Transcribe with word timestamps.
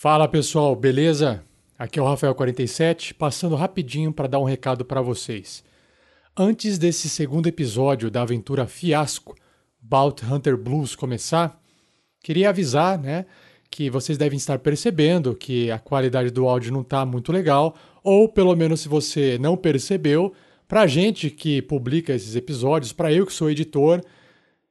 Fala 0.00 0.28
pessoal, 0.28 0.76
beleza? 0.76 1.42
Aqui 1.76 1.98
é 1.98 2.02
o 2.02 2.04
Rafael47, 2.04 3.14
passando 3.14 3.56
rapidinho 3.56 4.12
para 4.12 4.28
dar 4.28 4.38
um 4.38 4.44
recado 4.44 4.84
para 4.84 5.02
vocês. 5.02 5.64
Antes 6.36 6.78
desse 6.78 7.08
segundo 7.08 7.48
episódio 7.48 8.08
da 8.08 8.22
aventura 8.22 8.68
Fiasco, 8.68 9.34
Bout 9.82 10.24
Hunter 10.24 10.56
Blues 10.56 10.94
começar, 10.94 11.60
queria 12.22 12.50
avisar, 12.50 12.96
né, 12.96 13.26
que 13.68 13.90
vocês 13.90 14.16
devem 14.16 14.36
estar 14.36 14.60
percebendo 14.60 15.34
que 15.34 15.68
a 15.68 15.80
qualidade 15.80 16.30
do 16.30 16.48
áudio 16.48 16.72
não 16.72 16.82
está 16.82 17.04
muito 17.04 17.32
legal, 17.32 17.74
ou 18.00 18.28
pelo 18.28 18.54
menos 18.54 18.82
se 18.82 18.88
você 18.88 19.36
não 19.36 19.56
percebeu, 19.56 20.32
para 20.68 20.82
a 20.82 20.86
gente 20.86 21.28
que 21.28 21.60
publica 21.60 22.14
esses 22.14 22.36
episódios, 22.36 22.92
para 22.92 23.12
eu 23.12 23.26
que 23.26 23.32
sou 23.32 23.50
editor, 23.50 24.00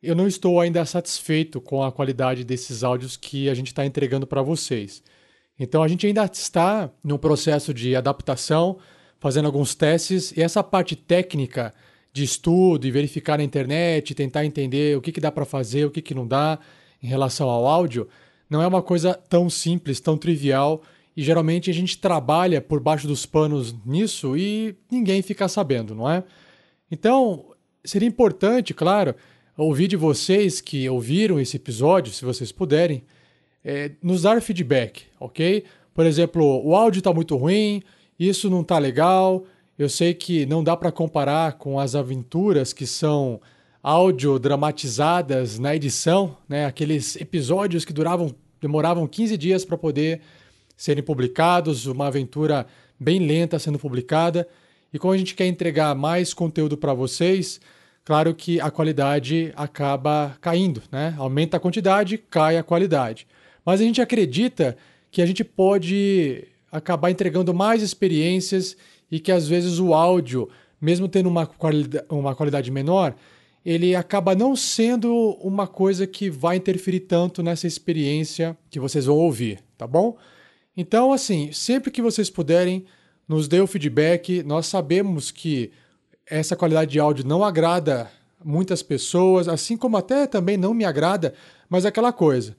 eu 0.02 0.16
não 0.16 0.26
estou 0.26 0.62
ainda 0.62 0.86
satisfeito 0.86 1.60
com 1.60 1.84
a 1.84 1.92
qualidade 1.92 2.46
desses 2.46 2.82
áudios 2.82 3.18
que 3.18 3.50
a 3.50 3.54
gente 3.54 3.68
está 3.68 3.86
entregando 3.86 4.26
para 4.26 4.42
vocês. 4.42 5.04
Então 5.60 5.82
a 5.82 5.88
gente 5.88 6.06
ainda 6.06 6.24
está 6.26 6.90
no 7.04 7.18
processo 7.18 7.74
de 7.74 7.96
adaptação, 7.96 8.78
fazendo 9.20 9.46
alguns 9.46 9.74
testes, 9.74 10.32
e 10.32 10.42
essa 10.42 10.64
parte 10.64 10.96
técnica 10.96 11.74
de 12.14 12.24
estudo 12.24 12.86
e 12.86 12.92
verificar 12.92 13.38
na 13.38 13.44
internet, 13.44 14.16
tentar 14.16 14.46
entender 14.46 14.98
o 14.98 15.02
que, 15.02 15.12
que 15.12 15.22
dá 15.22 15.32
para 15.32 15.46
fazer, 15.46 15.86
o 15.86 15.92
que, 15.92 16.02
que 16.02 16.14
não 16.14 16.28
dá 16.28 16.60
em 17.02 17.08
relação 17.08 17.50
ao 17.50 17.68
áudio, 17.68 18.08
não 18.50 18.62
é 18.62 18.68
uma 18.68 18.82
coisa 18.82 19.14
tão 19.14 19.50
simples, 19.50 20.00
tão 20.00 20.18
trivial, 20.18 20.82
e 21.16 21.24
geralmente 21.24 21.70
a 21.70 21.74
gente 21.74 21.98
trabalha 21.98 22.62
por 22.62 22.80
baixo 22.80 23.08
dos 23.08 23.26
panos 23.26 23.76
nisso 23.86 24.38
e 24.38 24.76
ninguém 24.90 25.22
fica 25.22 25.48
sabendo, 25.48 25.94
não 25.96 26.10
é? 26.10 26.24
Então, 26.92 27.54
seria 27.84 28.08
importante, 28.08 28.74
claro, 28.74 29.16
ouvir 29.58 29.88
de 29.88 29.96
vocês 29.96 30.62
que 30.62 30.88
ouviram 30.90 31.40
esse 31.40 31.58
episódio, 31.58 32.14
se 32.14 32.24
vocês 32.24 32.52
puderem, 32.52 33.04
é, 33.68 33.92
nos 34.02 34.22
dar 34.22 34.42
feedback, 34.42 35.04
ok? 35.20 35.66
Por 35.94 36.06
exemplo, 36.06 36.66
o 36.66 36.74
áudio 36.74 37.00
está 37.00 37.12
muito 37.12 37.36
ruim, 37.36 37.84
isso 38.18 38.50
não 38.50 38.62
está 38.62 38.80
legal. 38.80 39.44
Eu 39.78 39.90
sei 39.90 40.14
que 40.14 40.46
não 40.46 40.64
dá 40.64 40.78
para 40.78 40.90
comparar 40.90 41.58
com 41.58 41.78
as 41.78 41.94
aventuras 41.94 42.72
que 42.72 42.88
são 42.88 43.42
áudio 43.84 44.40
dramatizadas 44.40 45.60
na 45.60 45.76
edição, 45.76 46.38
né? 46.48 46.66
Aqueles 46.66 47.18
episódios 47.18 47.84
que 47.84 47.92
duravam, 47.92 48.34
demoravam 48.62 49.06
15 49.06 49.38
dias 49.38 49.66
para 49.66 49.78
poder 49.78 50.22
serem 50.78 51.04
publicados, 51.04 51.88
uma 51.88 52.08
aventura 52.08 52.66
bem 52.98 53.20
lenta 53.20 53.60
sendo 53.60 53.78
publicada. 53.78 54.48
E 54.94 54.98
como 54.98 55.12
a 55.12 55.18
gente 55.18 55.36
quer 55.36 55.46
entregar 55.46 55.94
mais 55.94 56.34
conteúdo 56.34 56.78
para 56.78 56.94
vocês, 56.94 57.60
claro 58.06 58.34
que 58.34 58.62
a 58.62 58.72
qualidade 58.72 59.52
acaba 59.58 60.38
caindo, 60.40 60.82
né? 60.90 61.14
Aumenta 61.18 61.58
a 61.58 61.60
quantidade, 61.60 62.18
cai 62.18 62.58
a 62.58 62.64
qualidade. 62.64 63.28
Mas 63.68 63.82
a 63.82 63.84
gente 63.84 64.02
acredita 64.02 64.78
que 65.12 65.22
a 65.22 65.26
gente 65.26 65.44
pode 65.44 66.48
acabar 66.72 67.12
entregando 67.12 67.54
mais 67.54 67.84
experiências 67.84 68.78
e 69.12 69.20
que 69.20 69.30
às 69.30 69.46
vezes 69.46 69.78
o 69.78 69.94
áudio, 69.94 70.48
mesmo 70.80 71.10
tendo 71.10 71.28
uma 71.28 71.50
uma 72.10 72.34
qualidade 72.34 72.72
menor, 72.72 73.14
ele 73.66 73.94
acaba 73.94 74.34
não 74.34 74.56
sendo 74.56 75.14
uma 75.42 75.68
coisa 75.68 76.08
que 76.08 76.30
vai 76.30 76.56
interferir 76.56 77.02
tanto 77.02 77.44
nessa 77.44 77.68
experiência 77.68 78.58
que 78.70 78.80
vocês 78.80 79.06
vão 79.06 79.18
ouvir, 79.18 79.60
tá 79.78 79.86
bom? 79.86 80.16
Então, 80.78 81.12
assim, 81.12 81.52
sempre 81.52 81.92
que 81.92 82.02
vocês 82.02 82.30
puderem, 82.30 82.86
nos 83.28 83.50
dê 83.50 83.60
o 83.60 83.68
feedback. 83.68 84.44
Nós 84.44 84.68
sabemos 84.68 85.30
que 85.30 85.72
essa 86.26 86.56
qualidade 86.56 86.92
de 86.92 87.02
áudio 87.02 87.28
não 87.28 87.44
agrada 87.44 88.10
muitas 88.42 88.82
pessoas, 88.82 89.50
assim 89.50 89.76
como 89.76 89.98
até 89.98 90.26
também 90.26 90.56
não 90.56 90.74
me 90.74 90.86
agrada, 90.86 91.34
mas 91.70 91.84
é 91.84 91.90
aquela 91.90 92.14
coisa. 92.14 92.56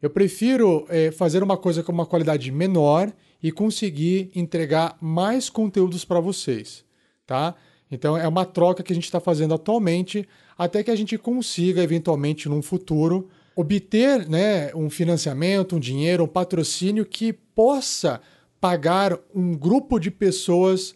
Eu 0.00 0.10
prefiro 0.10 0.86
é, 0.88 1.10
fazer 1.10 1.42
uma 1.42 1.56
coisa 1.56 1.82
com 1.82 1.92
uma 1.92 2.06
qualidade 2.06 2.50
menor 2.52 3.12
e 3.42 3.50
conseguir 3.50 4.30
entregar 4.34 4.96
mais 5.00 5.48
conteúdos 5.48 6.04
para 6.04 6.20
vocês, 6.20 6.84
tá? 7.26 7.54
Então 7.90 8.16
é 8.16 8.26
uma 8.26 8.44
troca 8.44 8.82
que 8.82 8.92
a 8.92 8.94
gente 8.94 9.04
está 9.04 9.20
fazendo 9.20 9.54
atualmente, 9.54 10.28
até 10.58 10.82
que 10.82 10.90
a 10.90 10.96
gente 10.96 11.16
consiga 11.16 11.82
eventualmente 11.82 12.48
num 12.48 12.62
futuro 12.62 13.28
obter, 13.54 14.28
né, 14.28 14.74
um 14.74 14.90
financiamento, 14.90 15.76
um 15.76 15.80
dinheiro, 15.80 16.24
um 16.24 16.28
patrocínio 16.28 17.06
que 17.06 17.32
possa 17.32 18.20
pagar 18.60 19.18
um 19.34 19.56
grupo 19.56 19.98
de 19.98 20.10
pessoas 20.10 20.94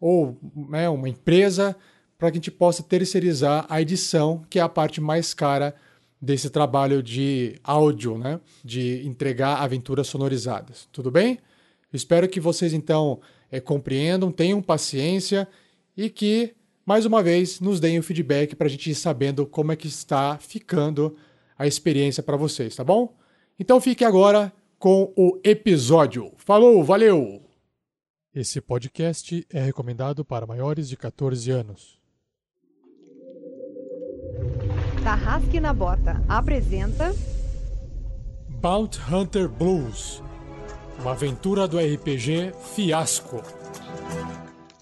ou 0.00 0.38
né, 0.68 0.88
uma 0.88 1.08
empresa 1.08 1.74
para 2.16 2.30
que 2.30 2.36
a 2.36 2.38
gente 2.38 2.50
possa 2.50 2.82
terceirizar 2.82 3.66
a 3.68 3.80
edição, 3.80 4.44
que 4.48 4.58
é 4.58 4.62
a 4.62 4.68
parte 4.68 5.00
mais 5.00 5.34
cara 5.34 5.74
desse 6.20 6.50
trabalho 6.50 7.02
de 7.02 7.58
áudio, 7.62 8.18
né? 8.18 8.40
De 8.64 9.06
entregar 9.06 9.56
aventuras 9.62 10.06
sonorizadas. 10.06 10.88
Tudo 10.92 11.10
bem? 11.10 11.38
Espero 11.92 12.28
que 12.28 12.40
vocês 12.40 12.72
então 12.72 13.20
é, 13.50 13.60
compreendam, 13.60 14.30
tenham 14.30 14.60
paciência 14.60 15.48
e 15.96 16.10
que, 16.10 16.54
mais 16.84 17.06
uma 17.06 17.22
vez, 17.22 17.60
nos 17.60 17.80
deem 17.80 17.98
o 17.98 18.02
feedback 18.02 18.54
para 18.54 18.66
a 18.66 18.70
gente 18.70 18.90
ir 18.90 18.94
sabendo 18.94 19.46
como 19.46 19.72
é 19.72 19.76
que 19.76 19.88
está 19.88 20.38
ficando 20.38 21.16
a 21.58 21.66
experiência 21.66 22.22
para 22.22 22.36
vocês, 22.36 22.76
tá 22.76 22.84
bom? 22.84 23.16
Então 23.58 23.80
fique 23.80 24.04
agora 24.04 24.52
com 24.78 25.12
o 25.16 25.40
episódio. 25.42 26.32
Falou, 26.36 26.84
valeu! 26.84 27.42
Esse 28.34 28.60
podcast 28.60 29.46
é 29.50 29.62
recomendado 29.62 30.22
para 30.22 30.46
maiores 30.46 30.88
de 30.88 30.96
14 30.96 31.50
anos. 31.50 32.05
Tarrasque 35.06 35.60
na 35.60 35.72
Bota 35.72 36.20
apresenta 36.28 37.14
Bounty 38.48 39.00
Hunter 39.08 39.48
Blues 39.48 40.20
Uma 40.98 41.12
aventura 41.12 41.68
do 41.68 41.78
RPG 41.78 42.52
Fiasco 42.74 43.40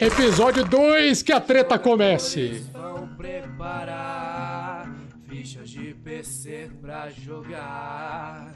Episódio 0.00 0.64
2, 0.64 1.22
que 1.22 1.30
a 1.30 1.38
treta 1.38 1.78
comece! 1.78 2.64
Vão 2.72 3.06
preparar 3.08 4.90
fichas 5.28 5.68
de 5.68 5.92
PC 5.92 6.70
pra 6.80 7.10
jogar. 7.10 8.54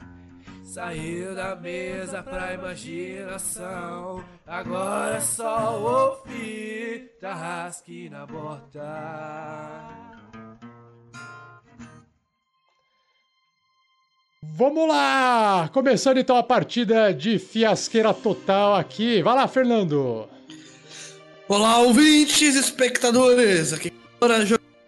Saiu 0.63 1.35
da 1.35 1.55
mesa 1.55 2.23
pra 2.23 2.55
imaginação. 2.55 4.23
Agora 4.47 5.17
é 5.17 5.21
só 5.21 6.17
ouvir 6.25 7.11
Tarrasque 7.21 8.09
na 8.09 8.25
bota. 8.25 10.08
Vamos 14.41 14.87
lá! 14.87 15.69
Começando 15.73 16.17
então 16.17 16.37
a 16.37 16.43
partida 16.43 17.13
de 17.13 17.37
fiasqueira 17.37 18.13
total 18.13 18.75
aqui. 18.75 19.21
Vai 19.21 19.35
lá, 19.35 19.45
Fernando! 19.49 20.29
Olá, 21.45 21.79
ouvintes, 21.79 22.55
espectadores! 22.55 23.73
Aqui 23.73 23.89
é 23.89 23.93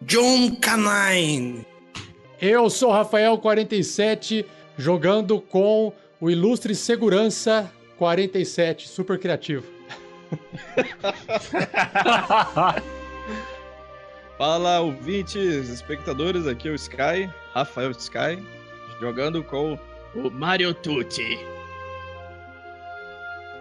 John 0.04 0.56
Canine. 0.56 1.66
Eu 2.40 2.70
sou 2.70 2.92
Rafael47, 2.92 4.46
jogando 4.78 5.42
com 5.42 5.92
o 6.22 6.30
ilustre 6.30 6.74
Segurança 6.74 7.70
47, 7.98 8.88
super 8.88 9.20
criativo. 9.20 9.66
Fala, 14.38 14.80
ouvintes, 14.80 15.68
espectadores, 15.68 16.48
aqui 16.48 16.70
é 16.70 16.72
o 16.72 16.76
Sky, 16.76 17.30
Rafael 17.54 17.92
Sky, 17.92 18.42
jogando 19.02 19.44
com 19.44 19.80
o 20.14 20.30
Mario 20.30 20.76
Tutti. 20.76 21.40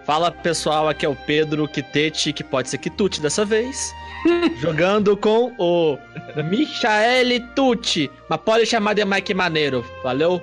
Fala 0.05 0.31
pessoal, 0.31 0.87
aqui 0.87 1.07
é 1.07 1.09
o 1.09 1.17
Pedro 1.17 1.67
Kitete, 1.67 2.31
que 2.33 2.45
pode 2.45 2.69
ser 2.69 2.77
Kituti 2.77 3.23
dessa 3.23 3.43
vez. 3.43 3.95
jogando 4.61 5.17
com 5.17 5.55
o 5.59 5.97
Michael 6.37 7.49
Tucci, 7.55 8.11
mas 8.29 8.41
pode 8.41 8.67
chamar 8.67 8.93
de 8.93 9.03
Mike 9.03 9.33
Maneiro, 9.33 9.83
valeu? 10.03 10.43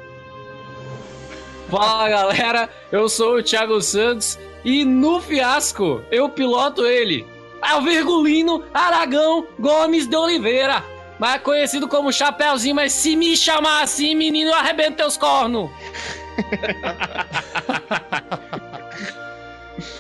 Fala 1.70 2.10
galera, 2.10 2.70
eu 2.92 3.08
sou 3.08 3.38
o 3.38 3.44
Thiago 3.44 3.80
Santos 3.82 4.40
e 4.66 4.84
no 4.84 5.22
fiasco 5.22 6.02
eu 6.10 6.28
piloto 6.28 6.88
ele. 6.88 7.28
É 7.62 7.76
o 7.76 7.82
Virgulino 7.82 8.64
Aragão 8.74 9.46
Gomes 9.60 10.08
de 10.08 10.16
Oliveira, 10.16 10.84
mais 11.20 11.42
conhecido 11.42 11.88
como 11.88 12.12
Chapeuzinho, 12.12 12.76
mas 12.76 12.94
se 12.94 13.16
me 13.16 13.36
chamar 13.36 13.84
assim, 13.84 14.16
menino, 14.16 14.52
eu 14.52 14.56
arrebento 14.56 14.98
teus 14.98 15.18
cornos. 15.18 15.70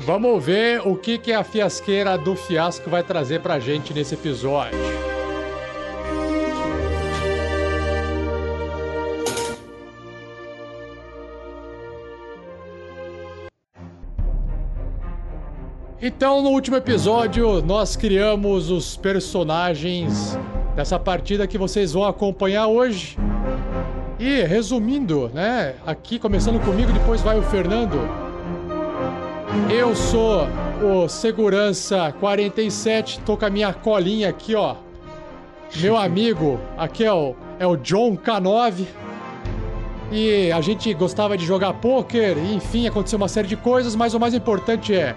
Vamos 0.01 0.43
ver 0.43 0.81
o 0.87 0.95
que, 0.95 1.17
que 1.17 1.33
a 1.33 1.43
fiasqueira 1.43 2.17
do 2.17 2.35
fiasco 2.35 2.89
vai 2.89 3.03
trazer 3.03 3.41
pra 3.41 3.59
gente 3.59 3.93
nesse 3.93 4.13
episódio. 4.13 4.79
Então, 15.99 16.41
no 16.41 16.51
último 16.51 16.77
episódio, 16.77 17.61
nós 17.61 17.95
criamos 17.95 18.69
os 18.69 18.95
personagens 18.95 20.37
dessa 20.77 20.99
partida 20.99 21.47
que 21.47 21.57
vocês 21.57 21.93
vão 21.93 22.05
acompanhar 22.05 22.67
hoje. 22.67 23.17
E 24.19 24.43
resumindo, 24.43 25.27
né, 25.33 25.73
aqui 25.83 26.19
começando 26.19 26.63
comigo, 26.63 26.91
depois 26.91 27.19
vai 27.21 27.39
o 27.39 27.41
Fernando. 27.41 27.97
Eu 29.71 29.95
sou 29.95 30.47
o 30.83 31.09
segurança 31.09 32.13
47, 32.19 33.19
tô 33.21 33.35
com 33.35 33.45
a 33.45 33.49
minha 33.49 33.73
colinha 33.73 34.29
aqui, 34.29 34.53
ó. 34.53 34.75
Meu 35.77 35.97
amigo, 35.97 36.59
aqui 36.77 37.03
é 37.03 37.11
o, 37.11 37.35
é 37.57 37.65
o 37.65 37.75
John 37.75 38.15
K9. 38.15 38.85
E 40.11 40.51
a 40.51 40.61
gente 40.61 40.93
gostava 40.93 41.35
de 41.35 41.43
jogar 41.43 41.75
e, 42.13 42.55
enfim, 42.55 42.87
aconteceu 42.87 43.17
uma 43.17 43.27
série 43.27 43.47
de 43.47 43.57
coisas, 43.57 43.95
mas 43.95 44.13
o 44.13 44.19
mais 44.19 44.35
importante 44.35 44.93
é 44.93 45.15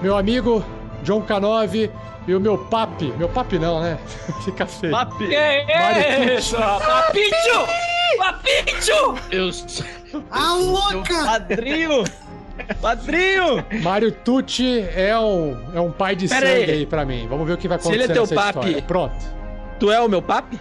meu 0.00 0.16
amigo 0.16 0.64
John 1.02 1.20
K9 1.20 1.90
e 2.26 2.34
o 2.34 2.40
meu 2.40 2.56
papi. 2.58 3.12
Meu 3.16 3.28
papi 3.28 3.58
não, 3.58 3.80
né? 3.80 3.98
Fica 4.44 4.66
feio. 4.66 4.92
Papi! 4.92 5.26
Que 5.28 5.34
é 5.34 6.34
isso? 6.36 6.56
Papicho! 6.56 7.66
Papicho! 8.18 9.14
Eu 9.30 9.52
sou 9.52 9.84
A 10.30 10.54
louca! 10.54 11.24
padrinho! 11.24 12.04
Padrinho! 12.82 13.64
Mário 13.82 14.12
Tucci 14.12 14.80
é 14.94 15.18
um, 15.18 15.56
é 15.74 15.80
um 15.80 15.90
pai 15.90 16.14
de 16.14 16.28
Pera 16.28 16.46
sangue 16.46 16.62
aí. 16.64 16.70
aí 16.70 16.86
pra 16.86 17.04
mim. 17.06 17.26
Vamos 17.28 17.46
ver 17.46 17.54
o 17.54 17.56
que 17.56 17.66
vai 17.68 17.78
Se 17.78 17.88
ele 17.88 18.04
acontecer 18.04 18.12
é 18.12 18.26
teu 18.26 18.36
papi- 18.36 18.58
história. 18.68 18.82
Pronto. 18.82 19.14
Tu 19.78 19.90
é 19.90 20.00
o 20.00 20.08
meu 20.08 20.20
papi? 20.20 20.58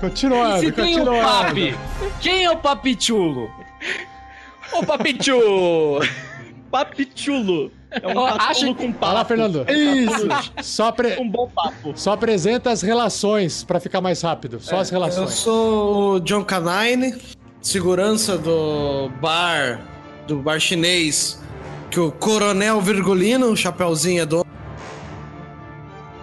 Continuando, 0.00 0.60
Se 0.60 0.70
tem 0.72 0.94
o 0.94 1.04
continuando. 1.04 1.28
papi, 1.28 1.76
quem 2.20 2.44
é 2.44 2.50
o 2.50 2.56
papichulo? 2.58 3.50
Ô 4.72 4.84
papichu! 4.84 5.40
Papichulo! 6.70 7.72
É 7.90 8.06
um 8.06 8.10
Eu 8.12 8.26
acho- 8.26 8.74
com 8.74 8.92
papo. 8.92 9.14
Lá, 9.14 9.24
Fernando. 9.24 9.64
Isso! 9.70 10.28
Só, 10.62 10.88
apre- 10.88 11.18
Um 11.20 11.28
bom 11.28 11.48
papo. 11.54 11.92
só 11.96 12.12
apresenta 12.12 12.70
as 12.70 12.82
relações 12.82 13.64
pra 13.64 13.80
ficar 13.80 14.00
mais 14.00 14.20
rápido. 14.22 14.60
Só 14.60 14.76
as 14.76 14.90
Eu 14.90 14.98
relações. 14.98 15.30
sou 15.34 16.14
o 16.16 16.20
John 16.20 16.44
Canine, 16.44 17.14
segurança 17.62 18.36
do 18.36 19.10
bar, 19.20 19.80
do 20.26 20.36
bar 20.36 20.60
chinês, 20.60 21.40
que 21.90 21.98
o 21.98 22.12
Coronel 22.12 22.80
Virgulino, 22.80 23.46
o 23.50 23.56
Chapeuzinho 23.56 24.22
é 24.22 24.26
dono. 24.26 24.44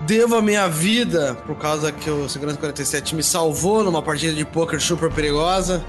Devo 0.06 0.36
a 0.36 0.42
minha 0.42 0.68
vida, 0.68 1.36
por 1.48 1.56
causa 1.56 1.92
que 1.92 2.10
o 2.10 2.30
Segurança 2.30 2.58
47 2.60 3.16
me 3.16 3.24
salvou 3.24 3.84
numa 3.84 4.04
partida 4.04 4.34
de 4.34 4.46
pôquer 4.46 4.80
super 4.80 5.12
perigosa, 5.12 5.84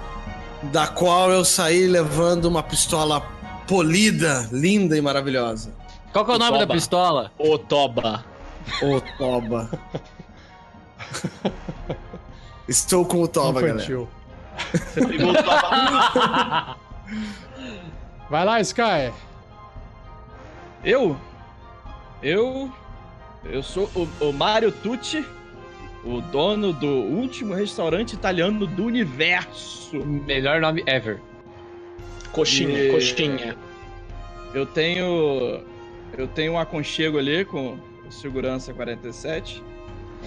da 0.72 0.86
qual 0.86 1.30
eu 1.30 1.44
saí 1.44 1.86
levando 1.86 2.46
uma 2.46 2.62
pistola 2.62 3.20
polida, 3.66 4.48
linda 4.52 4.96
e 4.96 5.00
maravilhosa. 5.00 5.74
Qual 6.12 6.24
que 6.24 6.30
é 6.30 6.34
o 6.34 6.38
nome 6.38 6.52
da 6.52 6.60
Toba. 6.60 6.74
pistola? 6.74 7.32
Ô 7.38 7.58
toba! 7.58 8.24
Ô, 8.82 9.00
Toba. 9.16 9.70
Estou 12.68 13.04
com 13.04 13.22
o 13.22 13.28
Toba, 13.28 13.60
galera. 13.60 13.76
Infantil. 13.76 14.08
Você 14.72 15.06
pegou 15.06 15.30
o 15.30 15.34
toba. 15.34 16.76
Vai 18.30 18.44
lá, 18.44 18.60
Sky. 18.60 19.12
Eu? 20.82 21.16
Eu? 22.22 22.72
Eu 23.44 23.62
sou 23.62 23.88
o, 23.94 24.08
o 24.24 24.32
Mario 24.32 24.72
Tucci, 24.72 25.24
o 26.04 26.20
dono 26.20 26.72
do 26.72 26.88
último 26.88 27.54
restaurante 27.54 28.14
italiano 28.14 28.66
do 28.66 28.84
universo. 28.86 30.04
Melhor 30.04 30.60
nome 30.60 30.82
ever. 30.86 31.20
Coxinha, 32.32 32.78
E- 32.84 32.90
coxinha. 32.92 33.56
Eu 34.54 34.66
tenho. 34.66 35.62
Eu 36.16 36.26
tenho 36.28 36.52
um 36.52 36.58
aconchego 36.58 37.18
ali 37.18 37.44
com 37.44 37.78
o 38.06 38.12
Segurança 38.12 38.72
47, 38.72 39.62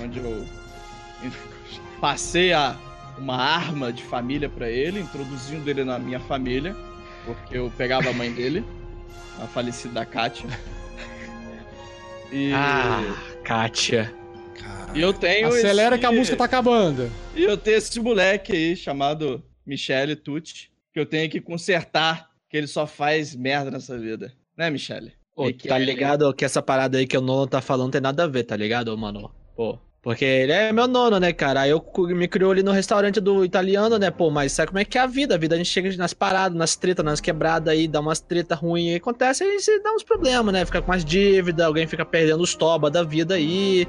onde 0.04 0.20
eu 0.20 0.46
passei 2.02 2.54
a, 2.54 2.76
uma 3.18 3.36
arma 3.38 3.92
de 3.92 4.04
família 4.04 4.50
pra 4.50 4.70
ele, 4.70 5.00
introduzindo 5.00 5.68
ele 5.70 5.84
na 5.84 5.98
minha 5.98 6.20
família, 6.20 6.76
porque 7.26 7.58
eu 7.58 7.72
pegava 7.78 8.10
a 8.10 8.14
mãe 8.14 8.32
dele, 8.32 8.64
a 9.42 9.48
falecida 9.48 10.06
Kátia. 10.06 10.48
E, 12.32 12.52
Ah, 12.54 13.02
Kátia. 13.44 14.14
e 14.94 15.02
eu 15.02 15.12
tenho 15.12 15.48
Acelera 15.48 15.96
esse, 15.96 16.00
que 16.00 16.06
a 16.06 16.12
música 16.12 16.38
tá 16.38 16.46
acabando. 16.46 17.12
E 17.36 17.44
eu 17.44 17.58
tenho 17.58 17.78
esse 17.78 18.00
moleque 18.00 18.52
aí 18.52 18.76
chamado 18.76 19.44
Michele 19.66 20.16
Tucci, 20.16 20.70
que 20.94 21.00
eu 21.00 21.06
tenho 21.06 21.30
que 21.30 21.40
consertar, 21.42 22.30
que 22.50 22.58
ele 22.58 22.68
só 22.68 22.86
faz 22.88 23.36
merda 23.36 23.72
nessa 23.72 23.98
vida. 23.98 24.34
Né, 24.58 24.70
Michele? 24.70 25.14
Ô, 25.36 25.48
E 25.48 25.54
que 25.54 25.68
tá 25.68 25.80
é- 25.80 25.84
ligado 25.86 26.34
que 26.34 26.44
essa 26.44 26.62
parada 26.62 26.98
aí 26.98 27.08
que 27.08 27.18
o 27.18 27.22
nono 27.22 27.48
tá 27.48 27.62
falando 27.62 27.92
tem 27.92 28.02
nada 28.02 28.24
a 28.24 28.28
ver, 28.28 28.44
tá 28.44 28.56
ligado, 28.56 28.96
mano? 28.98 29.32
Pô. 29.56 29.78
Porque 30.02 30.24
ele 30.24 30.54
é 30.54 30.72
meu 30.72 30.88
nono, 30.88 31.20
né, 31.20 31.34
cara? 31.34 31.62
Aí 31.62 31.72
eu 31.72 31.86
me 32.16 32.26
criou 32.28 32.52
ali 32.54 32.64
no 32.64 32.72
restaurante 32.72 33.20
do 33.20 33.44
italiano, 33.44 33.98
né, 34.00 34.10
pô? 34.10 34.30
Mas 34.32 34.54
sabe 34.54 34.70
como 34.70 34.80
é 34.80 34.86
que 34.86 34.98
é 34.98 35.02
a 35.02 35.06
vida? 35.06 35.36
A 35.36 35.38
vida 35.38 35.56
a 35.56 35.58
gente 35.58 35.70
chega 35.70 35.94
nas 35.98 36.14
paradas, 36.14 36.58
nas 36.58 36.76
tretas, 36.78 37.04
nas 37.04 37.20
quebradas 37.20 37.74
aí, 37.74 37.86
dá 37.86 38.00
umas 38.00 38.22
treta 38.22 38.56
ruim 38.56 38.90
aí, 38.92 38.96
acontece, 38.96 39.44
aí 39.44 39.60
se 39.60 39.78
dá 39.82 39.94
uns 39.94 40.04
problemas, 40.04 40.54
né? 40.54 40.66
Fica 40.66 40.82
com 40.82 40.90
umas 40.92 41.04
dívidas, 41.04 41.66
alguém 41.66 41.86
fica 41.86 42.06
perdendo 42.06 42.42
os 42.42 42.56
toba 42.56 42.90
da 42.90 43.04
vida 43.04 43.36
aí. 43.36 43.86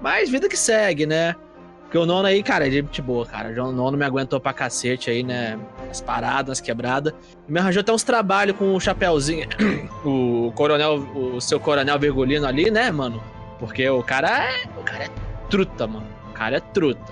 Mas 0.00 0.30
vida 0.30 0.48
que 0.48 0.56
segue, 0.56 1.06
né? 1.06 1.34
Porque 1.88 1.96
o 1.96 2.04
nono 2.04 2.28
aí, 2.28 2.42
cara, 2.42 2.68
é 2.68 2.70
gente 2.70 3.00
boa, 3.00 3.24
cara. 3.24 3.48
O 3.64 3.72
nono 3.72 3.96
me 3.96 4.04
aguentou 4.04 4.38
pra 4.38 4.52
cacete 4.52 5.08
aí, 5.08 5.22
né? 5.22 5.58
As 5.90 6.02
paradas, 6.02 6.58
as 6.58 6.60
quebradas. 6.60 7.14
Me 7.48 7.58
arranjou 7.58 7.80
até 7.80 7.90
uns 7.90 8.02
trabalhos 8.02 8.58
com 8.58 8.74
o 8.74 8.78
Chapeuzinho. 8.78 9.48
o 10.04 10.52
coronel, 10.54 10.96
o 10.96 11.40
seu 11.40 11.58
coronel 11.58 11.98
Virgulino 11.98 12.46
ali, 12.46 12.70
né, 12.70 12.90
mano? 12.90 13.22
Porque 13.58 13.88
o 13.88 14.02
cara 14.02 14.50
é. 14.50 14.66
O 14.78 14.82
cara 14.82 15.04
é 15.04 15.10
truta, 15.48 15.86
mano. 15.86 16.06
O 16.28 16.32
cara 16.34 16.58
é 16.58 16.60
truta. 16.60 17.10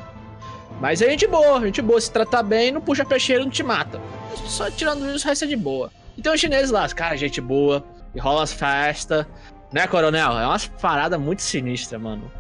Mas 0.78 1.00
é 1.00 1.08
gente 1.08 1.26
boa, 1.26 1.58
gente 1.62 1.80
boa. 1.80 1.98
Se 1.98 2.12
tratar 2.12 2.42
bem, 2.42 2.70
não 2.70 2.82
puxa 2.82 3.02
peixeiro, 3.02 3.44
não 3.44 3.50
te 3.50 3.62
mata. 3.62 3.98
Só 4.44 4.70
tirando 4.70 5.08
isso, 5.08 5.24
o 5.24 5.28
resto 5.30 5.46
é 5.46 5.48
de 5.48 5.56
boa. 5.56 5.90
E 6.18 6.20
tem 6.20 6.30
os 6.30 6.38
chineses 6.38 6.70
lá, 6.70 6.84
os 6.84 6.92
caras, 6.92 7.18
gente 7.18 7.40
boa. 7.40 7.82
E 8.14 8.20
rola 8.20 8.42
as 8.42 8.52
festas. 8.52 9.24
Né, 9.72 9.86
coronel? 9.86 10.38
É 10.38 10.46
umas 10.46 10.66
paradas 10.66 11.18
muito 11.18 11.40
sinistras, 11.40 11.98
mano. 11.98 12.30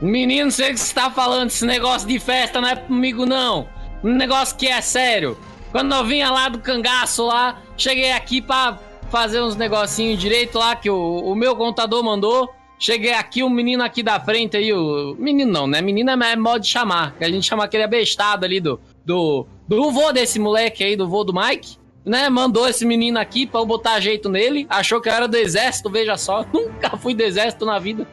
Menino, 0.00 0.50
sei 0.50 0.72
que 0.72 0.80
você 0.80 0.94
tá 0.94 1.10
falando 1.10 1.48
esse 1.48 1.64
negócio 1.64 2.06
de 2.06 2.18
festa, 2.18 2.60
não 2.60 2.68
é 2.68 2.76
comigo 2.76 3.24
não. 3.24 3.68
Um 4.04 4.12
negócio 4.12 4.56
que 4.56 4.66
é 4.66 4.80
sério. 4.80 5.38
Quando 5.72 5.94
eu 5.94 6.04
vinha 6.04 6.30
lá 6.30 6.48
do 6.48 6.58
cangaço 6.58 7.26
lá, 7.26 7.60
cheguei 7.76 8.12
aqui 8.12 8.40
pra 8.42 8.78
fazer 9.10 9.40
uns 9.40 9.56
negocinhos 9.56 10.20
direito 10.20 10.58
lá 10.58 10.76
que 10.76 10.90
o, 10.90 11.20
o 11.20 11.34
meu 11.34 11.56
contador 11.56 12.02
mandou. 12.02 12.50
Cheguei 12.78 13.14
aqui, 13.14 13.42
o 13.42 13.48
menino 13.48 13.82
aqui 13.82 14.02
da 14.02 14.20
frente 14.20 14.56
aí, 14.56 14.70
o. 14.72 15.16
Menino 15.18 15.50
não, 15.50 15.66
né? 15.66 15.80
Menino 15.80 16.10
é 16.10 16.32
é 16.32 16.36
modo 16.36 16.60
de 16.60 16.68
chamar. 16.68 17.14
Que 17.16 17.24
a 17.24 17.30
gente 17.30 17.46
chama 17.46 17.64
aquele 17.64 17.84
abestado 17.84 18.44
ali 18.44 18.60
do. 18.60 18.78
Do. 19.04 19.46
Do 19.66 19.90
vô 19.90 20.12
desse 20.12 20.38
moleque 20.38 20.84
aí, 20.84 20.94
do 20.94 21.08
vô 21.08 21.24
do 21.24 21.32
Mike. 21.32 21.78
Né? 22.04 22.28
Mandou 22.28 22.68
esse 22.68 22.84
menino 22.84 23.18
aqui 23.18 23.46
pra 23.46 23.60
eu 23.60 23.66
botar 23.66 23.98
jeito 23.98 24.28
nele. 24.28 24.66
Achou 24.68 25.00
que 25.00 25.08
eu 25.08 25.12
era 25.12 25.26
do 25.26 25.36
exército, 25.36 25.90
veja 25.90 26.16
só. 26.16 26.44
Nunca 26.52 26.96
fui 26.98 27.14
do 27.14 27.22
exército 27.22 27.64
na 27.64 27.78
vida. 27.78 28.06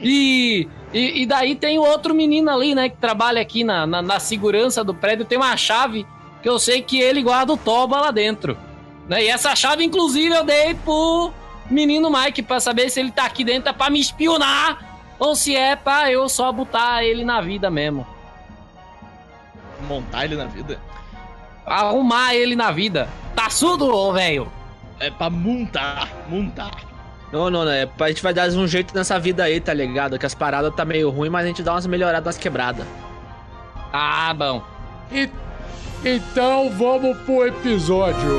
E, 0.00 0.68
e, 0.92 1.22
e 1.22 1.26
daí 1.26 1.54
tem 1.54 1.78
o 1.78 1.82
outro 1.82 2.14
menino 2.14 2.50
ali, 2.50 2.74
né, 2.74 2.88
que 2.88 2.96
trabalha 2.96 3.40
aqui 3.40 3.64
na, 3.64 3.86
na, 3.86 4.00
na 4.00 4.20
segurança 4.20 4.84
do 4.84 4.94
prédio, 4.94 5.24
tem 5.24 5.38
uma 5.38 5.56
chave 5.56 6.06
que 6.42 6.48
eu 6.48 6.58
sei 6.58 6.82
que 6.82 7.00
ele 7.00 7.22
guarda 7.22 7.52
o 7.52 7.56
toba 7.56 8.00
lá 8.00 8.10
dentro. 8.10 8.56
Né? 9.08 9.24
E 9.24 9.28
essa 9.28 9.56
chave, 9.56 9.84
inclusive, 9.84 10.34
eu 10.34 10.44
dei 10.44 10.74
pro 10.74 11.32
menino 11.70 12.10
Mike 12.10 12.42
pra 12.42 12.60
saber 12.60 12.90
se 12.90 13.00
ele 13.00 13.10
tá 13.10 13.24
aqui 13.24 13.44
dentro 13.44 13.70
é 13.70 13.72
pra 13.72 13.90
me 13.90 14.00
espionar 14.00 15.00
ou 15.18 15.34
se 15.34 15.54
é 15.54 15.76
pra 15.76 16.10
eu 16.10 16.28
só 16.28 16.52
botar 16.52 17.04
ele 17.04 17.24
na 17.24 17.40
vida 17.40 17.70
mesmo. 17.70 18.06
Montar 19.86 20.24
ele 20.24 20.36
na 20.36 20.46
vida? 20.46 20.80
Arrumar 21.66 22.34
ele 22.34 22.56
na 22.56 22.70
vida. 22.70 23.08
Tá 23.34 23.50
surdo, 23.50 24.12
velho? 24.12 24.50
É 24.98 25.10
pra 25.10 25.28
montar, 25.28 26.08
montar. 26.28 26.87
Não, 27.32 27.50
não, 27.50 27.64
não. 27.64 27.72
É, 27.72 27.88
a 28.00 28.08
gente 28.08 28.22
vai 28.22 28.32
dar 28.32 28.48
um 28.50 28.66
jeito 28.66 28.94
nessa 28.94 29.18
vida 29.18 29.44
aí, 29.44 29.60
tá 29.60 29.74
ligado? 29.74 30.18
Que 30.18 30.26
as 30.26 30.34
paradas 30.34 30.74
tá 30.74 30.84
meio 30.84 31.10
ruim, 31.10 31.28
mas 31.28 31.44
a 31.44 31.48
gente 31.48 31.62
dá 31.62 31.72
umas 31.72 31.86
melhoradas, 31.86 32.26
umas 32.26 32.38
quebradas. 32.38 32.86
Ah, 33.92 34.32
bom. 34.34 34.62
E- 35.12 35.28
então 36.04 36.70
vamos 36.70 37.16
pro 37.18 37.46
episódio. 37.46 38.38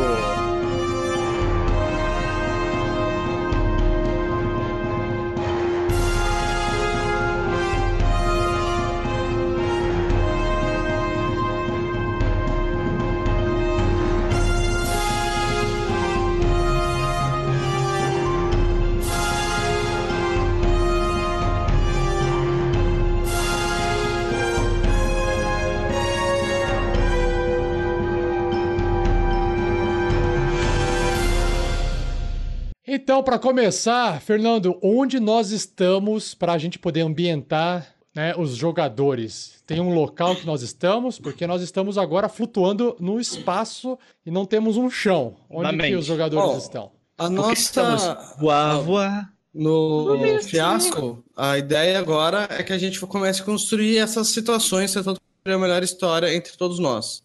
Então, 33.19 33.25
para 33.25 33.37
começar, 33.37 34.21
Fernando, 34.21 34.79
onde 34.81 35.19
nós 35.19 35.51
estamos 35.51 36.33
para 36.33 36.53
a 36.53 36.57
gente 36.57 36.79
poder 36.79 37.01
ambientar 37.01 37.93
né, 38.15 38.33
os 38.37 38.55
jogadores 38.55 39.61
têm 39.67 39.81
um 39.81 39.93
local 39.93 40.37
que 40.37 40.45
nós 40.45 40.61
estamos, 40.61 41.19
porque 41.19 41.45
nós 41.45 41.61
estamos 41.61 41.97
agora 41.97 42.29
flutuando 42.29 42.95
no 42.97 43.19
espaço 43.19 43.99
e 44.25 44.31
não 44.31 44.45
temos 44.45 44.77
um 44.77 44.89
chão. 44.89 45.35
Onde 45.49 45.77
que 45.79 45.95
os 45.97 46.05
jogadores 46.05 46.49
Bom, 46.49 46.57
estão? 46.57 46.91
A 47.17 47.29
nossa. 47.29 48.35
voar, 48.39 48.79
voar. 48.83 49.33
No 49.53 50.17
fiasco, 50.41 51.21
a 51.35 51.57
ideia 51.57 51.99
agora 51.99 52.47
é 52.49 52.63
que 52.63 52.71
a 52.71 52.77
gente 52.77 53.01
comece 53.01 53.41
a 53.41 53.45
construir 53.45 53.97
essas 53.97 54.29
situações, 54.29 54.93
tentando 54.93 55.19
construir 55.19 55.55
a 55.55 55.59
melhor 55.59 55.83
história 55.83 56.33
entre 56.33 56.55
todos 56.55 56.79
nós. 56.79 57.21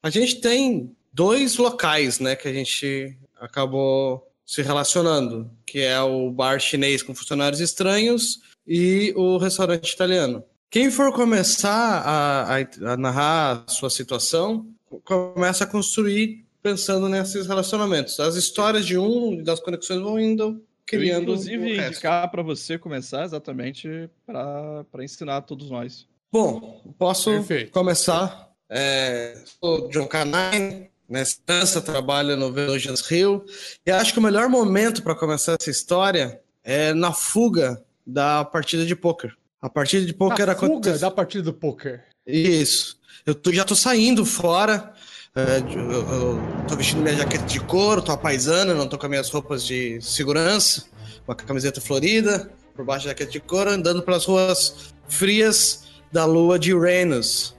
A 0.00 0.10
gente 0.10 0.36
tem 0.36 0.94
dois 1.12 1.56
locais, 1.56 2.20
né, 2.20 2.36
que 2.36 2.46
a 2.46 2.52
gente 2.52 3.18
acabou 3.40 4.30
se 4.44 4.62
relacionando, 4.62 5.50
que 5.66 5.80
é 5.80 6.00
o 6.00 6.30
bar 6.30 6.58
chinês 6.60 7.02
com 7.02 7.14
funcionários 7.14 7.60
estranhos 7.60 8.40
e 8.66 9.12
o 9.16 9.36
restaurante 9.38 9.90
italiano. 9.92 10.44
Quem 10.70 10.90
for 10.90 11.12
começar 11.12 12.02
a, 12.04 12.56
a- 12.56 12.92
a 12.92 12.96
narrar 12.96 13.64
a 13.66 13.70
sua 13.70 13.88
situação, 13.90 14.66
começa 15.04 15.64
a 15.64 15.66
construir 15.66 16.44
pensando 16.62 17.08
nesses 17.08 17.46
relacionamentos. 17.46 18.18
As 18.20 18.34
histórias 18.36 18.84
de 18.86 18.96
um 18.98 19.34
e 19.34 19.42
das 19.42 19.60
conexões 19.60 20.00
vão 20.00 20.18
indo 20.18 20.44
Eu, 20.44 20.60
criando 20.86 21.22
inclusive, 21.24 21.58
o 21.58 21.66
ia 21.68 21.76
resto. 21.76 21.92
indicar 21.92 22.30
pra 22.30 22.42
você 22.42 22.78
começar 22.78 23.24
exatamente 23.24 23.88
pra 24.26 25.04
ensinar 25.04 25.36
a 25.38 25.42
todos 25.42 25.70
nós. 25.70 26.06
Bom, 26.32 26.82
posso 26.98 27.30
Perfeito. 27.30 27.70
começar. 27.70 28.50
É, 28.68 29.40
sou 29.62 29.88
John 29.88 30.06
Canine, 30.06 30.90
nessa 31.08 31.36
dança, 31.46 31.80
trabalho 31.80 32.36
no 32.36 32.52
Velogens 32.52 33.00
Rio. 33.02 33.44
E 33.86 33.90
acho 33.90 34.12
que 34.12 34.18
o 34.18 34.22
melhor 34.22 34.48
momento 34.48 35.02
para 35.02 35.14
começar 35.14 35.56
essa 35.60 35.70
história 35.70 36.40
é 36.62 36.92
na 36.94 37.12
fuga 37.12 37.82
da 38.06 38.44
partida 38.44 38.84
de 38.86 38.94
pôquer. 38.96 39.34
A 39.60 39.68
partida 39.68 40.04
de 40.04 40.12
pôquer 40.12 40.48
A 40.48 40.54
fuga 40.54 40.66
acontece. 40.66 41.00
da 41.00 41.10
partida 41.10 41.44
do 41.44 41.52
poker. 41.52 42.04
Isso. 42.26 42.98
Eu 43.24 43.34
tô- 43.34 43.52
já 43.52 43.64
tô 43.64 43.74
saindo 43.74 44.24
fora. 44.26 44.92
é, 45.36 45.58
eu, 45.76 45.90
eu 45.90 46.40
tô 46.68 46.76
vestindo 46.76 47.02
minha 47.02 47.16
jaqueta 47.16 47.44
de 47.46 47.58
couro, 47.60 48.00
tô 48.02 48.16
paisana, 48.16 48.72
não 48.72 48.86
tô 48.86 48.96
com 48.96 49.06
as 49.06 49.10
minhas 49.10 49.30
roupas 49.30 49.64
de 49.66 50.00
segurança, 50.00 50.84
uma 51.26 51.34
camiseta 51.34 51.80
florida, 51.80 52.50
por 52.76 52.84
baixo 52.84 53.04
da 53.06 53.10
jaqueta 53.10 53.32
de 53.32 53.40
couro, 53.40 53.70
andando 53.70 54.00
pelas 54.02 54.24
ruas 54.26 54.94
frias 55.08 55.84
da 56.12 56.24
lua 56.24 56.56
de 56.58 56.72
Uranus. 56.72 57.52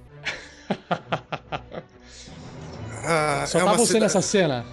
Ah, 3.06 3.46
Só 3.48 3.60
é 3.60 3.62
tá 3.62 3.68
uma 3.68 3.78
você 3.78 3.88
cida- 3.94 4.00
nessa 4.02 4.22
cena. 4.22 4.66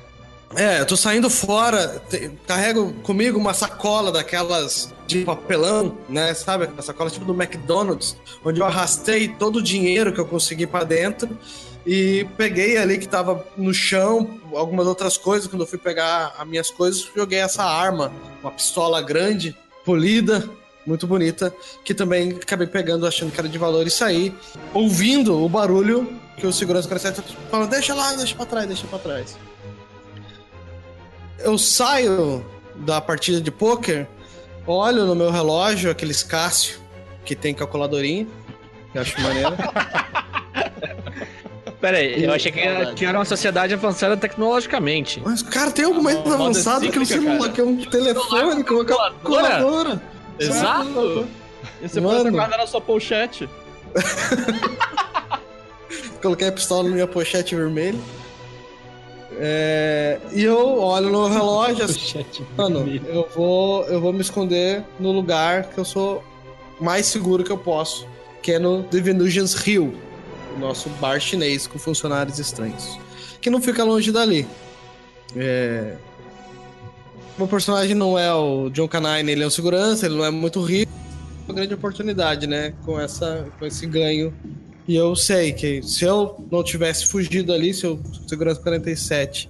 é, 0.56 0.80
eu 0.80 0.86
tô 0.86 0.96
saindo 0.96 1.28
fora, 1.30 2.02
te- 2.08 2.30
carrego 2.46 2.92
comigo 3.02 3.38
uma 3.38 3.54
sacola 3.54 4.10
daquelas 4.12 4.92
de 5.06 5.24
papelão, 5.24 5.96
né? 6.08 6.32
Sabe? 6.34 6.64
Aquela 6.64 6.82
sacola 6.82 7.10
tipo 7.10 7.24
do 7.24 7.34
McDonald's, 7.34 8.16
onde 8.44 8.60
eu 8.60 8.66
arrastei 8.66 9.28
todo 9.28 9.56
o 9.56 9.62
dinheiro 9.62 10.12
que 10.12 10.20
eu 10.20 10.26
consegui 10.26 10.66
pra 10.66 10.84
dentro 10.84 11.28
e 11.86 12.26
peguei 12.36 12.76
ali 12.78 12.96
que 12.98 13.08
tava 13.08 13.44
no 13.56 13.74
chão, 13.74 14.38
algumas 14.54 14.86
outras 14.86 15.16
coisas. 15.18 15.48
Quando 15.48 15.62
eu 15.62 15.66
fui 15.66 15.78
pegar 15.78 16.34
as 16.38 16.46
minhas 16.46 16.70
coisas, 16.70 17.06
joguei 17.14 17.40
essa 17.40 17.64
arma, 17.64 18.12
uma 18.42 18.52
pistola 18.52 19.02
grande, 19.02 19.54
polida, 19.84 20.48
muito 20.86 21.06
bonita, 21.06 21.54
que 21.84 21.92
também 21.94 22.30
acabei 22.40 22.66
pegando 22.66 23.06
achando 23.06 23.30
que 23.32 23.38
era 23.38 23.48
de 23.48 23.58
valor 23.58 23.86
e 23.86 23.90
saí, 23.90 24.34
ouvindo 24.72 25.42
o 25.44 25.48
barulho 25.48 26.20
que 26.36 26.46
o 26.46 26.52
segurança 26.52 26.88
47 26.88 27.34
tá 27.34 27.40
falando: 27.50 27.70
deixa 27.70 27.94
lá, 27.94 28.12
deixa 28.14 28.34
pra 28.34 28.46
trás, 28.46 28.66
deixa 28.66 28.86
pra 28.86 28.98
trás 28.98 29.36
eu 31.44 31.58
saio 31.58 32.44
da 32.74 33.00
partida 33.00 33.40
de 33.40 33.50
pôquer, 33.50 34.08
olho 34.66 35.04
no 35.06 35.14
meu 35.14 35.30
relógio, 35.30 35.90
aqueles 35.90 36.22
Cássio, 36.22 36.80
que 37.24 37.34
tem 37.34 37.54
calculadorinha, 37.54 38.26
que 38.90 38.98
eu 38.98 39.02
acho 39.02 39.20
maneiro. 39.20 39.52
Pera 41.80 41.98
aí, 41.98 42.24
eu 42.24 42.32
achei 42.32 42.52
que 42.52 42.60
era, 42.60 42.94
que 42.94 43.04
era 43.04 43.18
uma 43.18 43.24
sociedade 43.24 43.74
avançada 43.74 44.16
tecnologicamente. 44.16 45.20
Mas, 45.24 45.42
cara, 45.42 45.72
tem 45.72 45.84
algo 45.84 46.00
mais 46.00 46.16
Moda 46.18 46.34
avançado 46.34 46.88
que 46.88 46.98
um 46.98 47.04
celular, 47.04 47.38
cara. 47.38 47.50
que 47.50 47.62
um 47.62 47.84
telefone, 47.84 48.62
que 48.62 48.72
uma 48.72 48.84
calculadora. 48.84 50.00
Exato. 50.38 51.26
E 51.82 51.88
você 51.88 52.00
Mano. 52.00 52.18
pode 52.18 52.30
guardar 52.30 52.58
na 52.58 52.66
sua 52.68 52.80
pochete. 52.80 53.50
Coloquei 56.22 56.48
a 56.48 56.52
pistola 56.52 56.84
na 56.88 56.94
minha 56.94 57.06
pochete 57.06 57.54
vermelha. 57.56 57.98
É, 59.38 60.20
e 60.32 60.44
eu 60.44 60.78
olho 60.78 61.10
no 61.10 61.26
relógio 61.26 61.84
assim, 61.84 62.24
Mano, 62.56 62.86
eu 63.06 63.28
vou, 63.34 63.84
eu 63.86 64.00
vou 64.00 64.12
me 64.12 64.20
esconder 64.20 64.84
no 65.00 65.10
lugar 65.10 65.64
que 65.70 65.78
eu 65.78 65.84
sou 65.84 66.22
mais 66.80 67.06
seguro 67.06 67.42
que 67.42 67.50
eu 67.50 67.58
posso, 67.58 68.06
que 68.42 68.52
é 68.52 68.58
no 68.58 68.82
The 68.84 69.00
Venusians 69.00 69.54
Rio, 69.54 69.94
o 70.54 70.58
nosso 70.60 70.88
bar 71.00 71.18
chinês 71.18 71.66
com 71.66 71.78
funcionários 71.78 72.38
estranhos, 72.38 72.98
que 73.40 73.48
não 73.48 73.60
fica 73.60 73.82
longe 73.82 74.12
dali. 74.12 74.46
É... 75.34 75.96
Meu 77.38 77.48
personagem 77.48 77.94
não 77.94 78.18
é 78.18 78.32
o 78.32 78.68
John 78.68 78.86
Canine, 78.86 79.32
ele 79.32 79.42
é 79.42 79.46
um 79.46 79.50
segurança, 79.50 80.06
ele 80.06 80.16
não 80.16 80.24
é 80.24 80.30
muito 80.30 80.62
rico. 80.62 80.92
Uma 81.48 81.54
grande 81.54 81.74
oportunidade, 81.74 82.46
né? 82.46 82.74
Com, 82.84 83.00
essa, 83.00 83.46
com 83.58 83.64
esse 83.66 83.86
ganho. 83.86 84.32
E 84.86 84.96
eu 84.96 85.14
sei 85.14 85.52
que 85.52 85.82
se 85.82 86.04
eu 86.04 86.44
não 86.50 86.62
tivesse 86.62 87.06
fugido 87.06 87.52
ali, 87.52 87.72
se 87.72 87.86
o 87.86 88.00
segurança 88.26 88.60
47 88.60 89.48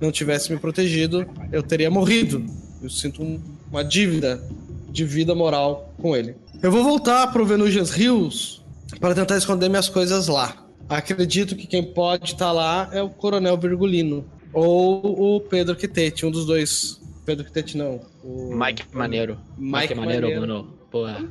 não 0.00 0.10
tivesse 0.10 0.50
me 0.52 0.58
protegido, 0.58 1.26
eu 1.52 1.62
teria 1.62 1.90
morrido. 1.90 2.44
Eu 2.82 2.88
sinto 2.88 3.22
um- 3.22 3.40
uma 3.70 3.84
dívida 3.84 4.42
de 4.88 5.04
vida 5.04 5.34
moral 5.34 5.92
com 6.00 6.16
ele. 6.16 6.34
Eu 6.62 6.70
vou 6.72 6.82
voltar 6.82 7.26
pro 7.32 7.44
Venusians 7.44 7.94
Hills 7.96 8.60
para 8.98 9.14
tentar 9.14 9.36
esconder 9.36 9.68
minhas 9.68 9.88
coisas 9.88 10.28
lá. 10.28 10.56
Acredito 10.88 11.54
que 11.54 11.66
quem 11.66 11.82
pode 11.84 12.32
estar 12.32 12.50
lá 12.50 12.88
é 12.92 13.02
o 13.02 13.08
Coronel 13.10 13.56
Virgulino 13.56 14.24
ou 14.52 15.36
o 15.36 15.40
Pedro 15.40 15.76
Quitete, 15.76 16.24
um 16.26 16.30
dos 16.30 16.46
dois. 16.46 17.00
Pedro 17.24 17.44
Quitete 17.44 17.76
não. 17.76 18.00
O 18.24 18.54
Mike 18.56 18.84
Maneiro. 18.92 19.38
Mike 19.56 19.94
Maneiro, 19.94 20.22
Maneiro. 20.22 20.40
mano. 20.40 20.68
Porra. 20.90 21.22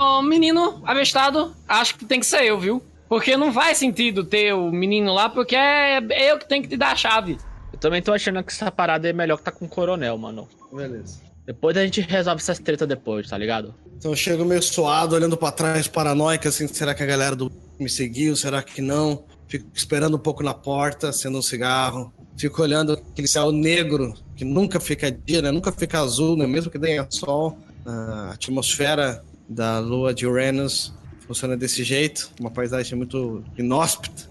Ô, 0.00 0.20
menino 0.20 0.82
abestado, 0.84 1.54
acho 1.66 1.96
que 1.96 2.04
tem 2.04 2.18
que 2.20 2.26
ser 2.26 2.42
eu, 2.42 2.58
viu? 2.58 2.82
Porque 3.08 3.36
não 3.36 3.52
faz 3.52 3.78
sentido 3.78 4.24
ter 4.24 4.52
o 4.52 4.70
menino 4.70 5.12
lá, 5.14 5.28
porque 5.28 5.54
é 5.54 6.00
eu 6.30 6.38
que 6.38 6.48
tenho 6.48 6.62
que 6.62 6.68
te 6.68 6.76
dar 6.76 6.92
a 6.92 6.96
chave. 6.96 7.38
Eu 7.72 7.78
também 7.78 8.02
tô 8.02 8.12
achando 8.12 8.42
que 8.42 8.52
essa 8.52 8.70
parada 8.70 9.08
é 9.08 9.12
melhor 9.12 9.36
que 9.36 9.44
tá 9.44 9.52
com 9.52 9.64
o 9.64 9.68
coronel, 9.68 10.16
mano. 10.18 10.48
Beleza. 10.72 11.20
Depois 11.46 11.76
a 11.76 11.84
gente 11.84 12.00
resolve 12.00 12.40
essas 12.40 12.58
tretas 12.58 12.88
depois, 12.88 13.28
tá 13.28 13.38
ligado? 13.38 13.72
Então 13.96 14.10
eu 14.10 14.16
chego 14.16 14.44
meio 14.44 14.62
suado, 14.62 15.14
olhando 15.14 15.36
pra 15.36 15.52
trás, 15.52 15.86
paranoico, 15.86 16.48
assim, 16.48 16.66
será 16.66 16.92
que 16.92 17.02
a 17.04 17.06
galera 17.06 17.36
do 17.36 17.52
me 17.78 17.88
seguiu? 17.88 18.34
Será 18.34 18.62
que 18.62 18.82
não? 18.82 19.24
Fico 19.46 19.66
esperando 19.72 20.16
um 20.16 20.20
pouco 20.20 20.42
na 20.42 20.52
porta, 20.52 21.10
acendo 21.10 21.38
um 21.38 21.42
cigarro. 21.42 22.12
Fico 22.36 22.60
olhando 22.62 22.94
aquele 22.94 23.28
céu 23.28 23.52
negro, 23.52 24.12
que 24.34 24.44
nunca 24.44 24.80
fica 24.80 25.10
dia, 25.10 25.40
né? 25.40 25.52
Nunca 25.52 25.70
fica 25.70 26.00
azul, 26.00 26.36
né? 26.36 26.46
Mesmo 26.46 26.70
que 26.70 26.78
tenha 26.78 27.06
sol. 27.08 27.56
A 27.86 28.32
atmosfera 28.32 29.22
da 29.48 29.78
lua 29.78 30.12
de 30.12 30.26
Uranus 30.26 30.92
funciona 31.26 31.56
desse 31.56 31.82
jeito. 31.84 32.30
Uma 32.40 32.50
paisagem 32.50 32.96
muito 32.96 33.42
inóspita. 33.58 34.24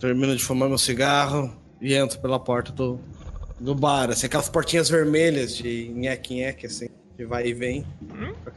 Termino 0.00 0.34
de 0.36 0.42
fumar 0.42 0.68
meu 0.68 0.78
cigarro 0.78 1.52
e 1.80 1.94
entro 1.94 2.18
pela 2.20 2.38
porta 2.38 2.72
do, 2.72 2.98
do 3.60 3.74
bar. 3.74 4.10
Assim, 4.10 4.26
aquelas 4.26 4.48
portinhas 4.48 4.88
vermelhas 4.88 5.56
de 5.56 5.88
nheque-nheque, 5.94 6.66
assim, 6.66 6.88
que 7.16 7.24
vai 7.24 7.46
e 7.46 7.54
vem. 7.54 7.86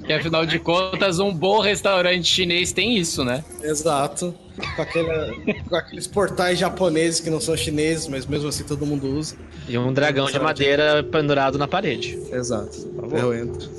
Que 0.06 0.14
afinal 0.14 0.46
de 0.46 0.58
contas, 0.58 1.20
um 1.20 1.32
bom 1.34 1.60
restaurante 1.60 2.24
chinês 2.26 2.72
tem 2.72 2.98
isso, 2.98 3.24
né? 3.24 3.44
Exato. 3.62 4.34
Com, 4.76 4.82
aquele- 4.82 5.54
com 5.70 5.76
aqueles 5.76 6.08
portais 6.08 6.58
japoneses 6.58 7.20
que 7.20 7.30
não 7.30 7.40
são 7.42 7.56
chineses, 7.56 8.08
mas 8.08 8.26
mesmo 8.26 8.48
assim 8.48 8.64
todo 8.64 8.86
mundo 8.86 9.06
usa. 9.08 9.36
E 9.68 9.78
um 9.78 9.94
dragão 9.94 10.26
de 10.26 10.40
madeira 10.40 11.04
pendurado 11.04 11.58
na 11.60 11.68
parede. 11.68 12.18
Exato. 12.32 12.90
Eu 13.14 13.34
entro. 13.36 13.70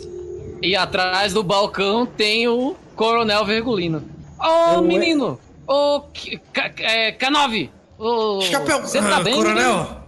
E 0.62 0.76
atrás 0.76 1.32
do 1.32 1.42
balcão 1.42 2.06
tem 2.06 2.46
o 2.48 2.76
Coronel 2.96 3.44
Vergulino. 3.44 4.02
Ô, 4.38 4.74
Eu- 4.76 4.82
menino! 4.82 5.38
Ô, 5.66 6.00
K- 6.12 6.40
K- 6.52 6.72
é, 6.82 7.12
K9! 7.12 7.70
Ô, 7.98 8.40
Chapéu! 8.42 8.80
Você 8.82 9.00
tá 9.00 9.18
Ah, 9.18 9.20
bem? 9.22 9.34
Coronel! 9.34 10.00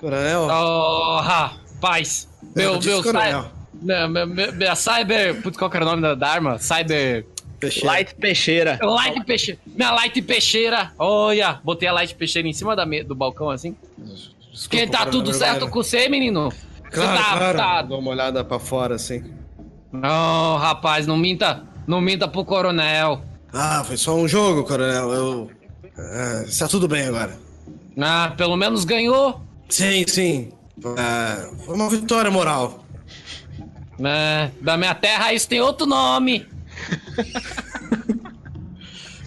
Coronel? 0.00 0.42
Ô, 0.42 1.16
rapaz! 1.20 2.28
Meu, 2.54 2.72
Eu 2.74 2.78
disse 2.78 2.90
meu, 2.90 3.02
coronel. 3.02 3.46
minha, 3.74 4.08
minha- 4.08 4.52
minha 4.52 4.74
Cyber. 4.74 5.40
Putz, 5.42 5.56
qual 5.56 5.70
que 5.70 5.76
era 5.76 5.84
o 5.86 5.88
nome 5.88 6.02
da, 6.02 6.14
da 6.14 6.28
arma? 6.28 6.58
Cyber. 6.58 7.26
Fechei. 7.60 7.84
Light 7.84 8.14
Peixeira. 8.14 8.78
Light 8.82 9.24
Peixeira. 9.24 9.60
Minha 9.66 9.90
Light 9.92 10.20
Peixeira. 10.22 10.92
Olha, 10.98 11.58
botei 11.64 11.88
a 11.88 11.92
Light 11.92 12.14
Peixeira 12.14 12.46
em 12.46 12.52
cima 12.52 12.76
da 12.76 12.84
me- 12.84 13.02
do 13.02 13.14
balcão 13.14 13.48
assim. 13.50 13.74
Desculpa, 14.52 14.84
Que 14.84 14.86
tá 14.90 14.98
coronel 15.00 15.12
tudo 15.12 15.32
certo 15.34 15.68
com 15.68 15.82
você, 15.82 16.06
menino? 16.08 16.52
Claro, 16.90 17.16
você 17.16 17.22
tá, 17.24 17.36
claro. 17.38 17.58
tá- 17.58 17.82
Dou 17.82 17.98
uma 17.98 18.10
olhada 18.10 18.44
pra 18.44 18.58
fora, 18.58 18.94
assim. 18.96 19.24
Não, 19.90 20.56
rapaz, 20.58 21.06
não 21.06 21.16
minta. 21.16 21.62
Não 21.86 22.00
minta 22.00 22.28
pro 22.28 22.44
coronel. 22.44 23.22
Ah, 23.52 23.82
foi 23.84 23.96
só 23.96 24.14
um 24.14 24.28
jogo, 24.28 24.64
coronel. 24.64 25.12
Eu... 25.12 25.50
Ah, 25.96 26.42
está 26.46 26.68
tudo 26.68 26.86
bem 26.88 27.06
agora. 27.06 27.38
Ah, 27.98 28.34
pelo 28.36 28.56
menos 28.56 28.84
ganhou. 28.84 29.40
Sim, 29.68 30.04
sim. 30.06 30.52
Ah, 30.98 31.48
foi 31.64 31.74
uma 31.74 31.88
vitória 31.88 32.30
moral. 32.30 32.84
É, 33.98 34.50
da 34.60 34.76
minha 34.76 34.94
terra 34.94 35.32
isso 35.32 35.48
tem 35.48 35.60
outro 35.60 35.86
nome. 35.86 36.46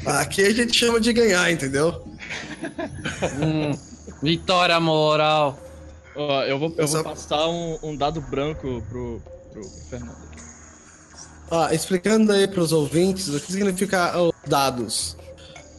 Aqui 0.05 0.43
a 0.45 0.53
gente 0.53 0.75
chama 0.75 0.99
de 0.99 1.11
ganhar, 1.11 1.51
entendeu? 1.51 2.05
Hum, 3.41 3.71
vitória 4.21 4.79
moral. 4.79 5.57
Ó, 6.15 6.43
eu 6.43 6.57
vou, 6.59 6.73
eu 6.77 6.83
Essa- 6.83 7.01
vou 7.03 7.11
passar 7.11 7.47
um, 7.47 7.77
um 7.83 7.95
dado 7.95 8.21
branco 8.21 8.83
pro, 8.89 9.21
pro 9.51 9.63
Fernando. 9.89 10.28
Ah, 11.51 11.73
explicando 11.73 12.31
aí 12.31 12.47
para 12.47 12.61
os 12.61 12.71
ouvintes 12.71 13.27
o 13.27 13.39
que 13.39 13.51
significa 13.51 14.19
os 14.21 14.33
dados. 14.47 15.17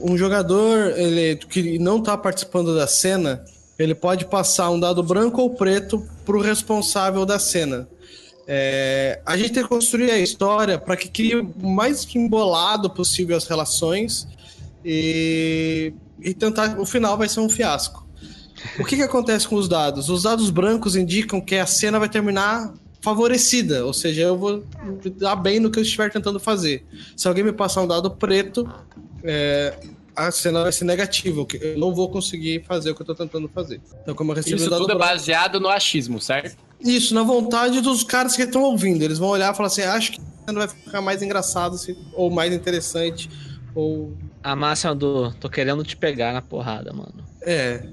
Um 0.00 0.16
jogador 0.16 0.98
ele, 0.98 1.36
que 1.36 1.78
não 1.78 1.98
está 1.98 2.16
participando 2.16 2.74
da 2.74 2.86
cena, 2.86 3.44
ele 3.78 3.94
pode 3.94 4.24
passar 4.24 4.70
um 4.70 4.80
dado 4.80 5.02
branco 5.02 5.40
ou 5.40 5.50
preto 5.50 6.04
para 6.24 6.36
o 6.36 6.40
responsável 6.40 7.24
da 7.24 7.38
cena. 7.38 7.88
É, 8.46 9.20
a 9.24 9.36
gente 9.36 9.52
tem 9.52 9.62
que 9.62 9.68
construir 9.68 10.10
a 10.10 10.18
história 10.18 10.76
para 10.76 10.96
que 10.96 11.08
crie 11.08 11.36
o 11.36 11.54
mais 11.62 12.06
embolado 12.16 12.90
possível 12.90 13.36
as 13.36 13.46
relações 13.46 14.26
e, 14.84 15.92
e 16.20 16.34
tentar. 16.34 16.80
O 16.80 16.84
final 16.84 17.16
vai 17.16 17.28
ser 17.28 17.40
um 17.40 17.48
fiasco. 17.48 18.04
O 18.78 18.84
que, 18.84 18.96
que 18.96 19.02
acontece 19.02 19.46
com 19.46 19.54
os 19.54 19.68
dados? 19.68 20.08
Os 20.08 20.24
dados 20.24 20.50
brancos 20.50 20.96
indicam 20.96 21.40
que 21.40 21.56
a 21.56 21.66
cena 21.66 21.98
vai 21.98 22.08
terminar 22.08 22.74
favorecida, 23.00 23.84
ou 23.86 23.92
seja, 23.92 24.22
eu 24.22 24.36
vou 24.36 24.64
dar 25.16 25.36
bem 25.36 25.58
no 25.60 25.70
que 25.70 25.78
eu 25.78 25.82
estiver 25.82 26.10
tentando 26.10 26.38
fazer. 26.38 26.84
Se 27.16 27.26
alguém 27.28 27.44
me 27.44 27.52
passar 27.52 27.82
um 27.82 27.86
dado 27.86 28.10
preto, 28.10 28.68
é, 29.24 29.78
a 30.14 30.30
cena 30.30 30.62
vai 30.62 30.72
ser 30.72 30.84
negativa, 30.84 31.44
que 31.46 31.56
eu 31.56 31.78
não 31.78 31.94
vou 31.94 32.10
conseguir 32.10 32.64
fazer 32.66 32.90
o 32.90 32.94
que 32.94 33.02
eu 33.02 33.04
estou 33.04 33.16
tentando 33.16 33.48
fazer. 33.48 33.80
Então, 34.02 34.14
como 34.14 34.32
eu 34.32 34.36
recebi 34.36 34.56
Isso 34.56 34.66
o 34.66 34.70
dado 34.70 34.80
tudo 34.82 34.92
é 34.92 34.94
branco, 34.96 35.12
baseado 35.12 35.60
no 35.60 35.68
achismo, 35.68 36.20
certo? 36.20 36.56
isso, 36.82 37.14
na 37.14 37.22
vontade 37.22 37.80
dos 37.82 38.02
caras 38.02 38.34
que 38.36 38.42
estão 38.42 38.62
ouvindo. 38.62 39.02
Eles 39.02 39.18
vão 39.18 39.28
olhar 39.28 39.52
e 39.52 39.56
falar 39.56 39.66
assim: 39.66 39.82
acho 39.82 40.12
que 40.12 40.20
a 40.20 40.46
cena 40.46 40.58
vai 40.60 40.68
ficar 40.68 41.00
mais 41.02 41.22
engraçado 41.22 41.76
se- 41.76 41.96
ou 42.14 42.30
mais 42.30 42.52
interessante. 42.54 43.28
Ou. 43.74 44.14
A 44.42 44.56
máxima 44.56 44.94
do 44.94 45.30
tô 45.34 45.48
querendo 45.50 45.84
te 45.84 45.94
pegar 45.96 46.32
na 46.32 46.40
porrada, 46.42 46.92
mano. 46.92 47.22
É. 47.42 47.86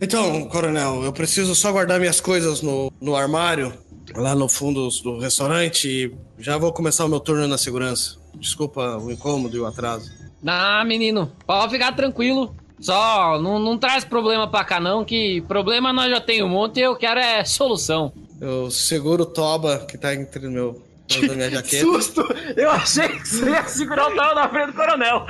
Então, 0.00 0.46
coronel, 0.48 1.02
eu 1.04 1.12
preciso 1.12 1.54
só 1.54 1.70
guardar 1.72 1.98
minhas 2.00 2.20
coisas 2.20 2.60
no, 2.62 2.92
no 3.00 3.14
armário, 3.16 3.72
lá 4.16 4.34
no 4.34 4.48
fundo 4.48 4.88
do 5.02 5.18
restaurante, 5.18 5.88
e 5.88 6.14
já 6.38 6.56
vou 6.56 6.72
começar 6.72 7.04
o 7.04 7.08
meu 7.08 7.20
turno 7.20 7.46
na 7.46 7.58
segurança. 7.58 8.16
Desculpa 8.34 8.98
o 8.98 9.10
incômodo 9.10 9.56
e 9.56 9.60
o 9.60 9.66
atraso. 9.66 10.10
Ah, 10.46 10.84
menino, 10.84 11.32
pode 11.46 11.72
ficar 11.72 11.92
tranquilo. 11.92 12.54
Só 12.78 13.40
não, 13.40 13.58
não 13.58 13.78
traz 13.78 14.04
problema 14.04 14.48
pra 14.48 14.62
cá, 14.62 14.78
não, 14.78 15.04
que 15.04 15.40
problema 15.42 15.92
nós 15.92 16.10
já 16.10 16.20
tem 16.20 16.42
um 16.42 16.48
monte 16.48 16.78
e 16.78 16.82
eu 16.82 16.94
quero 16.94 17.18
é 17.18 17.44
solução. 17.44 18.12
Eu 18.40 18.70
seguro 18.70 19.22
o 19.22 19.26
toba 19.26 19.78
que 19.78 19.96
tá 19.96 20.14
entre 20.14 20.46
o 20.46 20.50
meu. 20.50 20.82
minha 21.18 21.48
jaqueta. 21.50 21.84
Susto! 21.84 22.22
Eu 22.54 22.70
achei 22.70 23.08
que 23.08 23.26
você 23.26 23.48
ia 23.48 23.66
segurar 23.66 24.08
o 24.08 24.14
tava 24.14 24.34
na 24.34 24.48
frente 24.50 24.66
do 24.66 24.72
coronel. 24.74 25.26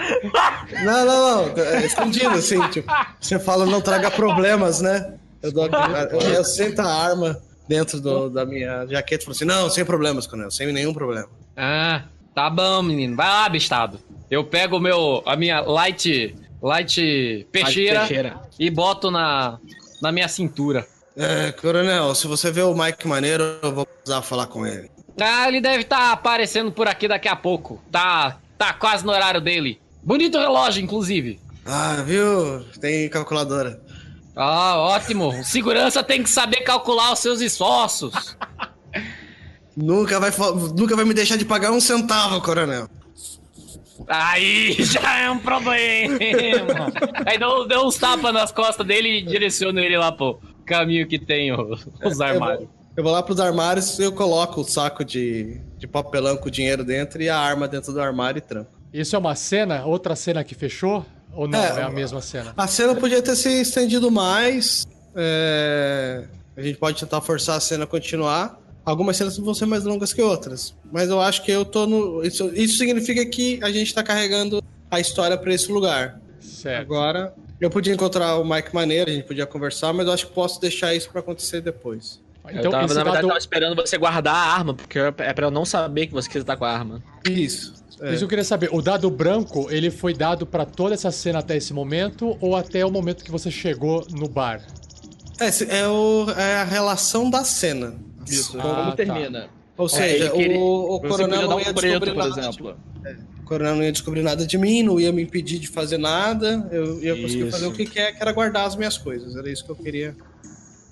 Não, 0.85 1.05
não, 1.07 1.47
não. 1.47 1.62
É 1.62 1.87
escondido, 1.87 2.31
assim. 2.31 2.61
Tipo, 2.71 2.93
você 3.21 3.38
fala 3.38 3.64
não 3.64 3.81
traga 3.81 4.11
problemas, 4.11 4.81
né? 4.81 5.14
Eu, 5.40 5.52
dou, 5.52 5.66
eu, 5.66 6.21
eu 6.21 6.45
sento 6.45 6.81
a 6.81 6.93
arma 6.93 7.40
dentro 7.69 8.01
do- 8.01 8.31
da 8.31 8.45
minha 8.47 8.87
jaqueta 8.87 9.23
e 9.23 9.25
falo 9.25 9.35
assim: 9.37 9.45
não, 9.45 9.69
sem 9.71 9.85
problemas, 9.85 10.27
coronel, 10.27 10.51
sem 10.51 10.73
nenhum 10.73 10.93
problema. 10.95 11.29
Ah, 11.57 12.03
tá 12.35 12.49
bom, 12.51 12.83
menino. 12.83 13.17
Vai 13.17 13.27
lá, 13.29 13.49
bestado. 13.49 13.99
Eu 14.31 14.45
pego 14.45 14.77
o 14.77 14.81
meu, 14.81 15.23
a 15.25 15.37
minha 15.37 15.61
light, 15.61 16.35
light 16.63 17.47
peixeira, 17.53 18.01
Peixeira. 18.01 18.41
e 18.59 18.69
boto 18.71 19.11
na, 19.11 19.59
na 20.03 20.11
minha 20.13 20.29
cintura. 20.29 20.87
É, 21.17 21.53
coronel, 21.53 22.15
se 22.15 22.27
você 22.27 22.51
vê 22.51 22.61
o 22.63 22.75
Mike 22.75 23.07
maneiro, 23.09 23.43
eu 23.63 23.73
vou 23.73 23.87
precisar 23.87 24.21
falar 24.23 24.47
com 24.49 24.67
ele. 24.67 24.91
Ah, 25.19 25.49
ele 25.49 25.61
deve 25.63 25.83
estar 25.83 26.13
aparecendo 26.13 26.71
por 26.71 26.87
aqui 26.87 27.09
daqui 27.09 27.27
a 27.29 27.35
pouco. 27.37 27.81
Tá, 27.91 28.37
tá 28.59 28.75
quase 28.75 29.05
no 29.07 29.13
horário 29.13 29.41
dele. 29.41 29.81
Bonito 30.03 30.37
relógio, 30.39 30.83
inclusive. 30.83 31.41
Ah, 31.65 32.03
viu? 32.05 32.63
Tem 32.81 33.09
calculadora. 33.09 33.81
Ah, 34.37 34.76
ótimo. 34.76 35.28
O 35.28 35.45
segurança 35.45 36.05
tem 36.05 36.23
que 36.23 36.28
saber 36.28 36.61
calcular 36.61 37.12
os 37.12 37.21
seus 37.21 37.40
esforços. 37.40 38.37
Nunca 39.75 40.21
vai, 40.21 40.31
nunca 40.76 40.95
vai 40.95 41.04
me 41.06 41.15
deixar 41.15 41.37
de 41.37 41.45
pagar 41.45 41.71
um 41.73 41.80
centavo, 41.80 42.41
coronel. 42.43 42.89
Aí 44.06 44.75
já 44.84 45.21
é 45.21 45.30
um 45.30 45.39
problema. 45.39 46.19
Aí 47.25 47.39
deu, 47.39 47.67
deu 47.67 47.87
uns 47.87 47.97
tapas 47.97 48.32
nas 48.32 48.52
costas 48.52 48.87
dele 48.87 49.21
e 49.21 49.23
direciona 49.23 49.80
ele 49.80 49.97
lá 49.97 50.13
pro 50.13 50.39
caminho 50.67 51.08
que 51.08 51.19
tem 51.19 51.50
os 51.52 52.21
armários. 52.21 52.69
Eu 52.95 53.02
vou 53.02 53.13
lá 53.13 53.23
pros 53.23 53.41
armários 53.41 53.99
e 53.99 54.02
eu 54.02 54.13
coloco 54.13 54.61
o 54.61 54.65
saco 54.65 55.04
de, 55.04 55.61
de 55.76 55.87
papelão 55.87 56.37
com 56.37 56.49
o 56.49 56.50
dinheiro 56.50 56.82
dentro 56.84 57.23
e 57.23 57.28
a 57.28 57.39
arma 57.39 57.69
dentro 57.69 57.93
do 57.93 58.00
armário 58.00 58.39
e 58.39 58.43
tranco. 58.43 58.71
Isso 58.93 59.15
é 59.15 59.19
uma 59.19 59.34
cena? 59.34 59.84
Outra 59.84 60.17
cena 60.17 60.43
que 60.43 60.54
fechou? 60.54 61.04
Ou 61.37 61.47
não? 61.47 61.59
É, 61.59 61.81
É, 61.81 61.83
a 61.83 61.91
mesma 61.91 62.21
cena? 62.21 62.53
A 62.57 62.67
cena 62.67 62.95
podia 62.95 63.21
ter 63.23 63.37
se 63.37 63.49
estendido 63.61 64.11
mais. 64.11 64.87
é, 65.15 66.25
A 66.57 66.63
gente 66.63 66.79
pode 66.79 66.99
tentar 66.99 67.21
forçar 67.21 67.57
a 67.57 67.61
cena 67.61 67.85
a 67.85 67.87
continuar. 67.87 68.59
Algumas 68.85 69.17
cenas 69.17 69.37
vão 69.37 69.53
ser 69.53 69.67
mais 69.67 69.85
longas 69.85 70.13
que 70.13 70.23
outras. 70.23 70.75
Mas 70.93 71.09
eu 71.11 71.21
acho 71.21 71.43
que 71.45 71.51
eu 71.51 71.65
tô 71.65 71.87
no. 71.87 72.23
Isso, 72.25 72.51
isso 72.55 72.79
significa 72.79 73.25
que 73.27 73.59
a 73.63 73.71
gente 73.71 73.93
tá 73.93 74.03
carregando 74.03 74.63
a 74.91 75.01
história 75.01 75.37
pra 75.37 75.53
esse 75.53 75.71
lugar. 75.71 76.21
Certo. 76.41 76.81
Agora, 76.83 77.35
eu 77.61 77.69
podia 77.69 77.93
encontrar 77.93 78.37
o 78.39 78.45
Mike 78.49 78.73
Maneiro, 78.75 79.11
a 79.11 79.13
gente 79.13 79.27
podia 79.27 79.45
conversar, 79.45 79.93
mas 79.93 80.07
eu 80.07 80.13
acho 80.13 80.27
que 80.29 80.33
posso 80.33 80.61
deixar 80.61 80.95
isso 80.95 81.11
pra 81.11 81.21
acontecer 81.21 81.61
depois. 81.61 82.21
Então, 82.50 82.65
eu 82.65 82.71
tava, 82.71 82.87
na 82.87 82.95
verdade, 82.95 83.17
dado- 83.17 83.26
tava 83.28 83.39
esperando 83.39 83.75
você 83.76 83.99
guardar 83.99 84.35
a 84.35 84.39
arma, 84.54 84.75
porque 84.75 84.99
é 84.99 85.11
pra 85.11 85.47
eu 85.47 85.50
não 85.50 85.65
saber 85.65 86.06
que 86.06 86.13
você 86.13 86.43
tá 86.45 86.56
com 86.56 86.65
a 86.65 86.71
arma. 86.71 87.02
Isso. 87.28 87.75
é. 88.00 88.15
Isso 88.15 88.25
eu 88.25 88.28
queria 88.28 88.45
saber. 88.45 88.69
O 88.73 88.80
dado 88.82 89.11
branco, 89.11 89.67
ele 89.71 89.91
foi 89.91 90.13
dado 90.15 90.47
pra 90.47 90.65
toda 90.65 90.95
essa 90.95 91.11
cena 91.11 91.39
até 91.41 91.56
esse 91.56 91.73
momento 91.73 92.37
ou 92.41 92.54
até 92.56 92.85
o 92.85 92.91
momento 92.91 93.25
que 93.25 93.30
você 93.30 93.50
chegou 93.50 94.06
no 94.11 94.28
bar? 94.28 94.61
É, 95.41 95.78
é, 95.78 95.89
o- 95.89 96.30
é 96.30 96.56
a 96.56 96.65
relação 96.65 97.28
da 97.30 97.45
cena. 97.45 97.95
Isso, 98.26 98.59
Ah, 98.59 98.63
como 98.63 98.75
tá. 98.91 98.93
termina. 98.97 99.49
Ou 99.76 99.87
É, 99.87 99.89
seja, 99.89 100.30
queria- 100.30 100.59
o, 100.59 100.97
o 100.97 101.00
coronel 101.00 101.43
não 101.49 101.56
um 101.56 101.61
ia 101.61 101.75
preto, 101.75 102.00
descobrir 102.00 102.11
por 102.15 102.17
nada. 102.28 102.41
exemplo. 102.41 102.76
O 103.41 103.45
coronel 103.45 103.76
não 103.76 103.82
ia 103.82 103.93
descobrir 103.93 104.23
nada 104.23 104.45
de 104.47 104.59
mim, 104.59 104.82
não 104.82 104.99
ia 104.99 105.13
me 105.13 105.23
impedir 105.23 105.59
de 105.59 105.69
fazer 105.69 105.99
nada. 105.99 106.67
Eu 106.73 107.00
ia 107.02 107.15
conseguir 107.21 107.43
Isso. 107.43 107.50
fazer 107.52 107.67
o 107.67 107.73
que 107.73 107.85
quer, 107.87 108.13
que 108.13 108.21
era 108.23 108.32
guardar 108.32 108.67
as 108.67 108.75
minhas 108.75 108.97
coisas. 108.99 109.37
Era 109.37 109.49
isso 109.50 109.65
que 109.65 109.71
eu 109.71 109.76
queria 109.76 110.17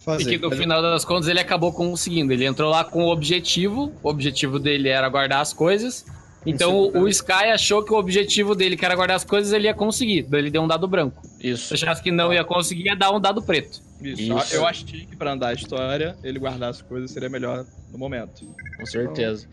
E 0.04 0.18
fazer. 0.18 0.30
que 0.30 0.38
no 0.38 0.50
Mas- 0.50 0.58
final 0.58 0.82
das 0.82 1.04
contas 1.04 1.28
ele 1.28 1.40
acabou 1.40 1.72
conseguindo. 1.72 2.32
Ele 2.32 2.44
entrou 2.44 2.70
lá 2.70 2.84
com 2.84 3.04
o 3.04 3.08
objetivo. 3.12 3.92
O 4.02 4.08
objetivo 4.08 4.58
dele 4.58 4.88
era 4.88 5.08
guardar 5.08 5.40
as 5.40 5.52
coisas. 5.52 6.04
Então 6.46 6.76
o, 6.76 6.98
o 7.04 7.08
Sky 7.08 7.50
achou 7.54 7.82
que 7.82 7.90
o 7.90 7.96
objetivo 7.96 8.54
dele, 8.54 8.76
que 8.76 8.84
era 8.84 8.94
guardar 8.94 9.16
as 9.16 9.24
coisas, 9.24 9.50
ele 9.52 9.66
ia 9.66 9.72
conseguir. 9.72 10.24
Daí 10.24 10.40
ele 10.42 10.50
deu 10.50 10.60
um 10.62 10.68
dado 10.68 10.86
branco. 10.86 11.22
Isso. 11.40 11.68
Se 11.68 11.74
achasse 11.74 12.02
que 12.02 12.10
não 12.10 12.32
ia 12.34 12.44
conseguir, 12.44 12.84
ia 12.84 12.94
dar 12.94 13.12
um 13.12 13.18
dado 13.20 13.40
preto. 13.42 13.80
Isso. 14.02 14.22
Isso. 14.22 14.54
Eu 14.54 14.66
achei 14.66 15.06
que 15.06 15.16
pra 15.16 15.32
andar 15.32 15.48
a 15.48 15.54
história, 15.54 16.14
ele 16.22 16.38
guardar 16.38 16.68
as 16.68 16.82
coisas 16.82 17.10
seria 17.10 17.30
melhor 17.30 17.64
no 17.90 17.98
momento. 17.98 18.46
Com 18.76 18.84
certeza. 18.84 19.48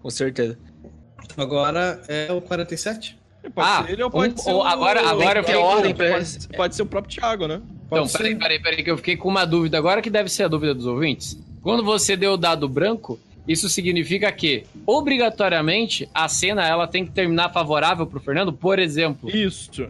Com 0.00 0.10
certeza. 0.10 0.56
Agora 1.36 2.00
é 2.06 2.32
o 2.32 2.40
47? 2.40 3.17
Pode 3.50 3.68
Ah, 3.68 3.84
ser 3.84 3.92
ele 3.92 4.02
ou 4.02 4.10
pode 4.10 4.34
um- 4.34 4.36
ser 4.36 4.50
ou 4.50 4.58
o- 4.58 4.62
agora- 4.62 5.08
agora 5.08 5.38
eu 5.40 5.44
fiquei- 5.44 5.60
ordem 5.60 5.94
pra- 5.94 6.10
pode, 6.12 6.48
pode 6.56 6.76
ser 6.76 6.82
o 6.82 6.86
próprio 6.86 7.14
Thiago, 7.14 7.46
né? 7.46 7.60
Então, 7.86 8.00
Pode 8.02 8.12
peraí, 8.12 8.32
ser. 8.32 8.38
peraí, 8.38 8.62
peraí, 8.62 8.82
que 8.84 8.90
eu 8.90 8.96
fiquei 8.96 9.16
com 9.16 9.28
uma 9.28 9.44
dúvida 9.46 9.78
agora 9.78 10.02
que 10.02 10.10
deve 10.10 10.28
ser 10.28 10.44
a 10.44 10.48
dúvida 10.48 10.74
dos 10.74 10.86
ouvintes. 10.86 11.38
Quando 11.62 11.82
você 11.84 12.16
deu 12.16 12.32
o 12.32 12.36
dado 12.36 12.68
branco, 12.68 13.18
isso 13.46 13.68
significa 13.68 14.30
que, 14.30 14.64
obrigatoriamente, 14.86 16.08
a 16.14 16.28
cena 16.28 16.66
ela 16.66 16.86
tem 16.86 17.04
que 17.04 17.10
terminar 17.10 17.48
favorável 17.50 18.06
pro 18.06 18.20
Fernando? 18.20 18.52
Por 18.52 18.78
exemplo, 18.78 19.28
Isso. 19.34 19.88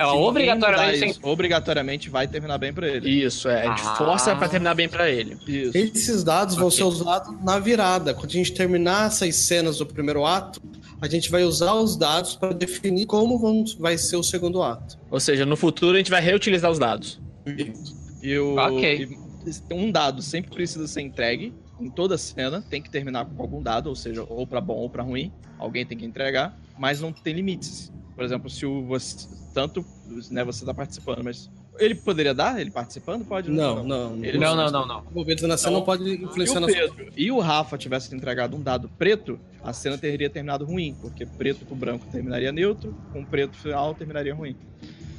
Ela 0.00 0.12
ninguém 0.12 0.28
obrigatoriamente 0.28 1.00
tem 1.00 1.14
obrigatoriamente 1.22 2.10
vai 2.10 2.26
terminar 2.26 2.58
bem 2.58 2.72
pra 2.72 2.88
ele. 2.88 3.08
Isso, 3.08 3.48
é. 3.48 3.66
A 3.66 3.76
gente 3.76 3.86
Ah. 3.86 3.94
força 3.96 4.34
pra 4.34 4.48
terminar 4.48 4.74
bem 4.74 4.88
pra 4.88 5.08
ele. 5.10 5.36
Isso. 5.46 5.76
Esses 5.76 6.24
dados 6.24 6.56
vão 6.56 6.70
ser 6.70 6.84
usados 6.84 7.34
na 7.44 7.58
virada. 7.58 8.14
Quando 8.14 8.30
a 8.30 8.32
gente 8.32 8.52
terminar 8.52 9.08
essas 9.08 9.34
cenas 9.36 9.78
do 9.78 9.86
primeiro 9.86 10.24
ato, 10.24 10.60
a 11.00 11.08
gente 11.08 11.30
vai 11.30 11.44
usar 11.44 11.74
os 11.74 11.96
dados 11.96 12.34
para 12.36 12.52
definir 12.52 13.06
como 13.06 13.38
vamos, 13.38 13.74
vai 13.74 13.96
ser 13.98 14.16
o 14.16 14.22
segundo 14.22 14.62
ato. 14.62 14.98
Ou 15.10 15.20
seja, 15.20 15.44
no 15.46 15.56
futuro 15.56 15.94
a 15.94 15.98
gente 15.98 16.10
vai 16.10 16.20
reutilizar 16.20 16.70
os 16.70 16.78
dados. 16.78 17.20
E 18.22 18.38
o, 18.38 18.56
Ok. 18.56 19.08
e 19.70 19.74
um 19.74 19.90
dado 19.90 20.20
sempre 20.22 20.50
precisa 20.50 20.86
ser 20.86 21.00
entregue 21.02 21.54
em 21.80 21.88
toda 21.88 22.18
cena, 22.18 22.62
tem 22.68 22.82
que 22.82 22.90
terminar 22.90 23.24
com 23.24 23.40
algum 23.42 23.62
dado, 23.62 23.88
ou 23.88 23.96
seja, 23.96 24.22
ou 24.28 24.46
pra 24.46 24.60
bom 24.60 24.74
ou 24.76 24.90
pra 24.90 25.02
ruim, 25.02 25.32
alguém 25.58 25.86
tem 25.86 25.96
que 25.96 26.04
entregar, 26.04 26.54
mas 26.78 27.00
não 27.00 27.10
tem 27.10 27.32
limites. 27.32 27.90
Por 28.14 28.22
exemplo, 28.22 28.50
se 28.50 28.66
o 28.66 28.84
você 28.84 29.26
tanto, 29.52 29.84
né, 30.30 30.44
você 30.44 30.64
tá 30.64 30.72
participando, 30.74 31.22
mas 31.24 31.50
ele 31.78 31.94
poderia 31.94 32.34
dar 32.34 32.60
ele 32.60 32.70
participando? 32.70 33.24
Pode? 33.24 33.50
Não, 33.50 33.82
não. 33.82 34.16
Ele 34.24 34.38
Não, 34.38 34.54
não, 34.54 34.70
não, 34.70 34.86
não. 34.86 35.04
Envolvidos 35.10 35.42
na 35.44 35.56
cena 35.56 35.70
Não. 35.72 35.78
não 35.78 35.86
pode 35.86 36.04
Se 36.04 36.14
influenciar 36.22 36.58
o 36.58 36.60
na 36.60 36.66
Pedro 36.66 37.06
e 37.16 37.30
o 37.30 37.38
Rafa 37.38 37.78
tivessem 37.78 38.16
entregado 38.16 38.56
um 38.56 38.60
dado 38.62 38.88
preto, 38.98 39.38
a 39.62 39.72
cena 39.72 39.96
teria 39.96 40.28
terminado 40.28 40.64
ruim, 40.64 40.94
porque 41.00 41.24
preto 41.24 41.64
com 41.64 41.74
branco 41.74 42.06
terminaria 42.12 42.52
neutro, 42.52 42.94
com 43.12 43.24
preto 43.24 43.56
final 43.56 43.94
terminaria 43.94 44.34
ruim. 44.34 44.56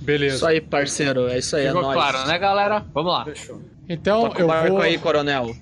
Beleza. 0.02 0.36
Isso 0.38 0.46
aí, 0.48 0.60
parceiro. 0.62 1.28
É 1.28 1.38
isso 1.38 1.56
aí. 1.56 1.68
Ficou 1.68 1.82
é 1.82 1.84
nóis. 1.84 1.96
claro, 1.96 2.28
né, 2.28 2.40
galera? 2.40 2.86
Vamos 2.94 3.12
lá. 3.12 3.26
Fechou. 3.26 3.62
Então, 3.88 4.24
Toca 4.24 4.40
o 4.40 4.42
eu 4.42 4.48
barco 4.48 4.70
vou... 4.70 4.82
aí, 4.82 4.98
coronel. 4.98 5.56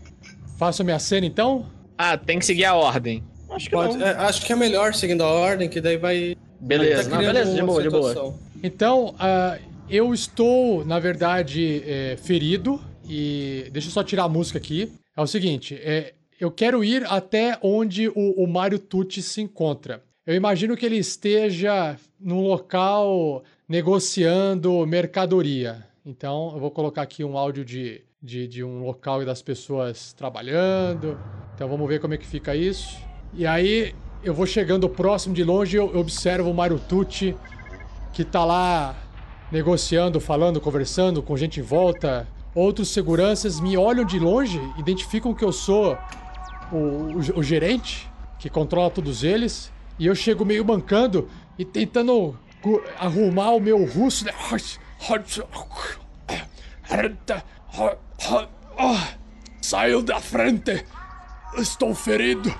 Faço 0.57 0.81
a 0.81 0.85
minha 0.85 0.99
cena, 0.99 1.25
então? 1.25 1.65
Ah, 1.97 2.17
tem 2.17 2.39
que 2.39 2.45
seguir 2.45 2.63
a 2.65 2.73
ordem. 2.73 3.21
Acho 3.49 3.65
que 3.65 3.71
Pode- 3.71 3.97
não. 3.97 4.05
é, 4.07 4.11
acho 4.11 4.45
que 4.45 4.53
é 4.53 4.55
melhor 4.55 4.93
seguindo 4.93 5.23
a 5.23 5.27
ordem, 5.27 5.67
que 5.67 5.81
daí 5.81 5.97
vai. 5.97 6.37
Beleza, 6.61 7.09
Tá 7.09 7.15
não, 7.17 7.25
beleza, 7.25 7.53
de 7.53 7.61
boa, 7.63 7.81
de 7.81 7.89
boa. 7.89 8.35
Então, 8.61 9.15
ah, 9.17 9.57
eu 9.89 10.13
estou, 10.13 10.85
na 10.85 10.99
verdade, 10.99 11.83
é, 11.85 12.17
ferido. 12.17 12.79
E 13.07 13.67
deixa 13.71 13.87
eu 13.87 13.91
só 13.91 14.03
tirar 14.03 14.25
a 14.25 14.29
música 14.29 14.59
aqui. 14.59 14.91
É 15.17 15.21
o 15.21 15.27
seguinte: 15.27 15.75
é, 15.81 16.13
eu 16.39 16.51
quero 16.51 16.83
ir 16.83 17.03
até 17.07 17.57
onde 17.61 18.07
o, 18.09 18.43
o 18.43 18.47
Mário 18.47 18.77
Tucci 18.77 19.21
se 19.21 19.41
encontra. 19.41 20.03
Eu 20.25 20.35
imagino 20.35 20.77
que 20.77 20.85
ele 20.85 20.97
esteja 20.97 21.97
num 22.19 22.41
local 22.41 23.43
negociando 23.67 24.85
mercadoria. 24.85 25.83
Então, 26.05 26.51
eu 26.53 26.59
vou 26.59 26.69
colocar 26.69 27.01
aqui 27.01 27.23
um 27.23 27.37
áudio 27.37 27.65
de, 27.65 28.01
de, 28.21 28.47
de 28.47 28.63
um 28.63 28.83
local 28.83 29.23
e 29.23 29.25
das 29.25 29.41
pessoas 29.41 30.13
trabalhando. 30.13 31.19
Então, 31.55 31.67
vamos 31.67 31.87
ver 31.87 31.99
como 31.99 32.13
é 32.13 32.17
que 32.17 32.27
fica 32.27 32.55
isso. 32.55 32.97
E 33.33 33.45
aí, 33.45 33.95
eu 34.23 34.33
vou 34.33 34.45
chegando 34.45 34.87
próximo 34.87 35.33
de 35.33 35.43
longe, 35.43 35.77
eu 35.77 35.97
observo 35.97 36.51
o 36.51 36.53
Mário 36.53 36.79
Tucci 36.79 37.35
que 38.13 38.23
tá 38.23 38.43
lá 38.43 38.95
negociando, 39.51 40.19
falando, 40.19 40.59
conversando 40.61 41.21
com 41.23 41.35
gente 41.37 41.59
em 41.59 41.63
volta. 41.63 42.27
Outros 42.53 42.89
seguranças 42.89 43.59
me 43.59 43.77
olham 43.77 44.03
de 44.03 44.19
longe, 44.19 44.59
identificam 44.77 45.33
que 45.33 45.43
eu 45.45 45.51
sou 45.51 45.97
o, 46.71 46.75
o- 46.75 47.39
o 47.39 47.43
gerente 47.43 48.09
que 48.39 48.49
controla 48.49 48.89
todos 48.89 49.23
eles. 49.23 49.71
E 49.97 50.05
eu 50.05 50.15
chego 50.15 50.45
meio 50.45 50.63
mancando 50.65 51.27
e 51.57 51.65
tentando 51.65 52.37
arrumar 52.99 53.51
o 53.51 53.59
meu 53.59 53.85
russo. 53.85 54.25
né? 54.25 54.31
Saiu 59.61 60.01
da 60.01 60.19
frente! 60.19 60.85
Estou 61.57 61.93
ferido! 61.93 62.53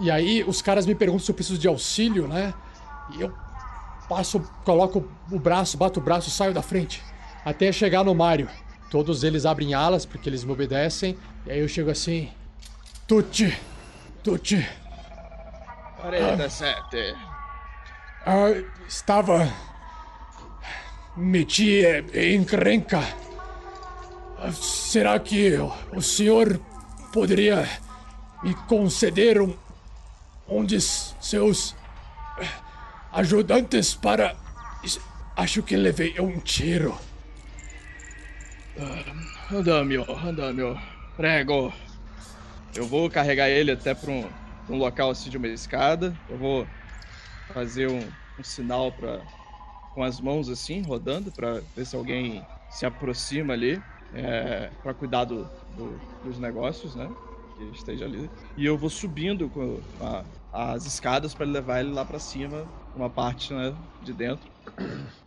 E 0.00 0.10
aí 0.10 0.44
os 0.46 0.62
caras 0.62 0.86
me 0.86 0.94
perguntam 0.94 1.24
se 1.24 1.30
eu 1.30 1.34
preciso 1.34 1.58
de 1.58 1.66
auxílio, 1.66 2.28
né? 2.28 2.54
E 3.16 3.20
eu 3.22 3.32
passo, 4.08 4.40
coloco 4.64 5.08
o 5.30 5.38
braço, 5.38 5.76
bato 5.76 6.00
o 6.00 6.02
braço, 6.02 6.30
saio 6.30 6.52
da 6.54 6.62
frente. 6.62 7.02
Até 7.44 7.70
chegar 7.72 8.04
no 8.04 8.14
Mario. 8.14 8.48
Todos 8.90 9.22
eles 9.22 9.44
abrem 9.46 9.74
alas 9.74 10.06
porque 10.06 10.28
eles 10.28 10.44
me 10.44 10.52
obedecem. 10.52 11.16
E 11.46 11.50
aí 11.52 11.60
eu 11.60 11.68
chego 11.68 11.90
assim. 11.90 12.30
Tuti! 13.06 13.56
Tuti! 14.22 14.66
47. 16.00 17.16
Ah, 18.26 18.48
estava. 18.86 19.48
Meti 21.16 21.82
em 22.14 22.36
encrenca. 22.36 23.00
Ah, 24.38 24.52
Será 24.52 25.18
que 25.18 25.54
o- 25.92 26.00
senhor 26.00 26.60
poderia 27.12 27.68
me 28.42 28.54
conceder 28.66 29.40
um, 29.40 29.52
um 30.48 30.64
de 30.64 30.80
seus 30.80 31.74
eh, 32.38 32.46
ajudantes 33.18 33.94
para. 33.94 34.36
Acho 35.36 35.62
que 35.62 35.76
levei 35.76 36.18
um 36.20 36.38
tiro. 36.38 36.96
Andamio, 39.50 40.04
andamio. 40.24 40.78
Prego. 41.16 41.72
Eu 42.74 42.86
vou 42.86 43.10
carregar 43.10 43.48
ele 43.48 43.72
até 43.72 43.94
pra 43.94 44.10
um, 44.10 44.28
um 44.68 44.76
local 44.76 45.10
assim 45.10 45.30
de 45.30 45.36
uma 45.36 45.48
escada. 45.48 46.16
Eu 46.28 46.36
vou 46.38 46.66
fazer 47.52 47.88
um, 47.90 48.06
um 48.38 48.44
sinal 48.44 48.92
pra, 48.92 49.20
com 49.94 50.02
as 50.02 50.20
mãos 50.20 50.48
assim, 50.48 50.82
rodando, 50.82 51.32
pra 51.32 51.60
ver 51.74 51.86
se 51.86 51.96
alguém 51.96 52.44
se 52.70 52.86
aproxima 52.86 53.52
ali. 53.52 53.82
É, 54.14 54.70
pra 54.82 54.94
cuidar 54.94 55.24
do, 55.24 55.44
do- 55.76 56.00
dos 56.24 56.38
negócios, 56.38 56.94
né? 56.94 57.10
Que 57.56 57.64
esteja 57.76 58.04
ali. 58.04 58.30
E 58.56 58.64
eu 58.64 58.78
vou 58.78 58.88
subindo 58.90 59.48
com 59.50 59.80
a- 60.00 60.24
as 60.52 60.86
escadas 60.86 61.34
pra 61.34 61.44
levar 61.44 61.80
ele 61.80 61.92
lá 61.92 62.04
pra 62.04 62.18
cima, 62.18 62.66
uma 62.94 63.10
parte 63.10 63.52
né, 63.52 63.74
de 64.02 64.12
dentro. 64.12 64.48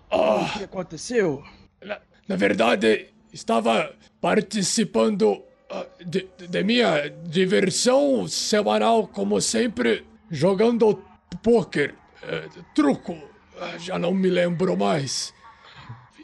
O 0.10 0.58
que 0.58 0.64
aconteceu? 0.64 1.44
Na, 1.84 2.00
na 2.28 2.36
verdade, 2.36 3.08
estava 3.34 3.94
participando 4.20 5.42
ah, 5.70 5.86
de, 6.06 6.28
de 6.50 6.64
minha 6.64 7.10
diversão 7.26 8.28
semanal, 8.28 9.08
como 9.08 9.40
sempre, 9.40 10.06
jogando 10.30 11.02
pôquer, 11.42 11.96
eh, 12.24 12.50
truco, 12.76 13.18
ah, 13.60 13.78
já 13.78 13.98
não 13.98 14.14
me 14.14 14.30
lembro 14.30 14.76
mais. 14.78 15.34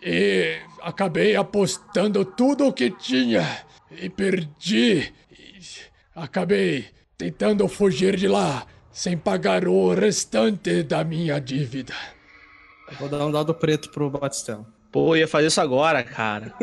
E 0.03 0.59
acabei 0.81 1.35
apostando 1.35 2.23
tudo 2.23 2.67
o 2.67 2.73
que 2.73 2.91
tinha 2.91 3.65
e 3.91 4.09
perdi. 4.09 5.13
E 5.31 5.59
acabei 6.15 6.87
tentando 7.17 7.67
fugir 7.67 8.15
de 8.15 8.27
lá 8.27 8.65
sem 8.97 9.15
pagar 9.15 9.67
o 9.67 9.93
restante 9.93 10.81
da 10.81 11.03
minha 11.03 11.39
dívida. 11.39 11.93
Vou 12.99 13.07
dar 13.07 13.27
um 13.27 13.31
dado 13.31 13.53
preto 13.53 13.91
pro 13.91 14.09
Batistão. 14.09 14.65
Pô, 14.91 15.15
eu 15.15 15.19
ia 15.19 15.27
fazer 15.27 15.45
isso 15.45 15.61
agora, 15.61 16.03
cara. 16.03 16.51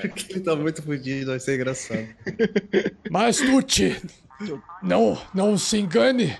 Porque 0.00 0.32
ele 0.32 0.40
tá 0.40 0.56
muito 0.56 0.82
fudido, 0.82 1.32
vai 1.32 1.38
ser 1.38 1.56
engraçado. 1.56 2.08
Mas, 3.10 3.36
Tucci, 3.36 4.00
não, 4.82 5.20
não 5.34 5.58
se 5.58 5.76
engane. 5.76 6.34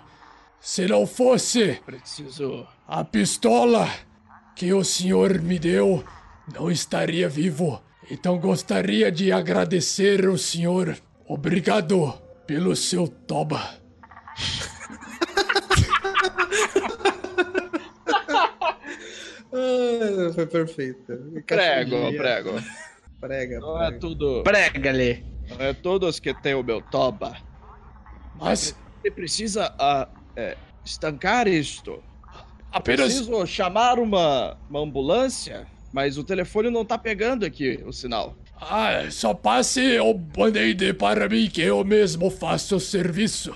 Se 0.59 0.87
não 0.87 1.07
fosse 1.07 1.79
Preciso. 1.85 2.67
a 2.87 3.05
pistola 3.05 3.87
que 4.57 4.73
o 4.73 4.83
senhor 4.83 5.43
me 5.43 5.59
deu, 5.59 6.03
não 6.55 6.71
estaria 6.71 7.29
vivo. 7.29 7.83
Então 8.11 8.39
gostaria 8.39 9.13
de 9.13 9.31
agradecer 9.31 10.27
o 10.27 10.39
senhor. 10.39 10.97
Obrigado 11.27 12.28
pelo 12.49 12.75
seu 12.75 13.07
toba. 13.07 13.61
Ah, 19.53 20.33
foi 20.35 20.47
perfeito. 20.47 21.13
Prego, 21.47 22.13
prego. 22.17 22.51
Prega, 23.21 23.61
Não 23.61 23.83
é 23.83 23.93
tudo. 23.93 24.43
Prega 24.43 24.89
ali. 24.89 25.25
Não 25.51 25.67
é 25.67 25.75
todos 25.75 26.19
que 26.19 26.33
tem 26.33 26.55
o 26.55 26.63
meu 26.63 26.81
toba. 26.81 27.37
Mas 28.41 28.75
Você 29.03 29.11
precisa 29.11 29.75
ah, 29.79 30.09
é, 30.35 30.57
estancar 30.83 31.47
isto. 31.47 32.03
apenas. 32.73 33.13
Preciso 33.13 33.47
chamar 33.47 33.99
uma, 33.99 34.57
uma 34.71 34.81
ambulância, 34.81 35.67
mas 35.93 36.17
o 36.17 36.25
telefone 36.25 36.71
não 36.71 36.85
tá 36.85 36.97
pegando 36.97 37.45
aqui 37.45 37.83
o 37.85 37.93
sinal. 37.93 38.35
Ah, 38.61 39.07
só 39.11 39.35
passe 39.35 39.99
o 40.01 40.13
band-aid 40.15 40.93
para 40.95 41.29
mim 41.29 41.49
que 41.49 41.63
eu 41.63 41.85
mesmo 41.85 42.31
faço 42.31 42.77
o 42.77 42.81
serviço. 42.81 43.55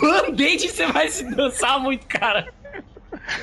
Band-aid 0.00 0.68
você 0.68 0.86
vai 0.86 1.08
se 1.08 1.24
dançar 1.34 1.80
muito, 1.80 2.06
cara. 2.06 2.52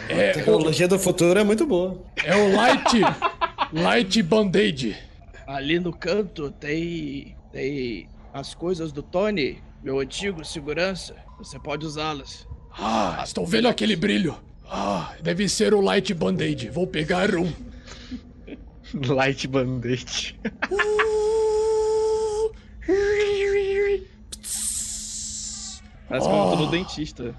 A 0.10 0.12
É 0.14 0.32
o, 0.32 0.34
tecnologia 0.34 0.88
do 0.88 1.00
futuro 1.00 1.40
é 1.40 1.44
muito 1.44 1.66
boa. 1.66 2.02
é 2.24 2.36
o 2.36 2.54
Light. 2.56 3.00
Light 3.72 4.22
Band-aid. 4.24 4.98
Ali 5.48 5.80
no 5.80 5.92
canto 5.94 6.52
tem 6.52 7.36
tem 7.52 8.08
as 8.34 8.54
coisas 8.54 8.92
do 8.92 9.02
Tony, 9.02 9.62
meu 9.84 10.00
antigo 10.00 10.44
segurança. 10.46 11.16
Você 11.38 11.58
pode 11.58 11.86
usá-las. 11.86 12.48
Ah, 12.78 13.22
estou 13.24 13.46
vendo 13.46 13.68
aquele 13.68 13.96
brilho. 13.96 14.38
Ah, 14.70 15.14
deve 15.22 15.48
ser 15.50 15.74
o 15.74 15.82
Light 15.82 16.14
Band-Aid. 16.14 16.70
Vou 16.70 16.86
pegar 16.86 17.34
um. 17.36 17.52
Light 19.08 19.48
Band-Aid. 19.48 20.40
Parece 26.08 26.28
que 26.28 26.34
eu 26.34 26.50
tô 26.50 26.56
no 26.56 26.72
dentista. 26.72 27.36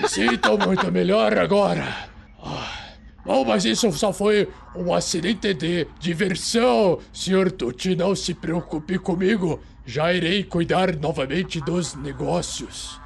Me 0.00 0.08
sinto 0.08 0.58
muito 0.58 0.90
melhor 0.90 1.38
agora. 1.38 2.08
Ah, 2.42 2.94
Bom, 3.24 3.44
mas 3.44 3.66
isso 3.66 3.92
só 3.92 4.12
foi 4.12 4.48
um 4.74 4.94
acidente 4.94 5.52
de 5.52 5.86
diversão. 5.98 6.98
Senhor 7.12 7.52
Tucci, 7.52 7.94
não 7.94 8.16
se 8.16 8.32
preocupe 8.32 8.98
comigo. 8.98 9.60
Já 9.84 10.12
irei 10.14 10.42
cuidar 10.44 10.96
novamente 10.96 11.60
dos 11.60 11.94
negócios. 11.94 12.98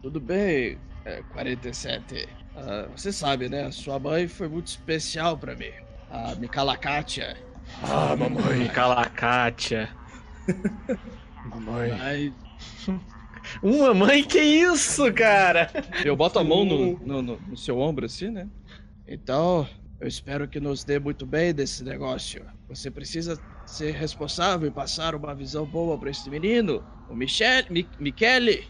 Tudo 0.00 0.20
bem, 0.20 0.78
é, 1.04 1.22
47. 1.32 2.28
Ah, 2.56 2.88
você 2.96 3.12
sabe, 3.12 3.48
né? 3.48 3.70
Sua 3.70 3.98
mãe 3.98 4.28
foi 4.28 4.48
muito 4.48 4.68
especial 4.68 5.36
pra 5.36 5.54
mim. 5.54 5.72
A 6.10 6.34
Mikalakatia. 6.36 7.36
Ah, 7.82 8.16
mamãe, 8.16 8.66
Calacatia. 8.68 9.88
mamãe. 11.44 11.90
Ai, 11.92 12.32
Uma 13.62 13.94
mãe, 13.94 14.22
que 14.24 14.40
isso, 14.40 15.12
cara? 15.12 15.70
Eu 16.04 16.16
boto 16.16 16.38
a 16.38 16.44
mão 16.44 16.64
no, 16.64 16.98
no, 16.98 17.22
no- 17.22 17.40
no 17.40 17.56
seu 17.56 17.78
ombro 17.78 18.06
assim, 18.06 18.30
né? 18.30 18.48
Então, 19.06 19.66
eu 20.00 20.06
espero 20.08 20.46
que 20.48 20.60
nos 20.60 20.84
dê 20.84 20.98
muito 20.98 21.24
bem 21.24 21.54
desse 21.54 21.82
negócio. 21.84 22.44
Você 22.68 22.90
precisa 22.90 23.40
ser 23.64 23.92
responsável 23.94 24.68
e 24.68 24.72
passar 24.72 25.14
uma 25.14 25.34
visão 25.34 25.64
boa 25.64 25.96
pra 25.98 26.10
esse 26.10 26.28
menino. 26.28 26.84
O 27.08 27.14
Michel, 27.14 27.64
Mi, 27.70 27.88
Michele. 27.98 28.66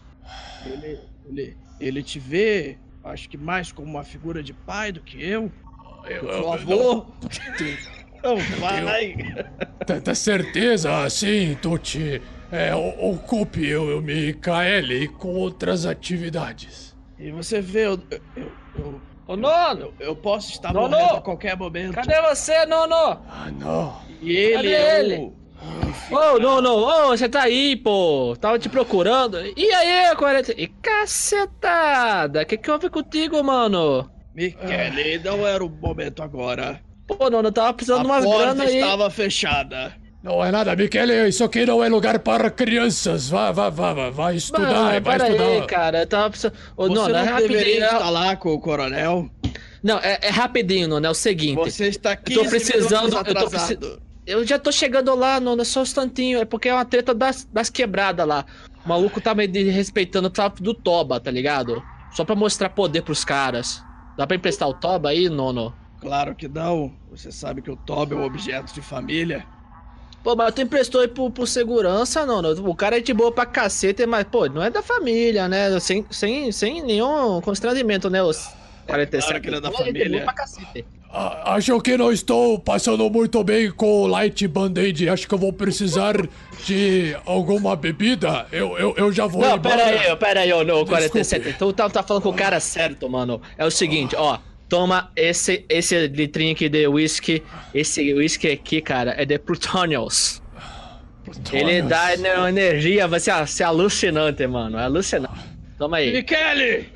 Ele, 0.65 0.99
ele, 1.25 1.57
ele 1.79 2.03
te 2.03 2.19
vê, 2.19 2.77
acho 3.03 3.27
que 3.29 3.37
mais 3.37 3.71
como 3.71 3.89
uma 3.89 4.03
figura 4.03 4.41
de 4.43 4.53
pai 4.53 4.91
do 4.91 5.01
que 5.01 5.21
eu. 5.21 5.51
Eu, 6.09 6.27
eu, 6.27 6.53
avô. 6.53 7.05
Não 8.23 8.37
vai. 8.59 9.15
Tanta 9.85 10.13
certeza 10.15 11.03
assim, 11.03 11.55
Tucci. 11.61 12.21
é, 12.51 12.73
ocupe 12.75 13.75
o 13.75 14.01
Mikaeli 14.01 15.07
com 15.07 15.29
outras 15.35 15.85
atividades. 15.85 16.95
E 17.17 17.31
você 17.31 17.61
vê, 17.61 17.85
eu, 17.85 17.99
eu, 18.35 18.51
eu, 18.77 19.01
Ô, 19.27 19.35
Nono! 19.37 19.93
eu, 19.99 20.07
eu 20.07 20.15
posso 20.15 20.51
estar 20.51 20.73
Nono! 20.73 20.89
morrendo 20.89 21.17
a 21.17 21.21
qualquer 21.21 21.55
momento. 21.55 21.93
Cadê 21.93 22.19
você, 22.21 22.65
Nono? 22.65 22.95
Ah, 22.95 23.51
não. 23.57 24.01
E 24.21 24.31
ele 24.35 24.53
Cadê 24.55 24.73
é 24.73 24.99
ele? 24.99 25.15
o... 25.17 25.33
Ô, 26.11 26.39
não, 26.39 26.61
não, 26.61 26.75
ô, 26.77 27.07
você 27.09 27.29
tá 27.29 27.43
aí, 27.43 27.75
pô. 27.75 28.35
Tava 28.39 28.57
te 28.57 28.67
procurando. 28.69 29.37
E 29.55 29.71
aí, 29.71 30.15
40. 30.15 30.53
E 30.59 30.67
cacetada, 30.67 32.43
que 32.45 32.57
que 32.57 32.71
houve 32.71 32.89
contigo, 32.89 33.43
mano? 33.43 34.09
Michele, 34.35 35.19
não 35.23 35.45
era 35.45 35.63
o 35.63 35.69
momento 35.69 36.21
agora. 36.21 36.79
Pô, 37.07 37.29
não, 37.29 37.41
eu 37.41 37.51
tava 37.51 37.73
precisando 37.73 37.99
a 37.99 38.03
de 38.03 38.07
umas 38.09 38.23
porta 38.23 38.43
grana 38.45 38.63
aí. 38.63 38.77
estava 38.79 39.09
fechada. 39.09 39.93
Não 40.21 40.43
é 40.43 40.51
nada, 40.51 40.75
Michele, 40.75 41.29
isso 41.29 41.43
aqui 41.43 41.65
não 41.65 41.83
é 41.83 41.87
lugar 41.89 42.19
para 42.19 42.51
crianças. 42.51 43.29
Vá, 43.29 43.51
vá, 43.51 43.69
vá, 43.69 43.93
vá, 43.93 44.09
vai 44.09 44.35
estudar, 44.35 44.61
Mano, 44.67 44.83
vai 44.83 45.01
pera 45.01 45.29
estudar. 45.29 45.45
aí, 45.49 45.67
cara. 45.67 45.99
Eu 46.01 46.07
tava 46.07 46.29
precisando. 46.29 46.53
Ô, 46.75 46.87
Você 46.87 46.93
não, 46.93 47.03
não, 47.03 47.09
não, 47.09 47.19
é 47.19 47.23
rapidinho. 47.23 47.49
deveria 47.59 47.83
é- 47.83 47.85
estar 47.85 48.09
lá 48.09 48.35
com 48.35 48.53
o 48.53 48.59
coronel. 48.59 49.29
Não, 49.81 49.97
é, 49.99 50.19
é 50.21 50.29
rapidinho, 50.29 50.87
não, 50.89 50.97
é 50.97 51.09
o 51.09 51.13
seguinte. 51.13 51.55
Você 51.55 51.87
está 51.87 52.11
aqui. 52.11 52.33
Eu 52.33 52.43
tô 52.43 52.49
precisando- 52.49 53.05
eu 53.05 53.11
tô 53.11 53.17
atrasado. 53.17 54.01
Eu 54.27 54.45
já 54.45 54.59
tô 54.59 54.71
chegando 54.71 55.15
lá, 55.15 55.39
não, 55.39 55.59
é 55.59 55.63
só 55.63 55.79
um 55.79 55.83
instantinho. 55.83 56.39
É 56.39 56.45
porque 56.45 56.69
é 56.69 56.73
uma 56.73 56.85
treta 56.85 57.15
das, 57.15 57.45
das 57.45 57.69
quebradas 57.69 58.27
lá. 58.27 58.45
O 58.85 58.89
maluco 58.89 59.19
tá 59.19 59.33
me 59.33 59.47
desrespeitando 59.47 60.27
o 60.27 60.61
do 60.61 60.73
Toba, 60.73 61.19
tá 61.19 61.31
ligado? 61.31 61.81
Só 62.11 62.23
pra 62.25 62.35
mostrar 62.35 62.69
poder 62.69 63.01
pros 63.01 63.23
caras. 63.23 63.81
Dá 64.19 64.27
pra 64.27 64.35
emprestar 64.35 64.67
o 64.67 64.73
Toba 64.73 65.11
aí, 65.11 65.29
nono? 65.29 65.73
Claro 66.01 66.35
que 66.35 66.49
não. 66.49 66.91
Você 67.09 67.31
sabe 67.31 67.61
que 67.61 67.71
o 67.71 67.77
Toby 67.77 68.15
é 68.15 68.17
um 68.17 68.25
objeto 68.25 68.73
de 68.73 68.81
família. 68.81 69.45
Pô, 70.21 70.35
mas 70.35 70.53
tu 70.53 70.59
emprestou 70.61 70.99
aí 70.99 71.07
pro, 71.07 71.31
pro 71.31 71.47
segurança, 71.47 72.25
nono. 72.25 72.49
O 72.69 72.75
cara 72.75 72.97
é 72.97 72.99
de 72.99 73.13
boa 73.13 73.31
pra 73.31 73.45
cacete, 73.45 74.05
mas, 74.05 74.25
pô, 74.25 74.45
não 74.49 74.61
é 74.61 74.69
da 74.69 74.83
família, 74.83 75.47
né? 75.47 75.79
Sem, 75.79 76.05
sem, 76.11 76.51
sem 76.51 76.81
nenhum 76.83 77.39
constrangimento, 77.39 78.09
né? 78.09 78.21
Os 78.21 78.45
47 78.87 79.25
claro 79.25 79.41
que 79.41 79.47
ele 79.47 79.55
é 79.55 79.61
da 79.61 79.71
Pô, 79.71 79.77
de 79.77 79.83
família. 79.85 80.09
boa 80.09 80.23
pra 80.25 80.33
cacete. 80.33 80.85
Acho 81.11 81.81
que 81.81 81.97
não 81.97 82.11
estou 82.11 82.59
passando 82.59 83.09
muito 83.09 83.43
bem 83.43 83.71
com 83.71 84.03
o 84.03 84.07
Light 84.07 84.47
Band-Aid. 84.47 85.09
Acho 85.09 85.27
que 85.27 85.33
eu 85.33 85.39
vou 85.39 85.51
precisar 85.51 86.15
de 86.65 87.15
alguma 87.25 87.75
bebida. 87.75 88.45
Eu, 88.51 88.77
eu, 88.77 88.93
eu 88.95 89.11
já 89.11 89.25
vou 89.25 89.41
Não, 89.41 89.55
embora. 89.55 89.75
pera 89.77 89.99
aí, 90.11 90.15
pera 90.17 90.39
aí, 90.41 90.53
ô, 90.53 90.59
no, 90.59 90.65
Desculpe. 90.65 90.89
47. 90.91 91.53
Tu 91.57 91.73
tá, 91.73 91.89
tá 91.89 92.03
falando 92.03 92.23
com 92.23 92.29
o 92.29 92.33
cara 92.33 92.59
certo, 92.59 93.09
mano. 93.09 93.41
É 93.57 93.65
o 93.65 93.71
seguinte, 93.71 94.15
ó. 94.15 94.37
Toma 94.69 95.11
esse, 95.15 95.65
esse 95.67 96.07
litrinho 96.09 96.51
aqui 96.51 96.69
de 96.69 96.85
whisky. 96.87 97.41
Esse 97.73 98.13
whisky 98.13 98.51
aqui, 98.51 98.79
cara, 98.79 99.15
é 99.17 99.25
de 99.25 99.39
Plutonius. 99.39 100.43
Ele 101.51 101.81
dá 101.81 102.13
ener- 102.13 102.37
energia, 102.49 103.07
vai 103.07 103.19
ser, 103.19 103.47
ser 103.47 103.63
alucinante, 103.63 104.45
mano. 104.45 104.77
É 104.77 104.83
alucinante. 104.83 105.33
Toma 105.79 105.97
aí. 105.97 106.13
Michele, 106.21 106.89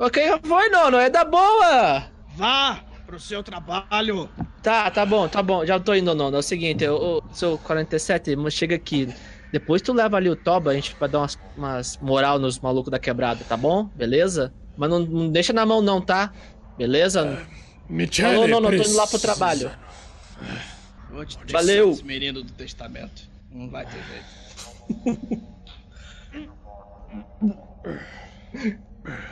Ok, 0.00 0.20
foi, 0.42 0.68
nono, 0.68 0.96
é 0.98 1.08
da 1.08 1.24
boa. 1.24 2.04
vá 2.36 2.80
pro 3.12 3.20
seu 3.20 3.42
trabalho. 3.42 4.26
Tá, 4.62 4.90
tá 4.90 5.04
bom, 5.04 5.28
tá 5.28 5.42
bom. 5.42 5.66
Já 5.66 5.78
tô 5.78 5.94
indo, 5.94 6.14
nono. 6.14 6.34
É 6.36 6.38
o 6.38 6.42
seguinte, 6.42 6.86
o, 6.88 7.18
o 7.18 7.34
seu 7.34 7.58
47, 7.58 8.34
mas 8.36 8.54
chega 8.54 8.74
aqui. 8.74 9.06
Depois 9.52 9.82
tu 9.82 9.92
leva 9.92 10.16
ali 10.16 10.30
o 10.30 10.36
Toba, 10.36 10.70
a 10.70 10.74
gente 10.74 10.96
vai 10.98 11.10
dar 11.10 11.18
umas, 11.18 11.38
umas 11.54 11.98
moral 11.98 12.38
nos 12.38 12.58
malucos 12.58 12.90
da 12.90 12.98
quebrada, 12.98 13.44
tá 13.46 13.54
bom? 13.54 13.84
Beleza? 13.94 14.50
Mas 14.78 14.88
não, 14.88 15.00
não 15.00 15.30
deixa 15.30 15.52
na 15.52 15.66
mão 15.66 15.82
não, 15.82 16.00
tá? 16.00 16.32
Beleza? 16.78 17.46
Michele, 17.86 18.28
Falou, 18.32 18.48
nono, 18.48 18.68
tô 18.68 18.74
indo 18.76 18.96
lá 18.96 19.06
pro 19.06 19.18
precisa- 19.18 19.34
trabalho. 19.36 19.70
Vou 21.10 21.26
te 21.26 21.36
Valeu. 21.52 21.90
esse 21.90 22.02
menino 22.02 22.42
do 22.42 22.50
testamento. 22.52 23.28
Não 23.50 23.68
vai 23.68 23.84
ter 23.84 24.00
jeito. 24.08 25.42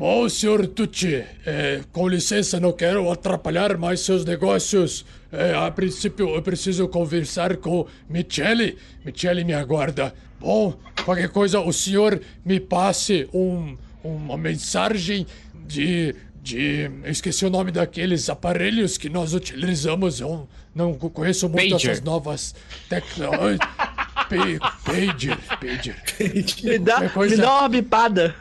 Bom, 0.00 0.26
senhor 0.30 0.66
Tucci, 0.66 1.22
é, 1.44 1.82
com 1.92 2.08
licença, 2.08 2.58
não 2.58 2.72
quero 2.72 3.12
atrapalhar 3.12 3.76
mais 3.76 4.00
seus 4.00 4.24
negócios. 4.24 5.04
É, 5.30 5.52
a 5.54 5.70
princípio, 5.70 6.26
eu 6.34 6.40
preciso 6.40 6.88
conversar 6.88 7.58
com 7.58 7.86
Michele. 8.08 8.78
Michele 9.04 9.44
me 9.44 9.52
aguarda. 9.52 10.14
Bom, 10.40 10.74
qualquer 11.04 11.28
coisa, 11.28 11.60
o 11.60 11.70
senhor 11.70 12.18
me 12.42 12.58
passe 12.58 13.28
um, 13.34 13.76
uma 14.02 14.38
mensagem 14.38 15.26
de, 15.66 16.14
de. 16.42 16.90
Eu 17.04 17.10
esqueci 17.10 17.44
o 17.44 17.50
nome 17.50 17.70
daqueles 17.70 18.30
aparelhos 18.30 18.96
que 18.96 19.10
nós 19.10 19.34
utilizamos. 19.34 20.18
Eu 20.18 20.48
não 20.74 20.94
conheço 20.94 21.46
muito 21.46 21.72
Pager. 21.72 21.90
essas 21.90 22.02
novas 22.02 22.54
tecnologias. 22.88 23.58
Pager, 24.84 25.36
pager. 25.60 25.96
Me 26.62 26.78
dá, 26.78 27.10
coisa- 27.10 27.36
me 27.36 27.42
dá 27.42 27.58
uma 27.58 27.68
bipada. 27.68 28.34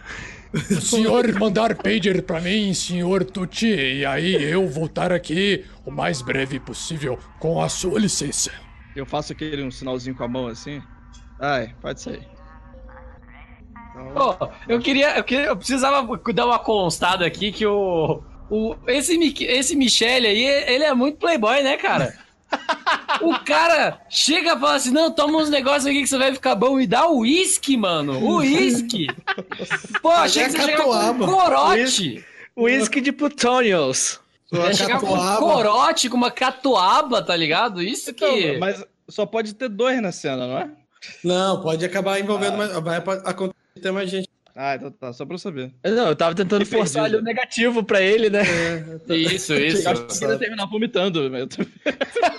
O 0.54 0.82
senhor 0.82 1.32
mandar 1.40 1.76
pager 1.76 2.24
pra 2.24 2.42
mim, 2.42 2.74
senhor 2.74 3.24
Tucci, 3.24 3.68
e 3.68 4.06
aí 4.06 4.44
eu 4.44 4.68
voltar 4.68 5.12
aqui 5.12 5.64
o 5.86 5.92
mais 5.92 6.22
breve 6.22 6.60
possível, 6.60 7.20
com 7.40 7.62
a 7.62 7.70
sua 7.70 8.00
licença. 8.00 8.52
Eu 8.96 9.06
faço 9.06 9.32
aquele 9.32 9.64
um 9.64 9.70
sinalzinho 9.70 10.16
com 10.16 10.24
a 10.24 10.28
mão 10.28 10.48
assim. 10.48 10.82
Ai, 11.40 11.74
pode 11.82 12.02
sair. 12.02 12.28
Pô, 14.14 14.50
eu 14.68 14.80
queria, 14.80 15.18
eu 15.18 15.24
queria, 15.24 15.46
eu 15.46 15.58
precisava 15.58 16.08
dar 16.34 16.46
uma 16.46 16.60
constada 16.60 17.26
aqui 17.26 17.52
que 17.52 17.66
o, 17.66 18.24
o 18.50 18.76
esse 18.88 19.18
esse 19.44 19.76
Michele 19.76 20.28
aí, 20.28 20.46
ele 20.74 20.84
é 20.84 20.94
muito 20.94 21.18
playboy, 21.18 21.62
né, 21.62 21.78
cara? 21.78 22.14
O 23.22 23.38
cara 23.44 24.00
chega 24.10 24.56
e 24.56 24.60
fala 24.60 24.76
assim: 24.76 24.92
Não, 24.92 25.12
toma 25.12 25.40
uns 25.40 25.50
negócios 25.50 25.86
aqui 25.86 26.02
que 26.02 26.08
você 26.08 26.18
vai 26.18 26.34
ficar 26.34 26.56
bom 26.56 26.80
e 26.80 26.88
dá 26.88 27.08
o 27.08 27.20
uísque, 27.20 27.76
mano. 27.76 28.18
O 28.18 28.38
uísque. 28.38 29.08
Pô, 30.02 30.10
achei 30.10 30.46
que 30.46 30.52
você 30.52 30.62
chegava 30.62 30.84
com 30.84 30.90
um 30.90 30.94
catuaba. 30.94 31.28
corote. 31.28 32.26
Whisky 32.56 33.02
de 33.02 33.12
Plutonius. 33.12 34.20
Ia 34.52 34.74
chegar 34.74 35.00
com 35.00 35.14
um 35.14 35.36
corote, 35.38 36.10
com 36.10 36.18
uma 36.18 36.32
catuaba, 36.32 37.22
tá 37.22 37.36
ligado? 37.36 37.82
Isso 37.82 38.14
que. 38.14 38.54
Não, 38.54 38.60
mas 38.60 38.84
só 39.08 39.26
pode 39.26 39.54
ter 39.54 39.70
dois 39.70 40.02
na 40.02 40.12
cena, 40.12 40.48
não 40.48 40.58
é? 40.58 40.70
Não, 41.24 41.62
pode 41.62 41.86
acabar 41.86 42.20
envolvendo 42.20 42.58
mais. 42.58 42.72
Vai 42.80 42.98
acontecer 42.98 43.92
mais 43.92 44.10
gente. 44.10 44.28
Ah, 44.56 44.76
então 44.76 44.92
tá, 44.92 45.14
só 45.14 45.26
pra 45.26 45.36
eu 45.36 45.40
saber. 45.40 45.74
Não, 45.84 46.08
eu 46.08 46.16
tava 46.16 46.36
tentando 46.36 46.66
Fiquei 46.66 46.80
forçar 46.80 47.06
ali 47.06 47.16
o 47.16 47.22
negativo 47.22 47.84
pra 47.84 48.02
ele, 48.02 48.30
né? 48.30 48.42
Isso, 49.10 49.54
isso. 49.60 49.88
Eu 49.88 49.92
acho 49.92 50.20
que 50.20 50.26
ia 50.26 50.38
terminar 50.38 50.66
vomitando. 50.66 51.30
mas 51.32 51.48
tô- 51.48 51.64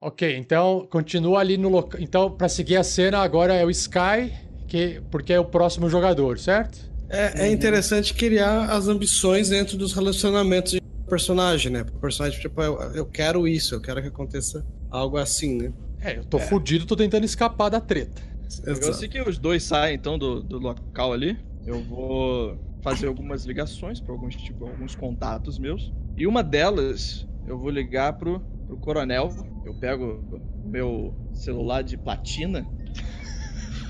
Ok, 0.00 0.36
então 0.36 0.86
continua 0.90 1.40
ali 1.40 1.56
no 1.56 1.68
local. 1.70 1.98
Então, 2.00 2.30
pra 2.30 2.48
seguir 2.48 2.76
a 2.76 2.84
cena, 2.84 3.18
agora 3.20 3.54
é 3.54 3.64
o 3.64 3.70
Sky, 3.70 4.32
que, 4.68 5.00
porque 5.10 5.32
é 5.32 5.40
o 5.40 5.44
próximo 5.46 5.88
jogador, 5.88 6.38
certo? 6.38 6.78
É, 7.08 7.46
é 7.46 7.50
interessante 7.50 8.12
criar 8.12 8.70
as 8.70 8.86
ambições 8.86 9.48
dentro 9.48 9.78
dos 9.78 9.94
relacionamentos 9.94 10.72
de 10.72 10.80
personagem, 11.08 11.72
né? 11.72 11.86
O 11.94 11.98
personagem, 12.00 12.38
tipo, 12.38 12.60
eu, 12.60 12.78
eu 12.94 13.06
quero 13.06 13.48
isso, 13.48 13.74
eu 13.74 13.80
quero 13.80 14.02
que 14.02 14.08
aconteça 14.08 14.62
algo 14.90 15.16
assim, 15.16 15.56
né? 15.56 15.72
É, 16.02 16.18
eu 16.18 16.24
tô 16.24 16.38
fudido, 16.38 16.84
tô 16.84 16.96
tentando 16.96 17.24
escapar 17.24 17.70
da 17.70 17.80
treta. 17.80 18.20
Eu 18.64 18.92
sei 18.92 19.08
que 19.08 19.20
os 19.20 19.38
dois 19.38 19.62
saem 19.62 19.96
então 19.96 20.18
do, 20.18 20.42
do 20.42 20.58
local 20.58 21.12
ali. 21.12 21.38
Eu 21.66 21.82
vou 21.82 22.58
fazer 22.82 23.06
algumas 23.06 23.44
ligações 23.44 24.00
para 24.00 24.12
alguns 24.12 24.36
tipo, 24.36 24.66
alguns 24.66 24.94
contatos 24.94 25.58
meus. 25.58 25.92
E 26.16 26.26
uma 26.26 26.42
delas 26.42 27.26
eu 27.46 27.58
vou 27.58 27.70
ligar 27.70 28.12
pro, 28.14 28.40
pro 28.66 28.76
coronel. 28.76 29.30
Eu 29.64 29.74
pego 29.74 30.22
meu 30.64 31.14
celular 31.32 31.82
de 31.82 31.96
platina. 31.96 32.66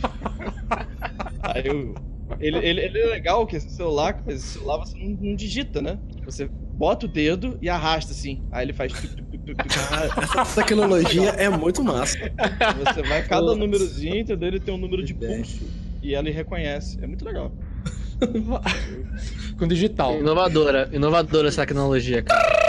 Aí 1.43 1.67
eu. 1.67 1.95
Ele, 2.41 2.57
ele, 2.59 2.81
ele 2.81 2.99
é 2.99 3.07
legal 3.07 3.47
que 3.47 3.55
esse 3.55 3.69
celular, 3.71 4.23
esse 4.29 4.59
celular 4.59 4.79
você 4.79 4.97
não, 4.99 5.11
não 5.11 5.37
digita, 5.37 5.83
né? 5.83 5.99
Você 6.25 6.47
bota 6.47 7.07
o 7.07 7.09
dedo 7.09 7.59
e 7.61 7.69
arrasta 7.69 8.13
assim. 8.13 8.43
Aí 8.51 8.65
ele 8.65 8.73
faz. 8.73 8.93
tuc, 8.93 9.24
essa 10.41 10.63
tecnologia 10.63 11.31
é 11.31 11.49
muito 11.49 11.83
massa. 11.83 12.19
Você 12.19 13.03
vai, 13.03 13.23
cada 13.29 13.43
Nossa. 13.43 13.59
númerozinho, 13.59 14.17
entendeu? 14.17 14.49
Ele 14.49 14.61
tem 14.61 14.75
um 14.75 14.79
número 14.79 15.03
de 15.03 15.15
pulso. 15.15 15.65
E 16.03 16.15
ela 16.15 16.29
reconhece. 16.31 16.99
É 17.03 17.07
muito 17.07 17.25
legal. 17.25 17.53
Com 19.59 19.67
digital. 19.67 20.19
Inovadora, 20.19 20.89
inovadora 20.93 21.49
essa 21.49 21.63
tecnologia, 21.63 22.23
cara. 22.23 22.65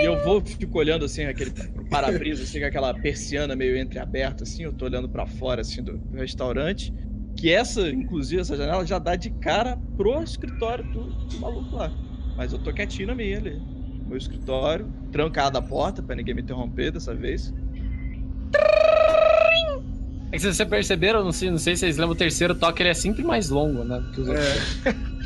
E 0.00 0.04
eu 0.04 0.22
vou, 0.22 0.40
fico 0.40 0.78
olhando 0.78 1.04
assim, 1.04 1.24
aquele 1.24 1.50
para-brisa, 1.90 2.44
assim, 2.44 2.60
com 2.60 2.66
aquela 2.66 2.94
persiana 2.94 3.56
meio 3.56 3.76
entreaberta, 3.76 4.44
assim, 4.44 4.62
eu 4.62 4.72
tô 4.72 4.84
olhando 4.84 5.08
pra 5.08 5.26
fora, 5.26 5.62
assim, 5.62 5.82
do 5.82 5.98
do 5.98 6.16
restaurante. 6.16 6.92
Que 7.36 7.52
essa, 7.52 7.88
inclusive, 7.88 8.40
essa 8.40 8.56
janela 8.56 8.84
já 8.86 8.98
dá 8.98 9.16
de 9.16 9.30
cara 9.30 9.76
pro 9.96 10.22
escritório 10.22 10.84
do, 10.84 11.04
do 11.04 11.40
maluco 11.40 11.76
lá. 11.76 11.92
Mas 12.36 12.52
eu 12.52 12.58
tô 12.58 12.72
quietinho 12.72 13.08
na 13.08 13.14
minha 13.14 13.38
ali. 13.38 13.60
Meu 14.08 14.16
escritório, 14.16 14.86
trancada 15.12 15.58
a 15.58 15.62
porta 15.62 16.02
pra 16.02 16.16
ninguém 16.16 16.34
me 16.34 16.42
interromper 16.42 16.90
dessa 16.90 17.14
vez. 17.14 17.52
É 20.30 20.32
que 20.32 20.40
se 20.40 20.52
vocês 20.52 20.68
perceberam, 20.68 21.24
não 21.24 21.32
sei, 21.32 21.50
não 21.50 21.58
sei 21.58 21.74
se 21.76 21.80
vocês 21.80 21.96
lembram, 21.96 22.12
o 22.14 22.18
terceiro 22.18 22.54
toque 22.54 22.82
ele 22.82 22.90
é 22.90 22.94
sempre 22.94 23.22
mais 23.22 23.48
longo, 23.50 23.84
né? 23.84 24.02
que 24.14 24.20
os 24.20 24.28
outros. 24.28 24.78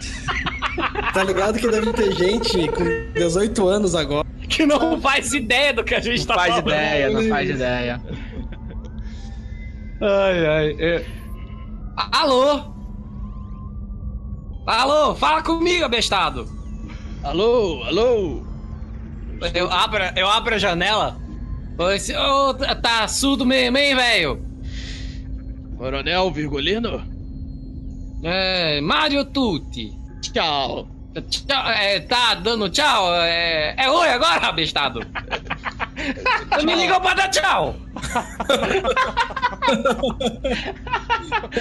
Tá 1.12 1.22
ligado 1.22 1.58
que 1.58 1.68
deve 1.70 1.92
ter 1.92 2.12
gente 2.14 2.66
com 2.68 3.12
18 3.12 3.68
anos 3.68 3.94
agora 3.94 4.26
que 4.48 4.64
não 4.66 4.98
faz 5.00 5.32
ideia 5.34 5.72
do 5.72 5.84
que 5.84 5.94
a 5.94 6.00
gente 6.00 6.20
Não 6.20 6.26
tá 6.26 6.34
faz 6.34 6.48
falando. 6.48 6.68
ideia, 6.68 7.10
não 7.10 7.28
faz 7.28 7.50
ideia. 7.50 8.02
Ai, 10.00 10.46
ai. 10.46 10.76
é. 10.80 11.06
Alô? 11.96 12.72
Alô, 14.66 15.14
fala 15.14 15.42
comigo, 15.42 15.84
abestado. 15.84 16.48
Alô, 17.22 17.82
alô. 17.84 18.42
Eu 19.54 19.70
abro, 19.70 20.02
eu 20.16 20.28
abro 20.28 20.54
a 20.54 20.58
janela. 20.58 21.16
Oi, 21.78 21.98
se- 21.98 22.16
ô, 22.16 22.54
tá- 22.54 23.08
surdo 23.08 23.44
mesmo, 23.46 23.76
hein, 23.78 23.94
velho? 23.94 24.44
Coronel 25.76 26.30
Virgulino? 26.30 27.02
É, 28.22 28.80
Mario 28.80 29.24
Tutti. 29.24 29.92
Tchau. 30.20 30.88
Tchau, 31.28 31.68
é, 31.70 32.00
tá 32.00 32.34
dando 32.34 32.70
tchau? 32.70 33.14
É, 33.16 33.74
é 33.76 33.90
oi 33.90 34.08
agora, 34.08 34.46
abestado? 34.46 35.00
Você 36.50 36.64
me 36.64 36.74
ligou 36.74 37.00
pra 37.00 37.14
dar 37.14 37.28
tchau. 37.28 37.74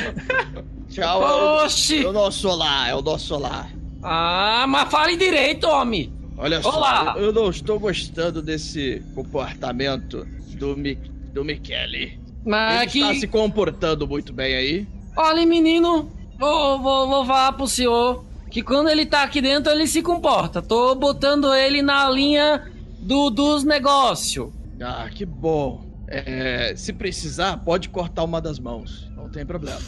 Tchau. 0.90 1.24
é 1.24 1.34
o- 1.34 1.66
Oxi. 1.66 2.06
É 2.06 2.08
o 2.08 2.14
nosso 2.14 2.50
olá, 2.50 2.88
é 2.90 2.96
o 2.96 3.02
nosso 3.02 3.36
olá. 3.36 3.68
Ah, 4.04 4.66
mas 4.68 4.90
fale 4.90 5.16
direito, 5.18 5.68
homem. 5.68 6.12
Olha 6.42 6.60
só, 6.60 6.76
Olá. 6.76 7.14
eu, 7.18 7.26
eu 7.26 7.34
não 7.34 7.52
estou 7.52 7.80
gostando 7.80 8.42
desse 8.42 9.00
comportamento 9.14 10.26
do, 10.56 10.76
Mi, 10.76 10.96
do 11.32 11.46
Michele. 11.46 12.20
Mas 12.44 12.96
Ele 12.96 13.04
está 13.04 13.14
que... 13.14 13.20
se 13.20 13.28
comportando 13.28 14.08
muito 14.08 14.34
bem 14.34 14.56
aí. 14.56 14.88
Olha, 15.16 15.46
menino, 15.46 16.12
vou, 16.40 16.82
vou, 16.82 17.08
vou 17.08 17.26
falar 17.28 17.52
pro 17.52 17.68
senhor 17.68 18.26
que 18.50 18.64
quando 18.64 18.90
ele 18.90 19.06
tá 19.06 19.22
aqui 19.22 19.40
dentro 19.40 19.72
ele 19.72 19.86
se 19.86 20.02
comporta. 20.02 20.64
Tô 20.64 20.96
botando 20.96 21.54
ele 21.54 21.84
na 21.84 22.10
linha 22.10 22.72
do, 22.98 23.30
dos 23.30 23.64
negócios. 23.64 24.50
Ah, 24.82 25.08
que 25.14 25.24
bom. 25.28 25.86
É, 26.08 26.74
se 26.76 26.92
precisar, 26.92 27.58
pode 27.58 27.88
cortar 27.88 28.24
uma 28.24 28.42
das 28.42 28.58
mãos. 28.58 29.08
Não 29.16 29.30
tem 29.30 29.46
problema. 29.46 29.80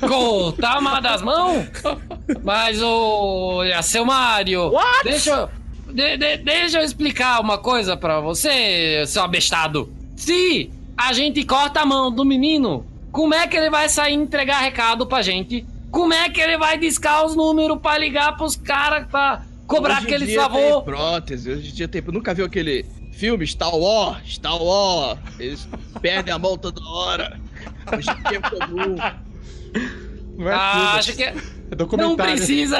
Cortar 0.00 0.80
uma 0.80 0.98
das 0.98 1.22
mãos? 1.22 1.68
Mas 2.42 2.82
o. 2.82 3.62
seu 3.82 4.04
Mário. 4.04 4.72
Deixa 5.04 5.30
eu. 5.30 5.59
De- 5.90 6.16
de- 6.16 6.36
deixa 6.38 6.78
eu 6.80 6.84
explicar 6.84 7.40
uma 7.40 7.58
coisa 7.58 7.96
pra 7.96 8.20
você, 8.20 9.04
seu 9.06 9.22
abestado. 9.22 9.92
Se 10.16 10.70
a 10.96 11.12
gente 11.12 11.42
corta 11.44 11.80
a 11.80 11.86
mão 11.86 12.10
do 12.10 12.24
menino, 12.24 12.84
como 13.12 13.34
é 13.34 13.46
que 13.46 13.56
ele 13.56 13.70
vai 13.70 13.88
sair 13.88 14.14
entregar 14.14 14.58
recado 14.60 15.06
pra 15.06 15.22
gente? 15.22 15.64
Como 15.90 16.12
é 16.14 16.28
que 16.28 16.40
ele 16.40 16.56
vai 16.56 16.78
discar 16.78 17.24
os 17.26 17.34
números 17.34 17.78
pra 17.80 17.98
ligar 17.98 18.36
pros 18.36 18.54
caras 18.56 19.06
pra 19.10 19.42
cobrar 19.66 19.94
Hoje 19.96 20.02
em 20.02 20.06
aquele 20.06 20.26
dia 20.26 20.42
favor? 20.42 20.60
Tem 20.82 20.94
prótese, 20.94 21.50
hoje 21.50 21.70
em 21.70 21.74
dia 21.74 21.88
tem. 21.88 22.00
Nunca 22.02 22.32
viu 22.32 22.44
aquele 22.44 22.84
filme 23.12 23.46
Star 23.46 23.74
Wars? 23.74 24.18
Star 24.34 24.62
Wars. 24.62 25.18
Eles 25.38 25.68
perdem 26.00 26.32
a 26.32 26.38
mão 26.38 26.56
toda 26.56 26.80
hora. 26.82 27.40
Hoje 27.96 28.08
em 28.10 28.28
dia 28.28 28.38
é 28.38 28.50
comum. 28.50 28.96
Não 30.38 30.48
é 30.48 30.54
Ah, 30.54 30.94
acho 30.94 31.14
que 31.16 31.22
é- 31.24 31.28
É 31.28 31.34
não 31.70 31.76
documentário. 31.76 32.36
precisa. 32.36 32.78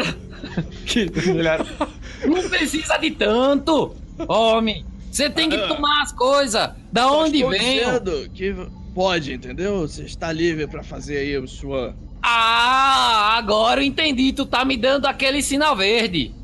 Não 2.25 2.49
precisa 2.49 2.97
de 2.97 3.11
tanto. 3.13 3.95
Homem, 4.29 4.85
você 5.11 5.29
tem 5.29 5.49
que 5.49 5.59
tomar 5.59 6.03
as 6.03 6.13
coisas. 6.13 6.71
Da 6.93 7.03
Só 7.03 7.23
onde 7.25 7.37
estou 7.37 7.51
vem? 7.51 8.29
que 8.35 8.55
pode, 8.95 9.33
entendeu? 9.33 9.81
Você 9.81 10.03
está 10.03 10.33
livre 10.33 10.67
pra 10.67 10.83
fazer 10.83 11.19
aí 11.19 11.37
a 11.37 11.47
sua. 11.47 11.95
Ah, 12.23 13.37
agora 13.37 13.81
eu 13.81 13.85
entendi. 13.85 14.33
Tu 14.33 14.45
tá 14.45 14.65
me 14.65 14.77
dando 14.77 15.07
aquele 15.07 15.43
sinal 15.43 15.75
verde. 15.75 16.35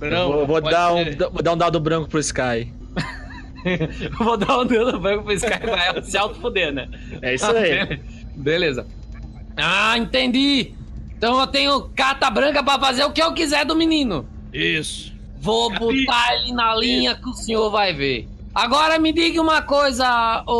Não, 0.00 0.32
vou, 0.32 0.46
vou 0.46 0.60
dar 0.60 0.92
um, 0.94 1.04
vou 1.32 1.42
dar 1.42 1.52
um 1.52 1.56
dado 1.56 1.78
branco 1.78 2.08
pro 2.08 2.18
Sky. 2.20 2.72
Vou 4.18 4.38
dar 4.38 4.60
um 4.60 4.64
dedo 4.64 4.98
branco 4.98 5.24
pro 5.24 5.34
Sky 5.34 5.58
pra 5.58 5.84
ela 5.84 6.02
se 6.02 6.16
auto-foder, 6.16 6.72
né? 6.72 6.88
É 7.20 7.34
isso 7.34 7.44
aí. 7.44 8.00
Beleza. 8.34 8.86
Ah, 9.54 9.98
entendi. 9.98 10.72
Então 11.16 11.38
eu 11.38 11.46
tenho 11.46 11.82
carta 11.90 12.30
branca 12.30 12.62
pra 12.62 12.78
fazer 12.78 13.04
o 13.04 13.12
que 13.12 13.22
eu 13.22 13.34
quiser 13.34 13.66
do 13.66 13.76
menino. 13.76 14.26
Isso. 14.50 15.12
Vou 15.40 15.70
botar 15.70 16.34
ele 16.34 16.52
na 16.52 16.76
linha 16.76 17.14
que 17.14 17.28
o 17.28 17.32
senhor 17.32 17.70
vai 17.70 17.94
ver. 17.94 18.28
Agora 18.54 18.98
me 18.98 19.12
diga 19.12 19.40
uma 19.40 19.62
coisa, 19.62 20.44
o, 20.46 20.52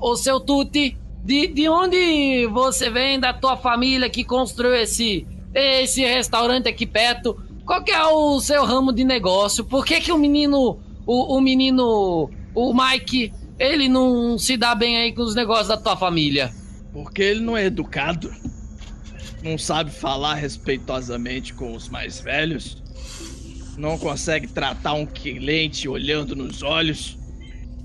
o, 0.00 0.12
o 0.12 0.16
seu 0.16 0.40
Tuti. 0.40 0.96
De, 1.22 1.46
de 1.48 1.68
onde 1.68 2.46
você 2.46 2.88
vem 2.88 3.20
da 3.20 3.34
tua 3.34 3.54
família 3.54 4.08
que 4.08 4.24
construiu 4.24 4.74
esse, 4.74 5.26
esse 5.52 6.02
restaurante 6.02 6.68
aqui 6.68 6.86
perto? 6.86 7.38
Qual 7.66 7.84
que 7.84 7.90
é 7.90 8.02
o 8.02 8.40
seu 8.40 8.64
ramo 8.64 8.94
de 8.94 9.04
negócio? 9.04 9.62
Por 9.62 9.84
que, 9.84 10.00
que 10.00 10.10
o 10.10 10.16
menino, 10.16 10.78
o, 11.04 11.36
o 11.36 11.40
menino, 11.40 12.30
o 12.54 12.72
Mike, 12.72 13.30
ele 13.58 13.90
não 13.90 14.38
se 14.38 14.56
dá 14.56 14.74
bem 14.74 14.96
aí 14.96 15.12
com 15.12 15.20
os 15.20 15.34
negócios 15.34 15.68
da 15.68 15.76
tua 15.76 15.96
família? 15.96 16.50
Porque 16.94 17.20
ele 17.20 17.40
não 17.40 17.54
é 17.54 17.66
educado. 17.66 18.32
Não 19.42 19.58
sabe 19.58 19.90
falar 19.90 20.34
respeitosamente 20.34 21.52
com 21.52 21.74
os 21.74 21.90
mais 21.90 22.18
velhos. 22.20 22.82
Não 23.78 23.96
consegue 23.96 24.48
tratar 24.48 24.92
um 24.94 25.06
cliente 25.06 25.88
olhando 25.88 26.34
nos 26.34 26.62
olhos. 26.62 27.16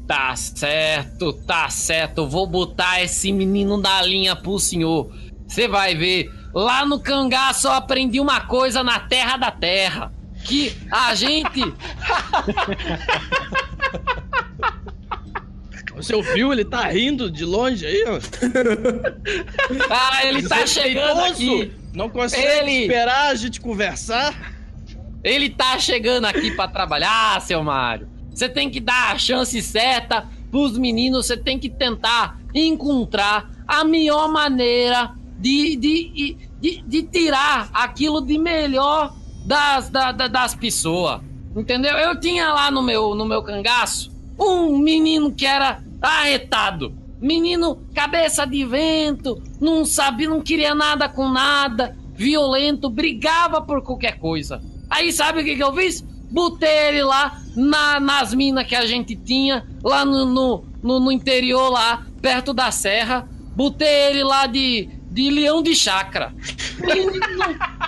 Tá 0.08 0.36
certo, 0.36 1.32
tá 1.34 1.69
certo. 1.69 2.27
Vou 2.27 2.47
botar 2.47 3.01
esse 3.03 3.32
menino 3.32 3.79
da 3.79 4.01
linha 4.01 4.36
pro 4.36 4.58
senhor. 4.60 5.13
Você 5.47 5.67
vai 5.67 5.95
ver. 5.95 6.29
Lá 6.53 6.84
no 6.86 6.99
cangaço 6.99 7.67
eu 7.67 7.71
aprendi 7.71 8.19
uma 8.19 8.41
coisa 8.41 8.84
na 8.84 8.99
terra 8.99 9.38
da 9.38 9.51
terra. 9.51 10.12
Que 10.43 10.75
a 10.91 11.13
gente. 11.15 11.62
Você 15.95 16.15
ouviu? 16.15 16.51
Ele 16.51 16.65
tá 16.65 16.88
rindo 16.88 17.29
de 17.29 17.45
longe 17.45 17.86
aí, 17.86 18.03
ó. 18.08 18.19
Ah, 19.89 20.25
ele 20.25 20.41
tá 20.47 20.65
chegando 20.65 21.21
aqui. 21.21 21.71
Não 21.93 22.10
consegue 22.10 22.43
Ele- 22.45 22.82
esperar 22.82 23.27
a 23.29 23.36
gente 23.36 23.62
conversar. 23.62 24.53
Ele 25.23 25.49
tá 25.49 25.77
chegando 25.79 26.25
aqui 26.25 26.51
pra 26.51 26.67
trabalhar, 26.67 27.39
seu 27.41 27.63
Mário. 27.63 28.07
Você 28.33 28.49
tem 28.49 28.69
que 28.69 28.79
dar 28.79 29.13
a 29.13 29.17
chance 29.17 29.62
certa 29.62 30.27
pros 30.51 30.77
meninos. 30.77 31.27
Você 31.27 31.38
tem 31.38 31.57
que 31.57 31.69
tentar 31.69 32.39
encontrar 32.53 33.49
a 33.67 33.83
melhor 33.83 34.29
maneira 34.31 35.12
de, 35.39 35.75
de, 35.77 36.38
de, 36.59 36.81
de 36.86 37.03
tirar 37.03 37.69
aquilo 37.73 38.21
de 38.21 38.38
melhor 38.38 39.13
das, 39.45 39.89
da- 39.89 40.12
da- 40.12 40.27
das 40.27 40.53
pessoas. 40.55 41.21
Entendeu? 41.55 41.93
Eu 41.97 42.19
tinha 42.19 42.51
lá 42.51 42.69
no 42.71 42.81
meu, 42.81 43.13
no 43.15 43.25
meu 43.25 43.43
cangaço 43.43 44.12
um 44.39 44.77
menino 44.79 45.31
que 45.31 45.45
era 45.45 45.83
arretado. 46.01 46.93
Menino, 47.21 47.77
cabeça 47.93 48.45
de 48.45 48.65
vento, 48.65 49.41
não 49.62 49.86
sabia, 49.86 50.27
não 50.27 50.41
queria 50.41 50.73
nada 50.75 51.07
com 51.07 51.29
nada, 51.29 51.95
violento, 52.13 52.89
brigava 52.89 53.62
por 53.62 53.81
qualquer 53.81 54.17
coisa. 54.19 54.62
Aí 54.93 55.12
sabe 55.12 55.41
o 55.41 55.43
que, 55.43 55.56
que 55.56 55.63
eu 55.63 55.73
fiz? 55.73 56.01
Botei 56.32 56.88
ele 56.89 57.03
lá 57.03 57.39
na- 57.56 57.99
nas 57.99 58.34
minas 58.34 58.65
que 58.67 58.75
a 58.75 58.86
gente 58.86 59.15
tinha, 59.15 59.65
lá 59.84 60.03
no, 60.06 60.25
no, 60.25 60.65
no- 60.82 60.99
no 60.99 61.12
interior, 61.12 61.69
lá 61.69 62.06
perto 62.21 62.53
da 62.53 62.69
serra. 62.71 63.27
Botei 63.56 63.88
ele 64.10 64.23
lá 64.23 64.45
de, 64.47 64.89
de 65.12 65.29
leão 65.29 65.62
de 65.62 65.75
chácara. 65.75 66.34
Menino, 66.79 67.19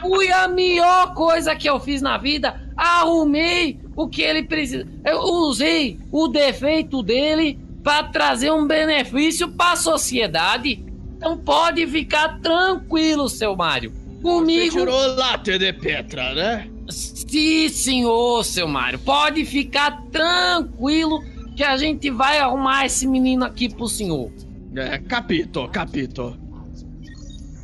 foi 0.02 0.32
a 0.32 0.48
melhor 0.48 1.14
coisa 1.14 1.56
que 1.56 1.70
eu 1.70 1.80
fiz 1.80 2.02
na 2.02 2.18
vida. 2.18 2.60
Arrumei 2.78 3.80
o 3.96 4.08
que 4.08 4.22
ele 4.22 4.44
precisa. 4.44 4.88
Eu 5.04 5.20
usei 5.22 6.00
o 6.12 6.28
defeito 6.28 7.02
dele 7.02 7.58
para 7.84 8.04
trazer 8.04 8.52
um 8.52 8.68
benefício 8.68 9.48
para 9.50 9.74
a 9.74 9.76
sociedade. 9.76 10.84
Então 11.18 11.38
pode 11.38 11.86
ficar 11.88 12.40
tranquilo, 12.42 13.28
seu 13.30 13.56
Mário. 13.56 13.92
Você 13.92 14.22
Comigo. 14.22 14.78
tirou 14.80 15.16
láter 15.16 15.58
de 15.60 15.72
Petra, 15.74 16.34
né? 16.34 16.68
Sim, 16.90 17.70
senhor, 17.70 18.44
seu 18.44 18.68
Mário. 18.68 19.00
Pode 19.00 19.46
ficar 19.46 20.04
tranquilo 20.12 21.24
que 21.56 21.64
a 21.64 21.78
gente 21.78 22.10
vai 22.10 22.40
arrumar 22.40 22.86
esse 22.86 23.08
menino 23.08 23.46
aqui 23.46 23.70
pro 23.70 23.88
senhor. 23.88 24.32
É, 24.76 24.98
capito, 24.98 25.68
capito. 25.70 26.38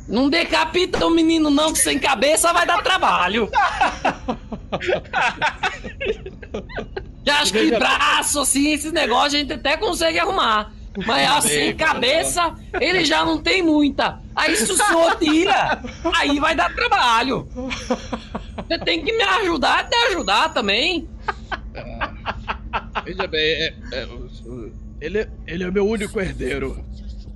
Não 0.08 0.28
decapita 0.28 1.06
o 1.06 1.10
menino, 1.10 1.48
não, 1.50 1.72
que 1.72 1.78
sem 1.78 1.98
cabeça 1.98 2.52
vai 2.52 2.66
dar 2.66 2.82
trabalho. 2.82 3.48
Já 7.24 7.40
acho 7.40 7.52
que 7.52 7.70
braço, 7.70 8.40
assim, 8.40 8.72
esses 8.72 8.92
negócios 8.92 9.34
a 9.34 9.38
gente 9.38 9.52
até 9.52 9.76
consegue 9.76 10.18
arrumar. 10.18 10.72
Mas 11.06 11.30
assim, 11.30 11.74
cabeça, 11.74 12.54
ele 12.80 13.04
já 13.04 13.24
não 13.24 13.38
tem 13.42 13.62
muita. 13.62 14.20
Aí 14.36 14.54
se 14.56 14.70
o 14.70 14.76
senhor 14.76 15.16
tira, 15.18 15.82
aí 16.16 16.38
vai 16.38 16.54
dar 16.54 16.74
trabalho. 16.74 17.48
Você 18.68 18.78
tem 18.84 19.02
que 19.04 19.12
me 19.16 19.22
ajudar, 19.22 19.88
te 19.88 19.96
ajudar 20.08 20.52
também. 20.52 21.08
Veja 23.04 23.26
bem, 23.26 23.40
é- 23.40 23.74
é, 23.92 24.08
ele, 25.00 25.28
ele 25.46 25.64
é 25.64 25.70
meu 25.70 25.86
único 25.86 26.20
herdeiro. 26.20 26.84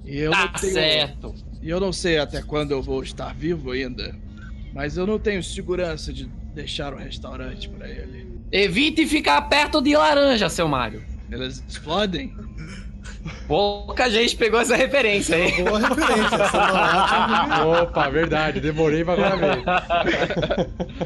E 0.04 0.18
eu 0.18 0.30
Tá 0.30 0.40
não 0.46 0.48
tenho, 0.52 0.72
certo. 0.72 1.34
E 1.62 1.68
eu 1.70 1.80
não 1.80 1.92
sei 1.92 2.18
até 2.18 2.40
quando 2.42 2.70
eu 2.72 2.82
vou 2.82 3.02
estar 3.02 3.34
vivo 3.34 3.72
ainda. 3.72 4.14
Mas 4.72 4.96
eu 4.96 5.06
não 5.06 5.18
tenho 5.18 5.42
segurança 5.42 6.12
de 6.12 6.26
deixar 6.54 6.92
o 6.92 6.96
restaurante 6.96 7.68
pra 7.68 7.88
ele. 7.88 8.26
Evite 8.52 9.06
ficar 9.06 9.40
perto 9.42 9.80
de 9.82 9.96
laranja, 9.96 10.48
seu 10.48 10.68
Mário. 10.68 11.02
Elas 11.30 11.62
explodem. 11.68 12.32
Pouca 13.48 14.10
gente 14.10 14.36
pegou 14.36 14.60
essa 14.60 14.76
referência 14.76 15.36
aí. 15.36 15.62
Boa 15.62 15.78
referência. 15.78 16.36
essa 16.36 17.56
é 17.60 17.82
Opa, 17.82 18.08
verdade, 18.10 18.60
demorei 18.60 19.04
pra 19.04 19.14
agora 19.14 19.36
ver. 19.36 19.62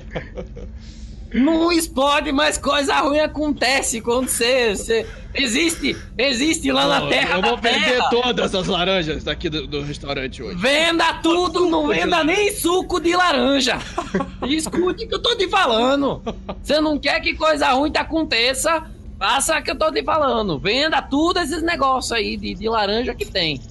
Não 1.32 1.70
explode, 1.70 2.32
mas 2.32 2.58
coisa 2.58 2.96
ruim 3.00 3.20
acontece 3.20 4.00
quando 4.00 4.26
você. 4.28 4.74
você- 4.74 5.06
Existe, 5.32 5.96
existe 6.18 6.72
lá 6.72 6.88
na 6.88 7.04
Ó, 7.04 7.08
terra. 7.08 7.36
eu 7.36 7.42
vou 7.42 7.56
perder 7.56 7.84
terra. 7.98 8.10
todas 8.10 8.52
as 8.52 8.66
laranjas 8.66 9.22
daqui 9.22 9.48
do, 9.48 9.64
do 9.64 9.80
restaurante 9.82 10.42
hoje. 10.42 10.56
Venda 10.56 11.14
tudo, 11.22 11.70
não 11.70 11.86
venda 11.86 12.24
nem 12.24 12.52
suco 12.52 12.98
de 13.00 13.14
laranja. 13.14 13.78
Escute 14.48 15.04
o 15.04 15.08
que 15.08 15.14
eu 15.14 15.22
tô 15.22 15.36
te 15.36 15.46
falando. 15.48 16.20
Você 16.60 16.80
não 16.80 16.98
quer 16.98 17.20
que 17.20 17.34
coisa 17.34 17.70
ruim 17.74 17.92
te 17.92 17.98
aconteça? 17.98 18.82
Faça 19.20 19.58
o 19.58 19.62
que 19.62 19.70
eu 19.70 19.76
tô 19.76 19.92
te 19.92 20.02
falando. 20.02 20.58
Venda 20.58 21.02
tudo 21.02 21.40
esses 21.40 21.62
negócios 21.62 22.10
aí 22.10 22.38
de, 22.38 22.54
de 22.54 22.66
laranja 22.70 23.14
que 23.14 23.26
tem. 23.26 23.60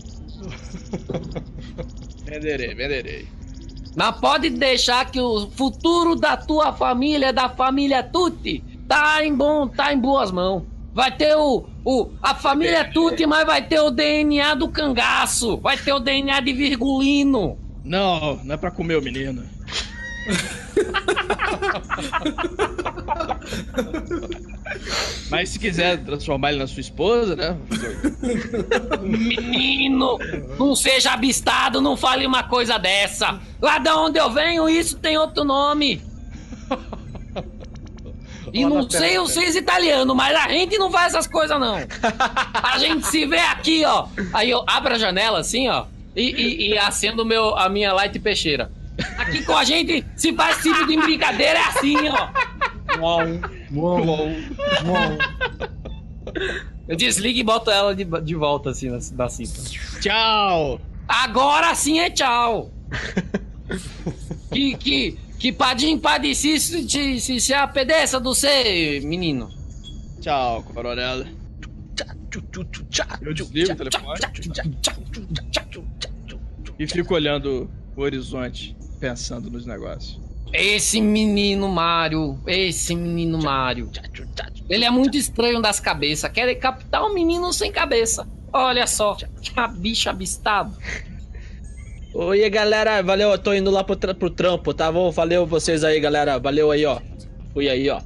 Venderei, 2.24 2.76
venderei. 2.76 3.28
Mas 3.96 4.16
pode 4.18 4.52
deixar 4.52 5.10
que 5.10 5.20
o 5.20 5.50
futuro 5.50 6.16
da 6.16 6.38
tua 6.38 6.72
família, 6.72 7.34
da 7.34 7.50
família 7.50 8.04
Tutti, 8.04 8.64
tá 8.88 9.26
em 9.26 9.34
bom, 9.34 9.68
tá 9.68 9.92
em 9.92 9.98
boas 9.98 10.32
mãos. 10.32 10.62
Vai 10.94 11.16
ter 11.16 11.36
o, 11.36 11.66
o 11.84 12.12
a 12.22 12.36
família 12.36 12.92
Tutti, 12.92 13.26
mas 13.26 13.48
vai 13.48 13.68
ter 13.68 13.80
o 13.80 13.90
DNA 13.90 14.54
do 14.54 14.70
cangaço, 14.70 15.58
vai 15.58 15.76
ter 15.76 15.92
o 15.92 16.00
DNA 16.00 16.40
de 16.42 16.54
Virgulino. 16.54 17.58
Não, 17.84 18.36
não 18.44 18.54
é 18.54 18.58
pra 18.58 18.70
comer 18.70 18.98
o 18.98 19.02
menino. 19.02 19.44
Mas 25.30 25.50
se 25.50 25.60
quiser 25.60 26.04
transformar 26.04 26.50
ele 26.50 26.60
na 26.60 26.68
sua 26.68 26.82
esposa, 26.82 27.36
né? 27.36 27.58
Menino, 29.02 30.18
não 30.58 30.76
seja 30.76 31.14
abestado, 31.14 31.82
não 31.82 31.96
fale 31.96 32.26
uma 32.26 32.44
coisa 32.44 32.78
dessa. 32.78 33.40
Lá 33.62 33.78
de 33.78 33.90
onde 33.90 34.20
eu 34.20 34.30
venho, 34.32 34.68
isso 34.68 34.98
tem 34.98 35.18
outro 35.18 35.44
nome. 35.44 36.02
E 38.52 38.66
não 38.66 38.90
sei 38.90 39.20
vocês 39.20 39.56
italiano, 39.56 40.16
mas 40.16 40.36
a 40.36 40.50
gente 40.50 40.78
não 40.78 40.92
faz 40.92 41.14
essas 41.14 41.28
coisas 41.28 41.60
não. 41.60 41.76
A 42.54 42.78
gente 42.80 43.06
se 43.06 43.26
vê 43.26 43.40
aqui, 43.40 43.86
ó. 43.86 44.08
Aí 44.34 44.50
eu 44.50 44.64
abro 44.66 44.96
a 44.96 44.98
janela 44.98 45.40
assim, 45.40 45.70
ó, 45.70 45.86
e, 46.16 46.32
e, 46.32 46.70
e 46.70 46.78
acendo 46.78 47.24
meu, 47.24 47.56
a 47.56 47.70
minha 47.70 47.94
light 47.94 48.18
peixeira. 48.20 48.72
Aqui 49.18 49.44
com 49.44 49.56
a 49.56 49.64
gente 49.64 50.06
se 50.16 50.34
faz 50.34 50.62
tipo 50.62 50.86
de 50.86 50.98
brincadeira 50.98 51.60
é 51.60 51.64
assim, 51.64 51.96
ó. 52.10 52.30
Eu 56.88 56.96
desligo 56.96 57.40
e 57.40 57.44
boto 57.44 57.70
ela 57.70 57.96
de, 57.96 58.04
de 58.04 58.36
volta 58.36 58.72
assim 58.72 58.90
na, 58.90 59.00
na 59.14 59.30
cinta. 59.30 59.62
Tchau! 60.00 60.82
Agora 61.08 61.74
sim 61.76 62.00
é 62.00 62.10
tchau. 62.10 62.72
que, 64.52 64.76
que, 64.76 65.18
que 65.38 65.52
padim 65.52 65.98
padeci 65.98 66.60
se, 66.60 66.88
se, 66.90 67.20
se, 67.20 67.40
se 67.40 67.54
apedeça 67.54 68.20
do 68.20 68.34
você, 68.34 69.00
menino. 69.04 69.50
Tchau, 70.22 70.64
coronel. 70.64 71.26
Eu 73.22 73.34
desligo 73.34 73.72
o 73.72 73.76
telefone 73.76 74.20
e 76.78 76.88
fico 76.88 77.14
olhando 77.14 77.70
o 77.96 78.02
horizonte, 78.02 78.76
pensando 79.00 79.50
nos 79.50 79.66
negócios. 79.66 80.20
Esse 80.52 81.00
menino 81.00 81.68
Mário, 81.70 82.40
esse 82.48 82.96
menino 82.96 83.38
Mário. 83.38 83.90
Ele 84.68 84.84
é 84.84 84.90
muito 84.90 85.16
estranho 85.16 85.62
das 85.62 85.80
cabeças. 85.80 86.32
Quer 86.32 86.54
captar 86.56 87.04
um 87.04 87.14
menino 87.14 87.54
sem 87.54 87.72
cabeça. 87.72 88.28
Olha 88.52 88.88
só, 88.88 89.14
que 89.16 89.28
bicho 89.78 90.10
abestado. 90.10 90.76
Oi, 92.16 92.50
galera, 92.50 93.04
valeu, 93.04 93.30
eu 93.30 93.38
tô 93.38 93.54
indo 93.54 93.70
lá 93.70 93.84
pro, 93.84 93.96
tra- 93.96 94.16
pro 94.16 94.32
trampo, 94.32 94.74
tá? 94.74 94.90
Vou, 94.90 95.12
valeu 95.12 95.46
vocês 95.46 95.84
aí, 95.84 96.00
galera, 96.00 96.40
valeu 96.40 96.72
aí, 96.72 96.84
ó. 96.84 97.00
Fui 97.54 97.70
aí, 97.70 97.88
ó. 97.90 98.02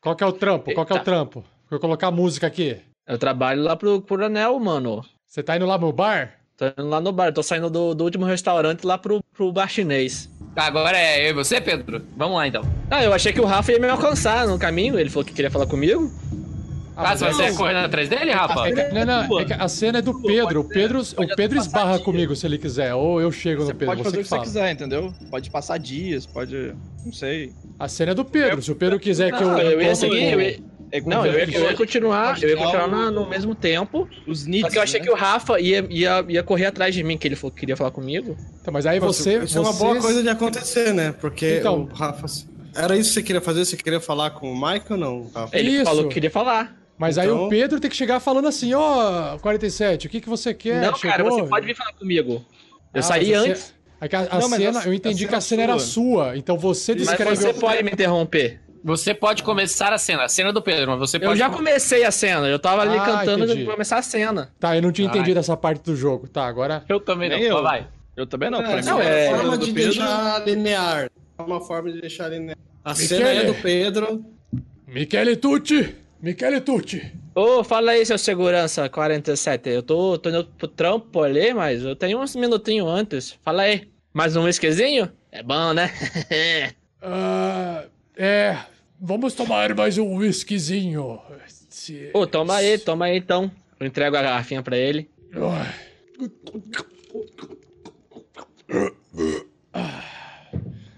Qual 0.00 0.16
que 0.16 0.24
é 0.24 0.26
o 0.26 0.32
trampo? 0.32 0.72
Qual 0.72 0.86
que 0.86 0.92
é 0.92 0.96
o 0.96 1.04
trampo? 1.04 1.44
Vou 1.70 1.78
colocar 1.78 2.10
música 2.10 2.46
aqui. 2.46 2.78
Eu 3.08 3.16
trabalho 3.16 3.62
lá 3.62 3.74
pro 3.74 4.02
coronel, 4.02 4.58
mano. 4.60 5.02
Você 5.26 5.42
tá 5.42 5.56
indo 5.56 5.64
lá 5.64 5.78
no 5.78 5.90
bar? 5.92 6.34
Tô 6.58 6.66
indo 6.66 6.88
lá 6.88 7.00
no 7.00 7.10
bar, 7.10 7.32
tô 7.32 7.42
saindo 7.42 7.70
do, 7.70 7.94
do 7.94 8.04
último 8.04 8.26
restaurante 8.26 8.84
lá 8.84 8.98
pro, 8.98 9.22
pro 9.34 9.50
bar 9.50 9.68
chinês. 9.68 10.28
Agora 10.54 10.98
é 10.98 11.24
eu 11.26 11.30
e 11.30 11.32
você, 11.32 11.60
Pedro? 11.60 12.02
Vamos 12.16 12.36
lá 12.36 12.46
então. 12.46 12.62
Ah, 12.90 13.02
eu 13.02 13.14
achei 13.14 13.32
que 13.32 13.40
o 13.40 13.44
Rafa 13.46 13.72
ia 13.72 13.78
me 13.78 13.88
alcançar 13.88 14.46
no 14.46 14.58
caminho, 14.58 14.98
ele 14.98 15.08
falou 15.08 15.24
que 15.24 15.32
queria 15.32 15.50
falar 15.50 15.66
comigo. 15.66 16.12
Ah, 16.96 17.16
você 17.16 17.24
vai 17.26 17.34
sair 17.34 17.56
correndo 17.56 17.76
atrás 17.76 18.08
dele, 18.08 18.32
Rafa? 18.32 18.68
É 18.68 18.92
não, 18.92 19.28
não, 19.28 19.38
é 19.40 19.44
que 19.44 19.52
a 19.52 19.68
cena 19.68 19.98
é 19.98 20.02
do 20.02 20.20
Pedro. 20.20 20.60
O 20.60 20.64
Pedro, 20.68 21.00
o 21.00 21.36
Pedro 21.36 21.58
esbarra 21.58 22.00
comigo 22.00 22.34
se 22.34 22.44
ele 22.44 22.58
quiser. 22.58 22.92
Ou 22.92 23.20
eu 23.20 23.30
chego 23.30 23.62
Você 23.62 23.72
no 23.72 23.78
Pedro, 23.78 23.94
pode 23.94 24.00
você 24.00 24.04
fazer 24.04 24.16
o 24.16 24.22
que 24.22 24.28
você 24.28 24.34
fala. 24.34 24.42
quiser, 24.42 24.72
entendeu? 24.72 25.14
Pode 25.30 25.48
passar 25.48 25.78
dias, 25.78 26.26
pode. 26.26 26.74
Não 27.06 27.12
sei. 27.12 27.52
A 27.78 27.86
cena 27.86 28.10
é 28.10 28.14
do 28.14 28.24
Pedro. 28.24 28.60
Se 28.60 28.72
o 28.72 28.74
Pedro 28.74 28.98
quiser 28.98 29.30
que 29.32 29.40
eu. 29.42 29.56
Eu 29.58 29.80
ia 29.80 29.94
seguir, 29.94 30.18
com- 30.18 30.40
eu 30.40 30.40
ia... 30.40 30.58
É 30.90 31.00
Não, 31.02 31.26
eu 31.26 31.34
ia, 31.38 31.56
eu 31.58 31.64
ia 31.64 31.74
continuar, 31.74 32.42
eu 32.42 32.48
ia 32.48 32.56
continuar 32.56 32.88
na- 32.88 33.10
no 33.10 33.28
mesmo 33.28 33.54
tempo. 33.54 34.08
Os 34.26 34.46
needs, 34.46 34.62
Só 34.66 34.70
que 34.70 34.78
eu 34.78 34.82
achei 34.82 35.00
né? 35.00 35.06
que 35.06 35.12
o 35.12 35.14
Rafa 35.14 35.60
ia, 35.60 35.86
ia, 35.90 36.24
ia 36.28 36.42
correr 36.42 36.66
atrás 36.66 36.94
de 36.94 37.02
mim, 37.04 37.18
que 37.18 37.28
ele 37.28 37.36
falou 37.36 37.50
que 37.52 37.60
queria 37.60 37.76
falar 37.76 37.90
comigo. 37.90 38.36
Então, 38.60 38.72
mas 38.72 38.86
aí 38.86 38.98
você. 38.98 39.38
Isso 39.44 39.58
é 39.58 39.60
uma 39.60 39.72
boa 39.74 39.96
coisa 40.00 40.22
de 40.22 40.28
acontecer, 40.28 40.94
né? 40.94 41.12
Porque 41.20 41.58
Então. 41.60 41.82
o 41.82 41.94
Rafa. 41.94 42.26
Era 42.74 42.96
isso 42.96 43.08
que 43.10 43.14
você 43.14 43.22
queria 43.22 43.40
fazer? 43.40 43.64
Você 43.64 43.76
queria 43.76 44.00
falar 44.00 44.30
com 44.30 44.50
o 44.50 44.54
Michael 44.54 44.82
ou 44.90 44.96
não, 44.96 45.30
Rafa? 45.34 45.56
Ele 45.58 45.70
Isso. 45.72 45.84
falou 45.84 46.08
que 46.08 46.14
queria 46.14 46.30
falar. 46.30 46.76
Mas 46.96 47.16
aí 47.18 47.26
Então- 47.28 47.46
o 47.46 47.48
Pedro 47.48 47.78
tem 47.80 47.90
que 47.90 47.96
chegar 47.96 48.18
falando 48.20 48.48
assim: 48.48 48.72
ó, 48.74 49.36
47, 49.38 50.06
o 50.06 50.10
que, 50.10 50.20
que 50.20 50.28
você 50.28 50.52
quer? 50.54 50.80
não, 50.80 50.92
cara, 50.98 51.16
Chegou? 51.22 51.32
você 51.42 51.46
pode 51.48 51.66
vir 51.66 51.76
falar 51.76 51.92
comigo. 51.92 52.44
Eu 52.94 53.00
Ah, 53.00 53.02
saí 53.02 53.30
mas 53.30 53.36
a 53.36 53.40
antes, 53.42 53.62
ce- 53.62 53.72
é 54.00 54.16
a, 54.16 54.20
a 54.36 54.40
Não, 54.40 54.48
mas 54.48 54.58
cena, 54.62 54.80
a- 54.80 54.84
eu 54.86 54.94
entendi 54.94 55.24
a 55.24 55.28
que 55.28 55.34
a 55.34 55.40
cena 55.40 55.62
é 55.62 55.64
era 55.64 55.78
sua. 55.78 56.36
Então 56.36 56.56
você 56.58 56.94
mas 56.94 57.02
descreve. 57.06 57.36
você 57.36 57.52
pode 57.54 57.82
me 57.82 57.90
interromper. 57.90 58.60
Você 58.84 59.12
pode 59.14 59.42
começar 59.42 59.92
a 59.92 59.98
cena, 59.98 60.24
a 60.24 60.28
cena 60.28 60.52
do 60.52 60.62
Pedro, 60.62 60.90
mas 60.90 60.98
você 60.98 61.16
Eu 61.16 61.20
pode. 61.22 61.38
já 61.38 61.50
comecei 61.50 62.04
a 62.04 62.10
cena, 62.10 62.46
eu 62.46 62.58
tava 62.58 62.82
ali 62.82 62.96
Ah, 62.98 63.04
cantando 63.04 63.44
entendi. 63.44 63.64
pra 63.64 63.72
começar 63.74 63.98
a 63.98 64.02
cena. 64.02 64.52
Tá, 64.60 64.76
eu 64.76 64.82
não 64.82 64.92
tinha 64.92 65.08
Ai. 65.08 65.14
entendido 65.16 65.38
essa 65.40 65.56
parte 65.56 65.82
do 65.84 65.96
jogo. 65.96 66.28
Tá, 66.28 66.46
agora. 66.46 66.84
Eu 66.88 67.00
também 67.00 67.28
não. 67.28 67.36
Nem 67.36 67.46
eu. 67.46 67.54
Mas 67.56 67.62
vai. 67.64 67.88
Eu 68.16 68.26
também 68.26 68.50
não. 68.50 68.60
É, 68.60 68.62
pra 68.64 68.76
mim, 68.76 68.84
não, 68.84 69.00
é- 69.00 69.24
cena 69.26 69.36
forma 69.38 69.56
do 69.58 69.66
de 69.66 69.72
Pedro- 69.72 69.92
deixar 69.94 70.44
linear. 70.46 71.10
É 71.38 71.42
uma 71.42 71.60
forma 71.60 71.92
de 71.92 72.00
deixar 72.00 72.28
linear. 72.28 72.56
A 72.84 72.90
Michele. 72.90 73.08
cena 73.08 73.28
é 73.30 73.44
do 73.44 73.54
Pedro. 73.54 74.24
Michele 74.86 75.36
Tucci! 75.36 75.94
Michele 76.20 76.60
Tucci! 76.60 77.12
Ô, 77.34 77.62
fala 77.62 77.92
aí, 77.92 78.04
seu 78.04 78.18
segurança 78.18 78.88
47. 78.88 79.68
Eu 79.70 79.82
tô, 79.82 80.18
tô 80.18 80.30
indo 80.30 80.44
pro 80.44 80.66
trampo 80.66 81.22
ali, 81.22 81.54
mas 81.54 81.84
eu 81.84 81.94
tenho 81.94 82.18
uns 82.20 82.34
minutinhos 82.34 82.88
antes. 82.88 83.38
Fala 83.44 83.62
aí. 83.62 83.88
Mais 84.12 84.34
um 84.34 84.42
whiskyzinho? 84.44 85.08
É 85.30 85.42
bom, 85.42 85.72
né? 85.72 85.90
Ah, 87.00 87.84
é. 88.18 88.58
Vamos 89.00 89.32
tomar 89.34 89.74
mais 89.74 89.96
um 89.96 90.16
whiskyzinho. 90.16 91.20
Se- 91.68 92.10
Ô, 92.12 92.26
toma 92.26 92.56
aí, 92.56 92.76
toma 92.78 93.04
aí 93.06 93.16
então. 93.18 93.50
Eu 93.78 93.86
entrego 93.86 94.16
a 94.16 94.22
garrafinha 94.22 94.62
pra 94.62 94.76
ele. 94.76 95.08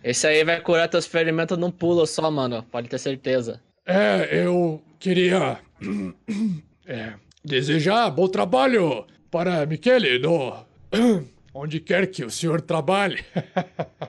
Esse 0.03 0.27
aí 0.27 0.45
vai 0.45 0.61
curar 0.61 0.89
teus 0.89 1.07
ferimentos 1.07 1.59
num 1.59 1.71
pulo 1.71 2.07
só, 2.07 2.31
mano. 2.31 2.63
Pode 2.71 2.89
ter 2.89 2.99
certeza. 2.99 3.61
É, 3.87 4.29
eu 4.45 4.83
queria 4.99 5.59
é, 6.87 7.13
desejar 7.45 8.11
bom 8.11 8.27
trabalho 8.29 9.05
para 9.31 9.65
Michele 9.67 10.19
no 10.19 10.65
onde 11.53 11.81
quer 11.81 12.07
que 12.07 12.25
o 12.25 12.31
senhor 12.31 12.61
trabalhe. 12.61 13.23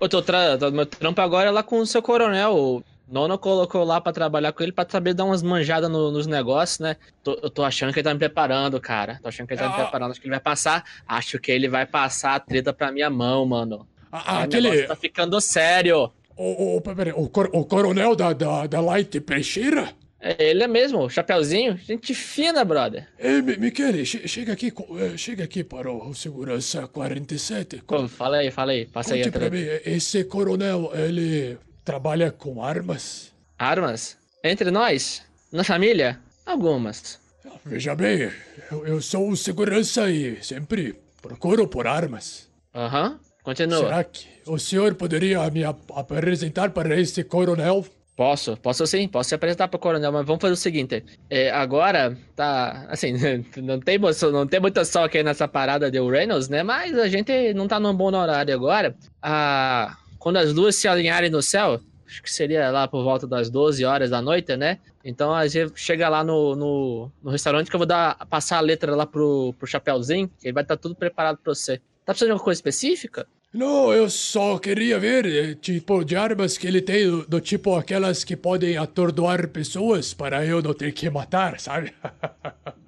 Ô, 0.00 0.08
tô 0.08 0.22
tra... 0.22 0.56
meu 0.72 0.86
trampo 0.86 1.20
agora 1.20 1.48
é 1.48 1.50
lá 1.52 1.62
com 1.62 1.78
o 1.78 1.86
seu 1.86 2.00
coronel. 2.02 2.54
O 2.56 2.82
Nono 3.06 3.36
colocou 3.38 3.84
lá 3.84 4.00
pra 4.00 4.12
trabalhar 4.12 4.52
com 4.52 4.62
ele 4.62 4.72
pra 4.72 4.86
saber 4.88 5.12
dar 5.14 5.24
umas 5.24 5.42
manjadas 5.42 5.90
no- 5.90 6.10
nos 6.10 6.26
negócios, 6.26 6.78
né? 6.78 6.96
Tô- 7.22 7.38
eu 7.42 7.50
tô 7.50 7.62
achando 7.62 7.92
que 7.92 7.98
ele 7.98 8.04
tá 8.08 8.14
me 8.14 8.18
preparando, 8.20 8.80
cara. 8.80 9.18
Tô 9.22 9.28
achando 9.28 9.46
que 9.46 9.54
ele 9.54 9.60
tá 9.60 9.68
me 9.68 9.74
Ah. 9.74 9.82
preparando. 9.82 10.10
Acho 10.12 10.20
que 10.20 10.26
ele 10.26 10.30
vai 10.34 10.40
passar. 10.40 10.84
Acho 11.06 11.38
que 11.38 11.52
ele 11.52 11.68
vai 11.68 11.84
passar 11.86 12.34
a 12.36 12.40
treta 12.40 12.72
pra 12.72 12.90
minha 12.90 13.10
mão, 13.10 13.44
mano. 13.44 13.86
Ah, 14.10 14.42
aquele 14.42 14.84
tá 14.84 14.96
ficando 14.96 15.40
sério. 15.40 16.10
o, 16.36 16.76
o, 16.76 16.82
o, 17.16 17.28
cor- 17.28 17.50
o 17.52 17.64
coronel 17.64 18.16
da, 18.16 18.32
da, 18.32 18.66
da 18.66 18.80
Light 18.80 19.20
Peixeira? 19.20 19.92
É, 20.20 20.50
ele 20.50 20.62
é 20.62 20.66
mesmo, 20.68 21.08
Chapeuzinho. 21.08 21.76
Gente 21.78 22.14
fina, 22.14 22.64
brother. 22.64 23.08
Ei, 23.18 23.40
Mi- 23.40 23.56
Michele, 23.56 24.04
che- 24.04 24.28
chega 24.28 24.52
aqui, 24.52 24.70
eh, 24.98 25.16
chega 25.16 25.44
aqui 25.44 25.64
para 25.64 25.90
o 25.90 26.12
segurança 26.14 26.86
47. 26.86 27.82
Pô, 27.86 28.06
fala 28.06 28.38
aí, 28.38 28.50
fala 28.50 28.72
aí. 28.72 28.84
Passa 28.86 29.14
aí 29.14 29.22
Conte 29.24 29.28
a 29.36 29.40
pra 29.40 29.50
mim, 29.50 29.64
esse 29.84 30.24
coronel, 30.24 30.90
ele 30.94 31.56
trabalha 31.84 32.30
com 32.30 32.62
armas? 32.62 33.32
Armas? 33.58 34.18
Entre 34.44 34.70
nós? 34.70 35.22
Na 35.50 35.64
família? 35.64 36.20
Algumas. 36.44 37.18
Veja 37.64 37.94
bem, 37.94 38.30
eu, 38.70 38.86
eu 38.86 39.00
sou 39.02 39.30
o 39.30 39.36
segurança 39.36 40.10
e 40.10 40.42
sempre 40.42 40.94
procuro 41.22 41.66
por 41.66 41.86
armas. 41.86 42.48
Aham. 42.74 43.18
Continua. 43.42 43.78
Será 43.78 44.04
que 44.04 44.26
o 44.46 44.58
senhor 44.58 44.94
poderia 44.94 45.48
me 45.50 45.64
ap- 45.64 45.90
apresentar 45.94 46.70
para 46.70 46.98
esse 47.00 47.24
coronel? 47.24 47.84
Posso, 48.20 48.54
posso 48.58 48.86
sim, 48.86 49.08
posso 49.08 49.30
se 49.30 49.34
apresentar 49.34 49.66
pro 49.68 49.78
coronel, 49.78 50.12
mas 50.12 50.26
vamos 50.26 50.42
fazer 50.42 50.52
o 50.52 50.56
seguinte. 50.56 51.02
é, 51.30 51.50
agora, 51.52 52.14
tá, 52.36 52.84
assim, 52.90 53.14
não 53.56 53.80
tem, 53.80 53.98
não 54.30 54.46
tem 54.46 54.60
muita 54.60 54.84
sol 54.84 55.04
aqui 55.04 55.22
nessa 55.22 55.48
parada 55.48 55.90
de 55.90 55.98
Uranus, 55.98 56.46
né? 56.46 56.62
Mas 56.62 56.98
a 56.98 57.08
gente 57.08 57.54
não 57.54 57.66
tá 57.66 57.80
num 57.80 57.94
bom 57.94 58.14
horário 58.14 58.52
agora. 58.52 58.94
Ah, 59.22 59.96
quando 60.18 60.36
as 60.36 60.52
duas 60.52 60.76
se 60.76 60.86
alinharem 60.86 61.30
no 61.30 61.40
céu, 61.40 61.80
acho 62.06 62.22
que 62.22 62.30
seria 62.30 62.70
lá 62.70 62.86
por 62.86 63.02
volta 63.02 63.26
das 63.26 63.48
12 63.48 63.86
horas 63.86 64.10
da 64.10 64.20
noite, 64.20 64.54
né? 64.54 64.78
Então 65.02 65.32
a 65.34 65.46
gente 65.46 65.72
chega 65.76 66.06
lá 66.10 66.22
no, 66.22 66.54
no, 66.54 67.10
no 67.22 67.30
restaurante 67.30 67.70
que 67.70 67.74
eu 67.74 67.80
vou 67.80 67.86
dar, 67.86 68.26
passar 68.26 68.58
a 68.58 68.60
letra 68.60 68.94
lá 68.94 69.06
pro, 69.06 69.54
pro 69.58 69.66
Chapeuzinho, 69.66 70.28
que 70.38 70.48
ele 70.48 70.52
vai 70.52 70.62
estar 70.62 70.76
tudo 70.76 70.94
preparado 70.94 71.38
pra 71.38 71.54
você. 71.54 71.78
Tá 72.04 72.12
precisando 72.12 72.28
de 72.28 72.32
alguma 72.32 72.44
coisa 72.44 72.58
específica? 72.58 73.26
Não, 73.52 73.92
eu 73.92 74.08
só 74.08 74.58
queria 74.58 74.98
ver, 74.98 75.26
eh, 75.26 75.54
tipo, 75.54 76.04
de 76.04 76.14
armas 76.14 76.56
que 76.56 76.68
ele 76.68 76.80
tem, 76.80 77.10
do, 77.10 77.26
do 77.26 77.40
tipo 77.40 77.74
aquelas 77.74 78.22
que 78.22 78.36
podem 78.36 78.76
atordoar 78.76 79.48
pessoas 79.48 80.14
para 80.14 80.46
eu 80.46 80.62
não 80.62 80.72
ter 80.72 80.92
que 80.92 81.10
matar, 81.10 81.58
sabe? 81.58 81.92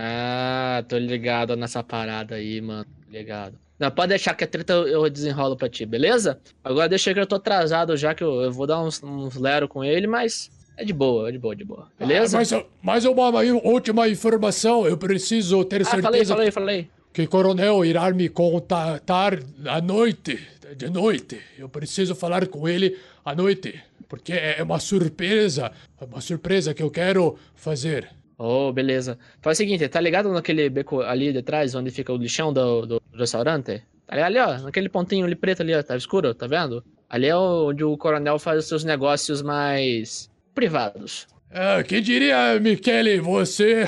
Ah, 0.00 0.84
tô 0.86 0.96
ligado 0.96 1.56
nessa 1.56 1.82
parada 1.82 2.36
aí, 2.36 2.60
mano. 2.60 2.86
Ligado. 3.10 3.58
Não, 3.80 3.90
pode 3.90 4.10
deixar 4.10 4.34
que 4.34 4.44
a 4.44 4.46
treta 4.46 4.74
eu 4.74 5.08
desenrolo 5.08 5.56
pra 5.56 5.68
ti, 5.68 5.84
beleza? 5.86 6.38
Agora 6.62 6.88
deixa 6.88 7.12
que 7.12 7.18
eu 7.18 7.26
tô 7.26 7.36
atrasado 7.36 7.96
já, 7.96 8.14
que 8.14 8.22
eu, 8.22 8.42
eu 8.42 8.52
vou 8.52 8.66
dar 8.66 8.80
uns, 8.80 9.02
uns 9.02 9.34
lero 9.34 9.66
com 9.66 9.82
ele, 9.82 10.06
mas 10.06 10.50
é 10.76 10.84
de 10.84 10.92
boa, 10.92 11.28
é 11.28 11.32
de 11.32 11.38
boa, 11.38 11.56
de 11.56 11.64
boa. 11.64 11.88
Beleza? 11.98 12.36
Ah, 12.36 12.40
mas, 12.40 12.52
mas 12.82 13.04
uma, 13.04 13.28
uma 13.28 13.42
última 13.64 14.08
informação, 14.08 14.86
eu 14.86 14.96
preciso 14.96 15.64
ter 15.64 15.82
ah, 15.82 15.84
falei, 15.84 16.02
certeza 16.02 16.34
falei, 16.34 16.50
falei. 16.52 16.90
Que 17.18 17.24
o 17.24 17.28
coronel 17.28 17.84
irá 17.84 18.12
me 18.12 18.28
contatar 18.28 19.40
à 19.66 19.80
noite, 19.80 20.38
de 20.76 20.88
noite. 20.88 21.40
Eu 21.58 21.68
preciso 21.68 22.14
falar 22.14 22.46
com 22.46 22.68
ele 22.68 22.96
à 23.24 23.34
noite, 23.34 23.82
porque 24.08 24.32
é 24.32 24.62
uma 24.62 24.78
surpresa, 24.78 25.72
é 26.00 26.04
uma 26.04 26.20
surpresa 26.20 26.72
que 26.72 26.80
eu 26.80 26.92
quero 26.92 27.36
fazer. 27.56 28.08
Oh, 28.38 28.72
beleza. 28.72 29.18
Faz 29.42 29.56
o 29.56 29.58
seguinte, 29.58 29.88
tá 29.88 30.00
ligado 30.00 30.32
naquele 30.32 30.70
beco 30.70 31.00
ali 31.00 31.32
de 31.32 31.42
trás, 31.42 31.74
onde 31.74 31.90
fica 31.90 32.12
o 32.12 32.16
lixão 32.16 32.52
do, 32.52 32.86
do 32.86 33.02
restaurante? 33.12 33.82
Tá 34.06 34.14
ligado 34.14 34.36
ali, 34.36 34.38
ó, 34.38 34.58
naquele 34.66 34.88
pontinho 34.88 35.26
ali 35.26 35.34
preto 35.34 35.62
ali, 35.62 35.74
ó, 35.74 35.82
tá 35.82 35.96
escuro, 35.96 36.32
tá 36.34 36.46
vendo? 36.46 36.84
Ali 37.10 37.26
é 37.26 37.36
onde 37.36 37.82
o 37.82 37.96
coronel 37.98 38.38
faz 38.38 38.60
os 38.60 38.68
seus 38.68 38.84
negócios 38.84 39.42
mais 39.42 40.30
privados. 40.54 41.26
Ah, 41.50 41.82
quem 41.82 42.00
diria, 42.00 42.60
Michele, 42.60 43.18
você 43.18 43.86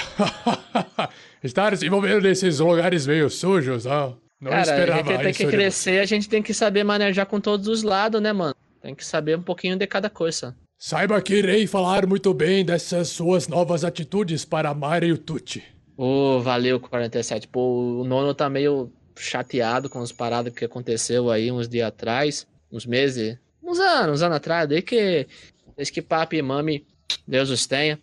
estar 1.43 1.77
se 1.77 1.87
envolvendo 1.87 2.23
nesses 2.23 2.59
lugares 2.59 3.07
meio 3.07 3.29
sujos, 3.31 3.87
ah? 3.87 4.15
Não 4.41 4.51
Cara, 4.51 4.61
a 4.61 4.63
esperava 4.63 5.13
gente 5.13 5.23
tem 5.23 5.33
que 5.35 5.45
de 5.45 5.51
crescer, 5.51 6.01
a 6.01 6.07
gente 6.07 6.29
tem 6.29 6.43
que 6.43 6.55
saber 6.55 6.83
manejar 6.83 7.27
com 7.27 7.41
todos 7.41 7.69
os 7.69 7.83
lados, 7.83 8.21
né, 8.23 8.33
mano? 8.33 8.55
Tem 8.81 8.95
que 8.95 9.05
saber 9.05 9.37
um 9.37 9.43
pouquinho 9.43 9.77
de 9.77 9.87
cada 9.87 10.09
coisa. 10.09 10.57
Saiba 10.79 11.21
que 11.21 11.35
irei 11.35 11.67
falar 11.67 12.07
muito 12.07 12.33
bem 12.33 12.65
dessas 12.65 13.09
suas 13.09 13.47
novas 13.47 13.85
atitudes 13.85 14.47
para 14.47 14.73
Mario 14.73 15.19
Tucci. 15.19 15.63
Ô, 15.95 16.41
valeu, 16.41 16.81
47. 16.81 17.47
Pô, 17.49 18.01
o 18.01 18.05
nono 18.05 18.33
tá 18.33 18.49
meio 18.49 18.91
chateado 19.15 19.91
com 19.91 20.01
as 20.01 20.11
paradas 20.11 20.55
que 20.55 20.65
aconteceu 20.65 21.31
aí 21.31 21.53
uns 21.53 21.69
dias 21.69 21.89
atrás, 21.89 22.47
uns 22.73 22.87
meses, 22.87 23.37
uns 23.63 23.79
anos, 23.79 24.15
uns 24.15 24.23
anos 24.23 24.37
atrás, 24.39 24.67
desde 24.67 24.87
que, 24.87 25.29
desde 25.77 25.93
que 25.93 26.01
papi 26.01 26.39
e 26.39 26.43
mami, 26.43 26.87
Deus 27.29 27.51
os 27.51 27.67
tenha, 27.67 27.99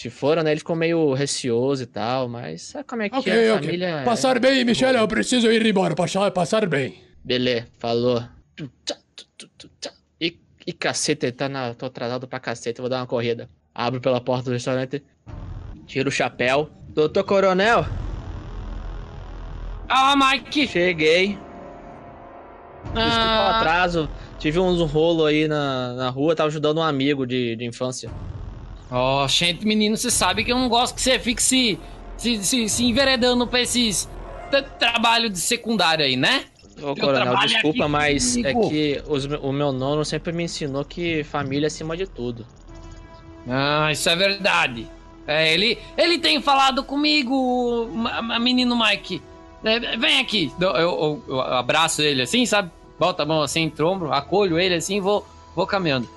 se 0.00 0.10
foram, 0.10 0.44
né? 0.44 0.52
Ele 0.52 0.60
ficou 0.60 0.76
meio 0.76 1.12
receoso 1.12 1.82
e 1.82 1.86
tal, 1.86 2.28
mas 2.28 2.62
sabe 2.62 2.84
como 2.84 3.02
é 3.02 3.08
que 3.08 3.16
Ok, 3.16 3.32
é 3.32 3.50
a 3.50 3.54
ok. 3.56 3.64
família? 3.66 3.86
é- 3.86 4.04
Passar 4.04 4.38
bem, 4.38 4.64
Michele, 4.64 4.96
eu 4.96 5.08
preciso 5.08 5.50
ir 5.50 5.66
embora. 5.66 5.94
Passar, 5.96 6.30
passar 6.30 6.66
bem. 6.68 7.02
Beleza, 7.24 7.66
falou. 7.78 8.22
E, 10.20 10.38
e 10.66 10.72
cacete, 10.72 11.32
tá 11.32 11.48
na, 11.48 11.74
tô 11.74 11.86
atrasado 11.86 12.28
pra 12.28 12.38
cacete, 12.38 12.80
vou 12.80 12.88
dar 12.88 12.98
uma 13.00 13.06
corrida. 13.08 13.50
Abro 13.74 14.00
pela 14.00 14.20
porta 14.20 14.44
do 14.44 14.52
restaurante, 14.52 15.02
tiro 15.86 16.08
o 16.08 16.12
chapéu. 16.12 16.70
Doutor 16.90 17.24
Coronel, 17.24 17.84
Ah, 19.88 20.14
Mike! 20.16 20.66
cheguei. 20.68 21.36
Desculpa 22.94 23.36
o 23.36 23.40
Ah, 23.40 23.50
atraso, 23.50 24.08
tive 24.38 24.58
uns 24.58 24.80
rolo 24.92 25.24
aí 25.26 25.48
na, 25.48 25.94
na 25.94 26.08
rua, 26.10 26.34
tava 26.36 26.48
ajudando 26.48 26.78
um 26.78 26.82
amigo 26.82 27.26
de, 27.26 27.56
de 27.56 27.64
infância. 27.64 28.10
Ó, 28.90 29.26
gente, 29.28 29.66
menino, 29.66 29.96
você 29.96 30.10
sabe 30.10 30.44
que 30.44 30.52
eu 30.52 30.56
não 30.58 30.68
gosto 30.68 30.94
que 30.94 31.02
você 31.02 31.18
fique 31.18 31.42
se, 31.42 31.78
se, 32.16 32.42
se, 32.44 32.68
se 32.68 32.84
enveredando 32.84 33.46
pra 33.46 33.60
esses 33.60 34.08
trabalho 34.78 35.28
de 35.28 35.38
secundário 35.38 36.04
aí, 36.04 36.16
né? 36.16 36.44
Ô, 36.80 36.94
Coronel, 36.94 37.36
desculpa, 37.46 37.84
aqui 37.84 37.92
mas 37.92 38.36
é 38.38 38.54
que 38.70 39.02
os 39.08 39.24
o 39.26 39.52
meu 39.52 39.72
nono 39.72 40.04
sempre 40.04 40.32
me 40.32 40.44
ensinou 40.44 40.84
que 40.84 41.22
família 41.24 41.66
é 41.66 41.68
acima 41.68 41.96
de 41.96 42.06
tudo. 42.06 42.46
Ah, 43.46 43.90
isso 43.92 44.08
é 44.08 44.16
verdade. 44.16 44.86
É, 45.26 45.52
ele, 45.52 45.76
ele 45.96 46.18
tem 46.18 46.40
falado 46.40 46.82
comigo, 46.82 47.90
menino 48.40 48.78
Mike. 48.78 49.20
É, 49.62 49.96
vem 49.98 50.20
aqui. 50.20 50.50
Eu, 50.58 50.70
eu- 50.70 51.22
eu 51.28 51.40
abraço 51.42 52.00
ele 52.00 52.22
assim, 52.22 52.46
sabe? 52.46 52.70
Bota 52.98 53.22
a 53.22 53.26
mão 53.26 53.42
assim 53.42 53.62
entre 53.62 53.82
o 53.82 53.88
ombro, 53.88 54.12
acolho 54.12 54.58
ele 54.58 54.74
assim 54.76 54.96
e 54.96 55.00
vou, 55.00 55.26
vou 55.54 55.66
caminhando. 55.66 56.08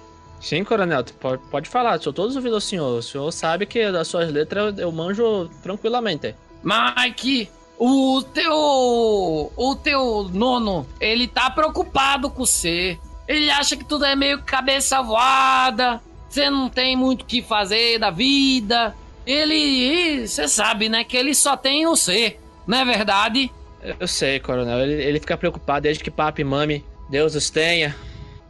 Sim, 0.41 0.63
Coronel, 0.63 1.03
pode, 1.19 1.41
pode 1.51 1.69
falar, 1.69 2.01
sou 2.01 2.11
todos 2.11 2.35
ouvindo 2.35 2.57
o 2.57 2.61
senhor. 2.61 2.97
O 2.97 3.01
senhor 3.01 3.31
sabe 3.31 3.67
que 3.67 3.91
das 3.91 4.07
suas 4.07 4.29
letras 4.31 4.77
eu, 4.79 4.91
manjo 4.91 5.47
tranquilamente. 5.61 6.35
Mike, 6.63 7.47
o 7.77 8.23
teu. 8.33 9.51
O 9.55 9.75
teu 9.75 10.29
nono, 10.33 10.87
ele 10.99 11.27
tá 11.27 11.49
preocupado 11.51 12.29
com 12.29 12.43
você. 12.43 12.97
Ele 13.27 13.51
acha 13.51 13.77
que 13.77 13.85
tudo 13.85 14.03
é 14.03 14.15
meio 14.15 14.41
cabeça 14.41 15.01
voada. 15.01 16.01
Você 16.27 16.49
não 16.49 16.69
tem 16.69 16.95
muito 16.95 17.21
o 17.21 17.25
que 17.25 17.43
fazer 17.43 17.99
da 17.99 18.09
vida. 18.09 18.95
Ele. 19.25 20.27
Você 20.27 20.47
sabe, 20.47 20.89
né? 20.89 21.03
Que 21.03 21.17
ele 21.17 21.35
só 21.35 21.55
tem 21.55 21.85
você. 21.85 22.37
Não 22.65 22.79
é 22.79 22.85
verdade? 22.85 23.51
Eu, 23.81 23.95
eu 23.99 24.07
sei, 24.07 24.39
Coronel, 24.39 24.79
ele, 24.79 25.03
ele 25.03 25.19
fica 25.19 25.37
preocupado 25.37 25.83
desde 25.83 26.03
que 26.03 26.09
papi 26.09 26.41
e 26.41 26.45
mami, 26.45 26.83
Deus 27.09 27.35
os 27.35 27.49
tenha. 27.49 27.95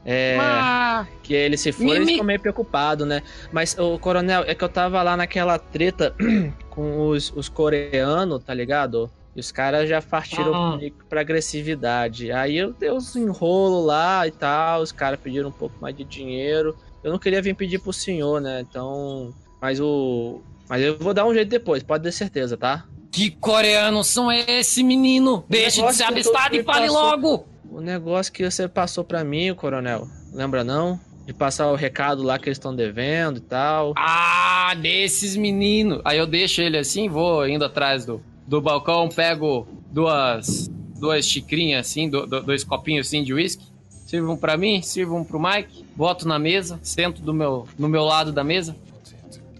É, 0.03 0.37
Ah, 0.39 1.05
que 1.21 1.33
eles 1.33 1.61
se 1.61 1.71
foram, 1.71 1.93
eles 1.93 2.09
ficam 2.09 2.25
meio 2.25 2.39
preocupados, 2.39 3.05
né? 3.07 3.21
Mas, 3.51 3.77
o 3.77 3.99
Coronel, 3.99 4.43
é 4.47 4.55
que 4.55 4.63
eu 4.63 4.69
tava 4.69 5.01
lá 5.03 5.15
naquela 5.15 5.59
treta 5.59 6.15
com 6.71 7.07
os, 7.09 7.31
os 7.35 7.47
coreanos, 7.47 8.43
tá 8.43 8.53
ligado? 8.53 9.11
E 9.35 9.39
os 9.39 9.51
caras 9.51 9.87
já 9.87 10.01
partiram 10.01 10.53
Ah. 10.53 10.79
pra 11.07 11.21
agressividade. 11.21 12.31
Aí 12.31 12.57
eu 12.57 12.73
dei 12.73 12.91
uns 12.91 13.15
enrolo 13.15 13.85
lá 13.85 14.27
e 14.27 14.31
tal, 14.31 14.81
os 14.81 14.91
caras 14.91 15.19
pediram 15.19 15.49
um 15.49 15.53
pouco 15.53 15.75
mais 15.79 15.95
de 15.95 16.03
dinheiro. 16.03 16.75
Eu 17.03 17.11
não 17.11 17.19
queria 17.19 17.41
vir 17.41 17.55
pedir 17.55 17.79
pro 17.79 17.93
senhor, 17.93 18.41
né? 18.41 18.61
Então. 18.61 19.33
Mas 19.61 19.79
o. 19.79 20.41
Mas 20.67 20.81
eu 20.81 20.97
vou 20.97 21.13
dar 21.13 21.25
um 21.25 21.33
jeito 21.33 21.49
depois, 21.49 21.83
pode 21.83 22.03
ter 22.03 22.11
certeza, 22.11 22.57
tá? 22.57 22.85
que 23.13 23.29
coreanos 23.29 24.07
são 24.07 24.31
esse, 24.31 24.81
menino? 24.83 25.43
Deixa 25.49 25.85
de 25.85 25.93
ser 25.95 26.03
abestado 26.03 26.55
e 26.55 26.63
fale 26.63 26.87
passou- 26.87 27.01
logo! 27.03 27.45
O 27.71 27.79
negócio 27.79 28.31
que 28.33 28.43
você 28.49 28.67
passou 28.67 29.03
pra 29.03 29.23
mim, 29.23 29.53
coronel. 29.55 30.07
Lembra 30.33 30.63
não? 30.63 30.99
De 31.25 31.33
passar 31.33 31.71
o 31.71 31.75
recado 31.75 32.21
lá 32.21 32.37
que 32.37 32.49
eles 32.49 32.57
estão 32.57 32.75
devendo 32.75 33.37
e 33.37 33.41
tal. 33.41 33.93
Ah, 33.97 34.73
desses 34.79 35.35
meninos. 35.37 36.01
Aí 36.03 36.17
eu 36.17 36.27
deixo 36.27 36.61
ele 36.61 36.77
assim, 36.77 37.07
vou 37.07 37.47
indo 37.47 37.63
atrás 37.63 38.05
do, 38.05 38.21
do 38.45 38.59
balcão, 38.59 39.07
pego 39.07 39.67
duas, 39.91 40.69
duas 40.99 41.25
xicrinhas 41.25 41.87
assim, 41.87 42.09
do- 42.09 42.25
do- 42.27 42.41
dois 42.43 42.63
copinhos 42.63 43.07
assim 43.07 43.23
de 43.23 43.33
uísque. 43.33 43.63
Sirvo 44.05 44.33
um 44.33 44.37
pra 44.37 44.57
mim, 44.57 44.81
sirvo 44.81 45.15
um 45.15 45.23
pro 45.23 45.39
Mike, 45.41 45.85
boto 45.95 46.27
na 46.27 46.37
mesa, 46.37 46.77
sento 46.83 47.21
do 47.21 47.33
meu, 47.33 47.65
no 47.79 47.87
meu 47.87 48.03
lado 48.03 48.33
da 48.33 48.43
mesa. 48.43 48.75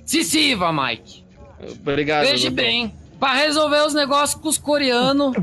Se 0.06 0.26
sirva, 0.26 0.74
Mike. 0.74 1.24
Obrigado. 1.80 2.26
Veja 2.26 2.50
bem, 2.52 2.94
pra 3.18 3.34
resolver 3.36 3.86
os 3.86 3.94
negócios 3.94 4.42
com 4.42 4.50
os 4.50 4.58
coreanos, 4.58 5.34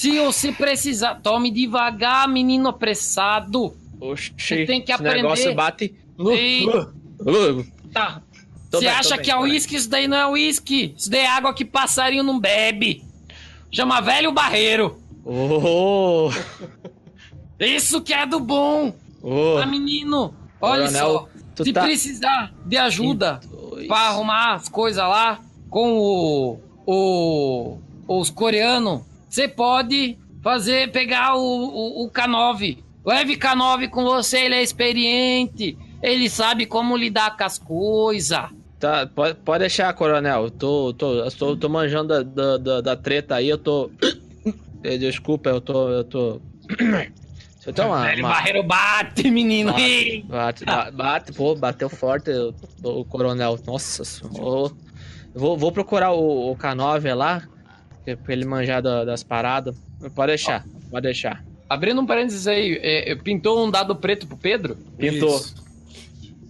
se 0.00 0.18
você 0.18 0.50
precisar, 0.52 1.16
tome 1.16 1.50
devagar, 1.50 2.26
menino 2.28 2.68
apressado. 2.68 3.76
Oxi, 4.00 4.32
Você 4.38 4.64
tem 4.66 4.80
que 4.80 4.90
esse 4.92 5.00
aprender. 5.00 5.22
negócio 5.22 5.54
bate. 5.54 5.94
Ei. 6.30 6.66
Uh, 6.66 7.64
Tá. 7.92 8.22
Tô 8.70 8.78
Você 8.78 8.86
acha 8.86 9.16
bem, 9.16 9.24
que 9.24 9.30
é 9.30 9.36
uísque? 9.38 9.74
Isso 9.76 9.90
daí 9.90 10.06
não 10.08 10.16
é 10.16 10.26
uísque. 10.28 10.94
Isso 10.96 11.10
daí 11.10 11.20
é 11.22 11.26
água 11.26 11.52
que 11.52 11.64
passarinho 11.64 12.22
não 12.22 12.38
bebe. 12.38 13.02
Chama 13.70 14.00
velho 14.00 14.30
barreiro. 14.32 14.98
Oh, 15.24 16.30
Isso 17.58 18.00
que 18.00 18.14
é 18.14 18.24
do 18.26 18.40
bom. 18.40 18.94
oh. 19.22 19.58
Ah, 19.62 19.66
menino. 19.66 20.34
Olha 20.60 20.84
Coronel, 20.86 21.28
só. 21.56 21.64
Se 21.64 21.72
tá- 21.72 21.82
precisar 21.82 22.54
de 22.64 22.76
ajuda 22.78 23.40
pra 23.86 23.98
arrumar 24.08 24.54
as 24.54 24.68
coisas 24.68 25.02
lá 25.02 25.40
com 25.68 25.98
o, 25.98 26.60
o 26.86 27.78
os 28.08 28.30
coreanos, 28.30 29.02
você 29.30 29.48
pode 29.48 30.18
fazer, 30.42 30.90
pegar 30.92 31.36
o, 31.36 31.40
o, 31.40 32.04
o 32.04 32.10
K9. 32.10 32.78
Leve 33.04 33.36
K9 33.36 33.88
com 33.88 34.04
você, 34.04 34.40
ele 34.40 34.56
é 34.56 34.62
experiente. 34.62 35.78
Ele 36.02 36.28
sabe 36.28 36.66
como 36.66 36.96
lidar 36.96 37.36
com 37.36 37.44
as 37.44 37.58
coisas. 37.58 38.40
Tá, 38.78 39.06
pode, 39.06 39.34
pode 39.38 39.60
deixar, 39.60 39.92
coronel. 39.94 40.44
Eu 40.44 40.50
tô, 40.50 40.92
tô, 40.94 41.14
eu 41.14 41.30
tô, 41.30 41.56
tô 41.56 41.68
manjando 41.68 42.24
da, 42.24 42.56
da, 42.58 42.80
da, 42.80 42.96
treta 42.96 43.36
aí, 43.36 43.48
eu 43.48 43.56
tô. 43.58 43.90
Eh, 44.82 44.96
Desculpa, 44.96 45.50
eu 45.50 45.60
tô. 45.60 45.90
Eu 45.90 46.04
tô 46.04 46.40
Deixa 46.80 47.68
eu 47.68 47.72
tomar. 47.74 48.06
Velho 48.06 48.22
uma- 48.24 48.30
barreiro 48.30 48.62
bate, 48.62 49.30
menino. 49.30 49.72
Bate, 49.74 50.24
bate, 50.26 50.64
ba- 50.64 50.90
bate, 50.90 51.32
pô, 51.34 51.54
bateu 51.54 51.90
forte 51.90 52.30
o, 52.30 52.54
o 52.82 53.04
coronel. 53.04 53.58
Nossa 53.66 54.02
senhora. 54.06 54.72
Vou, 55.34 55.58
vou 55.58 55.70
procurar 55.70 56.12
o, 56.12 56.52
o 56.52 56.56
K9 56.56 57.14
lá, 57.14 57.42
pra 58.04 58.32
ele 58.32 58.44
manjar 58.44 58.82
da- 58.82 59.04
das 59.04 59.22
paradas. 59.22 59.74
Pode 60.14 60.28
deixar, 60.32 60.64
pode 60.90 61.04
deixar. 61.04 61.44
Abrindo 61.68 62.00
um 62.00 62.06
parênteses 62.06 62.46
aí, 62.48 62.78
é, 62.82 63.12
é, 63.12 63.14
pintou 63.14 63.64
um 63.64 63.70
dado 63.70 63.94
preto 63.94 64.26
pro 64.26 64.36
Pedro? 64.36 64.76
Pintou. 64.98 65.36
Isso. 65.36 65.54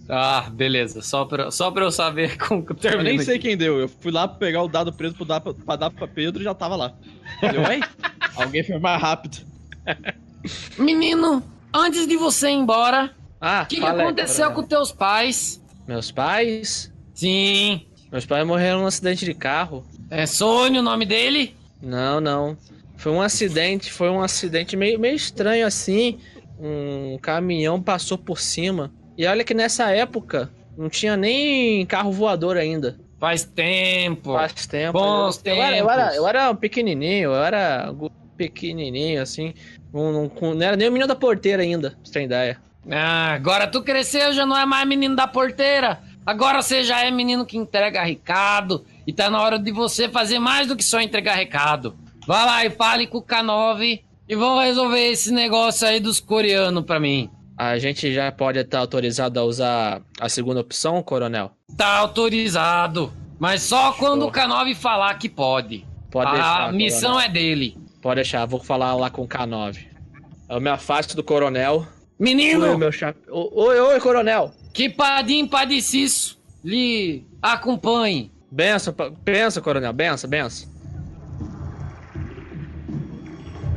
Ah, 0.09 0.49
beleza. 0.51 1.01
Só 1.01 1.25
pra, 1.25 1.51
só 1.51 1.69
pra 1.71 1.83
eu 1.85 1.91
saber 1.91 2.37
como 2.41 2.65
que 2.65 2.87
eu 2.87 3.03
nem 3.03 3.15
aqui. 3.15 3.25
sei 3.25 3.39
quem 3.39 3.55
deu. 3.55 3.79
Eu 3.79 3.87
fui 3.87 4.11
lá 4.11 4.27
pegar 4.27 4.63
o 4.63 4.67
dado 4.67 4.91
preto 4.91 5.15
pra 5.15 5.25
dar 5.25 5.41
pra, 5.41 5.53
pra 5.53 5.75
dar 5.75 5.91
pra 5.91 6.07
Pedro 6.07 6.41
e 6.41 6.43
já 6.43 6.53
tava 6.53 6.75
lá. 6.75 6.93
Eu, 7.41 7.61
Oi? 7.69 7.79
Alguém 8.35 8.63
foi 8.63 8.79
mais 8.79 9.01
rápido. 9.01 9.37
Menino, 10.77 11.43
antes 11.73 12.07
de 12.07 12.17
você 12.17 12.49
ir 12.49 12.53
embora, 12.53 13.11
Ah, 13.39 13.61
o 13.63 13.67
que, 13.67 13.77
que 13.77 13.85
aí, 13.85 14.01
aconteceu 14.01 14.51
com 14.51 14.63
teus 14.63 14.91
pais? 14.91 15.61
Meus 15.87 16.11
pais? 16.11 16.91
Sim. 17.13 17.85
Meus 18.11 18.25
pais 18.25 18.45
morreram 18.45 18.79
num 18.81 18.87
acidente 18.87 19.23
de 19.25 19.33
carro. 19.33 19.85
É 20.11 20.25
Sônia 20.25 20.81
o 20.81 20.83
nome 20.83 21.05
dele? 21.05 21.55
Não, 21.81 22.19
não. 22.19 22.57
Foi 22.97 23.13
um 23.13 23.21
acidente, 23.21 23.89
foi 23.89 24.09
um 24.09 24.21
acidente 24.21 24.75
meio, 24.75 24.99
meio 24.99 25.15
estranho 25.15 25.65
assim. 25.65 26.19
Um 26.59 27.17
caminhão 27.21 27.81
passou 27.81 28.17
por 28.17 28.37
cima. 28.37 28.91
E 29.17 29.25
olha 29.25 29.45
que 29.45 29.53
nessa 29.53 29.89
época 29.89 30.51
não 30.77 30.89
tinha 30.89 31.15
nem 31.15 31.85
carro 31.85 32.11
voador 32.11 32.57
ainda. 32.57 32.99
Faz 33.17 33.45
tempo. 33.45 34.33
Faz 34.33 34.67
tempo. 34.67 34.99
Bons 34.99 35.41
eu, 35.45 35.55
eu 35.55 35.61
era, 35.63 35.77
eu, 35.77 35.89
era, 35.89 36.01
tempos. 36.03 36.17
eu 36.17 36.27
era 36.27 36.51
um 36.51 36.55
pequenininho, 36.57 37.29
eu 37.29 37.35
era 37.35 37.95
pequenininho 38.35 39.21
assim. 39.21 39.53
Não, 39.93 40.11
não, 40.11 40.53
não 40.53 40.61
era 40.61 40.75
nem 40.75 40.89
o 40.89 40.91
menino 40.91 41.07
da 41.07 41.15
porteira 41.15 41.63
ainda, 41.63 41.91
pra 41.91 41.99
você 42.03 42.23
ideia. 42.23 42.57
Ah, 42.89 43.33
agora 43.33 43.65
tu 43.65 43.81
cresceu, 43.81 44.33
já 44.33 44.45
não 44.45 44.57
é 44.57 44.65
mais 44.65 44.85
menino 44.85 45.15
da 45.15 45.27
porteira. 45.27 46.01
Agora 46.25 46.61
você 46.61 46.83
já 46.83 47.05
é 47.05 47.11
menino 47.11 47.45
que 47.45 47.57
entrega 47.57 48.03
recado. 48.03 48.85
E 49.05 49.13
tá 49.13 49.29
na 49.29 49.41
hora 49.41 49.57
de 49.57 49.71
você 49.71 50.07
fazer 50.09 50.39
mais 50.39 50.67
do 50.67 50.75
que 50.75 50.83
só 50.83 51.01
entregar 51.01 51.35
recado. 51.35 51.95
Vai 52.27 52.45
lá 52.45 52.65
e 52.65 52.69
fale 52.69 53.07
com 53.07 53.17
o 53.17 53.23
K9 53.23 54.01
e 54.29 54.35
vão 54.35 54.59
resolver 54.59 55.11
esse 55.11 55.31
negócio 55.33 55.87
aí 55.87 55.99
dos 55.99 56.19
coreanos 56.19 56.85
pra 56.85 56.99
mim. 56.99 57.29
A 57.57 57.77
gente 57.77 58.13
já 58.13 58.31
pode 58.31 58.59
estar 58.59 58.79
autorizado 58.79 59.39
a 59.39 59.43
usar 59.43 60.01
a 60.19 60.29
segunda 60.29 60.61
opção, 60.61 61.01
coronel? 61.03 61.51
Tá 61.77 61.97
autorizado. 61.97 63.11
Mas 63.39 63.63
só 63.63 63.91
quando 63.93 64.25
o 64.25 64.31
K9 64.31 64.75
falar 64.75 65.13
que 65.15 65.27
pode. 65.29 65.85
Pode 66.11 66.29
a 66.29 66.33
deixar. 66.33 66.73
missão 66.73 67.11
coronel. 67.13 67.29
é 67.29 67.29
dele. 67.29 67.77
Pode 68.01 68.15
deixar, 68.15 68.45
vou 68.45 68.59
falar 68.63 68.95
lá 68.95 69.09
com 69.09 69.23
o 69.23 69.27
K9. 69.27 69.85
Eu 70.49 70.59
me 70.61 70.69
afasto 70.69 71.15
do 71.15 71.23
coronel. 71.23 71.77
Oi, 71.77 71.85
Menino, 72.19 72.77
meu 72.77 72.91
chap... 72.91 73.17
Oi, 73.29 73.79
oi, 73.79 73.99
coronel. 73.99 74.51
que 74.73 74.89
padim 74.89 75.47
padeciço 75.47 76.39
lhe 76.63 77.25
acompanhe. 77.41 78.30
Benção, 78.51 78.93
benção, 79.23 79.63
coronel, 79.63 79.93
benção, 79.93 80.29
benção. 80.29 80.69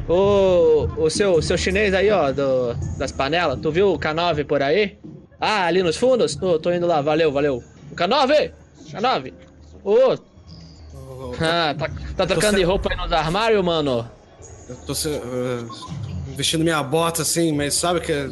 O, 0.09 0.89
o 0.99 1.09
seu, 1.09 1.41
seu 1.41 1.57
chinês 1.57 1.95
aí, 1.95 2.11
ó, 2.11 2.33
do, 2.33 2.75
das 2.99 3.13
panelas, 3.13 3.61
tu 3.61 3.71
viu 3.71 3.93
o 3.93 3.99
K9 3.99 4.45
por 4.45 4.61
aí? 4.63 4.99
Ah, 5.41 5.67
ali 5.67 5.83
nos 5.83 5.97
fundos? 5.97 6.35
Tô, 6.35 6.59
tô 6.59 6.73
indo 6.73 6.87
lá, 6.87 7.01
valeu, 7.01 7.31
valeu. 7.31 7.63
K9! 7.95 8.53
K9! 8.91 9.33
Ô! 9.85 10.19
Ah, 11.41 11.75
tá, 11.79 11.91
tá 12.17 12.27
trocando 12.27 12.59
de 12.59 12.65
roupa 12.65 12.91
aí 12.91 12.97
nos 12.97 13.13
armários, 13.13 13.65
mano? 13.65 14.11
Eu 14.69 14.77
tô 14.77 14.93
eh, 14.93 15.65
vestindo 16.37 16.65
minha 16.65 16.83
bota 16.83 17.23
assim, 17.23 17.53
mas 17.53 17.75
sabe 17.75 18.01
que 18.01 18.31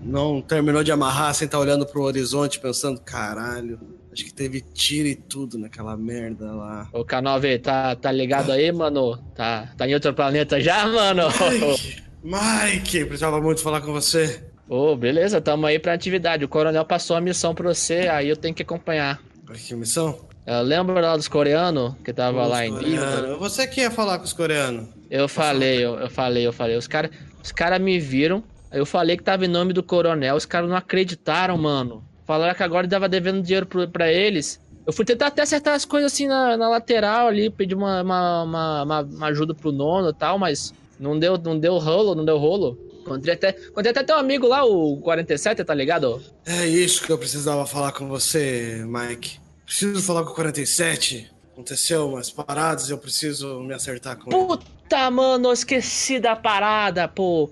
não 0.00 0.40
terminou 0.40 0.82
de 0.82 0.90
amarrar 0.90 1.34
sem 1.34 1.46
estar 1.46 1.58
olhando 1.58 1.86
pro 1.86 2.02
horizonte 2.02 2.58
pensando, 2.58 3.00
caralho, 3.00 3.78
acho 4.14 4.24
que 4.24 4.32
teve 4.32 4.60
tiro 4.60 5.08
e 5.08 5.14
tudo 5.16 5.58
naquela 5.58 5.96
merda 5.96 6.52
lá. 6.52 6.88
O 6.92 7.04
K9 7.04 7.60
tá, 7.60 7.96
tá 7.96 8.12
ligado 8.12 8.52
aí, 8.52 8.70
mano? 8.70 9.18
Tá, 9.34 9.72
tá 9.76 9.86
em 9.86 9.94
outro 9.94 10.14
planeta 10.14 10.60
já, 10.60 10.86
mano? 10.86 11.24
Mike, 11.50 12.02
Mike, 12.22 13.04
precisava 13.04 13.40
muito 13.40 13.60
falar 13.60 13.80
com 13.80 13.92
você. 13.92 14.42
Ô, 14.68 14.96
beleza, 14.96 15.40
tamo 15.40 15.66
aí 15.66 15.78
pra 15.78 15.92
atividade. 15.92 16.44
O 16.44 16.48
coronel 16.48 16.84
passou 16.84 17.16
a 17.16 17.20
missão 17.20 17.54
pra 17.54 17.74
você, 17.74 18.08
aí 18.08 18.28
eu 18.28 18.36
tenho 18.36 18.54
que 18.54 18.62
acompanhar. 18.62 19.20
Que 19.52 19.74
missão? 19.74 20.18
Eu 20.46 20.62
lembro 20.62 20.94
lá 21.00 21.16
dos 21.16 21.28
coreanos 21.28 21.94
que 22.04 22.12
tava 22.12 22.46
lá 22.46 22.64
em 22.64 22.72
coreanos. 22.72 23.38
Você 23.38 23.66
que 23.66 23.80
ia 23.80 23.90
falar 23.90 24.18
com 24.18 24.24
os 24.24 24.32
coreanos. 24.32 24.88
Eu 25.10 25.28
falei, 25.28 25.84
eu, 25.84 25.98
eu 25.98 26.10
falei, 26.10 26.46
eu 26.46 26.52
falei. 26.52 26.76
Os 26.76 26.86
caras 26.86 27.10
os 27.42 27.52
cara 27.52 27.78
me 27.78 27.98
viram, 27.98 28.42
eu 28.72 28.86
falei 28.86 29.16
que 29.16 29.22
tava 29.22 29.44
em 29.44 29.48
nome 29.48 29.72
do 29.72 29.82
coronel, 29.82 30.34
os 30.34 30.46
caras 30.46 30.68
não 30.68 30.76
acreditaram, 30.76 31.58
mano. 31.58 32.02
Falaram 32.26 32.54
que 32.54 32.62
agora 32.62 32.88
tava 32.88 33.08
devendo 33.08 33.42
dinheiro 33.42 33.66
pro, 33.66 33.88
pra 33.88 34.10
eles. 34.12 34.60
Eu 34.86 34.92
fui 34.92 35.04
tentar 35.04 35.28
até 35.28 35.42
acertar 35.42 35.74
as 35.74 35.84
coisas 35.84 36.12
assim 36.12 36.26
na, 36.26 36.56
na 36.56 36.68
lateral 36.68 37.26
ali, 37.28 37.48
pedir 37.50 37.74
uma, 37.74 38.02
uma, 38.02 38.42
uma, 38.42 38.82
uma- 38.82 39.00
uma 39.02 39.26
ajuda 39.28 39.54
pro 39.54 39.72
nono 39.72 40.10
e 40.10 40.14
tal, 40.14 40.38
mas 40.38 40.72
não 41.00 41.18
deu, 41.18 41.38
não 41.38 41.58
deu 41.58 41.78
rolo, 41.78 42.14
não 42.14 42.24
deu 42.24 42.36
rolo. 42.38 42.78
Encontrei 43.00 43.34
até, 43.34 43.50
encontrei 43.50 43.90
até 43.90 44.02
teu 44.02 44.16
amigo 44.16 44.46
lá, 44.46 44.64
o 44.64 44.96
47, 44.98 45.62
tá 45.64 45.74
ligado? 45.74 46.22
É 46.46 46.66
isso 46.66 47.02
que 47.02 47.12
eu 47.12 47.18
precisava 47.18 47.66
falar 47.66 47.92
com 47.92 48.08
você, 48.08 48.82
Mike. 48.86 49.38
Preciso 49.66 50.00
falar 50.02 50.24
com 50.24 50.30
o 50.30 50.34
47. 50.34 51.30
Aconteceu 51.52 52.08
umas 52.08 52.30
paradas, 52.30 52.90
eu 52.90 52.98
preciso 52.98 53.60
me 53.60 53.72
acertar 53.74 54.16
com 54.18 54.30
ele. 54.34 54.46
Puta, 54.46 55.10
mano, 55.10 55.48
eu 55.48 55.52
esqueci 55.52 56.18
da 56.18 56.34
parada, 56.34 57.06
pô. 57.06 57.50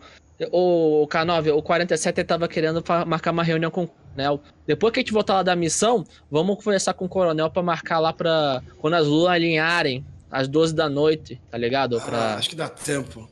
O 0.51 1.07
K9, 1.09 1.55
o 1.57 1.63
47 1.63 2.21
ele 2.21 2.27
tava 2.27 2.49
querendo 2.49 2.83
marcar 3.07 3.31
uma 3.31 3.43
reunião 3.45 3.71
com 3.71 3.85
o 3.85 3.89
coronel. 3.89 4.41
Depois 4.67 4.93
que 4.93 5.01
a 5.01 5.03
gente 5.03 5.13
voltar 5.13 5.35
lá 5.35 5.43
da 5.43 5.55
missão, 5.57 6.05
vamos 6.31 6.57
conversar 6.57 6.95
com 6.95 7.05
o 7.05 7.09
coronel 7.09 7.51
pra 7.51 7.63
marcar 7.63 7.99
lá 7.99 8.13
pra. 8.13 8.63
Quando 8.79 8.95
as 8.95 9.07
luas 9.07 9.33
alinharem, 9.33 10.05
às 10.31 10.49
12 10.49 10.75
da 10.75 10.89
noite, 10.89 11.41
tá 11.51 11.59
ligado? 11.59 11.99
Ah, 11.99 12.01
Pra... 12.01 12.35
acho 12.35 12.49
que 12.51 12.57
dá 12.57 12.69
tempo. 12.69 13.29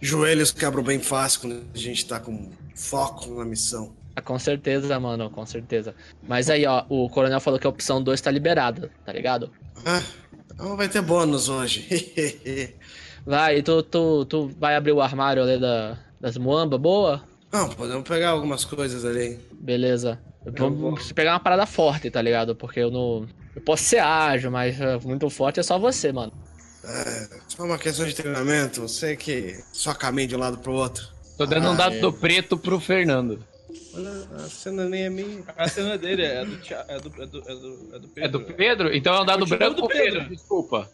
Joelhos 0.00 0.50
quebram 0.50 0.82
bem 0.82 0.98
fácil 0.98 1.40
quando 1.40 1.62
a 1.74 1.78
gente 1.78 2.06
tá 2.06 2.20
com 2.20 2.50
foco 2.74 3.34
na 3.34 3.44
missão. 3.44 3.92
Ah, 4.14 4.20
com 4.20 4.38
certeza, 4.38 5.00
mano, 5.00 5.30
com 5.30 5.46
certeza. 5.46 5.94
Mas 6.28 6.50
aí, 6.50 6.66
ó, 6.66 6.84
o 6.88 7.08
coronel 7.08 7.40
falou 7.40 7.58
que 7.58 7.66
a 7.66 7.70
opção 7.70 8.02
2 8.02 8.20
tá 8.20 8.30
liberada, 8.30 8.90
tá 9.06 9.12
ligado? 9.12 9.50
Ah, 9.86 10.02
então 10.54 10.76
vai 10.76 10.88
ter 10.88 11.00
bônus 11.00 11.48
hoje. 11.48 12.74
Vai, 13.24 13.62
tu, 13.62 13.82
tu, 13.84 14.24
tu 14.24 14.48
vai 14.58 14.74
abrir 14.74 14.90
o 14.90 15.00
armário 15.00 15.44
ali 15.44 15.56
da, 15.56 15.96
das 16.22 16.36
muamba, 16.38 16.78
boa? 16.78 17.22
Não, 17.52 17.68
podemos 17.68 18.08
pegar 18.08 18.30
algumas 18.30 18.64
coisas 18.64 19.04
ali. 19.04 19.38
Beleza. 19.52 20.18
Vamos 20.56 21.12
pegar 21.12 21.32
uma 21.34 21.40
parada 21.40 21.66
forte, 21.66 22.10
tá 22.10 22.22
ligado? 22.22 22.54
Porque 22.54 22.80
eu 22.80 22.90
não. 22.90 23.26
Eu 23.54 23.60
posso 23.60 23.82
ser 23.84 23.98
ágil, 23.98 24.50
mas 24.50 24.80
é, 24.80 24.96
muito 25.00 25.28
forte 25.28 25.60
é 25.60 25.62
só 25.62 25.78
você, 25.78 26.12
mano. 26.12 26.32
É, 26.84 27.28
só 27.48 27.64
uma 27.64 27.76
questão 27.78 28.06
de 28.06 28.14
treinamento. 28.14 28.80
Você 28.82 29.16
que 29.16 29.62
só 29.72 29.92
caminha 29.92 30.28
de 30.28 30.36
um 30.36 30.38
lado 30.38 30.58
pro 30.58 30.72
outro. 30.72 31.06
Tô 31.36 31.44
dando 31.44 31.68
um 31.68 31.72
Ah, 31.72 31.76
dado 31.76 31.96
é. 31.96 32.00
do 32.00 32.12
preto 32.12 32.56
pro 32.56 32.80
Fernando. 32.80 33.44
Olha, 33.94 34.10
a 34.36 34.48
cena 34.48 34.88
nem 34.88 35.02
é 35.04 35.10
minha. 35.10 35.42
A 35.56 35.68
cena 35.68 35.98
dele 35.98 36.22
é 36.22 36.44
do, 36.44 36.58
é 36.88 36.98
do, 37.00 37.22
é 37.22 37.26
do, 37.26 37.38
é 37.50 37.54
do, 37.54 37.94
é 37.94 37.98
do 37.98 38.08
Pedro. 38.08 38.24
É 38.24 38.28
do 38.28 38.40
Pedro? 38.40 38.96
Então 38.96 39.14
é 39.14 39.20
um 39.20 39.26
dado 39.26 39.46
branco 39.46 39.74
do 39.74 39.86
pro 39.86 39.96
Pedro. 39.96 40.20
Pedro. 40.20 40.36
Desculpa. 40.36 40.90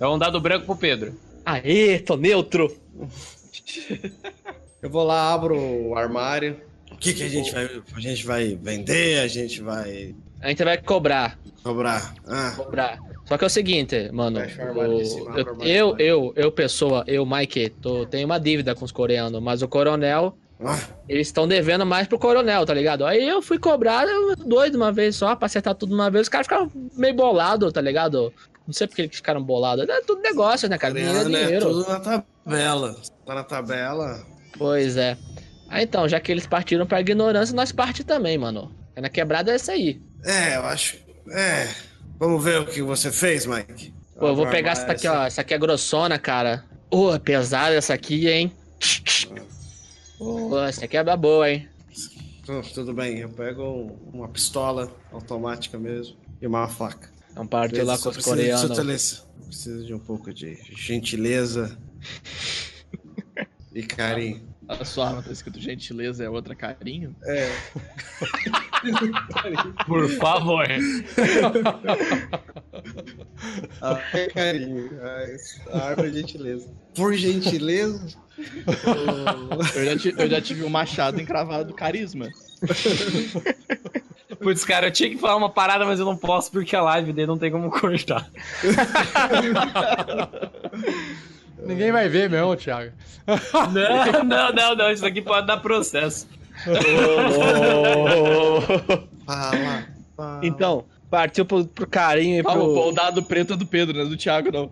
É 0.00 0.06
um 0.08 0.18
dado 0.18 0.40
branco 0.40 0.64
pro 0.64 0.76
Pedro. 0.76 1.14
Aê, 1.44 1.98
tô 1.98 2.16
neutro! 2.16 2.74
Eu 4.82 4.88
vou 4.88 5.04
lá, 5.04 5.32
abro 5.32 5.58
o 5.58 5.94
armário. 5.96 6.60
O 6.90 6.96
que, 6.96 7.12
que 7.12 7.22
a 7.22 7.28
gente 7.28 7.52
vai. 7.52 7.82
A 7.94 8.00
gente 8.00 8.26
vai 8.26 8.58
vender, 8.60 9.20
a 9.20 9.28
gente 9.28 9.60
vai 9.62 10.14
A 10.40 10.48
gente 10.48 10.64
vai 10.64 10.78
cobrar, 10.78 11.38
cobrar. 11.62 12.14
Ah, 12.26 12.52
cobrar. 12.56 12.98
Só 13.26 13.38
que 13.38 13.44
é 13.44 13.46
o 13.46 13.50
seguinte, 13.50 14.10
mano. 14.12 14.40
O 14.40 15.04
cima, 15.04 15.38
eu, 15.38 15.56
eu, 15.60 15.96
eu, 15.98 16.32
eu, 16.34 16.52
pessoa, 16.52 17.04
eu, 17.06 17.24
Mike, 17.24 17.70
tô, 17.80 18.04
tenho 18.06 18.26
uma 18.26 18.40
dívida 18.40 18.74
com 18.74 18.84
os 18.84 18.90
coreanos, 18.90 19.40
mas 19.40 19.62
o 19.62 19.68
coronel, 19.68 20.36
ah, 20.64 20.78
eles 21.08 21.28
estão 21.28 21.46
devendo 21.46 21.86
mais 21.86 22.08
pro 22.08 22.18
coronel, 22.18 22.66
tá 22.66 22.74
ligado? 22.74 23.06
Aí 23.06 23.28
eu 23.28 23.40
fui 23.40 23.58
cobrar 23.58 24.04
dois 24.44 24.70
de 24.70 24.76
uma 24.76 24.90
vez 24.90 25.14
só, 25.14 25.36
pra 25.36 25.46
acertar 25.46 25.74
tudo 25.74 25.90
de 25.90 25.94
uma 25.94 26.10
vez. 26.10 26.22
Os 26.22 26.28
caras 26.28 26.46
ficaram 26.46 26.72
meio 26.96 27.14
bolados, 27.14 27.72
tá 27.72 27.80
ligado? 27.80 28.32
Não 28.66 28.72
sei 28.72 28.86
porque 28.86 29.02
eles 29.02 29.14
ficaram 29.14 29.42
bolados. 29.42 29.88
É 29.88 30.00
tudo 30.00 30.22
negócio, 30.22 30.68
né, 30.68 30.76
cara? 30.76 30.98
É 30.98 31.04
Coreano 31.04 31.36
é 31.36 31.42
dinheiro. 31.44 31.66
tudo 31.66 31.88
na 31.88 32.00
tabela. 32.00 32.96
Tá 33.24 33.34
na 33.34 33.44
tabela. 33.44 34.26
Pois 34.58 34.96
é. 34.96 35.16
Ah, 35.68 35.82
então, 35.82 36.08
já 36.08 36.18
que 36.20 36.30
eles 36.32 36.46
partiram 36.46 36.86
pra 36.86 37.00
ignorância, 37.00 37.54
nós 37.54 37.70
parte 37.72 38.02
também, 38.04 38.36
mano. 38.36 38.74
É 38.96 39.00
na 39.00 39.08
quebrada 39.08 39.52
é 39.52 39.54
essa 39.54 39.72
aí. 39.72 40.00
É, 40.24 40.56
eu 40.56 40.62
acho. 40.66 40.96
É. 41.30 41.68
Vamos 42.18 42.42
ver 42.42 42.60
o 42.60 42.66
que 42.66 42.82
você 42.82 43.10
fez, 43.12 43.46
Mike. 43.46 43.94
Pô, 44.18 44.26
eu 44.28 44.34
vou 44.34 44.44
Abro 44.44 44.48
o 44.48 44.50
pegar 44.50 44.72
essa 44.72 44.86
daqui, 44.86 45.06
ó. 45.08 45.24
Essa 45.24 45.40
aqui 45.40 45.54
é 45.54 45.58
grossona, 45.58 46.18
cara. 46.18 46.64
Ô, 46.90 47.14
é 47.14 47.18
pesada 47.18 47.74
essa 47.74 47.94
aqui, 47.94 48.28
hein? 48.28 48.52
Pô, 50.18 50.58
essa 50.60 50.84
aqui 50.84 50.96
é 50.96 51.04
da 51.04 51.16
boa, 51.16 51.48
hein? 51.50 51.68
Tu- 52.44 52.62
Tudo 52.74 52.92
bem, 52.92 53.18
eu 53.18 53.28
pego 53.30 53.96
uma 54.12 54.28
pistola 54.28 54.92
automática 55.12 55.78
mesmo 55.78 56.16
e 56.42 56.46
uma 56.46 56.68
faca. 56.68 57.08
Vamos 57.34 57.48
partir 57.50 57.82
lá 57.82 57.96
com 57.96 58.08
os 58.08 58.16
coreanos. 58.18 59.24
Precisa 59.46 59.84
de 59.84 59.94
um 59.94 59.98
pouco 59.98 60.32
de 60.34 60.58
gentileza 60.76 61.78
e 63.74 63.82
carinho. 63.82 64.48
A 64.68 64.84
sua 64.84 65.08
arma 65.08 65.22
tá 65.22 65.32
escrito 65.32 65.58
gentileza, 65.60 66.22
é 66.24 66.28
outra 66.30 66.54
carinho. 66.54 67.14
É. 67.24 67.50
Por 69.86 70.08
favor. 70.10 70.64
Ah, 73.82 74.00
é 74.14 74.26
carinho. 74.28 74.90
Ah, 75.02 75.26
A 75.78 75.86
árvore 75.88 76.08
é 76.10 76.12
gentileza. 76.12 76.68
Por 76.94 77.14
gentileza. 77.14 78.06
Eu 79.74 79.84
já, 79.84 79.96
ti- 79.98 80.14
eu 80.16 80.30
já 80.30 80.40
tive 80.40 80.64
um 80.64 80.70
machado 80.70 81.20
encravado 81.20 81.74
carisma. 81.74 82.28
Putz, 84.40 84.64
cara, 84.64 84.86
eu 84.86 84.90
tinha 84.90 85.10
que 85.10 85.18
falar 85.18 85.36
uma 85.36 85.50
parada, 85.50 85.84
mas 85.84 85.98
eu 86.00 86.06
não 86.06 86.16
posso 86.16 86.50
porque 86.50 86.74
a 86.74 86.80
live 86.80 87.12
dele 87.12 87.26
não 87.26 87.36
tem 87.36 87.50
como 87.50 87.70
cortar. 87.70 88.30
Ninguém 91.70 91.92
vai 91.92 92.08
ver 92.08 92.28
mesmo, 92.30 92.56
Thiago. 92.56 92.92
Não, 93.72 94.24
não, 94.24 94.52
não, 94.52 94.74
não. 94.74 94.90
Isso 94.90 95.02
daqui 95.02 95.22
pode 95.22 95.46
dar 95.46 95.58
processo. 95.58 96.26
Fala. 99.26 99.84
fala. 100.16 100.40
Então, 100.42 100.84
partiu 101.10 101.44
pro, 101.44 101.64
pro 101.64 101.86
carinho 101.86 102.36
e 102.36 102.40
Ah, 102.40 102.52
pro. 102.52 102.60
o, 102.62 102.88
o 102.88 102.92
dado 102.92 103.22
preto 103.22 103.52
é 103.52 103.56
do 103.56 103.66
Pedro, 103.66 103.96
não 103.96 104.04
é 104.06 104.08
do 104.08 104.16
Thiago, 104.16 104.50
não. 104.52 104.70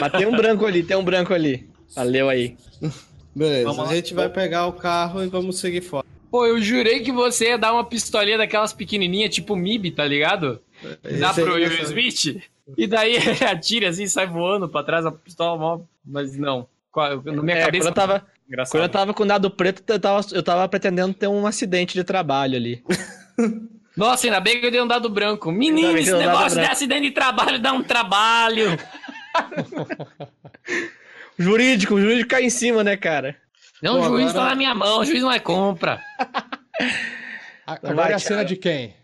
Mas 0.00 0.12
tem 0.12 0.26
um 0.26 0.36
branco 0.36 0.64
ali, 0.66 0.82
tem 0.82 0.96
um 0.96 1.04
branco 1.04 1.32
ali. 1.32 1.68
Valeu 1.94 2.28
aí. 2.28 2.56
Beleza, 3.34 3.64
Vamos 3.68 3.84
lá. 3.84 3.90
a 3.90 3.94
gente 3.94 4.14
vai 4.14 4.28
pegar 4.28 4.66
o 4.66 4.72
carro 4.72 5.22
e 5.22 5.26
vamos 5.26 5.58
seguir 5.58 5.80
fora. 5.80 6.04
Pô, 6.30 6.46
eu 6.46 6.60
jurei 6.60 7.00
que 7.00 7.12
você 7.12 7.48
ia 7.48 7.58
dar 7.58 7.72
uma 7.72 7.84
pistolinha 7.84 8.38
daquelas 8.38 8.72
pequenininhas, 8.72 9.34
tipo 9.34 9.56
MIB, 9.56 9.92
tá 9.92 10.04
ligado? 10.06 10.60
Dá 11.02 11.30
Esse 11.30 11.40
aí 11.40 11.46
pro 11.46 11.54
Will 11.54 11.82
Smith. 11.82 12.42
E 12.76 12.86
daí 12.86 13.14
ele 13.16 13.44
atira 13.44 13.88
assim, 13.90 14.06
sai 14.06 14.26
voando 14.26 14.68
pra 14.68 14.82
trás 14.82 15.04
a 15.06 15.12
pistola, 15.12 15.58
mó- 15.58 15.80
mas 16.04 16.36
não. 16.36 16.66
Na 17.24 17.42
minha 17.42 17.58
É, 17.58 17.64
cabeça. 17.66 17.84
quando 17.84 17.88
eu 17.88 17.92
tava, 17.94 18.26
Engraçado. 18.48 18.72
quando 18.72 18.82
eu 18.84 18.88
tava 18.88 19.12
com 19.14 19.22
o 19.22 19.26
dado 19.26 19.50
preto, 19.50 19.82
eu 19.92 20.00
tava, 20.00 20.26
eu 20.32 20.42
tava 20.42 20.66
pretendendo 20.68 21.12
ter 21.12 21.26
um 21.28 21.46
acidente 21.46 21.92
de 21.94 22.02
trabalho 22.02 22.56
ali. 22.56 22.82
Nossa, 23.96 24.26
ainda 24.26 24.40
bem 24.40 24.60
que 24.60 24.66
eu 24.66 24.70
dei 24.70 24.80
um 24.80 24.86
dado 24.86 25.08
branco. 25.10 25.50
Menino, 25.52 25.96
esse 25.98 26.12
negócio 26.12 26.58
de 26.60 26.66
acidente 26.66 27.02
de 27.02 27.10
trabalho 27.12 27.58
dá 27.58 27.72
um 27.72 27.82
trabalho. 27.82 28.76
Jurídico, 31.38 31.94
o 31.94 32.00
jurídico 32.00 32.30
cai 32.30 32.44
em 32.44 32.50
cima, 32.50 32.82
né, 32.82 32.96
cara? 32.96 33.36
Não, 33.82 33.98
o 33.98 34.02
Pô, 34.02 34.08
juiz 34.08 34.30
agora- 34.30 34.44
tá 34.44 34.50
na 34.50 34.56
minha 34.56 34.74
mão, 34.74 35.00
o 35.00 35.04
juiz 35.04 35.20
não 35.22 35.30
é 35.30 35.38
compra. 35.38 36.00
A- 37.66 37.74
Agora 37.74 37.94
vai, 37.94 38.12
é 38.12 38.14
a 38.14 38.18
cena 38.18 38.36
Thiago. 38.44 38.48
de 38.48 38.56
quem? 38.56 38.94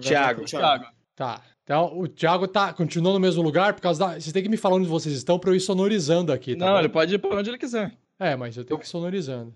Thiago. 0.00 0.44
Thiago. 0.44 0.86
Tá. 1.14 1.40
Então, 1.68 1.92
o 2.00 2.08
Thiago 2.08 2.48
tá, 2.48 2.72
continua 2.72 3.12
no 3.12 3.20
mesmo 3.20 3.42
lugar 3.42 3.74
por 3.74 3.82
causa 3.82 4.00
da. 4.00 4.06
Vocês 4.14 4.32
têm 4.32 4.42
que 4.42 4.48
me 4.48 4.56
falar 4.56 4.76
onde 4.76 4.88
vocês 4.88 5.14
estão 5.14 5.38
pra 5.38 5.50
eu 5.50 5.54
ir 5.54 5.60
sonorizando 5.60 6.32
aqui, 6.32 6.56
tá? 6.56 6.64
não, 6.64 6.72
bom? 6.72 6.78
ele 6.78 6.88
pode 6.88 7.14
ir 7.14 7.18
pra 7.18 7.36
onde 7.36 7.50
ele 7.50 7.58
quiser. 7.58 7.92
É, 8.18 8.34
mas 8.34 8.56
eu 8.56 8.64
tenho 8.64 8.80
que 8.80 8.86
ir 8.86 8.88
sonorizando. 8.88 9.52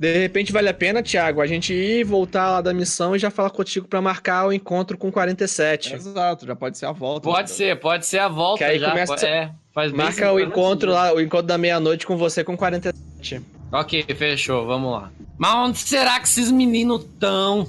De 0.00 0.12
repente 0.22 0.52
vale 0.52 0.70
a 0.70 0.74
pena, 0.74 1.02
Thiago, 1.02 1.42
a 1.42 1.46
gente 1.46 1.74
ir 1.74 2.02
voltar 2.02 2.50
lá 2.50 2.60
da 2.62 2.72
missão 2.72 3.14
e 3.14 3.18
já 3.18 3.30
falar 3.30 3.50
contigo 3.50 3.86
pra 3.86 4.00
marcar 4.00 4.46
o 4.46 4.52
encontro 4.54 4.96
com 4.96 5.12
47. 5.12 5.94
Exato, 5.94 6.46
já 6.46 6.56
pode 6.56 6.78
ser 6.78 6.86
a 6.86 6.92
volta. 6.92 7.28
Pode 7.28 7.50
ser, 7.50 7.78
pode 7.78 8.06
ser 8.06 8.20
a 8.20 8.28
volta 8.28 8.58
Que 8.58 8.64
aí 8.64 8.78
já. 8.78 8.88
começa- 8.88 9.12
pode- 9.14 9.26
é, 9.26 9.52
faz 9.72 9.92
bem 9.92 10.00
Marca 10.00 10.32
o 10.32 10.40
encontro 10.40 10.90
lá, 10.90 11.12
o 11.14 11.20
encontro 11.20 11.46
da 11.46 11.58
meia-noite 11.58 12.06
com 12.06 12.16
você 12.16 12.42
com 12.42 12.56
47. 12.56 13.42
Ok, 13.70 14.02
fechou, 14.16 14.66
vamos 14.66 14.90
lá. 14.92 15.12
Mas 15.36 15.54
onde 15.54 15.78
será 15.78 16.18
que 16.18 16.26
esses 16.26 16.50
meninos 16.50 17.02
estão? 17.04 17.68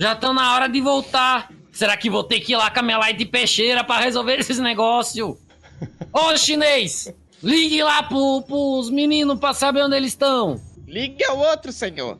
Já 0.00 0.14
estão 0.14 0.32
na 0.32 0.54
hora 0.54 0.68
de 0.68 0.80
voltar. 0.80 1.48
Será 1.74 1.96
que 1.96 2.08
vou 2.08 2.22
ter 2.22 2.38
que 2.38 2.52
ir 2.52 2.56
lá 2.56 2.70
com 2.70 2.78
a 2.78 2.82
minha 2.82 2.98
light 2.98 3.24
peixeira 3.26 3.82
pra 3.82 3.98
resolver 3.98 4.38
esses 4.38 4.60
negócios? 4.60 5.36
Ô, 6.12 6.36
chinês! 6.36 7.12
Ligue 7.42 7.82
lá 7.82 8.04
pro, 8.04 8.42
pros 8.42 8.88
meninos 8.88 9.38
pra 9.40 9.52
saber 9.52 9.82
onde 9.82 9.96
eles 9.96 10.12
estão. 10.12 10.60
Liga 10.86 11.34
o 11.34 11.38
outro, 11.38 11.72
senhor. 11.72 12.18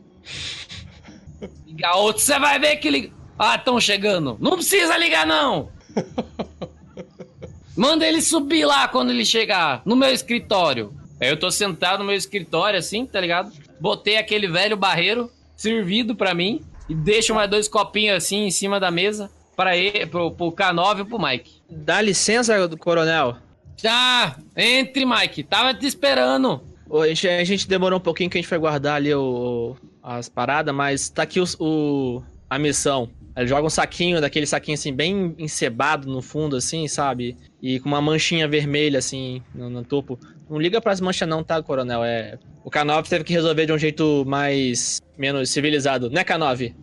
Liga 1.65 1.97
outro, 1.97 2.21
você 2.21 2.37
vai 2.37 2.59
ver 2.59 2.77
que 2.77 2.91
liga. 2.91 3.13
Ah, 3.39 3.55
estão 3.55 3.81
chegando. 3.81 4.37
Não 4.41 4.53
precisa 4.53 4.99
ligar, 4.99 5.25
não. 5.25 5.69
Manda 7.77 8.07
ele 8.07 8.21
subir 8.21 8.65
lá 8.65 8.89
quando 8.89 9.11
ele 9.11 9.25
chegar, 9.25 9.83
no 9.85 9.95
meu 9.95 10.13
escritório. 10.13 10.93
Aí 11.21 11.29
eu 11.29 11.39
tô 11.39 11.49
sentado 11.51 12.01
no 12.01 12.05
meu 12.05 12.17
escritório, 12.17 12.79
assim, 12.79 13.07
tá 13.07 13.21
ligado? 13.21 13.53
Botei 13.81 14.17
aquele 14.17 14.49
velho 14.49 14.77
barreiro 14.77 15.31
servido 15.57 16.17
pra 16.17 16.35
mim 16.35 16.61
e 16.89 16.95
deixo 16.95 17.35
mais 17.35 17.49
dois 17.49 17.69
copinhos 17.69 18.17
assim 18.17 18.47
em 18.47 18.51
cima 18.51 18.81
da 18.81 18.91
mesa 18.91 19.31
para 19.55 19.77
ele, 19.77 20.07
pro, 20.07 20.31
pro 20.31 20.53
K9 20.53 21.01
e 21.01 21.05
pro 21.05 21.23
Mike. 21.23 21.63
Dá 21.71 22.01
licença, 22.01 22.55
coronel. 22.79 23.37
Tá, 23.81 24.37
entre, 24.57 25.05
Mike. 25.05 25.43
Tava 25.45 25.75
te 25.75 25.87
esperando. 25.87 26.63
A 26.91 27.07
gente, 27.09 27.29
a 27.29 27.45
gente 27.45 27.69
demorou 27.69 27.99
um 27.99 28.03
pouquinho 28.03 28.31
que 28.31 28.39
a 28.39 28.41
gente 28.41 28.49
foi 28.49 28.59
guardar 28.59 28.97
ali 28.97 29.13
o, 29.15 29.77
as 30.03 30.29
paradas, 30.29 30.75
mas 30.75 31.09
tá 31.09 31.23
aqui 31.23 31.41
os- 31.41 31.57
o, 31.59 32.23
a 32.49 32.59
missão. 32.59 33.09
Ele 33.37 33.49
joga 33.49 33.67
um 33.67 33.71
saquinho, 33.71 34.21
daquele 34.21 34.47
saquinho 34.47 34.77
assim, 34.77 34.93
bem 34.93 35.35
encebado 35.39 36.09
no 36.09 36.23
fundo, 36.23 36.55
assim, 36.57 36.87
sabe? 36.87 37.37
E 37.61 37.81
com 37.81 37.89
uma 37.89 38.01
manchinha 38.01 38.47
vermelha, 38.47 38.99
assim, 39.01 39.43
no, 39.53 39.69
no 39.69 39.83
topo. 39.85 40.19
Não 40.49 40.59
liga 40.59 40.81
pras 40.81 41.01
manchas 41.01 41.29
não, 41.29 41.43
tá, 41.43 41.61
coronel? 41.63 42.05
É... 42.05 42.39
O 42.63 42.71
K9 42.71 43.09
teve 43.09 43.25
que 43.25 43.33
resolver 43.33 43.67
de 43.67 43.73
um 43.73 43.79
jeito 43.79 44.25
mais... 44.27 45.01
menos 45.19 45.51
civilizado. 45.51 46.09
Né, 46.11 46.23
K9? 46.23 46.75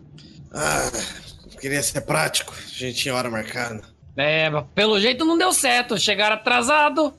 Ah, 0.52 0.90
queria 1.62 1.82
ser 1.82 2.02
prático. 2.02 2.52
A 2.54 2.68
gente 2.78 2.98
tinha 2.98 3.14
hora 3.14 3.30
marcada. 3.30 3.80
É, 4.16 4.50
mas 4.50 4.66
pelo 4.74 5.00
jeito 5.00 5.24
não 5.24 5.38
deu 5.38 5.52
certo. 5.52 5.96
Chegaram 5.98 6.36
atrasado. 6.36 7.14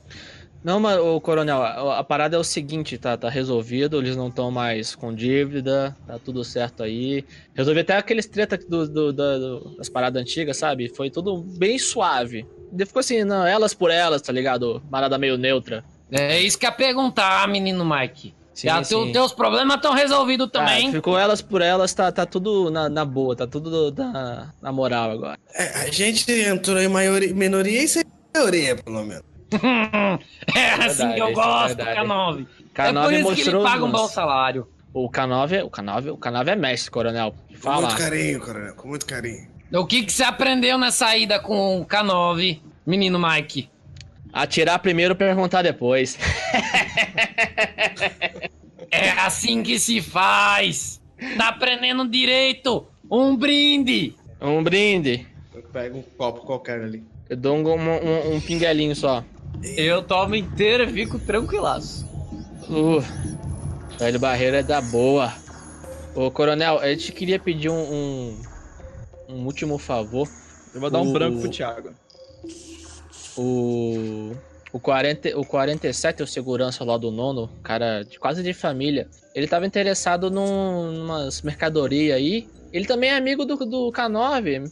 Não, 0.62 0.80
mas, 0.80 0.98
ô, 0.98 1.20
coronel, 1.20 1.62
a, 1.62 1.98
a 1.98 2.04
parada 2.04 2.36
é 2.36 2.38
o 2.38 2.44
seguinte, 2.44 2.96
tá, 2.96 3.18
tá 3.18 3.28
resolvido, 3.28 3.98
eles 3.98 4.16
não 4.16 4.28
estão 4.28 4.50
mais 4.50 4.94
com 4.94 5.14
dívida, 5.14 5.94
tá 6.06 6.18
tudo 6.18 6.42
certo 6.42 6.82
aí. 6.82 7.22
Resolvi 7.54 7.80
até 7.80 7.96
aqueles 7.98 8.24
treta 8.26 8.56
do, 8.56 8.88
do- 8.88 9.12
da- 9.12 9.36
do- 9.38 9.76
das 9.76 9.90
paradas 9.90 10.22
antigas, 10.22 10.56
sabe? 10.56 10.88
Foi 10.88 11.10
tudo 11.10 11.36
bem 11.36 11.78
suave. 11.78 12.46
E 12.78 12.86
Ficou 12.86 13.00
assim, 13.00 13.24
não, 13.24 13.44
elas 13.46 13.74
por 13.74 13.90
elas, 13.90 14.22
tá 14.22 14.32
ligado? 14.32 14.82
Parada 14.90 15.18
meio 15.18 15.36
neutra. 15.36 15.84
É 16.10 16.40
isso 16.40 16.58
que 16.58 16.64
ia 16.64 16.72
perguntar, 16.72 17.46
menino 17.46 17.84
Mike. 17.84 18.34
Sim, 18.54 18.68
Já 18.68 18.84
sim. 18.84 19.10
teus 19.10 19.32
problemas 19.32 19.76
estão 19.76 19.92
resolvidos 19.92 20.48
também. 20.50 20.88
Ah, 20.88 20.92
ficou 20.92 21.18
elas 21.18 21.42
por 21.42 21.60
elas, 21.60 21.92
tá, 21.92 22.12
tá 22.12 22.24
tudo 22.24 22.70
na, 22.70 22.88
na 22.88 23.04
boa, 23.04 23.34
tá 23.34 23.48
tudo 23.48 23.92
na, 23.92 24.54
na 24.62 24.72
moral 24.72 25.10
agora. 25.10 25.36
É, 25.52 25.80
a 25.80 25.90
gente 25.90 26.30
entrou 26.30 26.78
em 26.80 26.86
maioria, 26.88 27.34
minoria 27.34 27.82
e 27.82 27.88
sem 27.88 28.04
maioria, 28.32 28.76
pelo 28.76 29.04
menos. 29.04 29.24
é 30.54 30.72
assim 30.84 31.12
que 31.12 31.20
eu 31.20 31.26
verdade, 31.26 31.32
gosto, 31.34 31.80
é 31.80 31.84
verdade. 31.84 32.08
K9. 32.08 32.46
K9 32.74 32.86
é 32.86 32.92
por 32.92 33.12
isso 33.12 33.34
que 33.34 33.40
ele 33.40 33.50
mostrou 33.50 33.62
paga 33.64 33.84
um 33.84 33.90
bom 33.90 34.08
salário. 34.08 34.68
O 34.92 35.10
K9, 35.10 35.52
é- 35.52 35.64
o 35.64 35.70
K9, 35.70 36.12
o 36.12 36.16
K9 36.16 36.48
é 36.48 36.56
mestre, 36.56 36.90
coronel. 36.92 37.34
Com 37.50 37.56
Fala. 37.56 37.88
muito 37.88 37.96
carinho, 37.98 38.40
coronel, 38.40 38.74
com 38.76 38.88
muito 38.88 39.04
carinho. 39.06 39.48
O 39.72 39.84
que, 39.84 40.04
que 40.04 40.12
você 40.12 40.22
aprendeu 40.22 40.78
na 40.78 40.92
saída 40.92 41.40
com 41.40 41.80
o 41.80 41.84
K9, 41.86 42.60
menino 42.86 43.18
Mike? 43.18 43.68
Atirar 44.34 44.80
primeiro, 44.80 45.14
perguntar 45.14 45.62
depois. 45.62 46.18
É 48.90 49.10
assim 49.10 49.62
que 49.64 49.76
se 49.78 50.00
faz. 50.00 51.00
Tá 51.36 51.48
aprendendo 51.48 52.06
direito. 52.08 52.86
Um 53.10 53.34
brinde. 53.36 54.14
Um 54.40 54.62
brinde. 54.62 55.26
Eu 55.52 55.62
pego 55.62 55.98
um 55.98 56.02
copo 56.02 56.42
qualquer 56.46 56.80
ali. 56.80 57.02
Eu 57.28 57.36
dou 57.36 57.56
um, 57.56 57.72
um, 57.80 58.34
um 58.36 58.40
pinguelinho 58.40 58.94
só. 58.94 59.24
Eu 59.76 60.00
tomo 60.02 60.36
inteiro 60.36 60.84
e 60.84 60.92
fico 60.92 61.18
tranquilaço. 61.18 62.06
Uh, 62.68 63.02
velho 63.98 64.20
Barreiro 64.20 64.56
é 64.56 64.62
da 64.62 64.80
boa. 64.80 65.32
Ô, 66.14 66.30
coronel, 66.30 66.78
a 66.78 66.88
gente 66.90 67.10
queria 67.10 67.38
pedir 67.40 67.70
um, 67.70 67.74
um, 67.92 68.42
um 69.28 69.44
último 69.44 69.76
favor. 69.76 70.28
Eu 70.72 70.80
vou 70.80 70.90
dar 70.90 71.00
um 71.00 71.10
O- 71.10 71.12
branco 71.12 71.40
pro 71.40 71.50
Thiago. 71.50 71.90
O, 73.36 74.32
o, 74.72 74.80
40, 74.80 75.38
o 75.38 75.44
47, 75.44 76.22
o 76.22 76.26
segurança 76.26 76.84
lá 76.84 76.96
do 76.96 77.10
nono, 77.10 77.48
cara 77.62 78.02
de, 78.02 78.18
quase 78.18 78.42
de 78.42 78.52
família, 78.52 79.08
ele 79.34 79.46
tava 79.48 79.66
interessado 79.66 80.30
num, 80.30 80.92
numas 80.92 81.42
mercadoria 81.42 82.14
aí. 82.14 82.48
Ele 82.72 82.86
também 82.86 83.10
é 83.10 83.16
amigo 83.16 83.44
do, 83.44 83.56
do 83.56 83.92
K9. 83.92 84.70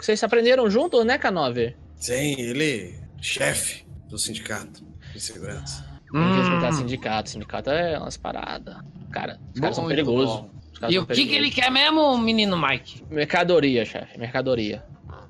Vocês 0.00 0.22
aprenderam 0.22 0.68
juntos, 0.70 1.04
né, 1.04 1.18
K9? 1.18 1.74
Sim, 1.96 2.34
ele, 2.38 2.94
chefe 3.20 3.84
do 4.08 4.18
sindicato 4.18 4.84
de 5.12 5.20
segurança. 5.20 5.84
Tem 6.12 6.22
Hum. 6.22 6.72
sindicato. 6.72 7.30
Sindicato 7.30 7.70
é 7.70 7.98
umas 7.98 8.16
paradas. 8.16 8.76
Cara, 9.10 9.40
os 9.52 9.60
caras 9.60 9.76
são 9.76 9.88
perigosos. 9.88 10.44
caras 10.78 10.94
E 10.94 10.96
são 10.96 11.02
o 11.02 11.06
que, 11.06 11.26
que 11.26 11.34
ele 11.34 11.50
quer 11.50 11.70
mesmo, 11.72 12.16
menino 12.18 12.56
Mike? 12.56 13.02
Mercadoria, 13.10 13.84
chefe. 13.84 14.16
Mercadoria. 14.16 14.84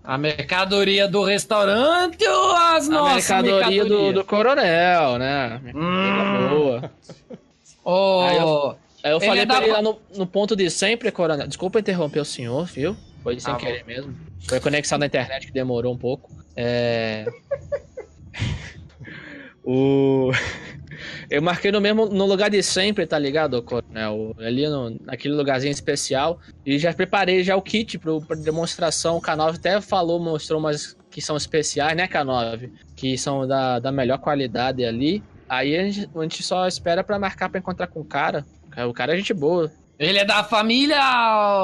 A 0.04 0.18
mercadoria 0.18 1.08
do 1.08 1.24
restaurante 1.24 2.22
ou 2.28 2.50
as 2.54 2.88
A 2.88 2.92
nossas 2.92 3.14
mercadoria 3.42 3.84
do, 3.84 3.88
mercadorias? 3.90 4.14
do 4.14 4.24
coronel, 4.24 5.18
né? 5.18 5.60
Hum. 5.74 6.48
Boa. 6.50 6.90
Ô, 7.82 8.20
Aí 8.20 8.36
eu- 8.36 8.76
Aí 9.02 9.10
eu 9.12 9.16
Ele 9.18 9.26
falei 9.26 9.42
é 9.42 9.46
pra 9.46 9.56
da- 9.60 9.62
ele 9.64 9.72
lá 9.72 9.82
no, 9.82 9.98
no 10.16 10.26
ponto 10.26 10.54
de 10.56 10.70
sempre, 10.70 11.10
coronel. 11.10 11.46
Desculpa 11.46 11.78
interromper 11.80 12.20
o 12.20 12.24
senhor, 12.24 12.64
viu? 12.66 12.96
Foi 13.22 13.38
sem 13.40 13.52
bom. 13.52 13.58
querer 13.58 13.84
mesmo. 13.86 14.14
Foi 14.48 14.60
conexão 14.60 14.98
da 14.98 15.06
internet 15.06 15.46
que 15.46 15.52
demorou 15.52 15.92
um 15.92 15.98
pouco. 15.98 16.30
É. 16.56 17.24
O... 19.66 20.30
Eu 21.30 21.42
marquei 21.42 21.70
no 21.72 21.80
mesmo 21.80 22.06
no 22.06 22.26
lugar 22.26 22.50
de 22.50 22.62
sempre, 22.62 23.06
tá 23.06 23.18
ligado, 23.18 23.62
Coronel? 23.62 24.34
Ali 24.38 24.68
no, 24.68 24.96
naquele 25.02 25.34
lugarzinho 25.34 25.72
especial. 25.72 26.40
E 26.64 26.78
já 26.78 26.92
preparei 26.92 27.42
já 27.42 27.56
o 27.56 27.62
kit 27.62 27.98
pro, 27.98 28.20
pra 28.20 28.36
demonstração. 28.36 29.16
O 29.16 29.22
K9 29.22 29.56
até 29.56 29.80
falou, 29.80 30.18
mostrou 30.20 30.58
umas 30.58 30.96
que 31.10 31.20
são 31.20 31.36
especiais, 31.36 31.96
né, 31.96 32.08
K9? 32.08 32.70
Que 32.96 33.16
são 33.16 33.46
da, 33.46 33.78
da 33.78 33.92
melhor 33.92 34.18
qualidade 34.18 34.84
ali. 34.84 35.22
Aí 35.48 35.76
a 35.76 35.84
gente, 35.84 36.10
a 36.14 36.22
gente 36.22 36.42
só 36.42 36.66
espera 36.66 37.04
pra 37.04 37.18
marcar 37.18 37.48
pra 37.48 37.60
encontrar 37.60 37.86
com 37.86 38.00
o 38.00 38.04
cara. 38.04 38.44
O 38.88 38.92
cara 38.92 39.14
é 39.14 39.16
gente 39.16 39.32
boa. 39.32 39.70
Ele 39.98 40.18
é 40.18 40.24
da 40.24 40.42
família, 40.42 40.98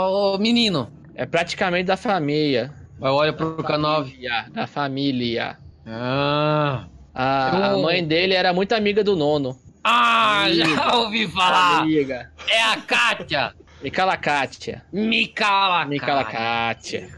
ô 0.09 0.39
menino? 0.39 0.91
É 1.15 1.27
praticamente 1.27 1.85
da 1.85 1.97
família. 1.97 2.73
Olha 3.01 3.33
pro 3.33 3.57
K9. 3.57 4.05
Família, 4.05 4.47
Da 4.53 4.67
família. 4.67 5.59
Ah. 5.87 6.87
A, 7.23 7.73
a 7.73 7.77
mãe 7.77 8.03
dele 8.03 8.33
era 8.33 8.51
muito 8.51 8.75
amiga 8.75 9.05
do 9.05 9.15
nono. 9.15 9.55
Ah, 9.85 10.47
já 10.51 10.95
ouvi 10.97 11.29
falar. 11.29 11.81
Amiga. 11.83 12.31
É 12.49 12.63
a 12.63 12.77
Kátia. 12.79 13.53
Micala 13.83 14.17
Kátia. 14.17 14.83
Micala. 14.91 15.85
Micala 15.85 16.25
Kátia. 16.25 17.09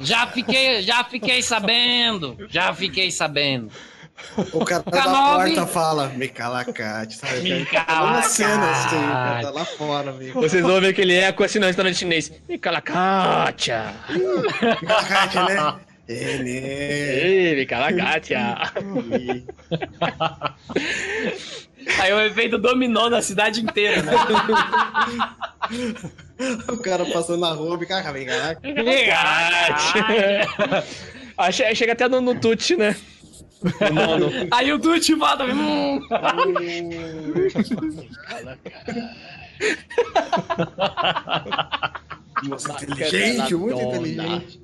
Já 0.00 0.26
fiquei, 0.26 0.82
já 0.82 1.02
fiquei 1.04 1.40
sabendo. 1.42 2.36
Já 2.50 2.74
fiquei 2.74 3.10
sabendo. 3.10 3.70
O 4.52 4.64
cara 4.66 4.82
da 4.82 5.04
K9. 5.04 5.36
porta 5.36 5.66
fala, 5.66 6.08
me 6.08 6.28
cala, 6.28 6.64
Kátia. 6.66 7.40
Me 7.42 7.64
Tá 7.64 7.84
na 8.02 8.22
cena, 8.22 8.70
assim, 8.70 8.96
o 8.96 9.00
cara 9.00 9.24
Kátia. 9.34 9.42
tá 9.44 9.50
lá 9.50 9.64
fora, 9.64 10.10
amigo. 10.10 10.40
Vocês 10.42 10.62
ouvem 10.64 10.90
aquele 10.90 11.14
eco 11.14 11.42
assim 11.42 11.58
no 11.58 11.66
restaurante 11.66 11.96
chinês. 11.96 12.30
Micala 12.46 12.82
Kátia. 12.82 13.94
Kátia, 15.08 15.42
né? 15.44 15.74
Ele. 16.08 16.50
Ei, 16.58 17.56
Micala 17.56 17.92
Kátia. 17.92 18.56
Aí 22.00 22.12
o 22.12 22.20
efeito 22.20 22.56
dominou 22.58 23.10
na 23.10 23.20
cidade 23.22 23.60
inteira, 23.60 24.02
né? 24.02 24.12
O 26.68 26.76
cara 26.78 27.04
passando 27.06 27.40
na 27.40 27.50
rua, 27.52 27.76
me 27.76 27.84
cala, 27.84 28.12
me 28.12 28.24
cala. 28.24 28.54
Kátia. 28.54 30.46
Ah, 31.36 31.50
che- 31.52 31.74
Chega 31.74 31.92
até 31.94 32.08
no, 32.08 32.20
no 32.20 32.34
tute, 32.40 32.76
né? 32.76 32.94
O 33.80 33.92
nono. 33.92 34.30
Aí 34.52 34.72
o 34.72 34.78
Duty 34.78 35.14
volta. 35.16 35.44
Hum. 35.44 36.00
Nossa, 42.48 42.72
inteligente, 42.84 43.54
muito 43.54 43.80
inteligente. 43.80 44.60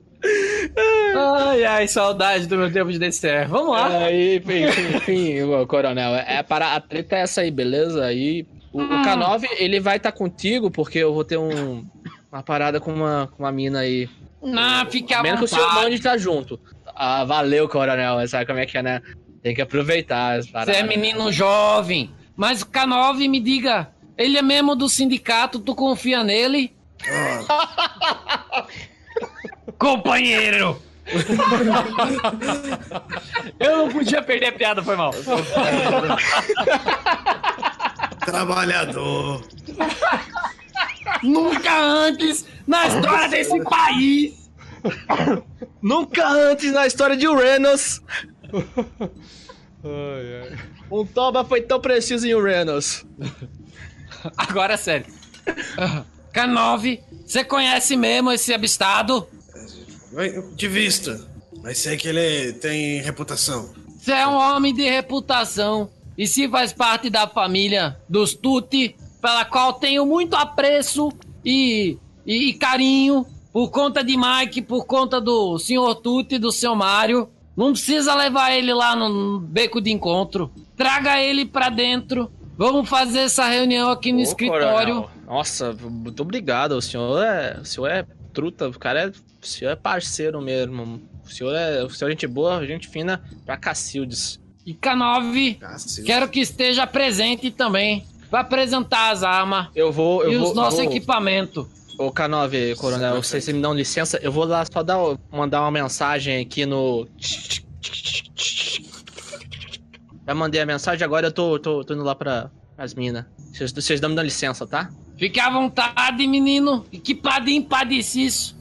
Ai, 1.16 1.64
ai, 1.64 1.88
saudade 1.88 2.46
do 2.46 2.56
meu 2.56 2.72
tempo 2.72 2.90
de 2.90 2.98
DCR. 2.98 3.48
Vamos 3.48 3.70
lá. 3.70 4.04
Aí, 4.04 4.38
enfim, 4.38 4.64
enfim, 4.96 5.66
coronel, 5.68 6.14
é 6.16 6.42
para 6.42 6.74
a 6.74 6.80
treta 6.80 7.16
é 7.16 7.20
essa 7.20 7.42
aí, 7.42 7.50
beleza? 7.50 8.04
Aí 8.04 8.46
o, 8.72 8.82
o 8.82 8.88
K9 9.02 9.46
ele 9.58 9.78
vai 9.80 9.96
estar 9.98 10.12
contigo 10.12 10.70
porque 10.70 10.98
eu 10.98 11.14
vou 11.14 11.24
ter 11.24 11.36
um 11.36 11.86
uma 12.32 12.42
parada 12.42 12.80
com 12.80 12.92
uma 12.92 13.28
com 13.36 13.42
uma 13.44 13.52
mina 13.52 13.80
aí. 13.80 14.08
Não, 14.42 14.84
fica 14.90 15.22
Menos 15.22 15.38
que 15.38 15.44
o 15.44 15.48
seu 15.48 15.72
mande 15.74 16.00
tá 16.00 16.18
junto. 16.18 16.60
Ah, 16.94 17.24
valeu, 17.24 17.68
coronel. 17.68 18.26
Sabe 18.28 18.46
como 18.46 18.58
é 18.58 18.66
que 18.66 18.76
é, 18.76 18.82
né? 18.82 19.02
Tem 19.42 19.54
que 19.54 19.62
aproveitar 19.62 20.38
as 20.38 20.46
Você 20.46 20.52
paradas. 20.52 20.76
é 20.76 20.82
menino 20.82 21.30
jovem. 21.32 22.10
Mas 22.36 22.62
o 22.62 22.66
K9 22.66 23.28
me 23.28 23.40
diga, 23.40 23.88
ele 24.18 24.36
é 24.36 24.42
mesmo 24.42 24.74
do 24.74 24.88
sindicato, 24.88 25.60
tu 25.60 25.74
confia 25.74 26.24
nele? 26.24 26.74
Companheiro! 29.84 30.80
Eu 33.60 33.76
não 33.76 33.88
podia 33.90 34.22
perder 34.22 34.46
a 34.46 34.52
piada, 34.52 34.82
foi 34.82 34.96
mal. 34.96 35.12
Trabalhador. 38.24 39.46
Nunca 41.22 41.78
antes 41.78 42.46
na 42.66 42.86
história 42.86 43.28
desse 43.28 43.62
país 43.64 44.50
Nunca 45.82 46.26
antes 46.28 46.72
na 46.72 46.86
história 46.86 47.16
de 47.16 47.28
Uranus 47.28 48.00
Ai, 49.84 50.50
ai. 50.50 50.58
um 50.90 51.04
Toba 51.04 51.44
foi 51.44 51.60
tão 51.60 51.78
preciso 51.78 52.26
em 52.26 52.34
Uranus. 52.34 53.04
Agora 54.36 54.74
é 54.74 54.76
sério. 54.78 55.06
K9, 56.32 57.00
você 57.26 57.44
conhece 57.44 57.96
mesmo 57.96 58.32
esse 58.32 58.54
abestado? 58.54 59.28
De 60.54 60.68
vista. 60.68 61.20
Mas 61.62 61.78
sei 61.78 61.96
que 61.96 62.08
ele 62.08 62.52
tem 62.54 63.00
reputação. 63.00 63.70
Você 63.98 64.12
é 64.12 64.26
um 64.26 64.36
homem 64.36 64.74
de 64.74 64.82
reputação. 64.82 65.88
E 66.16 66.26
se 66.26 66.48
faz 66.48 66.72
parte 66.72 67.10
da 67.10 67.26
família 67.26 67.96
dos 68.08 68.34
Tuti, 68.34 68.94
pela 69.20 69.44
qual 69.44 69.72
tenho 69.72 70.06
muito 70.06 70.36
apreço 70.36 71.10
e, 71.44 71.96
e, 72.24 72.50
e 72.50 72.52
carinho, 72.54 73.26
por 73.52 73.70
conta 73.70 74.04
de 74.04 74.16
Mike, 74.16 74.62
por 74.62 74.84
conta 74.84 75.20
do 75.20 75.58
senhor 75.58 75.94
Tuti 75.96 76.36
e 76.36 76.38
do 76.38 76.52
seu 76.52 76.74
Mário. 76.76 77.28
Não 77.56 77.72
precisa 77.72 78.14
levar 78.14 78.52
ele 78.52 78.72
lá 78.74 78.94
no 78.94 79.40
beco 79.40 79.80
de 79.80 79.90
encontro. 79.90 80.50
Traga 80.76 81.20
ele 81.20 81.44
pra 81.46 81.68
dentro. 81.68 82.30
Vamos 82.56 82.88
fazer 82.88 83.20
essa 83.20 83.46
reunião 83.46 83.90
aqui 83.90 84.12
no 84.12 84.18
Ô, 84.18 84.22
escritório. 84.22 85.02
coronel, 85.02 85.10
Nossa, 85.26 85.72
muito 85.72 86.20
obrigado. 86.22 86.72
O 86.72 86.82
senhor 86.82 87.22
é, 87.24 87.58
o 87.60 87.64
senhor 87.64 87.88
é 87.88 88.04
truta, 88.34 88.68
o 88.68 88.78
cara 88.78 89.00
é, 89.04 89.06
o 89.08 89.46
senhor 89.46 89.70
é 89.70 89.76
parceiro 89.76 90.40
mesmo. 90.42 91.00
O 91.24 91.30
senhor 91.30 91.54
é, 91.54 91.82
o 91.82 91.88
senhor 91.88 92.08
é 92.10 92.12
gente 92.12 92.26
boa, 92.26 92.66
gente 92.66 92.88
fina 92.88 93.22
pra 93.46 93.56
Cacildes. 93.56 94.40
E 94.66 94.74
K9, 94.74 95.58
Cacete. 95.58 96.06
quero 96.06 96.28
que 96.28 96.40
esteja 96.40 96.86
presente 96.86 97.50
também. 97.50 98.04
Pra 98.30 98.40
apresentar 98.40 99.10
as 99.12 99.22
armas 99.22 99.68
Eu 99.76 99.92
vou, 99.92 100.24
eu 100.24 100.32
e 100.32 100.36
vou, 100.36 100.48
os 100.48 100.54
nossos 100.56 100.80
vou- 100.80 100.90
equipamentos. 100.90 101.66
Ô, 101.98 102.10
K9, 102.10 102.74
coronel, 102.76 103.22
se 103.22 103.28
vocês 103.30 103.48
me 103.48 103.62
dão 103.62 103.72
licença, 103.72 104.18
eu 104.20 104.32
vou 104.32 104.44
lá 104.44 104.64
só 104.64 104.82
dar, 104.82 104.98
mandar 105.30 105.60
uma 105.60 105.70
mensagem 105.70 106.40
aqui 106.42 106.66
no. 106.66 107.06
Já 110.26 110.34
mandei 110.34 110.60
a 110.60 110.66
mensagem, 110.66 111.04
agora 111.04 111.26
eu 111.28 111.32
tô, 111.32 111.58
tô, 111.58 111.84
tô 111.84 111.94
indo 111.94 112.02
lá 112.02 112.14
pra 112.14 112.50
as 112.76 112.94
minas. 112.94 113.24
Vocês, 113.52 114.00
dão 114.00 114.10
me 114.10 114.16
dão 114.16 114.24
licença, 114.24 114.66
tá? 114.66 114.90
Fique 115.18 115.38
à 115.38 115.48
vontade, 115.48 116.26
menino, 116.26 116.84
e 116.90 116.98
que 116.98 117.14
Padim 117.14 117.62
Padeciço 117.62 118.56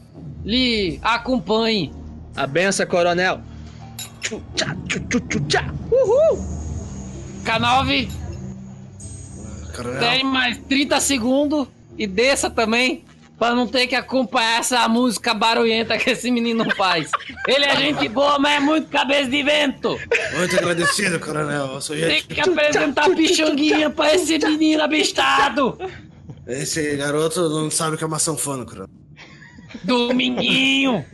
lhe 0.46 1.00
acompanhe. 1.02 1.92
A 2.36 2.46
benção, 2.46 2.86
coronel. 2.86 3.42
Tchu, 4.22 4.42
tchá, 4.56 4.76
tchu, 4.88 5.00
tchu, 5.08 5.20
tchu, 5.22 5.40
tchá. 5.48 5.74
Uhul! 5.92 6.40
K9, 7.44 8.10
Coronel. 9.76 10.00
tem 10.00 10.24
mais 10.24 10.58
30 10.60 11.00
segundos 11.00 11.68
e 11.98 12.08
desça 12.08 12.50
também, 12.50 13.04
pra 13.44 13.54
não 13.54 13.68
ter 13.68 13.88
que 13.88 13.96
acompanhar 13.96 14.62
essa 14.62 14.88
música 14.88 15.34
barulhenta 15.34 15.98
que 15.98 16.12
esse 16.12 16.32
menino 16.32 16.64
faz. 16.78 17.12
Ele 17.46 17.66
é 17.66 17.76
gente 17.76 18.08
boa, 18.08 18.40
mas 18.40 18.54
é 18.54 18.60
muito 18.62 18.88
cabeça 18.88 19.30
de 19.30 19.44
vento. 19.44 20.00
Muito 20.38 20.58
agradecido, 20.58 21.20
coronel. 21.20 21.78
Tem 21.82 22.24
que 22.24 22.40
apresentar 22.40 23.10
pichonguinha 23.10 23.90
pra 23.90 24.16
esse 24.16 24.40
menino 24.40 24.82
abestado. 24.82 25.78
Esse 26.48 26.96
garoto 26.96 27.50
não 27.50 27.70
sabe 27.70 27.96
o 27.96 27.98
que 27.98 28.06
é 28.06 28.08
uma 28.08 28.18
sanfona, 28.18 28.64
coronel. 28.64 28.88
Dominguinho. 29.84 31.06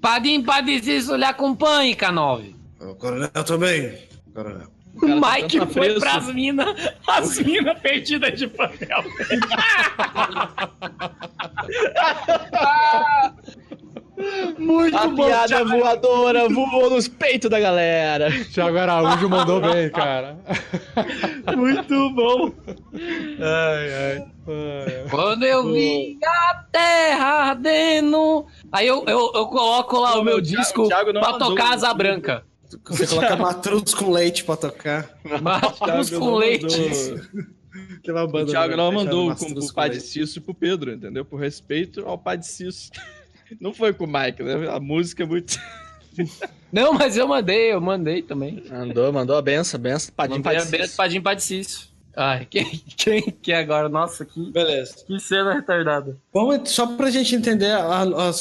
Padim 0.00 0.42
Padeciso 0.42 1.14
lhe 1.14 1.24
acompanhe, 1.24 1.94
K9. 1.94 2.52
O 2.80 2.96
coronel 2.96 3.44
também. 3.46 3.96
Coronel. 4.34 4.72
O 5.02 5.06
tá 5.20 5.32
Mike 5.34 5.58
tanto 5.58 5.72
foi 5.72 5.98
pras 5.98 6.32
minas, 6.32 6.74
as 7.06 7.38
minas 7.42 7.78
perdidas 7.80 8.38
de 8.38 8.46
papel. 8.48 9.04
Muito 14.58 14.96
A 14.96 15.08
bom, 15.08 15.26
piada 15.26 15.48
Thiago. 15.48 15.68
voadora 15.70 16.48
voou 16.48 16.88
nos 16.90 17.08
peitos 17.08 17.50
da 17.50 17.58
galera. 17.58 18.28
Thiago 18.52 18.78
Araújo 18.78 19.28
mandou 19.28 19.60
bem, 19.60 19.90
cara. 19.90 20.38
Muito 21.56 22.10
bom. 22.10 22.52
Ai, 23.40 23.94
ai. 24.12 25.08
Quando 25.10 25.44
eu 25.44 25.64
vi 25.72 26.16
a 26.24 26.64
terra 26.70 27.50
ardendo. 27.50 28.46
Aí 28.70 28.86
eu, 28.86 29.04
eu, 29.06 29.32
eu 29.34 29.46
coloco 29.48 29.98
lá 29.98 30.18
o 30.18 30.22
meu 30.24 30.40
disco 30.40 30.86
Thiago 30.86 31.12
pra 31.12 31.32
tocar 31.34 31.74
Asa 31.74 31.92
Branca. 31.92 32.44
Você 32.84 33.06
coloca 33.06 33.36
matruz 33.36 33.94
com 33.94 34.10
leite 34.10 34.44
pra 34.44 34.56
tocar. 34.56 35.18
Thiago 35.22 36.18
com 36.18 36.34
leite. 36.34 36.66
Aquela 37.98 38.24
O 38.24 38.28
banda 38.28 38.52
Thiago 38.52 38.76
não 38.76 38.92
mandou 38.92 39.34
com 39.34 39.46
o 39.46 39.54
com 39.54 39.72
pai 39.72 39.90
de 39.90 39.96
leite. 39.96 40.08
Cício 40.08 40.40
pro 40.40 40.54
Pedro, 40.54 40.92
entendeu? 40.92 41.24
Por 41.24 41.40
respeito 41.40 42.06
ao 42.06 42.16
pai 42.16 42.38
de 42.38 42.46
Cício. 42.46 42.92
Não 43.60 43.74
foi 43.74 43.92
com 43.92 44.04
o 44.04 44.06
Mike, 44.06 44.42
né? 44.42 44.68
A 44.68 44.80
música 44.80 45.22
é 45.22 45.26
muito. 45.26 45.58
Não, 46.72 46.92
mas 46.92 47.16
eu 47.16 47.28
mandei, 47.28 47.72
eu 47.72 47.80
mandei 47.80 48.22
também. 48.22 48.64
Mandou, 48.68 49.12
mandou 49.12 49.36
a 49.36 49.42
benção, 49.42 49.78
benção. 49.78 50.12
Padim, 50.14 50.42
padim. 50.42 50.70
benção 50.70 50.96
Padim 50.96 51.20
Padicício. 51.20 51.88
Ai, 52.16 52.46
quem, 52.50 52.64
quem 52.96 53.22
que 53.22 53.52
é 53.52 53.58
agora? 53.58 53.88
Nossa, 53.88 54.24
que, 54.24 54.50
Beleza. 54.50 54.96
que 55.06 55.18
cena 55.20 55.54
retardada. 55.54 56.16
Vamos, 56.32 56.70
só 56.70 56.86
pra 56.96 57.10
gente 57.10 57.34
entender 57.34 57.70
a, 57.70 57.84
a, 57.84 58.28
a 58.28 58.32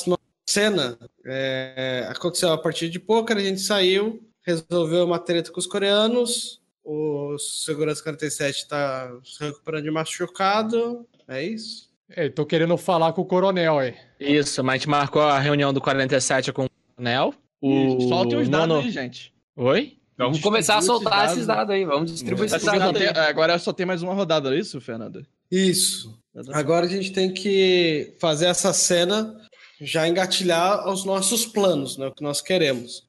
cena, 0.53 0.97
é, 1.25 2.05
aconteceu 2.09 2.51
a 2.51 2.57
partida 2.57 2.91
de 2.91 2.99
pôquer, 2.99 3.37
a 3.37 3.41
gente 3.41 3.59
saiu, 3.61 4.21
resolveu 4.45 5.03
uma 5.05 5.19
treta 5.19 5.51
com 5.51 5.59
os 5.59 5.65
coreanos. 5.67 6.61
O 6.83 7.37
segurança 7.39 8.03
47 8.03 8.67
tá 8.67 9.09
se 9.23 9.43
recuperando 9.43 9.83
de 9.85 9.91
machucado. 9.91 11.07
É 11.27 11.41
isso? 11.43 11.89
É, 12.09 12.29
tô 12.29 12.45
querendo 12.45 12.77
falar 12.77 13.13
com 13.13 13.21
o 13.21 13.25
coronel 13.25 13.79
aí. 13.79 13.95
Isso, 14.19 14.63
mas 14.63 14.73
a 14.73 14.77
gente 14.77 14.89
marcou 14.89 15.21
a 15.21 15.39
reunião 15.39 15.73
do 15.73 15.81
47 15.81 16.51
com 16.51 16.65
o 16.65 16.69
Coronel. 16.95 17.33
O 17.61 18.01
Soltem 18.09 18.37
os 18.39 18.49
dados 18.49 18.67
nono- 18.67 18.81
aí, 18.81 18.91
gente. 18.91 19.33
Oi? 19.55 19.97
Vamos 20.17 20.41
começar 20.41 20.77
a 20.77 20.81
soltar 20.81 21.31
esses 21.31 21.47
dados 21.47 21.73
aí. 21.73 21.85
Vamos 21.85 22.11
distribuir 22.11 22.51
É 22.51 22.55
esses 22.57 22.65
dados 22.65 22.99
tem- 22.99 23.07
agora 23.07 23.57
só 23.57 23.71
tem 23.73 23.85
mais 23.85 24.03
uma 24.03 24.13
rodada, 24.13 24.53
é 24.53 24.59
isso, 24.59 24.79
Fernando? 24.81 25.25
Isso. 25.49 26.19
Agora 26.51 26.85
a 26.85 26.89
gente 26.89 27.11
tem 27.13 27.33
que 27.33 28.13
fazer 28.19 28.47
essa 28.47 28.73
cena 28.73 29.39
já 29.83 30.07
engatilhar 30.07 30.87
os 30.89 31.05
nossos 31.05 31.45
planos, 31.45 31.97
né, 31.97 32.07
o 32.07 32.11
que 32.11 32.23
nós 32.23 32.41
queremos. 32.41 32.99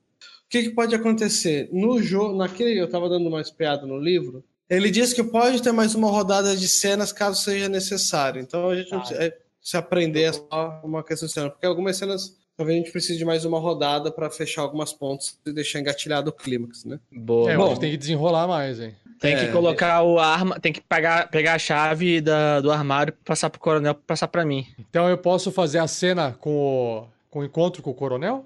O 0.46 0.48
que, 0.50 0.64
que 0.64 0.70
pode 0.70 0.94
acontecer? 0.94 1.68
No 1.72 2.02
jogo, 2.02 2.36
naquele, 2.36 2.78
eu 2.78 2.86
estava 2.86 3.08
dando 3.08 3.28
uma 3.28 3.40
espiada 3.40 3.86
no 3.86 3.98
livro, 3.98 4.44
ele 4.68 4.90
diz 4.90 5.12
que 5.12 5.22
pode 5.22 5.62
ter 5.62 5.72
mais 5.72 5.94
uma 5.94 6.10
rodada 6.10 6.56
de 6.56 6.68
cenas 6.68 7.12
caso 7.12 7.42
seja 7.42 7.68
necessário. 7.68 8.40
Então 8.40 8.70
a 8.70 8.76
gente 8.76 8.90
não 8.90 9.00
precisa 9.00 9.22
é, 9.22 9.36
se 9.60 9.76
aprender 9.76 10.22
é 10.22 10.32
só 10.32 10.80
uma 10.84 11.02
questão 11.02 11.26
de 11.26 11.32
cena, 11.32 11.50
porque 11.50 11.66
algumas 11.66 11.96
cenas 11.96 12.36
talvez 12.56 12.76
a 12.76 12.82
gente 12.82 12.92
precise 12.92 13.18
de 13.18 13.24
mais 13.24 13.44
uma 13.44 13.58
rodada 13.58 14.10
para 14.10 14.30
fechar 14.30 14.62
algumas 14.62 14.92
pontos 14.92 15.38
e 15.44 15.52
deixar 15.52 15.80
engatilhado 15.80 16.30
o 16.30 16.32
clímax, 16.32 16.84
né? 16.84 17.00
Boa. 17.10 17.50
É, 17.50 17.56
Bom, 17.56 17.66
a 17.66 17.68
gente 17.70 17.80
tem 17.80 17.90
que 17.90 17.96
desenrolar 17.96 18.46
mais, 18.46 18.80
hein? 18.80 18.94
Tem 19.20 19.34
é, 19.34 19.46
que 19.46 19.52
colocar 19.52 20.02
o 20.02 20.18
arma, 20.18 20.58
tem 20.60 20.72
que 20.72 20.80
pegar, 20.80 21.28
pegar 21.30 21.54
a 21.54 21.58
chave 21.58 22.20
da, 22.20 22.60
do 22.60 22.70
armário, 22.70 23.14
passar 23.24 23.48
pro 23.50 23.60
coronel, 23.60 23.94
passar 23.94 24.28
pra 24.28 24.44
mim. 24.44 24.66
Então 24.78 25.08
eu 25.08 25.16
posso 25.18 25.50
fazer 25.50 25.78
a 25.78 25.86
cena 25.86 26.36
com 26.40 26.50
o, 26.50 27.06
com 27.30 27.38
o 27.40 27.44
encontro 27.44 27.82
com 27.82 27.90
o 27.90 27.94
coronel? 27.94 28.44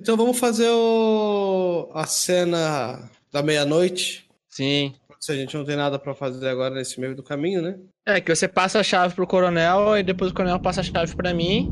Então 0.00 0.16
vamos 0.16 0.38
fazer 0.38 0.68
o- 0.70 1.90
a 1.92 2.06
cena 2.06 3.10
da 3.32 3.42
meia-noite. 3.42 4.26
Sim. 4.48 4.94
Se 5.20 5.32
a 5.32 5.34
gente 5.34 5.56
não 5.56 5.64
tem 5.64 5.76
nada 5.76 5.98
para 5.98 6.14
fazer 6.14 6.48
agora 6.48 6.74
nesse 6.74 7.00
meio 7.00 7.14
do 7.14 7.22
caminho, 7.22 7.60
né? 7.62 7.76
É, 8.06 8.20
que 8.20 8.34
você 8.34 8.46
passa 8.46 8.80
a 8.80 8.82
chave 8.82 9.14
pro 9.14 9.26
coronel 9.26 9.96
e 9.98 10.02
depois 10.02 10.30
o 10.30 10.34
coronel 10.34 10.60
passa 10.60 10.80
a 10.80 10.84
chave 10.84 11.14
pra 11.16 11.32
mim. 11.34 11.70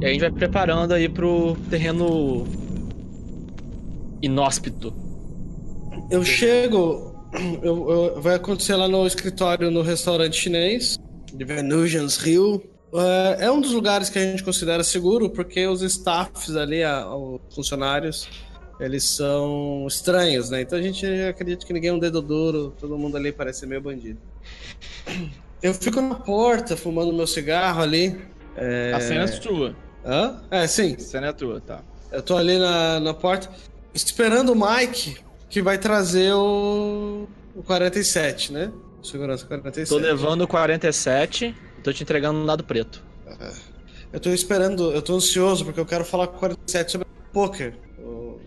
E 0.00 0.06
a 0.06 0.08
gente 0.10 0.20
vai 0.20 0.30
preparando 0.30 0.92
aí 0.92 1.08
pro 1.08 1.56
terreno 1.70 2.44
inóspito. 4.22 4.92
Eu 6.10 6.24
chego, 6.24 7.13
eu, 7.62 7.90
eu- 7.90 8.20
vai 8.22 8.34
acontecer 8.36 8.76
lá 8.76 8.86
no 8.88 9.06
escritório 9.06 9.70
no 9.70 9.82
restaurante 9.82 10.36
chinês, 10.36 10.98
de 11.32 11.44
Venusians 11.44 12.16
Rio. 12.16 12.62
É, 13.38 13.46
é 13.46 13.50
um 13.50 13.60
dos 13.60 13.72
lugares 13.72 14.08
que 14.08 14.18
a 14.18 14.22
gente 14.22 14.44
considera 14.44 14.84
seguro, 14.84 15.28
porque 15.30 15.66
os 15.66 15.82
staffs 15.82 16.54
ali, 16.56 16.82
a- 16.84 17.06
os 17.12 17.40
funcionários, 17.54 18.28
eles 18.78 19.04
são 19.04 19.84
estranhos, 19.88 20.50
né? 20.50 20.60
Então 20.62 20.78
a 20.78 20.82
gente 20.82 21.04
acredita 21.06 21.64
que 21.66 21.72
ninguém 21.72 21.90
é 21.90 21.92
um 21.92 21.98
dedo 21.98 22.20
duro, 22.22 22.72
todo 22.78 22.96
mundo 22.98 23.16
ali 23.16 23.32
parece 23.32 23.66
meio 23.66 23.80
bandido. 23.80 24.18
Eu 25.62 25.72
fico 25.74 26.00
na 26.00 26.14
porta 26.16 26.76
fumando 26.76 27.12
meu 27.12 27.26
cigarro 27.26 27.82
ali. 27.82 28.16
É... 28.56 28.92
A 28.94 29.00
cena 29.00 29.22
é 29.24 29.26
sua. 29.26 29.74
Hã? 30.04 30.42
É, 30.50 30.66
sim. 30.66 30.94
A 30.94 30.98
cena 31.00 31.26
é 31.28 31.32
tua, 31.32 31.60
tá. 31.60 31.80
Eu 32.12 32.22
tô 32.22 32.36
ali 32.36 32.58
na, 32.58 33.00
na 33.00 33.14
porta, 33.14 33.48
esperando 33.94 34.52
o 34.52 34.54
Mike, 34.54 35.16
que 35.54 35.62
vai 35.62 35.78
trazer 35.78 36.32
o, 36.34 37.28
o 37.54 37.62
47, 37.62 38.52
né? 38.52 38.72
Segurança 39.04 39.46
47. 39.46 39.88
Tô 39.88 39.98
levando 39.98 40.40
o 40.40 40.48
47, 40.48 41.54
tô 41.80 41.92
te 41.92 42.02
entregando 42.02 42.40
um 42.40 42.44
dado 42.44 42.64
preto. 42.64 43.00
Eu 44.12 44.18
tô 44.18 44.30
esperando, 44.30 44.90
eu 44.90 45.00
tô 45.00 45.14
ansioso, 45.14 45.64
porque 45.64 45.78
eu 45.78 45.86
quero 45.86 46.04
falar 46.04 46.26
com 46.26 46.34
o 46.36 46.40
47 46.40 46.90
sobre 46.90 47.06
poker. 47.32 47.72
Eu 47.96 48.40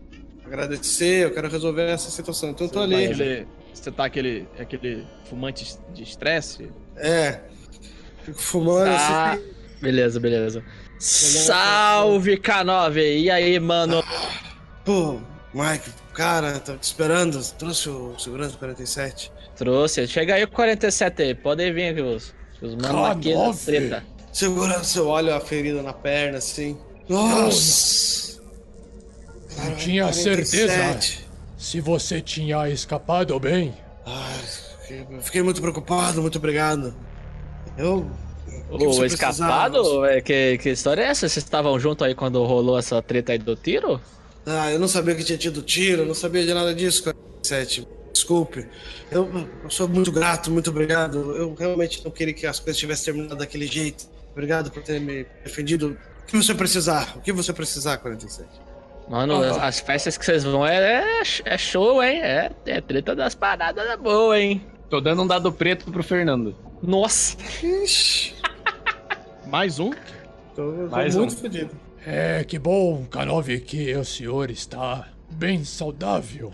agradecer, 0.45 1.23
eu 1.23 1.31
quero 1.33 1.47
resolver 1.47 1.83
essa 1.83 2.11
situação. 2.11 2.49
Então 2.49 2.67
eu 2.67 2.71
tô 2.73 2.79
Tá 2.79 2.83
ali. 2.85 3.05
aquele, 3.05 3.47
você 3.73 3.89
tá 3.89 4.03
aquele, 4.03 4.45
aquele 4.59 5.07
fumante 5.29 5.77
de 5.93 6.03
estresse? 6.03 6.69
É. 6.97 7.39
Fico 8.25 8.41
fumando 8.41 8.89
Ah, 8.89 9.31
assim. 9.31 9.43
beleza, 9.81 10.19
beleza. 10.19 10.61
Salve, 10.99 12.35
K9! 12.37 12.97
E 13.21 13.31
aí, 13.31 13.57
mano? 13.61 14.03
Pô, 14.83 15.21
Mike, 15.53 15.89
cara, 16.17 16.59
tô 16.59 16.75
te 16.75 16.83
esperando. 16.83 17.39
Trouxe 17.53 17.89
o 17.89 18.17
segurança 18.17 18.57
47. 18.57 19.31
Trouxe. 19.55 20.07
Chega 20.07 20.33
aí 20.33 20.43
o 20.43 20.47
47 20.47 21.21
aí. 21.21 21.35
Podem 21.35 21.71
vir 21.71 21.89
aqui, 21.89 22.01
os, 22.01 22.33
os 22.59 22.75
manos 22.75 23.09
aqui 23.11 23.33
da 23.33 23.39
K9. 23.39 23.65
treta. 23.65 24.03
Segurança, 24.33 24.99
eu 24.99 25.07
olho 25.07 25.33
a 25.33 25.39
ferida 25.39 25.83
na 25.83 25.93
perna 25.93 26.39
assim. 26.39 26.77
Nossa! 27.07 28.41
Não 29.57 29.75
tinha 29.75 30.11
certeza 30.11 30.99
se 31.57 31.79
você 31.79 32.19
tinha 32.19 32.67
escapado 32.69 33.39
bem. 33.39 33.75
Eu 34.89 35.21
fiquei 35.21 35.41
muito 35.41 35.61
preocupado, 35.61 36.21
muito 36.21 36.37
obrigado. 36.37 36.95
Eu. 37.77 38.09
o 38.69 39.05
escapado? 39.05 39.81
precisava? 39.81 40.11
É, 40.11 40.21
que, 40.21 40.57
que 40.57 40.69
história 40.69 41.01
é 41.03 41.05
essa? 41.05 41.27
Vocês 41.27 41.43
estavam 41.43 41.79
junto 41.79 42.03
aí 42.03 42.15
quando 42.15 42.43
rolou 42.43 42.77
essa 42.77 43.01
treta 43.01 43.33
aí 43.33 43.37
do 43.37 43.55
tiro? 43.55 43.99
Ah, 44.49 44.71
eu 44.71 44.79
não 44.79 44.87
sabia 44.87 45.13
que 45.13 45.25
tinha 45.25 45.37
tido 45.37 45.61
tiro, 45.61 46.03
eu 46.03 46.05
não 46.05 46.13
sabia 46.13 46.45
de 46.45 46.53
nada 46.53 46.73
disso, 46.73 47.03
47. 47.03 47.85
Desculpe. 48.13 48.65
Eu, 49.11 49.29
eu 49.61 49.69
sou 49.69 49.89
muito 49.89 50.09
grato, 50.09 50.49
muito 50.49 50.69
obrigado. 50.69 51.35
Eu 51.35 51.53
realmente 51.53 52.01
não 52.03 52.09
queria 52.09 52.33
que 52.33 52.47
as 52.47 52.57
coisas 52.57 52.79
tivessem 52.79 53.13
terminado 53.13 53.35
daquele 53.35 53.67
jeito. 53.67 54.07
Obrigado 54.31 54.71
por 54.71 54.81
ter 54.81 55.01
me 55.01 55.25
defendido. 55.43 55.97
O 56.23 56.25
que 56.25 56.37
você 56.37 56.55
precisar? 56.55 57.17
O 57.17 57.21
que 57.21 57.33
você 57.33 57.51
precisar, 57.51 57.97
47? 57.97 58.47
Mano, 59.09 59.41
as, 59.41 59.57
as 59.57 59.79
festas 59.81 60.17
que 60.17 60.23
vocês 60.23 60.45
vão 60.45 60.65
é, 60.65 61.01
é, 61.01 61.23
é 61.43 61.57
show, 61.57 62.01
hein? 62.01 62.21
É, 62.21 62.49
é 62.67 62.79
treta 62.79 63.13
das 63.13 63.35
paradas 63.35 63.85
da 63.85 63.97
boa, 63.97 64.39
hein? 64.39 64.65
Tô 64.89 65.01
dando 65.01 65.23
um 65.23 65.27
dado 65.27 65.51
preto 65.51 65.91
pro 65.91 66.03
Fernando. 66.03 66.55
Nossa! 66.81 67.35
Mais 69.45 69.77
um? 69.77 69.91
tô, 70.55 70.71
tô 70.71 70.87
Mais 70.89 71.15
muito 71.17 71.33
um. 71.33 71.37
fodido. 71.37 71.86
É, 72.09 72.41
que 72.45 72.57
bom, 72.57 73.05
Kanov, 73.05 73.49
que 73.59 73.93
o 73.93 74.05
senhor 74.05 74.49
está 74.49 75.09
bem 75.29 75.65
saudável. 75.65 76.53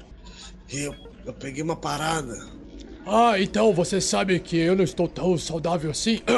Eu, 0.72 0.96
eu 1.24 1.32
peguei 1.32 1.62
uma 1.62 1.76
parada. 1.76 2.34
Ah, 3.06 3.40
então 3.40 3.72
você 3.72 4.02
sabe 4.02 4.40
que 4.40 4.58
eu 4.58 4.76
não 4.76 4.84
estou 4.84 5.08
tão 5.08 5.38
saudável 5.38 5.92
assim? 5.92 6.22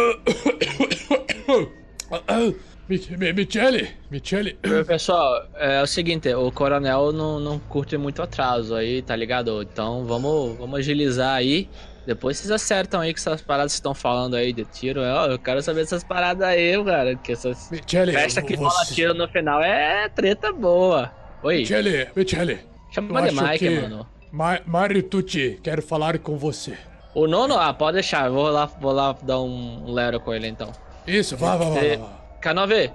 Mi- 2.89 3.01
Mi- 3.17 3.33
Michele, 3.33 3.87
Michele, 4.11 4.59
Pessoal, 4.85 5.47
é 5.55 5.81
o 5.81 5.87
seguinte, 5.87 6.31
o 6.35 6.51
coronel 6.51 7.11
não, 7.13 7.39
não 7.39 7.57
curte 7.57 7.97
muito 7.97 8.21
atraso 8.21 8.75
aí, 8.75 9.01
tá 9.01 9.15
ligado? 9.15 9.61
Então 9.63 10.05
vamos, 10.05 10.57
vamos 10.57 10.77
agilizar 10.79 11.35
aí. 11.35 11.69
Depois 12.05 12.37
vocês 12.37 12.51
acertam 12.51 13.01
aí 13.01 13.13
que 13.13 13.19
essas 13.19 13.41
paradas 13.41 13.71
que 13.73 13.77
estão 13.77 13.93
falando 13.95 14.35
aí 14.35 14.53
de 14.53 14.63
tiro. 14.65 14.99
Eu, 15.01 15.31
eu 15.31 15.39
quero 15.39 15.61
saber 15.61 15.81
essas 15.81 16.03
paradas 16.03 16.47
aí, 16.47 16.83
cara. 16.83 17.15
Que 17.15 17.31
essas 17.31 17.69
Michele, 17.71 18.11
festas 18.13 18.43
que 18.43 18.55
você- 18.55 18.63
rola 18.63 18.85
tiro 18.85 19.13
no 19.13 19.27
final 19.27 19.61
é 19.63 20.07
treta 20.09 20.51
boa. 20.53 21.11
Oi, 21.43 21.59
Michele, 21.59 22.07
Michele, 22.15 22.59
chama 22.91 23.21
de 23.23 23.35
Mike, 23.35 23.57
que- 23.57 23.79
mano. 23.81 24.07
Ma 24.31 24.59
Mario 24.65 25.01
Tucci, 25.03 25.59
quero 25.63 25.81
falar 25.81 26.19
com 26.19 26.37
você. 26.37 26.77
O 27.13 27.25
nono, 27.27 27.57
ah, 27.57 27.73
pode 27.73 27.93
deixar. 27.95 28.29
Vou 28.29 28.49
lá, 28.49 28.65
vou 28.65 28.91
lá 28.91 29.15
dar 29.23 29.39
um, 29.39 29.91
lero 29.93 30.19
com 30.19 30.33
ele 30.33 30.47
então. 30.47 30.71
Isso, 31.07 31.37
vá, 31.37 31.55
vá, 31.55 31.69
vá, 31.69 31.79
É. 31.79 31.97
vá. 31.97 32.09
K9, 32.41 32.91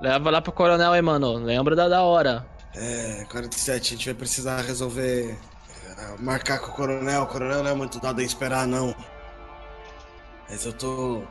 leva 0.00 0.30
lá 0.30 0.40
pro 0.42 0.52
coronel 0.52 0.92
aí, 0.92 1.02
mano. 1.02 1.34
Lembra 1.34 1.74
da, 1.74 1.88
da 1.88 2.02
hora. 2.02 2.44
É, 2.76 3.24
47, 3.30 3.94
a 3.94 3.96
gente 3.96 4.04
vai 4.06 4.14
precisar 4.14 4.60
resolver. 4.62 5.36
É, 6.02 6.22
marcar 6.22 6.58
com 6.58 6.70
o 6.70 6.74
coronel. 6.74 7.22
O 7.22 7.26
coronel 7.26 7.62
não 7.62 7.70
é 7.70 7.74
muito 7.74 8.00
dado 8.00 8.20
a 8.20 8.24
esperar, 8.24 8.66
não. 8.66 8.94
Mas 10.48 10.64
eu 10.64 10.72
tô. 10.72 11.22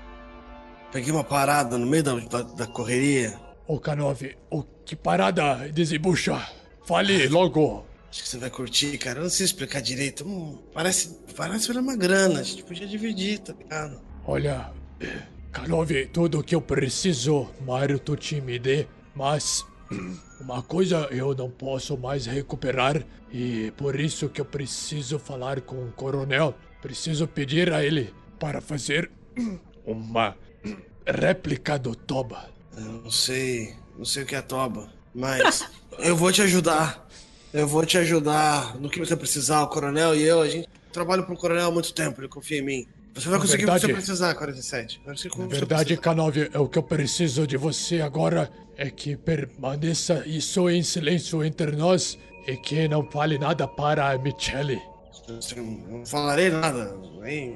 Peguei 0.92 1.12
uma 1.12 1.24
parada 1.24 1.78
no 1.78 1.86
meio 1.86 2.04
da, 2.04 2.16
da, 2.16 2.42
da 2.42 2.68
correria. 2.68 3.40
Ô, 3.68 3.80
Kanov, 3.80 4.22
o 4.50 4.64
que 4.64 4.96
parada 4.96 5.70
desembucha? 5.72 6.42
Fale 6.86 7.28
logo. 7.28 7.86
Acho 8.10 8.24
que 8.24 8.30
você 8.30 8.38
vai 8.38 8.50
curtir, 8.50 8.98
cara. 8.98 9.20
Eu 9.20 9.24
não 9.24 9.30
sei 9.30 9.46
explicar 9.46 9.82
direito. 9.82 10.28
Hum, 10.28 10.58
parece, 10.74 11.18
parece 11.36 11.72
uma 11.72 11.96
grana. 11.96 12.42
A 12.42 12.44
gente 12.44 12.64
podia 12.64 12.86
dividir, 12.86 13.40
tá 13.40 13.54
ligado? 13.54 14.02
Olha, 14.26 14.72
Kanov, 15.52 15.90
tudo 16.12 16.44
que 16.44 16.54
eu 16.54 16.62
preciso, 16.62 17.50
Mario 17.66 18.00
Tucci 18.00 18.42
me 18.42 18.60
dê, 18.60 18.88
mas 19.16 19.66
uma 20.40 20.62
coisa 20.62 21.08
eu 21.12 21.36
não 21.36 21.50
posso 21.50 21.98
mais 21.98 22.26
recuperar 22.26 23.06
e 23.32 23.72
por 23.78 24.00
isso 24.00 24.30
que 24.30 24.42
eu 24.42 24.46
preciso 24.46 25.20
falar 25.20 25.62
com 25.62 25.76
o 25.86 25.92
coronel. 25.92 26.54
Preciso 26.82 27.28
pedir 27.28 27.72
a 27.72 27.84
ele 27.84 28.14
para 28.40 28.60
fazer 28.60 29.12
uma 29.86 30.36
réplica 31.06 31.78
do 31.78 31.96
Toba. 31.96 32.50
Eu 32.76 32.84
não 33.04 33.12
sei. 33.12 33.76
Não 33.98 34.06
sei 34.06 34.24
o 34.24 34.26
que 34.26 34.36
é 34.36 34.42
toba. 34.42 34.90
Mas 35.14 35.68
eu 36.00 36.16
vou 36.16 36.32
te 36.32 36.42
ajudar. 36.42 37.08
Eu 37.54 37.68
vou 37.68 37.86
te 37.86 37.98
ajudar 37.98 38.78
no 38.80 38.90
que 38.90 39.00
você 39.00 39.16
precisar. 39.16 39.62
O 39.64 39.68
coronel 39.68 40.16
e 40.16 40.24
eu, 40.24 40.42
a 40.42 40.48
gente 40.48 40.68
trabalha 40.92 41.24
pro 41.24 41.36
coronel 41.36 41.68
há 41.68 41.72
muito 41.72 41.94
tempo. 41.94 42.22
Ele 42.22 42.28
confia 42.28 42.60
em 42.60 42.62
mim. 42.62 42.88
Você 43.14 43.28
vai 43.30 43.38
Na 43.38 43.42
conseguir 43.44 43.64
o 43.64 43.66
que 43.68 43.72
verdade- 43.72 43.88
você 43.88 43.94
precisar, 43.94 44.34
47. 44.36 45.02
Vai 45.06 45.14
conseguir 45.16 45.36
o 45.36 45.40
Na 45.42 45.48
verdade, 45.48 45.84
precisar. 45.86 46.02
Kanov, 46.02 46.38
é 46.54 46.60
o 46.60 46.68
que 46.68 46.78
eu 46.78 46.84
preciso 46.84 47.46
de 47.46 47.58
você 47.58 48.02
agora 48.02 48.50
é 48.78 48.90
que 48.90 49.16
permaneça 49.18 50.24
isso 50.26 50.70
em 50.70 50.82
silêncio 50.82 51.44
entre 51.44 51.72
nós 51.76 52.18
e 52.48 52.56
que 52.58 52.88
não 52.88 53.04
fale 53.12 53.38
nada 53.38 53.68
para 53.68 54.10
a 54.12 54.18
Michele. 54.18 54.82
Eu 55.56 55.64
não 55.90 56.06
falarei 56.06 56.50
nada. 56.50 56.96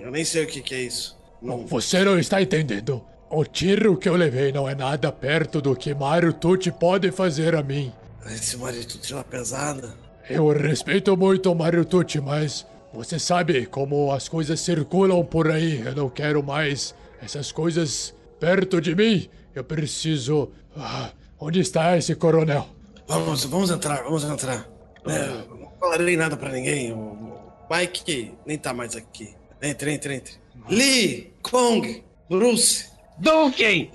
Eu 0.01 0.11
nem 0.11 0.23
sei 0.25 0.43
o 0.43 0.47
que, 0.47 0.61
que 0.61 0.75
é 0.75 0.81
isso. 0.81 1.17
Não, 1.41 1.65
Você 1.67 2.03
não 2.03 2.19
está 2.19 2.41
entendendo. 2.41 3.01
O 3.29 3.43
tiro 3.43 3.97
que 3.97 4.07
eu 4.07 4.15
levei 4.15 4.51
não 4.51 4.69
é 4.69 4.75
nada 4.75 5.11
perto 5.11 5.59
do 5.61 5.75
que 5.75 5.93
Mario 5.93 6.31
Tucci 6.33 6.71
pode 6.71 7.11
fazer 7.11 7.55
a 7.55 7.63
mim. 7.63 7.91
esse 8.27 8.55
marido 8.57 8.85
tira 8.99 9.23
pesada. 9.23 9.93
Eu 10.29 10.47
respeito 10.49 11.15
muito 11.17 11.51
o 11.51 11.55
Mario 11.55 11.83
Tucci, 11.85 12.19
mas 12.21 12.65
você 12.95 13.19
sabe 13.19 13.65
como 13.65 14.11
as 14.11 14.29
coisas 14.29 14.59
circulam 14.61 15.23
por 15.25 15.51
aí. 15.51 15.81
Eu 15.81 15.93
não 15.93 16.09
quero 16.09 16.41
mais 16.41 16.95
essas 17.21 17.51
coisas 17.51 18.15
perto 18.39 18.79
de 18.79 18.95
mim. 18.95 19.29
Eu 19.53 19.63
preciso. 19.63 20.51
Ah, 20.75 21.11
onde 21.37 21.59
está 21.59 21.97
esse 21.97 22.15
coronel? 22.15 22.67
Vamos, 23.07 23.43
vamos 23.45 23.69
entrar, 23.69 24.03
vamos 24.03 24.23
entrar. 24.23 24.67
É, 25.05 25.27
não 25.27 25.71
falarei 25.79 26.15
nada 26.15 26.37
pra 26.37 26.51
ninguém. 26.51 26.93
O 26.93 27.37
Mike 27.69 28.31
nem 28.45 28.57
tá 28.57 28.73
mais 28.73 28.95
aqui. 28.95 29.35
Entre, 29.61 29.91
entre, 29.91 30.15
entre. 30.15 30.33
Lee, 30.69 31.33
Kong, 31.43 32.03
Bruce, 32.29 32.85
Donkey! 33.19 33.91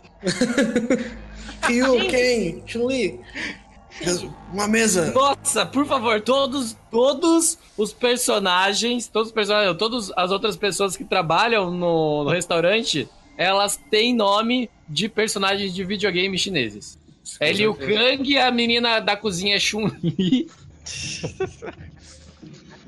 Ryu, 1.66 2.08
Ken, 2.08 2.62
Chun-Li. 2.66 3.20
Uma 4.52 4.66
mesa. 4.66 5.12
Nossa, 5.12 5.64
por 5.66 5.86
favor, 5.86 6.20
todos, 6.20 6.76
todos 6.90 7.58
os 7.76 7.92
personagens, 7.92 9.06
todos 9.06 9.28
os 9.28 9.34
personagens, 9.34 9.76
todas 9.76 10.12
as 10.16 10.30
outras 10.30 10.56
pessoas 10.56 10.96
que 10.96 11.04
trabalham 11.04 11.70
no, 11.70 12.24
no 12.24 12.30
restaurante, 12.30 13.08
elas 13.36 13.78
têm 13.90 14.14
nome 14.14 14.70
de 14.88 15.08
personagens 15.08 15.74
de 15.74 15.84
videogame 15.84 16.36
chineses. 16.38 16.98
É 17.38 17.52
Liu 17.52 17.74
Kang, 17.74 18.38
a 18.38 18.50
menina 18.50 19.00
da 19.00 19.16
cozinha 19.16 19.56
é 19.56 19.58
Chun-Li. 19.58 20.48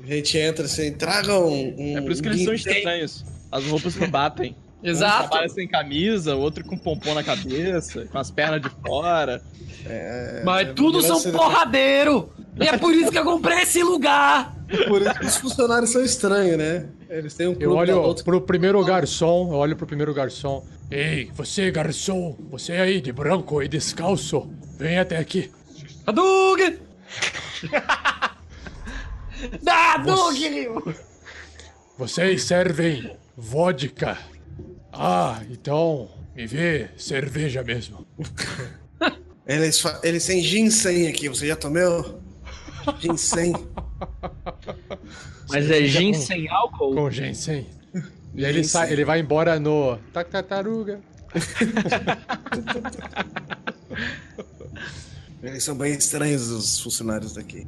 A 0.03 0.13
gente 0.13 0.37
entra 0.37 0.65
assim, 0.65 0.91
traga 0.91 1.39
um. 1.39 1.75
um 1.77 1.97
É 1.97 2.01
por 2.01 2.11
isso 2.11 2.21
que 2.21 2.27
eles 2.27 2.43
são 2.43 2.53
estranhos. 2.53 3.23
As 3.51 3.65
roupas 3.65 3.95
não 3.95 4.09
batem. 4.09 4.55
Um 4.83 4.87
Exato. 4.89 5.29
trabalha 5.29 5.49
sem 5.49 5.67
camisa, 5.67 6.35
o 6.35 6.39
outro 6.41 6.63
com 6.65 6.77
pompom 6.77 7.13
na 7.13 7.23
cabeça, 7.23 8.05
com 8.05 8.17
as 8.17 8.29
pernas 8.29 8.61
de 8.61 8.69
fora. 8.85 9.41
Mas 10.43 10.73
tudo 10.73 11.01
são 11.01 11.21
porradeiro. 11.31 12.29
E 12.59 12.67
é 12.67 12.77
por 12.77 12.93
isso 12.93 13.11
que 13.11 13.17
eu 13.17 13.23
comprei 13.23 13.61
esse 13.61 13.81
lugar. 13.81 14.53
Por 14.87 15.01
isso 15.01 15.13
que 15.19 15.25
os 15.25 15.37
funcionários 15.37 15.91
são 15.91 16.03
estranhos, 16.03 16.57
né? 16.57 16.87
Eles 17.09 17.33
têm 17.33 17.47
um 17.47 17.55
Eu 17.59 17.73
olho 17.73 18.01
luta. 18.01 18.23
pro 18.23 18.41
primeiro 18.41 18.83
garçom, 18.83 19.51
eu 19.51 19.57
olho 19.57 19.75
pro 19.75 19.87
primeiro 19.87 20.13
garçom. 20.13 20.65
Ei, 20.91 21.31
você 21.33 21.71
garçom, 21.71 22.35
você 22.49 22.73
aí 22.73 22.99
de 23.01 23.11
branco 23.11 23.61
e 23.61 23.67
descalço, 23.67 24.49
vem 24.77 24.99
até 24.99 25.17
aqui. 25.17 25.51
Dá, 29.61 29.93
Hadouken! 29.95 30.93
Vocês 31.97 32.43
servem 32.43 33.15
vodka. 33.37 34.17
Ah, 34.93 35.41
então 35.49 36.09
me 36.35 36.45
vê 36.45 36.89
cerveja 36.97 37.63
mesmo. 37.63 38.05
Eles, 39.45 39.83
eles 40.03 40.25
têm 40.25 40.41
ginseng 40.41 41.05
aqui, 41.09 41.27
você 41.27 41.47
já 41.47 41.55
tomou? 41.57 42.21
Ginseng. 43.01 43.53
Mas 45.49 45.69
é 45.69 45.83
gin 45.83 46.13
sem 46.13 46.47
álcool? 46.47 46.95
Com 46.95 47.11
ginseng. 47.11 47.67
E 48.33 48.45
aí 48.45 48.51
ele, 48.53 48.63
sai, 48.63 48.93
ele 48.93 49.03
vai 49.03 49.19
embora 49.19 49.59
no 49.59 49.97
tac 50.13 50.29
tartaruga. 50.31 51.01
Eles 55.43 55.61
são 55.61 55.75
bem 55.75 55.93
estranhos, 55.93 56.47
os 56.49 56.79
funcionários 56.79 57.33
daqui. 57.33 57.67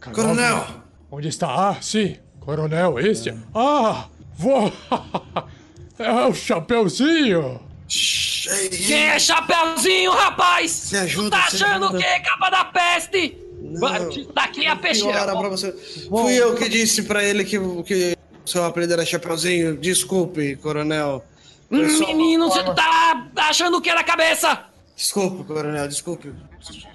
Canove, 0.00 0.22
Coronel! 0.22 0.66
Onde 1.10 1.28
está? 1.28 1.68
Ah, 1.68 1.82
sim, 1.82 2.16
coronel, 2.40 2.98
este. 2.98 3.34
Ah, 3.54 4.08
vou. 4.42 4.72
É 5.98 6.10
o 6.26 6.34
Chapeuzinho. 6.34 7.60
Quem 7.86 9.02
é 9.10 9.18
Chapeuzinho, 9.18 10.10
rapaz? 10.10 10.70
Você 10.70 10.96
ajuda, 10.96 11.30
Tá 11.30 11.44
achando 11.44 11.86
o 11.86 11.96
quê, 11.96 12.20
capa 12.24 12.50
da 12.50 12.64
peste? 12.64 13.36
Não. 13.60 14.08
Daqui 14.34 14.66
a 14.66 14.74
peixeira. 14.74 15.24
Pra 15.36 15.48
você. 15.48 15.70
Fui 16.08 16.34
eu 16.34 16.56
que 16.56 16.68
disse 16.68 17.02
pra 17.02 17.22
ele 17.22 17.44
que, 17.44 17.56
que 17.84 18.16
seu 18.44 18.64
apelido 18.64 18.94
era 18.94 19.04
Chapeuzinho. 19.04 19.76
Desculpe, 19.76 20.56
coronel. 20.56 21.24
Menino, 21.70 22.48
você 22.48 22.64
tá 22.64 23.28
achando 23.36 23.76
o 23.76 23.80
que 23.80 23.94
na 23.94 24.02
cabeça? 24.02 24.64
Desculpe, 24.96 25.44
coronel, 25.44 25.86
desculpe. 25.86 26.32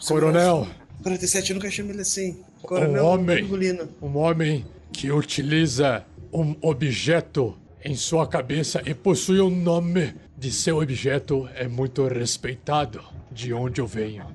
Coronel, 0.06 0.68
47 1.04 1.52
eu 1.52 1.56
nunca 1.56 1.72
chamei 1.72 1.94
ele 1.94 2.02
assim. 2.02 2.32
um 2.64 2.68
Coronel 2.68 3.06
homem, 3.06 3.36
Virgulino. 3.38 3.88
um 4.02 4.18
homem 4.18 4.66
que 4.92 5.12
utiliza 5.12 6.04
um 6.34 6.56
objeto 6.62 7.58
em 7.84 7.96
sua 7.96 8.28
cabeça 8.28 8.82
e 8.86 8.94
possui 8.94 9.40
o 9.40 9.50
nome 9.50 10.14
de 10.38 10.52
seu 10.52 10.80
objeto 10.80 11.50
é 11.56 11.68
muito 11.68 12.08
respeitado 12.08 13.04
de 13.32 13.54
onde 13.54 13.82
eu 13.82 13.88
venho. 13.88 14.26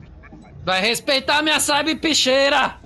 Vai 0.64 0.80
respeitar 0.80 1.42
minha 1.42 1.58
sabe 1.58 1.96
peixeira. 1.96 2.78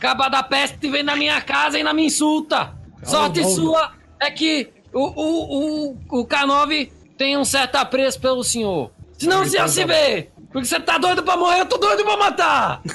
Capa 0.00 0.28
da 0.28 0.42
peste 0.42 0.88
vem 0.90 1.02
na 1.02 1.14
minha 1.14 1.40
casa 1.40 1.78
e 1.78 1.82
na 1.82 1.92
me 1.92 2.06
insulta. 2.06 2.74
Sorte 3.04 3.42
não. 3.42 3.50
sua 3.50 3.92
é 4.18 4.30
que 4.30 4.70
o, 4.92 5.00
o, 5.00 5.90
o, 5.90 6.20
o 6.20 6.26
K9 6.26 6.90
tem 7.16 7.36
um 7.36 7.44
certo 7.44 7.76
apreço 7.76 8.18
pelo 8.18 8.42
senhor. 8.42 8.90
Senão 9.18 9.44
se 9.44 9.58
eu 9.58 9.68
se 9.68 9.84
vê. 9.84 10.30
Porque 10.52 10.66
você 10.66 10.80
tá 10.80 10.98
doido 10.98 11.22
pra 11.22 11.36
morrer, 11.36 11.60
eu 11.60 11.66
tô 11.66 11.78
doido 11.78 12.04
pra 12.04 12.16
matar. 12.16 12.82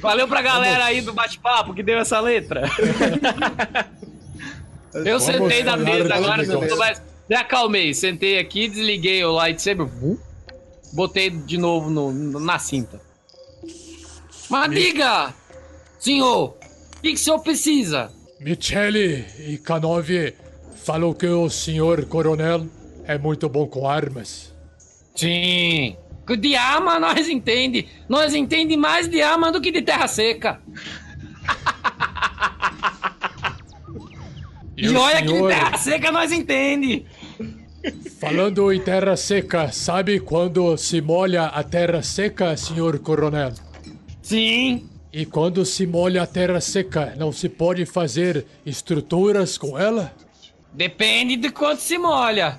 Valeu 0.00 0.28
pra 0.28 0.42
galera 0.42 0.84
aí 0.84 1.00
do 1.00 1.14
bate-papo 1.14 1.72
que 1.72 1.82
deu 1.82 1.98
essa 1.98 2.20
letra. 2.20 2.68
Eu 4.94 5.18
sentei 5.18 5.64
na 5.64 5.74
mesa 5.74 6.14
agora, 6.14 6.42
negócio. 6.42 6.68
tô 6.68 6.76
mais... 6.76 7.00
me 7.26 7.34
acalmei. 7.34 7.94
Sentei 7.94 8.38
aqui, 8.38 8.68
desliguei 8.68 9.24
o 9.24 9.32
lightsaber, 9.32 9.88
botei 10.92 11.30
de 11.30 11.56
novo 11.56 11.88
no, 11.88 12.12
na 12.38 12.58
cinta. 12.58 13.00
Mas 14.50 14.70
diga, 14.70 15.32
senhor, 15.98 16.48
o 16.50 17.00
que, 17.00 17.08
que 17.08 17.14
o 17.14 17.18
senhor 17.18 17.38
precisa? 17.38 18.12
Michele 18.38 19.24
e 19.38 19.56
K9 19.56 20.34
falou 20.84 21.14
que 21.14 21.26
o 21.26 21.48
senhor 21.48 22.04
coronel 22.04 22.66
é 23.04 23.18
muito 23.18 23.48
bom 23.48 23.66
com 23.66 23.88
armas. 23.88 24.54
Sim. 25.14 25.96
Que 26.26 26.36
De 26.36 26.54
arma 26.54 26.98
nós 26.98 27.28
entende. 27.28 27.88
Nós 28.08 28.34
entende 28.34 28.76
mais 28.76 29.08
de 29.08 29.20
arma 29.20 29.50
do 29.50 29.60
que 29.60 29.70
de 29.70 29.82
terra 29.82 30.06
seca. 30.06 30.60
E, 34.76 34.88
o 34.88 34.98
olha 34.98 35.22
que 35.22 35.28
senhor, 35.28 35.48
terra 35.48 35.78
seca 35.78 36.12
nós 36.12 36.32
entende. 36.32 37.04
falando 38.18 38.72
em 38.72 38.80
terra 38.80 39.16
seca, 39.16 39.70
sabe 39.70 40.18
quando 40.18 40.76
se 40.76 41.00
molha 41.00 41.44
a 41.44 41.62
terra 41.62 42.02
seca, 42.02 42.56
senhor 42.56 42.98
coronel? 42.98 43.52
Sim. 44.22 44.88
E 45.12 45.26
quando 45.26 45.64
se 45.66 45.86
molha 45.86 46.22
a 46.22 46.26
terra 46.26 46.60
seca, 46.60 47.14
não 47.18 47.30
se 47.32 47.48
pode 47.48 47.84
fazer 47.84 48.46
estruturas 48.64 49.58
com 49.58 49.78
ela? 49.78 50.14
Depende 50.72 51.36
de 51.36 51.50
quanto 51.50 51.80
se 51.80 51.98
molha. 51.98 52.58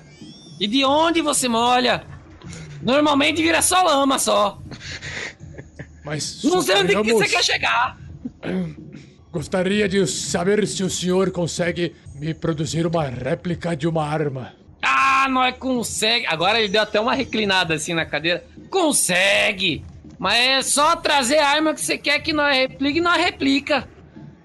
E 0.60 0.66
de 0.66 0.84
onde 0.84 1.20
você 1.20 1.48
molha. 1.48 2.04
Normalmente 2.82 3.42
vira 3.42 3.62
só 3.62 3.82
lama 3.82 4.18
só. 4.18 4.58
Mas 6.04 6.42
Não 6.44 6.60
sei 6.60 6.76
onde 6.76 7.02
que 7.02 7.12
você 7.12 7.28
quer 7.28 7.42
chegar. 7.44 7.98
Gostaria 9.32 9.88
de 9.88 10.06
saber 10.06 10.66
se 10.66 10.84
o 10.84 10.90
senhor 10.90 11.30
consegue 11.30 11.94
me 12.14 12.32
produzir 12.32 12.86
uma 12.86 13.04
réplica 13.04 13.74
de 13.74 13.88
uma 13.88 14.06
arma. 14.06 14.52
Ah, 14.80 15.26
nós 15.30 15.56
consegue. 15.58 16.26
Agora 16.26 16.58
ele 16.60 16.68
deu 16.68 16.82
até 16.82 17.00
uma 17.00 17.14
reclinada 17.14 17.74
assim 17.74 17.94
na 17.94 18.04
cadeira. 18.04 18.44
Consegue. 18.70 19.84
Mas 20.18 20.34
é 20.36 20.62
só 20.62 20.94
trazer 20.96 21.38
a 21.38 21.48
arma 21.48 21.74
que 21.74 21.80
você 21.80 21.98
quer 21.98 22.20
que 22.20 22.32
nós 22.32 22.54
replique 22.56 22.98
e 22.98 23.02
nós 23.02 23.16
replica. 23.16 23.88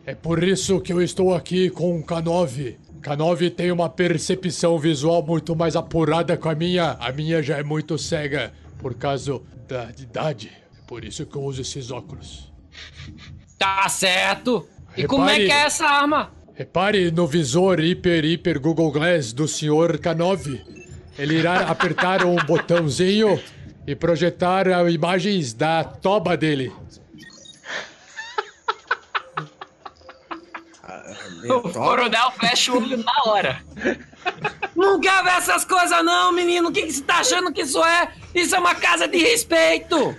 É 0.06 0.16
por 0.16 0.44
isso 0.44 0.80
que 0.80 0.92
eu 0.92 1.02
estou 1.02 1.36
aqui 1.36 1.70
com 1.70 2.00
o 2.00 2.04
K9. 2.04 2.78
K9 3.02 3.50
tem 3.56 3.72
uma 3.72 3.90
percepção 3.90 4.78
visual 4.78 5.24
muito 5.26 5.56
mais 5.56 5.76
apurada 5.76 6.36
que 6.36 6.48
a 6.48 6.56
minha. 6.56 6.92
A 7.00 7.12
minha 7.12 7.42
já 7.42 7.58
é 7.58 7.64
muito 7.64 7.98
cega 7.98 8.52
por 8.78 8.94
causa 8.96 9.40
da 9.68 9.90
idade. 10.00 10.52
É 10.78 10.82
por 10.88 11.04
isso 11.06 11.26
que 11.26 11.36
eu 11.36 11.44
uso 11.44 11.62
esses 11.62 11.92
óculos. 11.92 12.52
Tá 13.58 13.88
certo. 13.90 14.68
E 14.98 15.06
como 15.06 15.24
é 15.30 15.34
Repare- 15.34 15.46
que 15.46 15.52
é 15.52 15.66
essa 15.66 15.86
arma? 15.86 16.32
Repare 16.54 17.10
no 17.12 17.26
visor 17.26 17.80
hiper 17.80 18.26
hiper 18.26 18.60
Google 18.60 18.92
Glass 18.92 19.32
do 19.32 19.48
senhor 19.48 19.98
K9. 19.98 20.60
Ele 21.18 21.36
irá 21.36 21.62
apertar 21.72 22.26
um 22.26 22.36
botãozinho 22.36 23.40
e 23.88 23.96
projetar 23.96 24.68
imagens 24.92 25.54
da 25.54 25.84
toba 25.84 26.36
dele. 26.36 26.72
O 31.48 31.62
coronel 31.62 32.32
fecha 32.40 32.72
o 32.72 32.78
olho 32.78 32.98
na 32.98 33.14
hora. 33.26 33.62
Não 34.76 35.00
quer 35.00 35.24
ver 35.24 35.38
essas 35.38 35.66
coisas 35.66 36.04
não, 36.04 36.32
menino. 36.32 36.70
O 36.70 36.72
que, 36.72 36.84
que 36.84 36.94
você 36.94 37.02
tá 37.02 37.20
achando 37.20 37.52
que 37.52 37.62
isso 37.62 37.84
é? 37.84 38.10
Isso 38.34 38.56
é 38.56 38.60
uma 38.60 38.76
casa 38.76 39.08
de 39.08 39.18
respeito! 39.18 40.16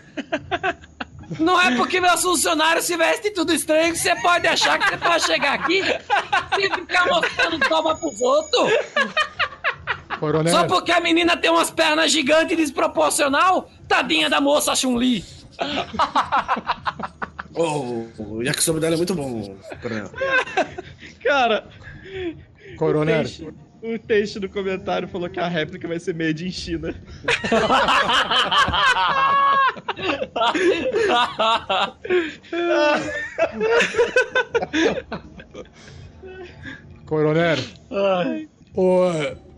Não 1.39 1.61
é 1.61 1.77
porque 1.77 2.01
meus 2.01 2.23
funcionários 2.23 2.87
se 2.87 2.97
vestem 2.97 3.33
tudo 3.33 3.53
estranho 3.53 3.93
que 3.93 3.99
você 3.99 4.17
pode 4.17 4.49
achar 4.49 4.79
que 4.79 4.89
você 4.89 4.97
pode 4.97 5.25
chegar 5.25 5.55
aqui 5.55 5.81
e 6.59 6.75
ficar 6.75 7.07
mostrando 7.07 7.59
toma 7.69 7.95
pros 7.95 8.21
outros. 8.21 8.73
Coronel, 10.19 10.53
Só 10.53 10.67
porque 10.67 10.91
a 10.91 11.01
menina 11.01 11.37
tem 11.37 11.51
umas 11.51 11.71
pernas 11.71 12.11
gigantes 12.11 12.53
e 12.53 12.57
desproporcional, 12.57 13.71
tadinha 13.87 14.29
da 14.29 14.41
moça 14.41 14.75
Chun-Li. 14.75 15.25
Oh, 17.53 18.07
o 18.17 18.43
yakisoba 18.43 18.79
dela 18.79 18.95
é 18.95 18.97
muito 18.97 19.13
bom, 19.13 19.57
coronel. 19.83 20.09
Cara, 21.23 21.69
coronel, 22.77 23.21
o 23.21 23.25
texto, 23.25 23.55
o 23.83 23.99
texto 23.99 24.41
do 24.41 24.49
comentário 24.49 25.07
falou 25.09 25.29
que 25.29 25.41
a 25.41 25.49
réplica 25.49 25.87
vai 25.87 25.99
ser 25.99 26.15
made 26.15 26.47
in 26.47 26.51
China. 26.51 26.95
coronel. 37.07 37.59
O, 38.75 39.11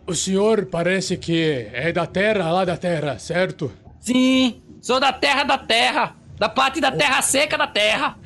o 0.07 0.15
senhor 0.15 0.67
parece 0.67 1.17
que 1.17 1.69
é 1.73 1.93
da 1.93 2.07
terra, 2.07 2.51
lá 2.51 2.65
da 2.65 2.77
terra, 2.77 3.19
certo? 3.19 3.71
Sim, 4.01 4.63
sou 4.81 4.99
da 4.99 5.13
terra 5.13 5.45
da 5.45 5.59
terra, 5.59 6.17
da 6.39 6.49
parte 6.49 6.81
da 6.81 6.91
terra 6.91 7.21
seca 7.23 7.59
da 7.59 7.67
terra. 7.67 8.17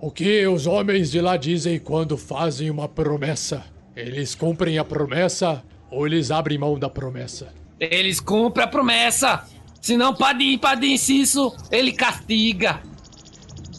O 0.00 0.12
que 0.12 0.46
os 0.46 0.68
homens 0.68 1.10
de 1.10 1.20
lá 1.20 1.36
dizem 1.36 1.76
quando 1.76 2.16
fazem 2.16 2.70
uma 2.70 2.88
promessa? 2.88 3.64
Eles 3.96 4.32
cumprem 4.32 4.78
a 4.78 4.84
promessa 4.84 5.64
ou 5.90 6.06
eles 6.06 6.30
abrem 6.30 6.56
mão 6.56 6.78
da 6.78 6.88
promessa? 6.88 7.52
Eles 7.80 8.20
cumprem 8.20 8.64
a 8.64 8.68
promessa. 8.68 9.44
Se 9.80 9.96
não 9.96 10.14
pode 10.14 10.56
pode 10.58 10.86
inciso, 10.86 11.52
ele 11.72 11.90
castiga. 11.90 12.80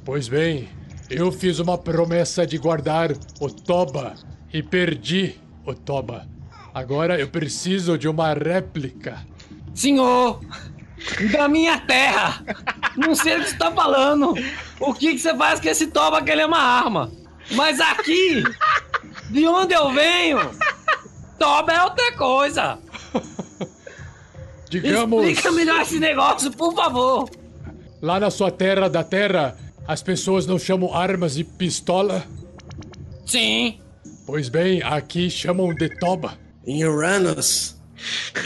Pois 0.04 0.28
bem, 0.28 0.68
eu 1.10 1.32
fiz 1.32 1.60
uma 1.60 1.78
promessa 1.78 2.46
de 2.46 2.58
guardar 2.58 3.14
o 3.40 3.50
Toba 3.50 4.14
e 4.54 4.62
perdi 4.62 5.36
o 5.66 5.74
Toba. 5.74 6.28
Agora 6.74 7.18
eu 7.18 7.30
preciso 7.30 7.98
de 7.98 8.10
uma 8.10 8.34
réplica. 8.34 9.26
Senhor, 9.74 10.42
da 11.32 11.48
minha 11.48 11.80
terra. 11.80 12.44
Não 13.00 13.16
sei 13.16 13.38
o 13.38 13.44
que 13.44 13.50
você 13.50 13.58
tá 13.58 13.72
falando. 13.72 14.34
O 14.80 14.94
que, 14.94 15.14
que 15.14 15.20
você 15.20 15.36
faz 15.36 15.60
com 15.60 15.70
esse 15.70 15.88
toba 15.88 16.22
que 16.22 16.32
ele 16.32 16.42
é 16.42 16.46
uma 16.46 16.60
arma? 16.60 17.12
Mas 17.52 17.80
aqui, 17.80 18.44
de 19.30 19.48
onde 19.48 19.74
eu 19.74 19.92
venho, 19.92 20.40
toba 21.40 21.74
é 21.74 21.84
outra 21.84 22.12
coisa. 22.14 22.78
Digamos, 24.70 25.26
Explica 25.26 25.52
melhor 25.52 25.82
esse 25.82 26.00
negócio, 26.00 26.52
por 26.52 26.76
favor. 26.76 27.30
lá 28.02 28.20
na 28.20 28.30
sua 28.30 28.52
terra 28.52 28.88
da 28.88 29.04
terra, 29.04 29.58
as 29.88 30.04
pessoas 30.04 30.46
não 30.46 30.60
chamam 30.60 30.94
armas 30.94 31.34
de 31.36 31.44
pistola? 31.44 32.24
Sim. 33.26 33.80
Pois 34.28 34.48
bem, 34.48 34.84
aqui 34.84 35.30
chamam 35.30 35.74
de 35.74 35.90
Toba. 35.98 36.34
Em 36.68 36.86
Uranus. 36.86 37.76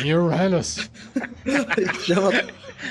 Em 0.01 0.13
Uranus. 0.15 0.89
Chama... 2.05 2.31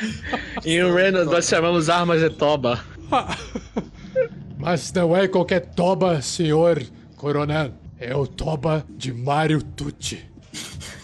Em 0.65 0.83
Uranus 0.83 1.27
nós 1.27 1.47
chamamos 1.47 1.89
armas 1.89 2.21
de 2.21 2.31
toba. 2.31 2.85
Mas 4.59 4.93
não 4.93 5.17
é 5.17 5.27
qualquer 5.27 5.61
Toba, 5.75 6.23
senhor 6.23 6.83
coronel. 7.17 7.73
É 7.99 8.15
o 8.15 8.27
Toba 8.27 8.87
de 8.91 9.13
Mario 9.13 9.63
Tucci. 9.63 10.25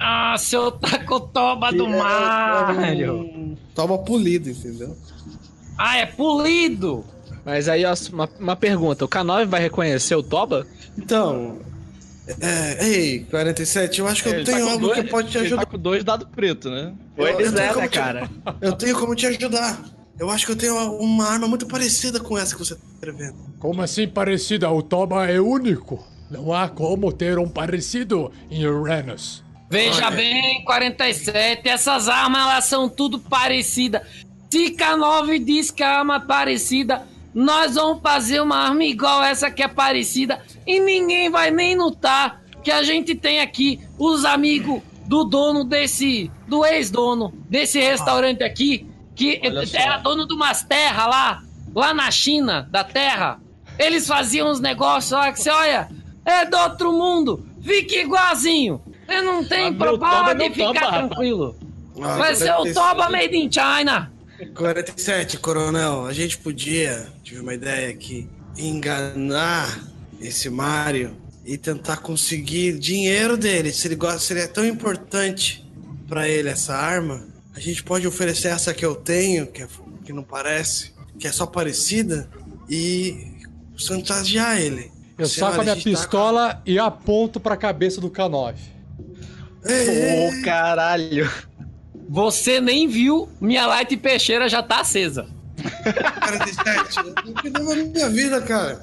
Ah, 0.00 0.36
seu 0.38 0.70
taco 0.70 1.18
toba 1.18 1.72
do 1.72 1.88
Mario. 1.88 3.56
Toma 3.74 3.98
polido, 3.98 4.48
entendeu? 4.48 4.96
Ah, 5.76 5.96
é 5.96 6.06
polido. 6.06 7.04
Mas 7.44 7.68
aí, 7.68 7.84
ó, 7.84 7.92
uma, 8.12 8.28
uma 8.38 8.54
pergunta: 8.54 9.04
o 9.04 9.08
K9 9.08 9.46
vai 9.46 9.60
reconhecer 9.60 10.14
o 10.14 10.22
Toba? 10.22 10.64
Então. 10.96 11.58
É, 12.40 12.84
ei, 12.86 13.20
47, 13.30 14.00
eu 14.00 14.06
acho 14.08 14.22
que 14.22 14.28
eu 14.28 14.34
Ele 14.34 14.44
tá 14.44 14.52
tenho 14.52 14.64
com 14.66 14.72
algo 14.72 14.86
dois- 14.88 15.00
que 15.00 15.10
pode 15.10 15.28
te 15.30 15.38
Ele 15.38 15.46
ajudar. 15.46 15.64
tá 15.64 15.70
com 15.70 15.78
dois 15.78 16.04
dados 16.04 16.28
preto, 16.34 16.68
né? 16.70 16.92
Pois 17.16 17.30
eu 17.40 17.52
tenho 17.52 17.58
é, 17.58 17.68
como 17.68 17.80
né, 17.80 17.88
te- 17.88 17.98
cara? 17.98 18.30
Eu 18.60 18.72
tenho 18.74 18.98
como 18.98 19.14
te 19.14 19.26
ajudar. 19.26 19.80
Eu 20.18 20.28
acho 20.30 20.44
que 20.46 20.52
eu 20.52 20.56
tenho 20.56 20.74
uma 20.98 21.24
arma 21.26 21.46
muito 21.48 21.66
parecida 21.66 22.18
com 22.20 22.36
essa 22.36 22.54
que 22.54 22.58
você 22.58 22.74
tá 22.74 22.80
escrevendo. 22.94 23.36
Como 23.58 23.80
assim 23.80 24.06
parecida? 24.08 24.68
O 24.70 24.82
Toba 24.82 25.26
é 25.30 25.40
único. 25.40 26.04
Não 26.30 26.52
há 26.52 26.68
como 26.68 27.10
ter 27.12 27.38
um 27.38 27.48
parecido 27.48 28.30
em 28.50 28.66
Uranus. 28.66 29.42
Veja 29.70 30.06
Olha. 30.06 30.16
bem, 30.16 30.64
47, 30.64 31.68
essas 31.68 32.08
armas 32.08 32.42
elas 32.42 32.64
são 32.64 32.88
tudo 32.88 33.18
parecidas. 33.18 34.02
Se 34.50 34.70
K9 34.70 35.42
diz 35.44 35.70
que 35.70 35.82
a 35.82 35.98
arma 36.00 36.16
é 36.16 36.20
parecida, 36.20 37.02
nós 37.34 37.74
vamos 37.74 38.02
fazer 38.02 38.40
uma 38.40 38.56
arma 38.56 38.84
igual 38.84 39.22
essa 39.22 39.50
que 39.50 39.62
é 39.62 39.68
parecida 39.68 40.40
e 40.66 40.80
ninguém 40.80 41.30
vai 41.30 41.50
nem 41.50 41.76
notar 41.76 42.42
que 42.62 42.70
a 42.70 42.82
gente 42.82 43.14
tem 43.14 43.40
aqui 43.40 43.80
os 43.98 44.24
amigos 44.24 44.82
do 45.06 45.24
dono 45.24 45.64
desse, 45.64 46.30
do 46.46 46.64
ex-dono 46.64 47.32
desse 47.48 47.80
restaurante 47.80 48.42
aqui, 48.42 48.86
que 49.14 49.40
só. 49.66 49.78
era 49.78 49.96
dono 49.98 50.26
de 50.26 50.34
umas 50.34 50.62
terras 50.62 51.06
lá, 51.06 51.42
lá 51.74 51.94
na 51.94 52.10
China, 52.10 52.68
da 52.70 52.84
terra. 52.84 53.40
Eles 53.78 54.06
faziam 54.06 54.50
uns 54.50 54.60
negócios 54.60 55.12
lá 55.12 55.32
que 55.32 55.40
você 55.40 55.50
olha, 55.50 55.88
é 56.24 56.44
do 56.44 56.56
outro 56.58 56.92
mundo, 56.92 57.46
fica 57.62 57.94
igualzinho. 57.96 58.82
Eu 59.08 59.22
não 59.22 59.42
tenho 59.42 59.74
Ah, 59.82 59.98
toba 59.98 60.30
é 60.32 60.34
de 60.34 60.50
ficar 60.50 60.74
toba, 60.74 61.08
tranquilo. 61.08 61.56
Ah, 62.02 62.16
Vai 62.16 62.34
ser 62.34 62.52
o 62.52 62.56
47. 62.56 62.74
Toba 62.74 63.08
Made 63.08 63.36
in 63.36 63.50
China. 63.50 64.12
47, 64.54 65.38
coronel, 65.38 66.06
a 66.06 66.12
gente 66.12 66.38
podia, 66.38 67.08
tive 67.22 67.40
uma 67.40 67.54
ideia 67.54 67.90
aqui, 67.90 68.28
enganar 68.56 69.88
esse 70.20 70.48
Mario 70.48 71.16
e 71.44 71.56
tentar 71.56 71.98
conseguir 71.98 72.78
dinheiro 72.78 73.36
dele. 73.36 73.72
Se 73.72 73.88
ele 73.88 73.96
gosta, 73.96 74.18
se 74.20 74.32
ele 74.32 74.40
é 74.40 74.46
tão 74.46 74.64
importante 74.66 75.64
pra 76.08 76.28
ele 76.28 76.48
essa 76.48 76.74
arma, 76.74 77.26
a 77.54 77.60
gente 77.60 77.82
pode 77.82 78.06
oferecer 78.06 78.48
essa 78.48 78.72
que 78.72 78.84
eu 78.84 78.94
tenho, 78.94 79.46
que, 79.46 79.62
é- 79.62 79.68
que 80.04 80.12
não 80.12 80.22
parece, 80.22 80.92
que 81.18 81.26
é 81.26 81.32
só 81.32 81.46
parecida, 81.46 82.28
e 82.70 83.32
chantagear 83.76 84.58
ele. 84.60 84.90
Eu 85.16 85.26
Você, 85.26 85.40
saco 85.40 85.52
olha, 85.52 85.60
a 85.60 85.64
minha 85.64 85.74
gente 85.74 85.92
tá 85.92 85.98
pistola 86.00 86.62
e 86.64 86.78
aponto 86.78 87.40
pra 87.40 87.56
cabeça 87.56 88.00
do 88.00 88.10
K9. 88.10 88.54
com- 89.62 89.68
Ei, 89.68 89.88
ei, 89.88 90.28
Ô, 90.40 90.44
caralho. 90.44 91.28
Você 92.08 92.60
nem 92.60 92.88
viu, 92.88 93.28
minha 93.40 93.66
light 93.66 93.96
peixeira 93.96 94.48
já 94.48 94.62
tá 94.62 94.80
acesa. 94.80 95.26
47, 95.62 96.96
eu 96.98 97.14
tenho 97.14 97.34
que 97.34 97.50
dar 97.50 97.60
na 97.60 97.74
minha 97.74 98.08
vida, 98.08 98.40
cara. 98.40 98.80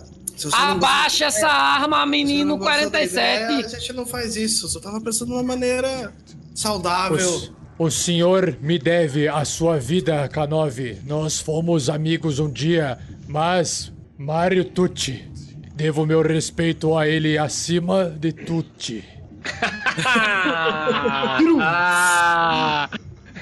Abaixa 0.51 1.25
essa 1.25 1.47
arma, 1.47 2.05
menino 2.05 2.51
não 2.51 2.57
gostou 2.57 2.89
da 2.89 3.01
ideia, 3.03 3.47
47. 3.47 3.75
A 3.75 3.79
gente 3.79 3.93
não 3.93 4.05
faz 4.05 4.35
isso. 4.35 4.65
Eu 4.65 4.69
só 4.69 4.79
tava 4.79 4.99
pensando 4.99 5.29
numa 5.29 5.43
maneira 5.43 6.13
saudável. 6.53 7.41
O, 7.79 7.85
o 7.85 7.91
senhor 7.91 8.57
me 8.61 8.77
deve 8.77 9.27
a 9.29 9.45
sua 9.45 9.79
vida, 9.79 10.27
K9. 10.27 10.97
Nós 11.05 11.39
fomos 11.39 11.89
amigos 11.89 12.39
um 12.39 12.51
dia, 12.51 12.99
mas 13.27 13.93
Mario 14.17 14.65
Tucci. 14.65 15.23
Devo 15.73 16.05
meu 16.05 16.21
respeito 16.21 16.97
a 16.97 17.07
ele 17.07 17.37
acima 17.37 18.05
de 18.05 18.31
Tucci. 18.33 19.03
Ah, 21.57 22.89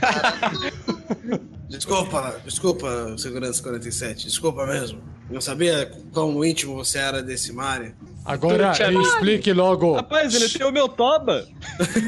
Desculpa, 1.74 2.40
desculpa, 2.46 3.16
segurança 3.18 3.64
47. 3.64 4.28
Desculpa 4.28 4.66
mesmo. 4.68 5.02
Não 5.30 5.42
sabia 5.42 5.92
quão 6.14 6.46
íntimo 6.46 6.76
você 6.76 7.00
era 7.00 7.24
desse 7.24 7.52
Mario. 7.52 7.96
Agora 8.24 8.72
me 8.92 9.02
explique 9.02 9.52
logo. 9.52 9.96
Rapaz, 9.96 10.36
ele 10.36 10.48
tem 10.48 10.68
o 10.68 10.72
meu 10.72 10.88
toba. 10.88 11.46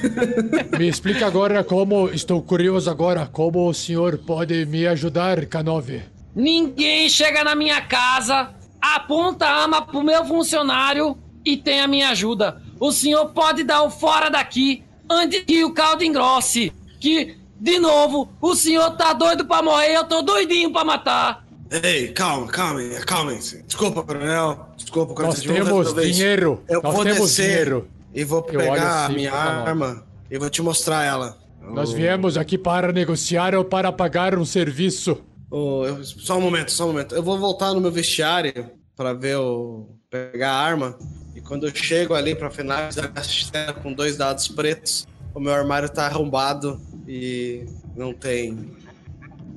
Me 0.78 0.88
explique 0.88 1.24
agora 1.24 1.64
como. 1.64 2.10
Estou 2.10 2.42
curioso 2.42 2.90
agora. 2.90 3.26
Como 3.26 3.68
o 3.68 3.74
senhor 3.74 4.20
pode 4.20 4.66
me 4.66 4.88
ajudar, 4.88 5.46
K9? 5.46 6.04
Ninguém 6.36 7.10
chega 7.10 7.44
na 7.44 7.56
minha 7.56 7.82
casa, 7.82 8.52
aponta 8.80 9.46
a 9.46 9.64
arma 9.64 9.82
pro 9.82 10.04
meu 10.04 10.24
funcionário 10.26 11.18
e 11.44 11.58
tem 11.58 11.82
a 11.82 11.88
minha 11.88 12.10
ajuda. 12.10 12.62
O 12.80 12.92
senhor 12.92 13.28
pode 13.32 13.64
dar 13.64 13.84
o 13.84 13.90
fora 13.90 14.30
daqui 14.30 14.84
antes 15.10 15.44
que 15.44 15.64
o 15.64 15.74
caldo 15.74 16.04
engrosse. 16.04 16.72
Que, 17.00 17.38
de 17.60 17.80
novo, 17.80 18.30
o 18.42 18.56
senhor 18.56 18.92
tá 18.98 19.14
doido 19.14 19.46
pra 19.46 19.62
morrer, 19.62 19.96
eu 19.96 20.04
tô 20.06 20.22
doidinho 20.22 20.72
pra 20.72 20.84
matar. 20.84 21.46
Ei, 21.84 22.10
calma, 22.10 22.48
calma, 22.48 22.80
calmem-se. 23.06 23.64
Desculpa, 23.64 24.04
coronel. 24.04 24.70
Desculpa, 24.78 25.14
Nós 25.24 25.40
47. 25.42 25.62
vamos 25.70 25.94
temos 25.94 26.16
dinheiro. 26.16 26.64
Eu 26.70 26.82
Nós 26.82 26.94
vou 26.96 27.04
temos 27.04 27.20
descer 27.30 27.48
dinheiro. 27.50 27.88
e 28.14 28.24
vou 28.24 28.42
pegar 28.44 28.82
a 28.84 29.06
assim 29.06 29.16
minha 29.16 29.32
pro 29.32 29.40
K9. 29.40 29.68
arma 29.68 30.04
e 30.30 30.38
vou 30.38 30.50
te 30.50 30.62
mostrar 30.62 31.04
ela. 31.04 31.38
Nós 31.62 31.90
Oh, 31.90 31.94
viemos 31.96 32.38
aqui 32.38 32.58
para 32.58 32.92
negociar 32.94 33.56
ou 33.56 33.66
para 33.66 33.92
pagar 33.92 34.38
um 34.38 34.46
serviço. 34.46 35.18
oh, 35.50 35.84
eu- 35.86 36.04
só 36.04 36.38
um 36.38 36.42
momento, 36.42 36.72
só 36.72 36.84
um 36.86 36.88
momento. 36.88 37.16
Eu 37.16 37.24
vou 37.24 37.40
voltar 37.40 37.74
no 37.74 37.82
meu 37.82 37.92
vestiário 37.92 38.70
pra 38.96 39.14
ver 39.14 39.38
o. 39.38 39.90
pegar 40.10 40.52
a 40.52 40.60
arma. 40.62 40.98
E 41.36 41.42
quando 41.42 41.68
eu 41.68 41.76
chego 41.76 42.14
ali 42.14 42.36
pra 42.36 42.50
finalizar 42.52 43.12
a 43.16 43.24
cena 43.24 43.74
com 43.74 43.92
dois 43.92 44.16
dados 44.16 44.48
pretos, 44.48 45.06
o 45.34 45.40
meu 45.40 45.52
armário 45.54 45.90
tá 45.90 46.06
arrombado 46.06 46.80
e 47.08 47.66
não 47.96 48.14
tem 48.14 48.72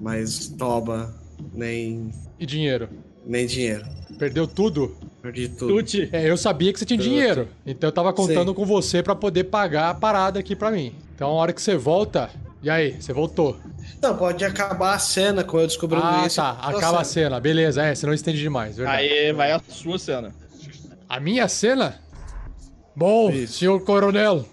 mais 0.01 0.49
toba, 0.49 1.15
nem, 1.53 2.11
E 2.39 2.47
dinheiro? 2.47 2.89
nem 3.27 3.47
dinheiro. 3.47 3.85
Perdeu 4.19 4.47
tudo? 4.47 4.97
Perdi 5.23 5.49
tudo. 5.49 5.75
Tuti. 5.75 6.09
É, 6.13 6.29
eu 6.29 6.37
sabia 6.37 6.73
que 6.73 6.79
você 6.79 6.85
tinha 6.85 6.99
dinheiro. 6.99 7.49
Então 7.67 7.89
eu 7.89 7.93
tava 7.93 8.13
contando 8.13 8.49
Sim. 8.51 8.55
com 8.55 8.65
você 8.65 9.03
pra 9.03 9.15
poder 9.15 9.45
pagar 9.45 9.91
a 9.91 9.95
parada 9.95 10.41
aqui 10.41 10.57
pra 10.57 10.71
mim. 10.71 10.95
Então 11.15 11.29
a 11.29 11.33
hora 11.33 11.53
que 11.53 11.61
você 11.63 11.77
volta. 11.77 12.31
E 12.63 12.69
aí, 12.69 13.01
você 13.01 13.13
voltou? 13.13 13.57
Não, 14.03 14.17
pode 14.17 14.45
acabar 14.45 14.95
a 14.95 14.99
cena 14.99 15.45
com 15.45 15.61
eu 15.61 15.67
descobrindo 15.67 16.05
Ah, 16.05 16.27
isso. 16.27 16.37
tá. 16.37 16.51
Acaba 16.61 17.01
a 17.01 17.05
cena. 17.05 17.39
Beleza, 17.39 17.83
é, 17.85 17.95
senão 17.95 18.13
estende 18.13 18.39
demais, 18.41 18.77
verdade. 18.77 19.03
Aí 19.03 19.33
vai 19.33 19.53
a 19.53 19.61
sua 19.69 19.99
cena. 19.99 20.35
A 21.09 21.21
minha 21.21 21.47
cena? 21.49 22.01
Bom, 22.97 23.31
Isso. 23.31 23.59
senhor 23.61 23.81
coronel, 23.85 24.45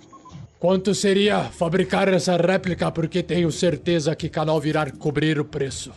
quanto 0.66 0.96
seria 0.96 1.42
fabricar 1.44 2.08
essa 2.08 2.36
réplica? 2.36 2.92
Porque 2.92 3.22
tenho 3.22 3.52
certeza 3.52 4.16
que 4.16 4.28
canal 4.28 4.60
virá 4.60 4.90
cobrir 4.90 5.40
o 5.40 5.46
preço. 5.46 5.92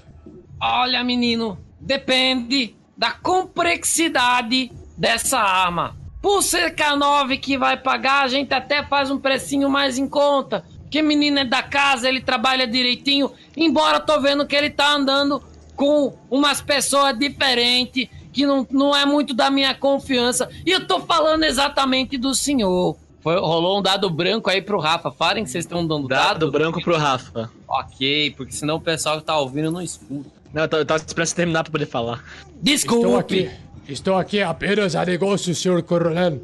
Olha, 0.61 1.03
menino, 1.03 1.59
depende 1.81 2.77
da 2.95 3.13
complexidade 3.13 4.71
dessa 4.95 5.39
arma. 5.39 5.97
Por 6.21 6.43
ser 6.43 6.75
K9 6.75 7.41
que 7.41 7.57
vai 7.57 7.79
pagar, 7.79 8.25
a 8.25 8.29
gente 8.29 8.53
até 8.53 8.85
faz 8.85 9.11
um 9.11 9.19
precinho 9.19 9.71
mais 9.71 9.97
em 9.97 10.07
conta. 10.07 10.63
Que 10.91 11.01
menino 11.01 11.39
é 11.39 11.47
da 11.47 11.63
casa, 11.63 12.07
ele 12.07 12.21
trabalha 12.21 12.67
direitinho. 12.67 13.33
Embora 13.57 13.99
tô 13.99 14.21
vendo 14.21 14.47
que 14.47 14.55
ele 14.55 14.69
tá 14.69 14.93
andando 14.93 15.43
com 15.77 16.13
umas 16.31 16.61
pessoas 16.61 17.19
diferentes, 17.19 18.07
que 18.35 18.45
não, 18.45 18.67
não 18.71 18.95
é 18.95 19.07
muito 19.07 19.33
da 19.33 19.51
minha 19.51 19.75
confiança. 19.75 20.47
E 20.67 20.71
eu 20.71 20.87
tô 20.87 21.01
falando 21.01 21.45
exatamente 21.45 22.19
do 22.19 22.35
senhor. 22.35 22.99
Foi, 23.29 23.39
rolou 23.39 23.79
um 23.79 23.83
dado 23.83 24.09
branco 24.09 24.49
aí 24.49 24.63
pro 24.63 24.79
Rafa. 24.81 25.11
Falem 25.11 25.45
que 25.45 25.51
vocês 25.51 25.67
estão 25.67 25.87
dando 25.87 26.09
dado. 26.09 26.39
Dado 26.41 26.51
branco 26.51 26.81
pro 26.81 26.97
Rafa. 26.97 27.51
Ok, 27.69 28.31
porque 28.35 28.55
senão 28.55 28.77
o 28.77 28.81
pessoal 28.81 29.19
que 29.19 29.25
tá 29.27 29.39
ouvindo 29.39 29.71
não 29.71 29.83
escuta. 29.83 30.31
Não, 30.51 30.63
eu 30.63 30.87
tava 30.87 31.05
esperando 31.07 31.35
terminar 31.35 31.63
pra 31.63 31.71
poder 31.73 31.85
falar. 31.85 32.25
Estou 32.47 32.63
Desculpe. 32.63 33.19
aqui. 33.19 33.51
Estou 33.87 34.17
aqui 34.17 34.41
apenas 34.41 34.97
a 34.97 35.05
negócio, 35.05 35.55
senhor 35.55 35.83
coronel. 35.83 36.41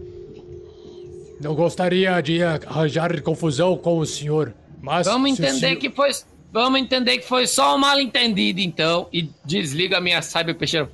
Não 1.40 1.54
gostaria 1.54 2.20
de 2.20 2.42
arranjar 2.42 3.18
confusão 3.22 3.78
com 3.78 3.98
o 3.98 4.04
senhor. 4.04 4.52
Mas 4.82 5.06
Vamos 5.06 5.30
entender 5.30 5.58
senhor- 5.58 5.76
que 5.78 5.88
foi. 5.88 6.10
Vamos 6.52 6.78
entender 6.80 7.16
que 7.16 7.26
foi 7.26 7.46
só 7.46 7.76
um 7.76 7.78
mal 7.78 7.98
entendido, 7.98 8.60
então. 8.60 9.08
E 9.10 9.30
desliga 9.42 9.96
a 9.96 10.00
minha 10.02 10.20
cyber 10.20 10.54
peixeira. 10.54 10.90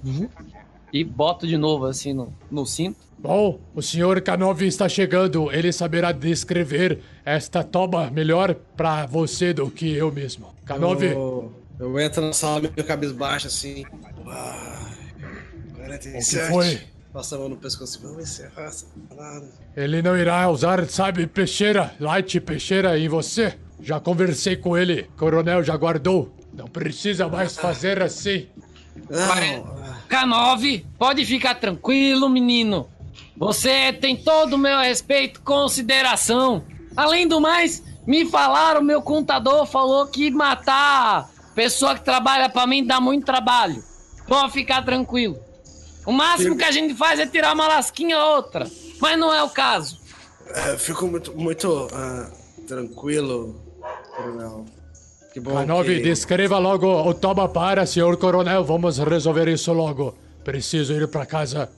E 0.93 1.03
boto 1.03 1.49
de 1.49 1.57
novo 1.59 1.87
assim 1.87 2.13
no, 2.13 2.33
no 2.49 2.65
cinto. 2.65 3.10
Bom, 3.23 3.61
o 3.75 3.83
senhor 3.83 4.21
K9 4.23 4.63
está 4.63 4.89
chegando. 4.89 5.53
Ele 5.53 5.71
saberá 5.73 6.11
descrever 6.11 7.01
esta 7.23 7.63
toba 7.63 8.11
melhor 8.11 8.55
pra 8.77 9.05
você 9.05 9.53
do 9.53 9.71
que 9.71 9.93
eu 9.95 10.11
mesmo. 10.11 10.55
K9, 10.67 11.03
Eu, 11.03 11.53
eu 11.79 12.01
entro 12.01 12.23
na 12.23 12.33
sala 12.33 12.61
meio 12.61 12.85
cabisbaixo 12.85 13.47
assim. 13.47 13.85
Uai, 14.25 14.91
o 15.69 15.99
que 15.99 16.09
47. 16.11 16.49
foi? 16.51 16.81
Passa 17.13 17.37
a 17.37 17.39
mão 17.39 17.49
no 17.51 17.57
pescoço 17.57 17.99
assim, 17.99 18.07
vamos 18.07 18.23
encerrar 18.23 18.65
essa 18.69 18.87
parada. 19.09 19.49
Ele 19.77 20.01
não 20.01 20.17
irá 20.17 20.49
usar, 20.49 20.89
sabe, 20.89 21.27
peixeira, 21.27 21.93
light 22.01 22.41
peixeira 22.41 22.99
em 22.99 23.09
você? 23.09 23.55
Já 23.83 24.01
conversei 24.01 24.57
com 24.57 24.79
ele. 24.79 25.11
Coronel 25.19 25.63
já 25.63 25.77
guardou. 25.77 26.35
Não 26.55 26.67
precisa 26.67 27.29
mais 27.29 27.57
fazer 27.57 28.01
assim. 28.01 28.47
Não, 29.11 29.81
K9, 30.09 30.85
pode 30.99 31.25
ficar 31.27 31.57
tranquilo, 31.57 32.29
menino. 32.29 32.89
Você 33.41 33.91
tem 33.95 34.15
todo 34.15 34.53
o 34.53 34.59
meu 34.59 34.79
respeito 34.81 35.41
e 35.41 35.43
consideração. 35.43 36.63
Além 36.95 37.27
do 37.27 37.41
mais, 37.41 37.83
me 38.07 38.27
falaram, 38.27 38.83
meu 38.83 39.01
contador 39.01 39.65
falou 39.65 40.07
que 40.07 40.31
matar 40.31 41.31
pessoa 41.55 41.95
que 41.95 42.05
trabalha 42.05 42.51
pra 42.51 42.67
mim 42.67 42.87
dá 42.87 43.01
muito 43.01 43.25
trabalho. 43.25 43.83
Pode 44.29 44.53
ficar 44.53 44.85
tranquilo. 44.85 45.39
O 46.05 46.13
máximo 46.13 46.55
que 46.55 46.65
a 46.65 46.71
gente 46.71 46.95
faz 46.95 47.19
é 47.19 47.27
tirar 47.27 47.55
uma 47.55 47.67
lasquinha 47.67 48.19
ou 48.19 48.37
outra. 48.37 48.71
Mas 49.01 49.19
não 49.19 49.33
é 49.33 49.43
o 49.43 49.49
caso. 49.49 49.99
é, 50.55 50.77
fico 50.77 51.07
muito, 51.07 51.35
muito 51.35 51.89
ah, 51.95 52.31
tranquilo, 52.69 53.59
coronel. 54.15 54.67
Que 55.33 55.41
bom 55.41 55.53
K9, 55.53 55.85
que... 55.85 56.01
descreva 56.01 56.59
logo 56.59 56.87
o 56.87 57.15
toma 57.15 57.49
para, 57.49 57.87
senhor 57.87 58.19
coronel. 58.19 58.63
Vamos 58.65 58.99
resolver 58.99 59.49
isso 59.49 59.73
logo. 59.73 60.15
Preciso 60.45 60.93
ir 60.93 61.09
pra 61.09 61.25
casa 61.25 61.71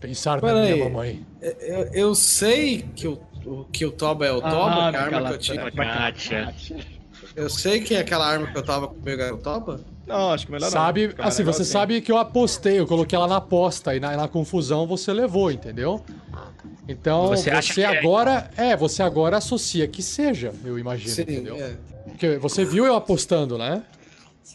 pensar 0.00 0.36
na 0.36 0.40
Pera 0.40 0.60
minha 0.60 0.74
aí. 0.74 0.80
mamãe. 0.80 1.26
Eu, 1.40 1.78
eu 1.92 2.14
sei 2.14 2.82
que 2.96 3.06
o, 3.06 3.18
o- 3.44 3.64
que 3.72 3.84
o 3.84 3.92
Toba 3.92 4.26
é 4.26 4.32
o 4.32 4.40
Toba, 4.40 4.88
Ah, 4.88 4.90
que 4.90 4.96
a 4.96 5.02
arma 5.02 5.22
que 5.28 5.32
eu 5.34 5.38
tinha. 5.38 5.70
Kátia. 5.70 6.54
Eu 7.36 7.48
sei 7.50 7.80
que 7.80 7.94
aquela 7.96 8.26
arma 8.26 8.46
que 8.48 8.56
eu 8.58 8.62
tava 8.62 8.88
comigo 8.88 9.20
era 9.22 9.34
o 9.34 9.38
Toba. 9.38 9.80
Não, 10.06 10.32
acho 10.32 10.46
que 10.46 10.52
melhor 10.52 10.64
não. 10.66 10.70
Sabe, 10.72 11.06
mais 11.06 11.18
assim, 11.20 11.44
você 11.44 11.58
negocinho. 11.60 11.66
sabe 11.66 12.00
que 12.00 12.10
eu 12.10 12.16
apostei, 12.16 12.80
eu 12.80 12.86
coloquei 12.86 13.16
ela 13.16 13.28
na 13.28 13.36
aposta 13.36 13.94
e 13.94 14.00
na, 14.00 14.16
na 14.16 14.26
confusão 14.26 14.86
você 14.86 15.12
levou, 15.12 15.50
entendeu? 15.52 16.02
Então, 16.88 17.28
Você 17.28 17.50
você, 17.50 17.82
é, 17.82 17.86
agora. 17.98 18.50
É, 18.56 18.76
você 18.76 19.02
agora 19.02 19.36
associa 19.36 19.86
que 19.86 20.02
seja, 20.02 20.52
eu 20.64 20.76
imagino, 20.78 21.10
Sim, 21.14 21.22
entendeu? 21.22 21.56
é. 21.56 21.76
Porque 22.08 22.38
você 22.38 22.64
viu 22.64 22.84
eu 22.84 22.96
apostando, 22.96 23.56
né? 23.56 23.82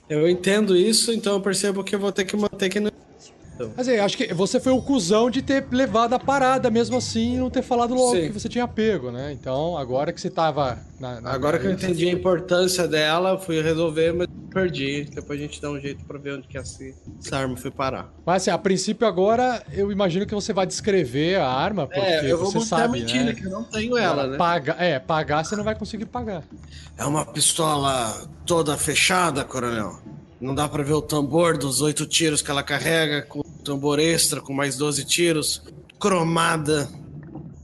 Eu 0.10 0.28
entendo 0.30 0.76
isso, 0.76 1.14
então 1.14 1.34
eu 1.34 1.42
percebo 1.42 1.84
que 1.84 1.96
eu 1.96 2.00
vou 2.00 2.12
ter 2.12 2.26
que 2.26 2.36
manter 2.36 2.68
que 2.70 2.80
não. 2.82 2.92
Mas 3.76 3.88
é, 3.88 4.00
acho 4.00 4.18
que 4.18 4.34
você 4.34 4.60
foi 4.60 4.72
o 4.74 4.82
cuzão 4.82 5.30
de 5.30 5.42
ter 5.42 5.66
levado 5.72 6.14
a 6.14 6.20
parada 6.20 6.70
mesmo 6.70 6.98
assim 6.98 7.36
e 7.36 7.38
não 7.38 7.50
ter 7.50 7.62
falado 7.62 7.94
logo 7.94 8.16
Sim. 8.16 8.28
que 8.28 8.34
você 8.34 8.50
tinha 8.50 8.68
pego, 8.68 9.12
né? 9.12 9.32
Então, 9.32 9.78
agora 9.78 10.12
que 10.12 10.20
você 10.20 10.30
tava. 10.30 10.78
Na, 11.00 11.20
na- 11.22 11.32
Agora 11.32 11.60
que 11.60 11.66
eu 11.68 11.72
entendi 11.72 12.08
a 12.08 12.12
importância 12.12 12.88
dela, 12.88 13.32
eu 13.32 13.40
fui 13.40 13.62
resolver, 13.62 14.14
mas 14.14 14.28
perdi. 14.54 15.06
Depois 15.14 15.38
a 15.40 15.44
gente 15.44 15.62
dá 15.62 15.70
um 15.70 15.80
jeito 15.80 16.06
pra 16.06 16.18
ver 16.18 16.38
onde 16.38 16.48
que 16.48 16.58
essa, 16.58 16.82
essa 17.24 17.38
arma 17.38 17.58
foi 17.58 17.70
parar. 17.72 18.14
Mas 18.26 18.44
assim, 18.44 18.52
a 18.52 18.58
princípio 18.58 19.06
agora, 19.06 19.62
eu 19.74 19.92
imagino 19.92 20.26
que 20.26 20.34
você 20.34 20.54
vai 20.54 20.66
descrever 20.66 21.36
a 21.36 21.48
arma, 21.48 21.86
porque 21.88 22.00
É, 22.00 22.32
eu 22.32 22.38
vou 22.38 22.50
você 22.52 22.62
sabe, 22.62 23.00
mentira 23.00 23.26
né? 23.26 23.34
que 23.34 23.46
eu 23.46 23.50
não 23.52 23.64
tenho 23.66 23.98
ela, 23.98 24.28
né? 24.28 24.38
Paga, 24.38 24.76
é, 24.80 24.98
pagar 25.00 25.44
você 25.44 25.56
não 25.56 25.64
vai 25.64 25.76
conseguir 25.76 26.06
pagar. 26.06 26.44
É 26.98 27.04
uma 27.06 27.26
pistola 27.26 28.26
toda 28.46 28.78
fechada, 28.78 29.44
coronel. 29.44 30.00
Não 30.40 30.54
dá 30.54 30.68
pra 30.68 30.84
ver 30.84 30.94
o 30.94 31.02
tambor 31.02 31.58
dos 31.58 31.82
oito 31.82 32.06
tiros 32.06 32.42
que 32.42 32.52
ela 32.52 32.62
carrega, 32.64 33.22
com 33.24 33.42
tambor 33.66 34.00
extra, 34.00 34.40
com 34.40 34.54
mais 34.54 34.78
12 34.78 35.04
tiros. 35.04 35.62
Cromada, 36.00 36.90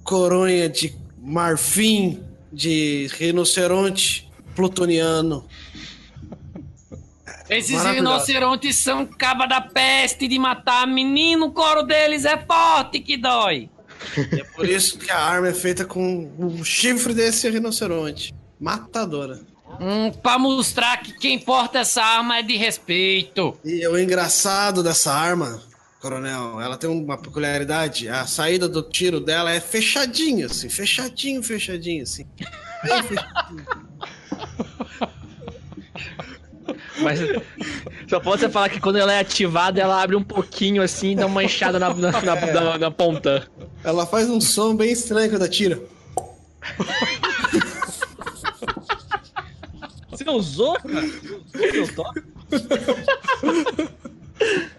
coronha 0.03 0.67
de 0.67 0.93
marfim, 1.17 2.21
de 2.51 3.07
rinoceronte 3.13 4.29
plutoniano. 4.55 5.47
Esses 7.49 7.83
rinocerontes 7.83 8.77
são 8.77 9.05
caba 9.05 9.45
da 9.45 9.61
peste 9.61 10.27
de 10.27 10.39
matar. 10.39 10.87
Menino, 10.87 11.47
o 11.47 11.51
couro 11.51 11.83
deles 11.83 12.25
é 12.25 12.37
forte 12.37 12.99
que 12.99 13.17
dói. 13.17 13.69
E 14.17 14.39
é 14.41 14.43
por 14.43 14.67
isso 14.67 14.97
que 14.97 15.11
a 15.11 15.19
arma 15.19 15.49
é 15.49 15.53
feita 15.53 15.85
com 15.85 16.31
o 16.37 16.63
chifre 16.63 17.13
desse 17.13 17.49
rinoceronte. 17.49 18.33
Matadora. 18.59 19.39
Hum, 19.79 20.11
pra 20.11 20.37
mostrar 20.37 20.97
que 20.97 21.13
quem 21.13 21.39
porta 21.39 21.79
essa 21.79 22.03
arma 22.03 22.37
é 22.37 22.41
de 22.43 22.55
respeito. 22.55 23.57
E 23.63 23.85
o 23.87 23.97
engraçado 23.97 24.83
dessa 24.83 25.13
arma, 25.13 25.61
coronel, 26.01 26.59
ela 26.59 26.75
tem 26.77 26.89
uma 26.89 27.17
peculiaridade. 27.17 28.09
A 28.09 28.25
saída 28.25 28.67
do 28.67 28.81
tiro 28.81 29.19
dela 29.19 29.51
é 29.51 29.59
fechadinho, 29.59 30.47
assim, 30.47 30.67
fechadinho, 30.67 31.43
fechadinho, 31.43 32.03
assim. 32.03 32.25
Bem 32.83 33.03
fechadinho. 33.03 33.65
Mas 37.01 37.19
só 38.09 38.19
pode 38.19 38.41
você 38.41 38.49
falar 38.49 38.69
que 38.69 38.79
quando 38.79 38.97
ela 38.97 39.13
é 39.13 39.19
ativada, 39.19 39.79
ela 39.81 40.01
abre 40.01 40.15
um 40.15 40.23
pouquinho 40.23 40.81
assim 40.81 41.11
e 41.11 41.15
dá 41.15 41.25
uma 41.25 41.43
enxada 41.43 41.77
na, 41.79 41.93
na, 41.93 42.11
na, 42.21 42.35
na- 42.35 42.77
na 42.77 42.91
ponta. 42.91 43.47
Ela 43.83 44.05
faz 44.05 44.29
um 44.29 44.39
som 44.41 44.75
bem 44.75 44.91
estranho 44.91 45.29
quando 45.29 45.43
atira. 45.43 45.79
Você 50.09 50.29
usou, 50.29 50.73
cara? 50.75 51.07
Você 51.53 51.79
usou 51.79 52.05
meu? 52.13 52.23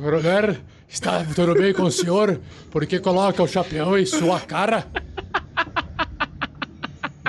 Coronel, 0.00 0.56
está 0.88 1.22
tudo 1.34 1.54
bem 1.54 1.74
com 1.74 1.82
o 1.82 1.90
senhor? 1.90 2.40
Por 2.70 2.86
que 2.86 2.98
coloca 2.98 3.42
o 3.42 3.48
chapéu 3.48 3.98
em 3.98 4.06
sua 4.06 4.40
cara? 4.40 4.86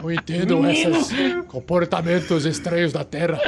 Não 0.02 0.10
entendo 0.10 0.66
esses 0.70 1.14
comportamentos 1.48 2.46
estranhos 2.46 2.94
da 2.94 3.04
Terra. 3.04 3.40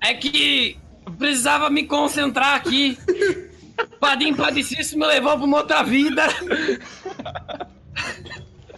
É 0.00 0.12
que 0.12 0.78
eu 1.06 1.12
precisava 1.12 1.70
me 1.70 1.84
concentrar 1.84 2.54
aqui. 2.54 2.98
Padim 3.98 4.34
Padicício 4.34 4.98
me 4.98 5.06
levou 5.06 5.36
pra 5.36 5.46
uma 5.46 5.56
outra 5.58 5.82
vida. 5.82 6.26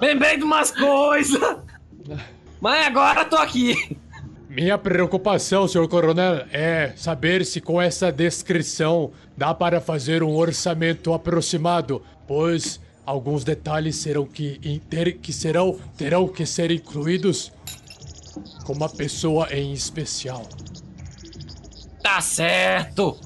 Lembrei 0.00 0.36
de 0.36 0.44
umas 0.44 0.70
coisas. 0.70 1.40
Mas 2.60 2.86
agora 2.86 3.24
tô 3.24 3.36
aqui. 3.36 3.98
Minha 4.60 4.76
preocupação, 4.76 5.68
senhor 5.68 5.86
coronel, 5.86 6.44
é 6.51 6.93
saber 6.97 7.47
se 7.47 7.60
com 7.60 7.80
essa 7.80 8.10
descrição 8.10 9.12
dá 9.36 9.55
para 9.55 9.80
fazer 9.80 10.20
um 10.20 10.35
orçamento 10.35 11.14
aproximado, 11.14 12.02
pois 12.26 12.80
alguns 13.06 13.44
detalhes 13.44 13.94
serão 13.94 14.26
que, 14.26 14.82
ter- 14.90 15.18
que 15.18 15.32
serão 15.32 15.78
terão 15.97 16.26
que 16.26 16.44
ser 16.44 16.72
incluídos. 16.72 17.52
com 18.66 18.72
uma 18.72 18.89
pessoa 18.89 19.47
em 19.52 19.72
especial. 19.72 20.43
Tá 22.02 22.20
certo. 22.20 23.16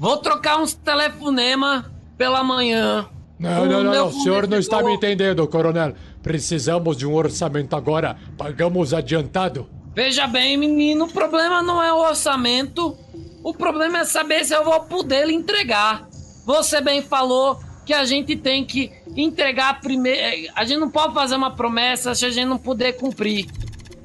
Vou 0.00 0.16
trocar 0.16 0.60
uns 0.60 0.74
telefonema 0.74 1.92
pela 2.18 2.42
manhã. 2.42 3.08
Não, 3.38 3.66
não, 3.66 3.84
não, 3.84 3.92
não. 3.92 4.08
O 4.08 4.12
senhor 4.12 4.48
não 4.48 4.58
está 4.58 4.82
me 4.82 4.92
entendendo, 4.94 5.46
coronel. 5.46 5.94
Precisamos 6.24 6.96
de 6.96 7.06
um 7.06 7.14
orçamento 7.14 7.76
agora. 7.76 8.16
Pagamos 8.36 8.92
adiantado. 8.92 9.75
Veja 9.96 10.26
bem, 10.26 10.58
menino, 10.58 11.06
o 11.06 11.10
problema 11.10 11.62
não 11.62 11.82
é 11.82 11.90
o 11.90 11.96
orçamento. 11.96 12.94
O 13.42 13.54
problema 13.54 14.00
é 14.00 14.04
saber 14.04 14.44
se 14.44 14.54
eu 14.54 14.62
vou 14.62 14.80
poder 14.80 15.26
lhe 15.26 15.32
entregar. 15.32 16.06
Você 16.44 16.82
bem 16.82 17.00
falou 17.00 17.58
que 17.86 17.94
a 17.94 18.04
gente 18.04 18.36
tem 18.36 18.62
que 18.62 18.92
entregar 19.16 19.80
primeiro. 19.80 20.52
A 20.54 20.66
gente 20.66 20.80
não 20.80 20.90
pode 20.90 21.14
fazer 21.14 21.36
uma 21.36 21.56
promessa 21.56 22.14
se 22.14 22.26
a 22.26 22.30
gente 22.30 22.44
não 22.44 22.58
puder 22.58 22.92
cumprir. 22.92 23.46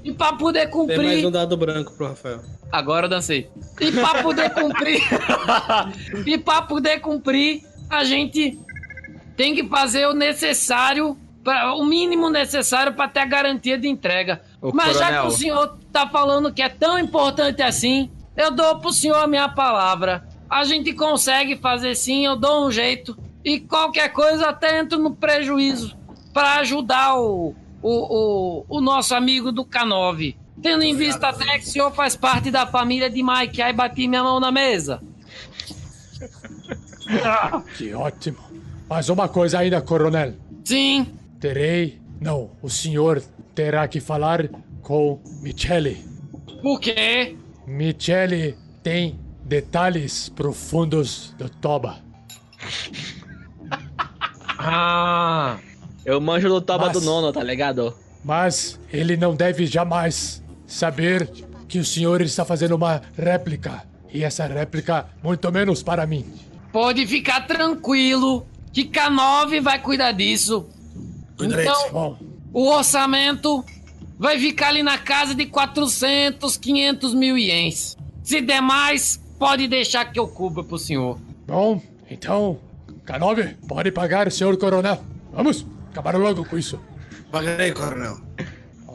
E 0.01 0.13
pra 0.13 0.31
poder 0.31 0.69
Tem 0.69 0.79
mais 0.79 0.95
cumprir. 0.97 1.25
um 1.27 1.31
dado 1.31 1.57
branco 1.57 1.91
pro 1.91 2.07
Rafael. 2.07 2.39
Agora 2.71 3.07
eu 3.07 3.09
dancei. 3.09 3.49
E 3.81 3.91
pra 3.91 4.21
poder 4.23 4.49
cumprir. 4.51 5.01
e 6.25 6.37
pra 6.37 6.61
poder 6.61 7.01
cumprir, 7.01 7.63
a 7.89 8.05
gente 8.05 8.57
tem 9.35 9.53
que 9.53 9.67
fazer 9.67 10.07
o 10.07 10.13
necessário, 10.13 11.17
pra, 11.43 11.73
o 11.73 11.83
mínimo 11.83 12.29
necessário 12.29 12.93
pra 12.93 13.09
ter 13.09 13.19
a 13.19 13.25
garantia 13.25 13.77
de 13.77 13.89
entrega. 13.89 14.41
Ô, 14.61 14.71
Mas 14.73 14.97
já 14.97 15.07
que 15.07 15.11
coronel. 15.11 15.27
o 15.27 15.31
senhor 15.31 15.80
tá 15.91 16.07
falando 16.07 16.53
que 16.53 16.61
é 16.61 16.69
tão 16.69 16.97
importante 16.97 17.61
assim, 17.61 18.09
eu 18.35 18.51
dou 18.51 18.79
pro 18.79 18.93
senhor 18.93 19.17
a 19.17 19.27
minha 19.27 19.49
palavra. 19.49 20.27
A 20.49 20.63
gente 20.63 20.93
consegue 20.93 21.57
fazer 21.57 21.95
sim, 21.95 22.25
eu 22.25 22.35
dou 22.35 22.67
um 22.67 22.71
jeito. 22.71 23.17
E 23.43 23.59
qualquer 23.59 24.09
coisa 24.09 24.49
até 24.49 24.79
entro 24.79 24.99
no 24.99 25.15
prejuízo 25.15 25.97
pra 26.33 26.55
ajudar 26.59 27.15
o, 27.15 27.55
o, 27.81 27.89
o, 27.91 28.65
o 28.67 28.81
nosso 28.81 29.15
amigo 29.15 29.51
do 29.51 29.65
K9. 29.65 30.35
Tendo 30.61 30.83
em 30.83 30.95
vista 30.95 31.29
até 31.29 31.57
que 31.57 31.65
o 31.65 31.69
senhor 31.69 31.91
faz 31.91 32.15
parte 32.15 32.51
da 32.51 32.67
família 32.67 33.09
de 33.09 33.23
Mike, 33.23 33.61
aí 33.61 33.73
bati 33.73 34.07
minha 34.07 34.23
mão 34.23 34.39
na 34.39 34.51
mesa. 34.51 35.01
Que 37.77 37.93
ótimo. 37.93 38.37
Mas 38.87 39.09
uma 39.09 39.27
coisa 39.27 39.59
ainda, 39.59 39.81
coronel. 39.81 40.33
Sim, 40.63 41.05
Terei. 41.41 41.99
Não, 42.21 42.51
o 42.61 42.69
senhor 42.69 43.21
terá 43.55 43.87
que 43.87 43.99
falar 43.99 44.47
com 44.81 45.19
Michele. 45.41 46.03
por 46.61 46.79
quê? 46.79 47.35
Michele 47.67 48.57
tem 48.83 49.19
detalhes 49.45 50.29
profundos 50.29 51.33
do 51.37 51.49
Toba. 51.49 51.97
Ah, 54.63 55.57
Eu 56.05 56.19
manjo 56.21 56.47
do 56.49 56.61
toba 56.61 56.85
Mas- 56.85 56.93
do 56.93 57.01
nono, 57.01 57.31
tá 57.31 57.43
ligado? 57.43 57.95
Mas 58.23 58.79
ele 58.93 59.17
não 59.17 59.35
deve 59.35 59.65
jamais 59.65 60.43
saber 60.67 61.27
que 61.67 61.79
o 61.79 61.85
senhor 61.85 62.21
está 62.21 62.45
fazendo 62.45 62.75
uma 62.75 63.01
réplica. 63.17 63.83
E 64.13 64.23
essa 64.23 64.45
réplica, 64.45 65.07
muito 65.23 65.51
menos 65.51 65.81
para 65.81 66.05
mim. 66.05 66.25
pode 66.71 67.05
ficar 67.07 67.47
tranquilo 67.47 68.45
que 68.71 68.83
K9 68.85 69.61
vai 69.61 69.79
cuidar 69.79 70.11
disso. 70.11 70.69
Cuidarei. 71.37 71.65
Então, 71.65 71.91
Bom, 71.91 72.17
o 72.53 72.67
orçamento 72.69 73.65
vai 74.21 74.37
ficar 74.37 74.67
ali 74.67 74.83
na 74.83 74.99
casa 74.99 75.33
de 75.33 75.47
400, 75.47 76.55
500 76.55 77.15
mil 77.15 77.35
ienes. 77.35 77.97
Se 78.21 78.39
der 78.39 78.61
mais, 78.61 79.19
pode 79.39 79.67
deixar 79.67 80.05
que 80.05 80.19
eu 80.19 80.27
cubra 80.27 80.63
pro 80.63 80.77
senhor. 80.77 81.19
bom, 81.47 81.81
então, 82.07 82.59
K9, 83.03 83.55
pode 83.67 83.91
pagar, 83.91 84.31
senhor 84.31 84.55
coronel. 84.57 85.03
Vamos, 85.33 85.65
acabar 85.89 86.15
logo 86.15 86.45
com 86.45 86.55
isso. 86.55 86.79
Pagarei, 87.31 87.71
coronel. 87.71 88.19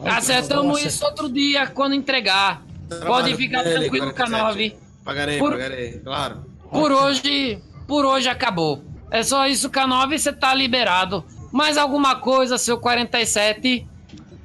Acertamos 0.04 0.80
isso 0.84 1.04
outro 1.04 1.28
dia 1.28 1.66
quando 1.66 1.96
entregar. 1.96 2.62
Pode 3.04 3.34
ficar 3.34 3.64
dele, 3.64 3.80
tranquilo, 3.80 4.12
47. 4.14 4.30
K9. 4.30 4.76
Pagarei, 5.04 5.38
Por- 5.40 5.50
pagarei, 5.50 5.98
claro. 6.04 6.46
Por 6.70 6.92
hoje, 6.92 7.60
por 7.88 8.04
hoje 8.04 8.28
acabou. 8.28 8.84
É 9.10 9.24
só 9.24 9.48
isso, 9.48 9.70
K9, 9.70 10.18
você 10.18 10.32
tá 10.32 10.54
liberado. 10.54 11.24
Mais 11.50 11.76
alguma 11.76 12.16
coisa, 12.20 12.56
seu 12.58 12.78
47? 12.78 13.88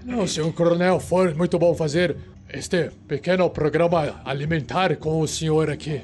Não, 0.06 0.26
senhor 0.28 0.52
coronel, 0.54 1.00
foi 1.00 1.34
muito 1.34 1.58
bom 1.60 1.76
fazer 1.76 2.16
este 2.50 2.90
pequeno 3.08 3.50
programa 3.50 4.22
alimentar 4.26 4.96
com 4.98 5.22
o 5.22 5.28
senhor 5.28 5.70
aqui. 5.70 6.02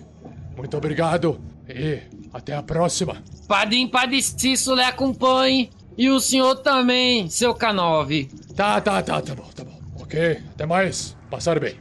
Muito 0.55 0.77
obrigado 0.77 1.39
e 1.67 1.99
até 2.33 2.55
a 2.55 2.63
próxima. 2.63 3.21
Padim 3.47 3.87
Padiciço 3.87 4.75
lhe 4.75 4.83
acompanhe. 4.83 5.69
E 5.97 6.11
o 6.11 6.19
senhor 6.19 6.55
também, 6.57 7.27
seu 7.27 7.55
K9. 7.55 8.29
Tá, 8.55 8.79
tá, 8.79 9.01
tá, 9.01 9.19
tá 9.19 9.33
bom, 9.33 9.49
tá 9.55 9.63
bom. 9.63 9.79
Ok, 9.99 10.39
até 10.53 10.63
mais. 10.65 11.17
Passar 11.29 11.59
bem. 11.59 11.75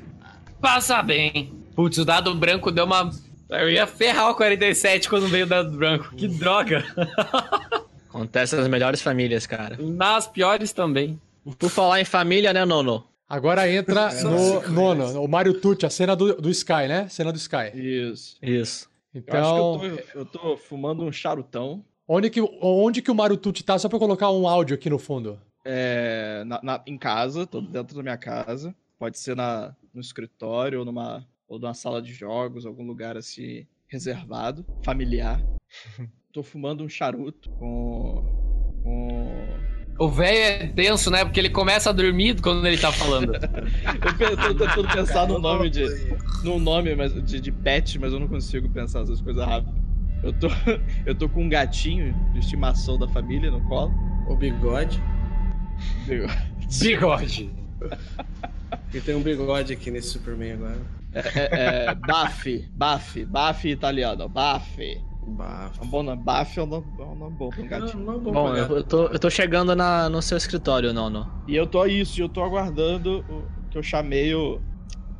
Passa 0.59 1.03
bem. 1.03 1.53
Putz, 1.75 1.99
o 1.99 2.05
dado 2.05 2.35
branco 2.35 2.73
deu 2.73 2.87
uma. 2.87 3.11
Eu 3.51 3.71
ia 3.71 3.87
ferrar 3.87 4.31
o 4.31 4.35
47 4.35 5.09
quando 5.11 5.29
veio 5.29 5.45
o 5.45 5.49
dado 5.49 5.77
branco. 5.77 6.17
Que 6.17 6.27
droga. 6.27 6.83
Acontece 8.09 8.57
nas 8.57 8.67
melhores 8.69 9.03
famílias, 9.03 9.47
cara. 9.47 9.77
Nas 9.79 10.27
piores 10.27 10.73
também. 10.73 11.21
Por 11.59 11.71
falar 11.71 12.01
em 12.01 12.05
família, 12.05 12.53
né, 12.53 12.65
Nono? 12.65 13.07
Agora 13.29 13.69
entra 13.71 14.09
no 14.23 14.69
nono, 14.71 15.21
o 15.23 15.27
Mario 15.29 15.61
Tucci, 15.61 15.85
a 15.85 15.91
cena 15.91 16.15
do, 16.15 16.41
do 16.41 16.49
Sky, 16.51 16.87
né? 16.89 17.09
Cena 17.09 17.33
do 17.33 17.37
Sky. 17.39 17.73
Isso. 17.75 18.37
Isso. 18.41 18.89
Eu 19.13 19.21
Então, 19.21 19.75
acho 19.75 19.81
que 19.81 19.89
eu 20.19 20.25
tô, 20.25 20.41
eu 20.41 20.51
tô 20.53 20.57
fumando 20.57 21.03
um 21.05 21.11
charutão. 21.11 21.85
onde, 22.07 22.31
que, 22.31 22.41
onde 22.63 23.03
que 23.03 23.11
o 23.11 23.15
Mario 23.15 23.37
Tucci 23.37 23.65
tá? 23.65 23.79
Só 23.79 23.89
pra 23.89 23.97
eu 23.97 24.01
colocar 24.01 24.31
um 24.31 24.47
áudio 24.47 24.75
aqui 24.77 24.89
no 24.89 24.99
fundo. 24.99 25.41
É, 25.65 26.45
na, 26.47 26.61
na- 26.63 26.83
em 26.87 26.97
casa, 26.97 27.45
tô 27.47 27.61
dentro 27.61 27.97
da 27.97 28.03
minha 28.03 28.17
casa. 28.17 28.73
Pode 28.99 29.19
ser 29.19 29.35
na, 29.35 29.75
no 29.93 30.01
escritório 30.01 30.79
ou 30.79 30.85
numa, 30.85 31.27
ou 31.49 31.59
numa 31.59 31.75
sala 31.75 32.01
de 32.01 32.13
jogos, 32.13 32.65
algum 32.65 32.87
lugar 32.87 33.17
assim 33.17 33.67
reservado, 33.89 34.65
familiar. 34.85 35.41
tô 36.33 36.43
fumando 36.45 36.85
um 36.85 36.89
charuto 36.89 37.51
com. 37.59 38.23
com. 38.85 39.56
O 39.99 40.11
velho 40.11 40.39
é 40.39 40.67
tenso, 40.69 41.11
né? 41.11 41.25
Porque 41.25 41.41
ele 41.41 41.49
começa 41.49 41.91
a 41.91 41.93
dormir 41.93 42.41
quando 42.41 42.67
ele 42.67 42.77
tá 42.77 42.93
falando. 42.93 43.35
Eu 43.35 44.55
tô 44.55 44.67
tentando 44.67 44.89
pensar 44.89 45.27
no 45.27 45.39
nome 45.39 45.71
de. 45.71 45.87
num 46.45 46.59
nome 46.59 46.95
mas, 46.95 47.15
de, 47.25 47.41
de 47.41 47.51
pet, 47.51 47.99
mas 47.99 48.13
eu 48.13 48.21
não 48.21 48.29
consigo 48.29 48.69
pensar 48.69 49.01
essas 49.03 49.21
coisas 49.21 49.45
rápido. 49.45 49.75
Eu 50.23 50.33
tô, 50.33 50.49
eu 51.07 51.15
tô 51.15 51.29
com 51.29 51.45
um 51.45 51.49
gatinho 51.49 52.15
de 52.33 52.41
estimação 52.41 52.99
da 52.99 53.09
família 53.09 53.51
no 53.51 53.61
colo. 53.63 53.93
O 54.29 54.37
bigode. 54.37 55.03
Bigode. 56.07 57.51
E 58.93 59.01
tem 59.01 59.15
um 59.15 59.23
bigode 59.23 59.73
aqui 59.73 59.91
nesse 59.91 60.09
Superman 60.09 60.53
agora. 60.53 60.81
É, 61.15 61.89
é, 61.89 61.95
Buffy 63.25 63.71
italiano, 63.71 64.29
Buffy. 64.29 65.01
Bafo. 65.27 65.81
É 65.83 65.85
um 65.85 65.91
bom 65.91 66.03
nome. 66.03 66.23
Buffy 66.23 66.61
é 66.61 66.63
um 66.63 66.67
nome, 66.67 66.95
é 66.99 67.03
um 67.05 67.15
nome 67.15 67.37
bom 67.37 67.53
pra 67.53 67.65
um 67.65 67.69
gatinho. 67.69 68.05
Não, 68.05 68.21
não, 68.21 68.21
bom, 68.33 68.55
eu, 68.57 68.77
eu 68.79 68.85
tô, 68.85 69.07
eu 69.09 69.19
tô 69.19 69.31
chegando 69.31 69.75
na, 69.75 70.09
no 70.09 70.21
seu 70.23 70.37
escritório, 70.37 70.93
Nono. 70.93 71.31
E 71.47 71.55
eu 71.55 71.67
tô 71.67 71.85
isso, 71.87 72.19
e 72.21 72.23
eu 72.23 72.29
tô 72.29 72.43
aguardando 72.43 73.25
o 73.29 73.51
que 73.71 73.79
eu 73.79 73.83
chamei 73.83 74.35
o 74.35 74.65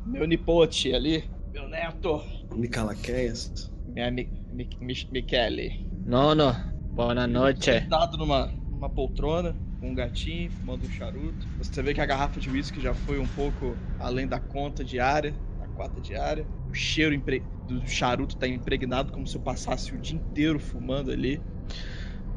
meu 0.05 0.25
nipote 0.27 0.93
ali, 0.93 1.29
meu 1.53 1.67
neto, 1.69 2.23
Nicalaqueias. 2.59 3.71
minha 3.85 4.11
Mi, 4.11 4.23
Mi, 4.51 4.69
Mi- 4.79 5.07
Michele. 5.11 5.67
Nono, 6.05 6.57
boa 6.89 7.27
noite. 7.27 7.87
Sentado 7.89 8.17
numa, 8.17 8.53
numa 8.67 8.89
poltrona, 8.89 9.59
com 9.79 9.91
um 9.91 9.95
gatinho, 9.95 10.49
fumando 10.51 10.85
um 10.85 10.89
charuto. 10.89 11.47
Você 11.57 11.81
vê 11.83 11.93
que 11.93 12.01
a 12.01 12.05
garrafa 12.05 12.39
de 12.39 12.49
uísque 12.49 12.79
já 12.79 12.93
foi 12.95 13.19
um 13.19 13.27
pouco 13.27 13.83
além 13.97 14.27
da 14.27 14.39
conta 14.39 14.83
diária, 14.85 15.39
cota 15.77 16.01
diária. 16.01 16.45
O 16.67 16.73
cheiro 16.73 17.13
impre- 17.13 17.43
do 17.67 17.85
charuto 17.87 18.35
tá 18.35 18.47
impregnado 18.47 19.11
como 19.11 19.27
se 19.27 19.37
eu 19.37 19.41
passasse 19.41 19.93
o 19.93 19.99
dia 20.01 20.17
inteiro 20.17 20.59
fumando 20.59 21.11
ali. 21.11 21.39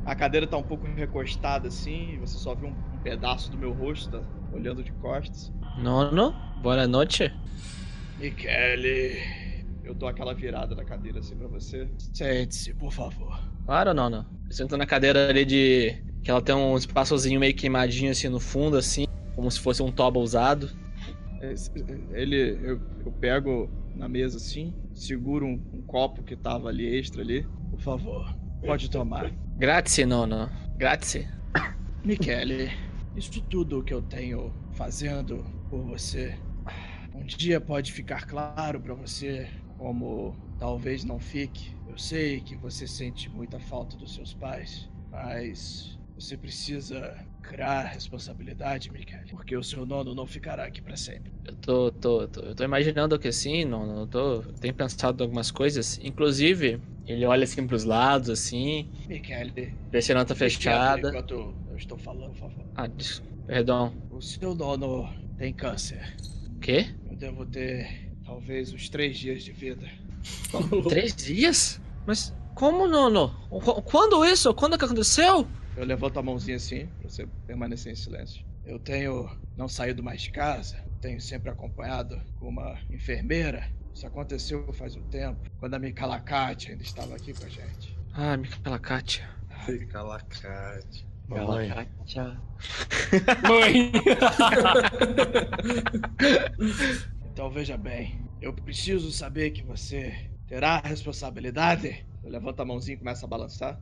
A 0.05 0.15
cadeira 0.15 0.47
tá 0.47 0.57
um 0.57 0.63
pouco 0.63 0.87
recostada 0.87 1.69
assim, 1.69 2.19
você 2.21 2.39
só 2.39 2.55
vê 2.55 2.67
um, 2.67 2.71
um 2.71 2.99
pedaço 3.03 3.51
do 3.51 3.57
meu 3.57 3.73
rosto, 3.73 4.11
tá 4.11 4.23
olhando 4.53 4.83
de 4.83 4.93
costas. 4.93 5.51
Nono, 5.79 6.35
boa 6.63 6.87
noite. 6.87 7.33
Michele, 8.19 9.23
eu 9.85 9.95
dou 9.95 10.09
aquela 10.09 10.35
virada 10.35 10.75
na 10.75 10.85
cadeira 10.85 11.21
assim 11.21 11.35
pra 11.37 11.49
você. 11.49 11.89
Sente-se, 12.13 12.75
por 12.75 12.93
favor. 12.93 13.41
Claro, 13.65 13.95
Nono. 13.95 14.27
Eu 14.49 14.53
sento 14.53 14.77
na 14.77 14.85
cadeira 14.87 15.29
ali 15.31 15.45
de. 15.45 15.95
Que 16.23 16.31
ela 16.31 16.43
tem 16.43 16.55
um 16.55 16.77
espaçozinho 16.77 17.41
meio 17.41 17.55
queimadinho 17.55 18.11
assim 18.11 18.29
no 18.29 18.41
fundo, 18.41 18.77
assim. 18.77 19.05
Como 19.35 19.51
se 19.51 19.61
fosse 19.61 19.83
um 19.83 19.91
toba 19.91 20.19
usado. 20.19 20.69
Esse- 21.41 21.71
Ele, 22.13 22.59
eu, 22.63 22.81
eu 23.05 23.13
pego 23.13 23.71
na 23.95 24.09
mesa 24.09 24.37
assim, 24.37 24.75
seguro 24.95 25.47
um, 25.47 25.61
um 25.73 25.83
copo 25.83 26.23
que 26.23 26.37
tava 26.37 26.69
ali 26.69 26.87
extra 26.99 27.23
ali. 27.23 27.47
Por 27.71 27.81
favor, 27.81 28.35
pode 28.65 28.91
tomar. 28.91 29.31
Grazie, 29.57 30.05
Nono. 30.07 30.51
Grazie. 30.77 31.27
Michele, 32.05 32.71
isso 33.17 33.43
tudo 33.43 33.83
que 33.83 33.93
eu 33.93 34.01
tenho 34.03 34.53
fazendo 34.73 35.45
por 35.69 35.83
você, 35.83 36.35
um 37.15 37.25
dia 37.25 37.61
pode 37.61 37.93
ficar 37.93 38.27
claro 38.27 38.81
pra 38.81 38.95
você, 38.95 39.49
como 39.77 40.35
talvez 40.59 41.05
não 41.05 41.19
fique. 41.19 41.77
Eu 41.89 41.99
sei 41.99 42.41
que 42.41 42.57
você 42.57 42.87
sente 42.87 43.29
muita 43.29 43.59
falta 43.61 43.97
dos 43.97 44.15
seus 44.15 44.33
pais, 44.35 44.89
mas 45.11 45.99
Você 46.15 46.37
precisa 46.37 47.17
criar 47.51 47.83
responsabilidade, 47.83 48.93
Mikael, 48.93 49.25
porque 49.29 49.57
o 49.57 49.63
seu 49.63 49.85
nono 49.85 50.15
não 50.15 50.25
ficará 50.25 50.65
aqui 50.65 50.81
para 50.81 50.97
sempre. 50.97 51.33
Eu 51.45 51.55
tô, 51.57 51.91
tô, 51.91 52.29
tô, 52.29 52.41
eu 52.43 52.55
tô 52.55 52.63
imaginando 52.63 53.19
que 53.19 53.33
sim, 53.33 53.65
não, 53.65 53.85
não 53.85 54.07
tô, 54.07 54.35
eu 54.37 54.53
tenho 54.61 54.73
pensado 54.73 55.21
em 55.21 55.25
algumas 55.27 55.51
coisas. 55.51 55.99
Inclusive, 56.01 56.81
ele 57.07 57.27
olha 57.27 57.43
assim 57.43 57.67
pros 57.67 57.83
lados, 57.83 58.31
assim, 58.31 58.89
Mikael, 59.09 59.49
vê 59.91 60.01
se 60.01 60.13
a 60.13 60.25
tá 60.25 60.35
fechada. 60.35 61.09
enquanto 61.09 61.53
eu 61.69 61.77
estou 61.77 61.99
falando, 61.99 62.31
por 62.35 62.39
favor. 62.39 62.65
Ah, 62.77 62.87
des- 62.87 63.21
perdão. 63.49 63.93
O 64.13 64.23
seu 64.23 64.55
nono 64.55 65.09
tem 65.37 65.53
câncer. 65.53 66.15
O 66.57 66.61
quê? 66.61 66.87
Eu 67.11 67.17
devo 67.17 67.45
ter 67.45 68.13
talvez 68.25 68.73
uns 68.73 68.89
três 68.89 69.19
dias 69.19 69.43
de 69.43 69.51
vida. 69.51 69.89
Três 70.89 71.17
dias? 71.17 71.81
Mas 72.07 72.33
como, 72.55 72.87
Nono? 72.87 73.35
Qu- 73.49 73.83
Quando 73.83 74.25
isso? 74.25 74.53
Quando 74.55 74.79
que 74.79 74.85
aconteceu? 74.85 75.49
Eu 75.77 75.85
levanto 75.85 76.19
a 76.19 76.23
mãozinha 76.23 76.57
assim, 76.57 76.87
pra 77.01 77.09
você 77.09 77.27
permanecer 77.47 77.93
em 77.93 77.97
silêncio. 77.97 78.45
Eu 78.65 78.79
tenho 78.79 79.31
não 79.57 79.69
saído 79.69 80.03
mais 80.03 80.23
de 80.23 80.31
casa, 80.31 80.77
tenho 81.01 81.21
sempre 81.21 81.51
acompanhado 81.51 82.21
com 82.39 82.49
uma 82.49 82.79
enfermeira. 82.91 83.71
Isso 83.95 84.07
aconteceu 84.07 84.73
faz 84.73 84.97
um 84.97 85.03
tempo, 85.05 85.41
quando 85.59 85.75
a 85.75 85.79
Micalacate 85.79 86.71
ainda 86.71 86.83
estava 86.83 87.17
aqui 87.17 87.33
com 87.33 87.45
a 87.45 87.49
gente. 87.49 87.97
Ah, 88.13 88.37
Micaela 88.37 88.79
Kátia. 88.79 89.29
Fica 89.65 90.03
lacate. 90.03 91.07
Mamãe. 91.29 91.69
Kátia. 91.69 92.41
Mãe! 93.49 93.93
Então 97.33 97.51
veja 97.51 97.77
bem, 97.77 98.21
eu 98.41 98.53
preciso 98.53 99.11
saber 99.13 99.51
que 99.51 99.63
você 99.63 100.29
terá 100.47 100.77
a 100.83 100.89
responsabilidade. 100.89 102.05
Eu 102.23 102.31
levanto 102.31 102.61
a 102.61 102.65
mãozinha 102.65 102.97
e 102.97 102.99
começo 102.99 103.25
a 103.25 103.29
balançar. 103.29 103.81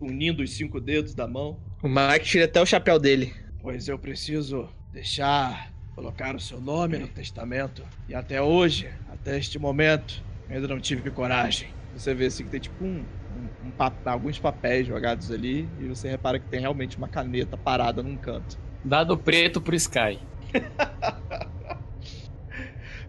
Unindo 0.00 0.42
os 0.42 0.52
cinco 0.52 0.80
dedos 0.80 1.14
da 1.14 1.26
mão. 1.26 1.58
O 1.82 1.88
Mike 1.88 2.24
tira 2.24 2.44
até 2.44 2.60
o 2.60 2.66
chapéu 2.66 2.98
dele. 2.98 3.32
Pois 3.60 3.86
eu 3.88 3.98
preciso 3.98 4.68
deixar, 4.92 5.72
colocar 5.94 6.34
o 6.34 6.40
seu 6.40 6.60
nome 6.60 6.98
no 6.98 7.06
testamento. 7.08 7.82
E 8.08 8.14
até 8.14 8.40
hoje, 8.40 8.88
até 9.10 9.38
este 9.38 9.58
momento, 9.58 10.22
eu 10.48 10.56
ainda 10.56 10.68
não 10.68 10.80
tive 10.80 11.10
coragem. 11.10 11.68
Você 11.96 12.14
vê 12.14 12.26
assim 12.26 12.44
que 12.44 12.50
tem 12.50 12.60
tipo 12.60 12.82
um, 12.84 12.98
um- 12.98 13.66
um 13.68 13.70
pa- 13.70 13.92
alguns 14.06 14.38
papéis 14.38 14.86
jogados 14.86 15.30
ali. 15.30 15.68
E 15.80 15.84
você 15.86 16.08
repara 16.08 16.38
que 16.38 16.46
tem 16.48 16.60
realmente 16.60 16.96
uma 16.96 17.08
caneta 17.08 17.56
parada 17.56 18.02
num 18.02 18.16
canto. 18.16 18.58
Dado 18.84 19.16
preto 19.16 19.60
pro 19.60 19.74
Sky. 19.76 20.18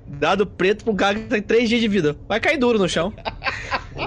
Dado 0.06 0.46
preto 0.46 0.84
pro 0.84 0.94
cara 0.96 1.18
que 1.18 1.26
tem 1.28 1.42
três 1.42 1.70
dias 1.70 1.82
de 1.82 1.88
vida. 1.88 2.16
Vai 2.28 2.40
cair 2.40 2.58
duro 2.58 2.78
no 2.78 2.88
chão. 2.90 3.14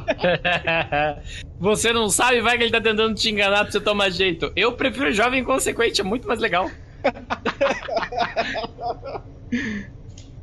Você 1.58 1.92
não 1.92 2.08
sabe, 2.08 2.40
vai 2.40 2.56
que 2.56 2.64
ele 2.64 2.72
tá 2.72 2.80
tentando 2.80 3.14
te 3.14 3.30
enganar 3.30 3.64
pra 3.64 3.72
você 3.72 3.80
tomar 3.80 4.10
jeito. 4.10 4.52
Eu 4.54 4.72
prefiro 4.72 5.10
jovem 5.12 5.40
inconsequente, 5.40 6.00
é 6.00 6.04
muito 6.04 6.26
mais 6.28 6.40
legal. 6.40 6.70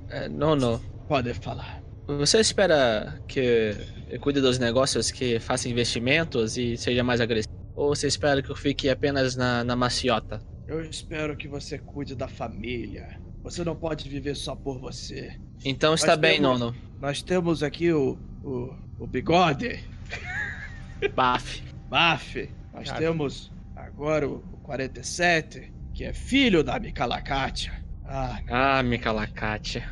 É, 0.09 0.27
Nono, 0.29 0.79
Pode 1.07 1.33
falar. 1.33 1.81
você 2.07 2.39
espera 2.39 3.19
que 3.27 3.75
eu 4.09 4.19
cuide 4.19 4.39
dos 4.39 4.59
negócios, 4.59 5.11
que 5.11 5.39
faça 5.39 5.67
investimentos 5.67 6.57
e 6.57 6.77
seja 6.77 7.03
mais 7.03 7.19
agressivo? 7.19 7.53
Ou 7.75 7.95
você 7.95 8.07
espera 8.07 8.41
que 8.41 8.51
eu 8.51 8.55
fique 8.55 8.89
apenas 8.89 9.35
na, 9.35 9.63
na 9.63 9.75
maciota? 9.75 10.39
Eu 10.67 10.81
espero 10.81 11.35
que 11.35 11.47
você 11.47 11.77
cuide 11.79 12.15
da 12.15 12.27
família. 12.27 13.19
Você 13.41 13.63
não 13.63 13.75
pode 13.75 14.07
viver 14.07 14.35
só 14.35 14.55
por 14.55 14.79
você. 14.79 15.35
Então 15.65 15.93
está 15.93 16.07
Mas 16.13 16.19
bem, 16.19 16.41
temos- 16.41 16.59
Nono. 16.59 16.75
Nós 17.01 17.21
temos 17.21 17.63
aqui 17.63 17.91
o, 17.91 18.17
o, 18.43 18.73
o 18.99 19.07
Bigode, 19.07 19.83
Baf. 21.15 21.63
Baf. 21.89 22.49
Nós 22.73 22.87
Cara. 22.87 22.99
temos 22.99 23.51
agora 23.75 24.27
o, 24.27 24.35
o 24.53 24.57
47, 24.63 25.71
que 25.93 26.03
é 26.05 26.13
filho 26.13 26.63
da 26.63 26.79
Micalacatia. 26.79 27.71
Ah, 28.05 28.39
Ah, 28.49 28.83
Kátia. 29.33 29.87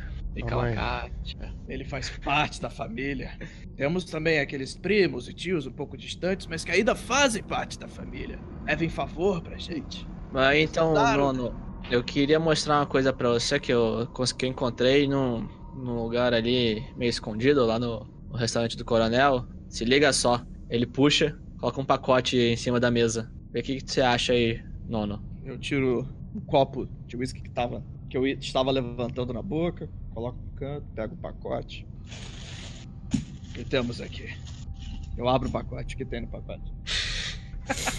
Mamãe. 1.37 1.53
ele 1.67 1.83
faz 1.83 2.09
parte 2.23 2.61
da 2.61 2.69
família. 2.69 3.37
Temos 3.75 4.05
também 4.05 4.39
aqueles 4.39 4.75
primos 4.75 5.27
e 5.27 5.33
tios 5.33 5.65
um 5.67 5.71
pouco 5.71 5.97
distantes, 5.97 6.47
mas 6.47 6.63
que 6.63 6.71
ainda 6.71 6.95
fazem 6.95 7.43
parte 7.43 7.77
da 7.77 7.87
família. 7.87 8.39
Levem 8.65 8.87
favor 8.89 9.41
pra 9.41 9.57
gente. 9.57 10.07
Mas 10.31 10.57
então, 10.59 10.93
Claro. 10.93 11.33
Nono, 11.33 11.53
eu 11.89 12.01
queria 12.03 12.39
mostrar 12.39 12.79
uma 12.79 12.85
coisa 12.85 13.11
pra 13.11 13.27
você 13.29 13.59
que 13.59 13.73
eu, 13.73 14.07
que 14.37 14.45
eu 14.45 14.49
encontrei 14.49 15.05
num, 15.07 15.47
num 15.75 16.01
lugar 16.01 16.33
ali 16.33 16.83
meio 16.95 17.09
escondido, 17.09 17.65
lá 17.65 17.79
no, 17.79 18.05
no 18.29 18.37
restaurante 18.37 18.77
do 18.77 18.85
Coronel. 18.85 19.45
Se 19.69 19.85
liga 19.85 20.11
só, 20.11 20.45
ele 20.69 20.85
puxa, 20.85 21.37
coloca 21.59 21.81
um 21.81 21.85
pacote 21.85 22.37
em 22.37 22.57
cima 22.57 22.79
da 22.79 22.91
mesa. 22.91 23.31
Vê 23.51 23.59
o 23.59 23.63
que, 23.63 23.81
que 23.81 23.91
você 23.91 24.01
acha 24.01 24.33
aí, 24.33 24.63
Nono. 24.87 25.23
Eu 25.43 25.57
tiro 25.57 26.07
um 26.35 26.39
copo 26.41 26.87
de 27.07 27.17
whisky 27.17 27.41
que 27.41 27.49
tava. 27.49 27.83
Que 28.09 28.17
eu 28.17 28.27
estava 28.27 28.71
levantando 28.71 29.33
na 29.33 29.41
boca, 29.41 29.89
coloco 30.13 30.37
no 30.41 30.51
canto, 30.51 30.85
pego 30.93 31.13
o 31.13 31.17
pacote. 31.17 31.87
O 33.49 33.53
que 33.53 33.63
temos 33.63 34.01
aqui? 34.01 34.29
Eu 35.17 35.27
abro 35.27 35.49
o 35.49 35.51
pacote, 35.51 35.95
o 35.95 35.97
que 35.97 36.05
tem 36.05 36.21
no 36.21 36.27
pacote? 36.27 36.73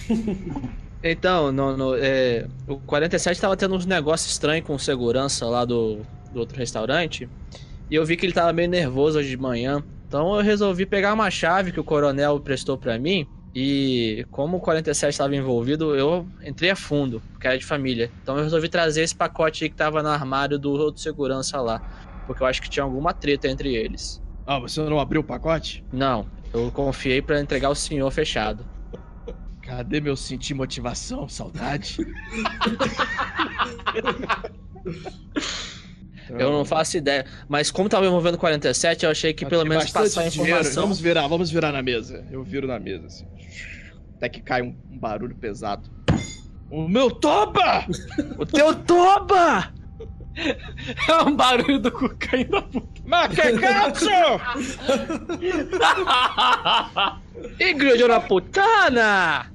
Então, 1.04 1.50
Nono, 1.50 1.96
é, 1.96 2.46
o 2.68 2.78
47 2.78 3.40
tava 3.40 3.56
tendo 3.56 3.74
uns 3.74 3.84
negócios 3.84 4.30
estranhos 4.30 4.64
com 4.64 4.78
segurança 4.78 5.46
lá 5.46 5.64
do, 5.64 6.06
do 6.32 6.40
outro 6.40 6.58
restaurante. 6.58 7.28
E 7.90 7.94
eu 7.94 8.04
vi 8.04 8.16
que 8.16 8.26
ele 8.26 8.32
tava 8.32 8.52
meio 8.52 8.68
nervoso 8.68 9.18
hoje 9.18 9.28
de 9.28 9.36
manhã. 9.36 9.82
Então 10.08 10.34
eu 10.34 10.42
resolvi 10.42 10.86
pegar 10.86 11.12
uma 11.12 11.30
chave 11.30 11.72
que 11.72 11.80
o 11.80 11.84
coronel 11.84 12.40
prestou 12.40 12.76
pra 12.76 12.98
mim. 12.98 13.26
E 13.54 14.26
como 14.30 14.56
o 14.56 14.60
47 14.60 15.12
estava 15.12 15.36
envolvido, 15.36 15.94
eu 15.94 16.26
entrei 16.42 16.70
a 16.70 16.76
fundo, 16.76 17.22
porque 17.32 17.46
era 17.46 17.58
de 17.58 17.66
família. 17.66 18.10
Então 18.22 18.38
eu 18.38 18.44
resolvi 18.44 18.68
trazer 18.68 19.02
esse 19.02 19.14
pacote 19.14 19.64
aí 19.64 19.70
que 19.70 19.76
tava 19.76 20.02
no 20.02 20.08
armário 20.08 20.58
do 20.58 20.72
outro 20.72 21.02
segurança 21.02 21.60
lá. 21.60 21.80
Porque 22.26 22.42
eu 22.42 22.46
acho 22.46 22.62
que 22.62 22.70
tinha 22.70 22.82
alguma 22.82 23.12
treta 23.12 23.48
entre 23.48 23.74
eles. 23.74 24.22
Ah, 24.46 24.58
você 24.58 24.80
não 24.80 24.98
abriu 24.98 25.20
o 25.20 25.24
pacote? 25.24 25.84
Não, 25.92 26.26
eu 26.52 26.70
confiei 26.72 27.20
pra 27.20 27.40
entregar 27.40 27.68
o 27.68 27.74
senhor 27.74 28.10
fechado. 28.10 28.64
Cadê 29.60 30.00
meu 30.00 30.16
sentir 30.16 30.54
motivação, 30.54 31.28
saudade? 31.28 31.98
Eu 36.28 36.50
não 36.52 36.64
faço 36.64 36.96
ideia. 36.96 37.24
Mas 37.48 37.70
como 37.70 37.88
tava 37.88 38.06
envolvendo 38.06 38.34
o 38.34 38.38
47, 38.38 39.04
eu 39.04 39.10
achei 39.10 39.32
que 39.32 39.44
Eu 39.44 39.48
pelo 39.48 39.64
menos 39.64 39.90
passar 39.90 40.22
a 40.22 40.28
dinheiro, 40.28 40.52
informação. 40.58 40.82
Vamos 40.84 41.00
virar, 41.00 41.26
vamos 41.26 41.50
virar 41.50 41.72
na 41.72 41.82
mesa. 41.82 42.24
Eu 42.30 42.42
viro 42.42 42.66
na 42.66 42.78
mesa, 42.78 43.06
assim. 43.06 43.26
Até 44.16 44.28
que 44.28 44.40
cai 44.40 44.62
um, 44.62 44.74
um 44.90 44.98
barulho 44.98 45.34
pesado. 45.34 45.90
O 46.70 46.88
meu 46.88 47.10
toba! 47.10 47.86
O 48.38 48.46
teu 48.46 48.74
toba! 48.74 49.72
É 51.06 51.22
um 51.24 51.36
barulho 51.36 51.78
do 51.78 51.92
cu 51.92 52.08
caindo 52.18 52.52
da 52.52 52.62
puta. 52.62 53.02
Macacacho! 53.04 54.08
Igreja 57.58 58.08
na 58.08 58.18
putana! 58.26 59.52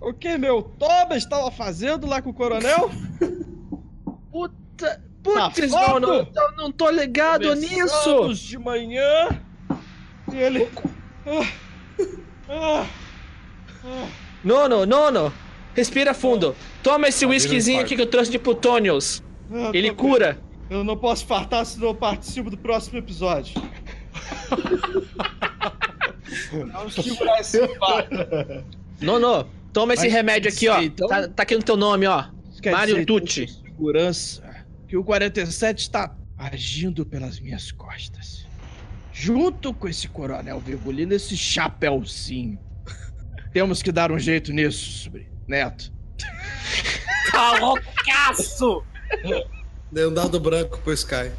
O 0.00 0.12
que 0.12 0.38
meu 0.38 0.62
Toba 0.62 1.16
estava 1.16 1.50
fazendo 1.50 2.06
lá 2.06 2.22
com 2.22 2.30
o 2.30 2.34
coronel? 2.34 2.90
Puta. 4.30 5.02
Putz, 5.34 5.70
não, 5.72 5.78
Safado! 5.78 6.06
não, 6.06 6.24
tô- 6.24 6.52
não 6.56 6.72
tô 6.72 6.90
ligado 6.90 7.54
nisso! 7.54 7.76
Começamos 8.04 8.38
de 8.38 8.58
manhã. 8.58 9.28
E 10.32 10.36
ele. 10.36 10.68
Ah, 11.26 11.46
ah. 12.48 12.86
Nono, 14.44 14.86
nono! 14.86 15.32
Respira 15.74 16.14
fundo. 16.14 16.54
Toma 16.82 17.08
esse 17.08 17.24
Tá 17.24 17.30
whiskyzinho 17.30 17.80
aqui 17.80 17.96
que 17.96 18.02
eu 18.02 18.06
trouxe 18.06 18.30
de 18.30 18.38
Plutônios. 18.38 19.22
Ele 19.74 19.92
cura. 19.92 20.38
Eu 20.70 20.82
não 20.82 20.96
posso 20.96 21.26
fartar 21.26 21.64
se 21.66 21.78
não 21.78 21.94
participo 21.94 22.48
do 22.50 22.56
próximo 22.56 22.98
episódio. 22.98 23.54
Vamos 26.72 26.94
segurar 26.94 27.40
esse. 27.40 27.60
Nono, 29.00 29.46
toma 29.72 29.94
esse 29.94 30.04
Mas 30.04 30.12
remédio 30.12 30.50
aqui, 30.50 30.68
ó. 30.68 30.80
então- 30.80 31.08
Tá, 31.08 31.28
tá 31.28 31.42
aqui 31.42 31.54
no 31.56 31.62
teu 31.62 31.76
nome, 31.76 32.06
ó. 32.06 32.24
Mário 32.72 32.94
dizer, 32.94 33.06
Tucci. 33.06 33.46
Segurança. 33.48 34.42
Que 34.88 34.96
o 34.96 35.04
47 35.04 35.80
está 35.80 36.14
agindo 36.38 37.04
pelas 37.04 37.40
minhas 37.40 37.72
costas. 37.72 38.46
Junto 39.12 39.72
com 39.72 39.88
esse 39.88 40.08
coronel 40.08 40.60
Virgulino, 40.60 41.14
esse 41.14 41.36
chapéuzinho. 41.36 42.58
Temos 43.52 43.82
que 43.82 43.90
dar 43.90 44.12
um 44.12 44.18
jeito 44.18 44.52
nisso, 44.52 45.04
sobrinho. 45.04 45.30
Neto. 45.46 45.92
Tá 47.32 47.58
loucaço! 47.58 48.82
Dei 49.92 50.06
um 50.06 50.14
dado 50.14 50.40
branco 50.40 50.78
pro 50.78 50.92
Sky. 50.92 51.30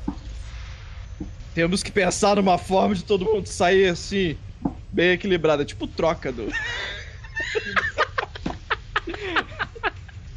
Temos 1.56 1.82
que 1.82 1.92
pensar 1.92 2.36
numa 2.36 2.60
forma 2.60 2.94
de 2.94 3.04
todo 3.04 3.26
mundo 3.26 3.48
sair 3.48 3.88
assim, 3.88 4.38
bem 4.92 5.14
equilibrada, 5.14 5.66
tipo 5.66 5.88
troca 5.88 6.32
do. 6.32 6.52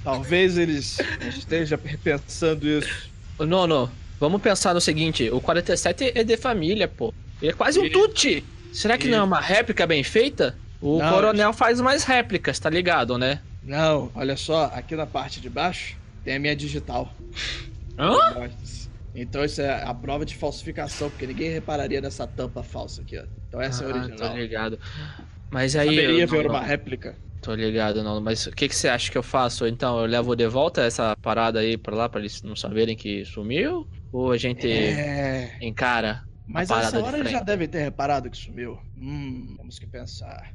Talvez 0.03 0.57
eles 0.57 0.99
estejam 1.37 1.79
pensando 2.03 2.67
isso. 2.67 3.11
Ô, 3.39 3.45
Nono, 3.47 3.91
vamos 4.19 4.41
pensar 4.41 4.75
no 4.75 4.81
seguinte: 4.81 5.31
o 5.31 5.41
47 5.41 6.13
é 6.15 6.25
de 6.25 6.37
família, 6.37 6.89
pô. 6.89 7.13
Ele 7.41 7.53
é 7.53 7.55
quase 7.55 7.79
um 7.79 7.91
Tucci. 7.91 8.45
Será 8.73 8.97
que 8.97 9.09
não 9.09 9.19
é 9.19 9.23
uma 9.23 9.41
réplica 9.41 9.87
bem 9.87 10.03
feita? 10.03 10.57
O 10.81 10.99
Não, 10.99 11.11
coronel 11.11 11.53
faz 11.53 11.81
umas 11.81 12.05
réplicas, 12.05 12.59
tá 12.59 12.71
ligado, 12.71 13.19
né? 13.19 13.41
Não, 13.63 14.11
olha 14.15 14.37
só, 14.37 14.71
aqui 14.75 14.97
na 14.97 15.07
parte 15.07 15.41
de 15.41 15.51
baixo 15.51 15.97
tem 16.25 16.37
a 16.37 16.39
minha 16.39 16.57
digital. 16.57 17.13
Hã? 17.99 18.49
Então 19.15 19.45
isso 19.45 19.61
é 19.61 19.83
a 19.83 19.93
prova 19.93 20.25
de 20.25 20.35
falsificação, 20.37 21.11
porque 21.11 21.27
ninguém 21.27 21.51
repararia 21.51 22.01
nessa 22.01 22.27
tampa 22.27 22.63
falsa 22.63 23.03
aqui, 23.03 23.19
ó. 23.19 23.25
Então 23.49 23.61
essa 23.61 23.85
é 23.85 23.87
a 23.87 23.91
Ah, 23.91 23.95
original. 23.99 24.31
Tô 24.31 24.37
ligado. 24.37 24.79
Mas 25.51 25.77
aí. 25.77 25.97
Eu- 26.21 26.29
ver 26.29 26.45
não, 26.45 26.51
uma 26.51 26.61
não, 26.61 26.67
réplica. 26.67 27.17
Tô 27.43 27.55
ligado, 27.55 28.03
não. 28.03 28.21
Mas 28.21 28.47
o 28.47 28.51
que, 28.53 28.69
que 28.69 28.77
você 28.77 28.89
acha 28.89 29.11
que 29.11 29.17
eu 29.17 29.23
faço? 29.23 29.67
Então, 29.67 29.99
eu 29.99 30.07
levo 30.07 30.37
de 30.37 30.47
volta 30.47 30.83
essa 30.83 31.17
parada 31.23 31.61
aí 31.61 31.77
pra 31.79 31.97
lá, 31.97 32.09
pra 32.09 32.21
eles 32.21 32.43
não 32.43 32.55
saberem 32.55 32.95
que 32.97 33.25
sumiu? 33.25 33.89
Ou 34.13 34.31
a 34.33 34.37
gente 34.37 34.71
É. 34.71 35.57
encara? 35.61 36.23
Mas 36.47 36.69
essa 36.69 36.99
hora 37.01 37.17
eles 37.19 37.31
já 37.31 37.41
devem 37.41 37.69
ter 37.69 37.79
reparado 37.79 38.29
que 38.29 38.37
sumiu. 38.37 38.77
Hum, 38.97 39.55
temos 39.57 39.79
que 39.79 39.87
pensar. 39.87 40.53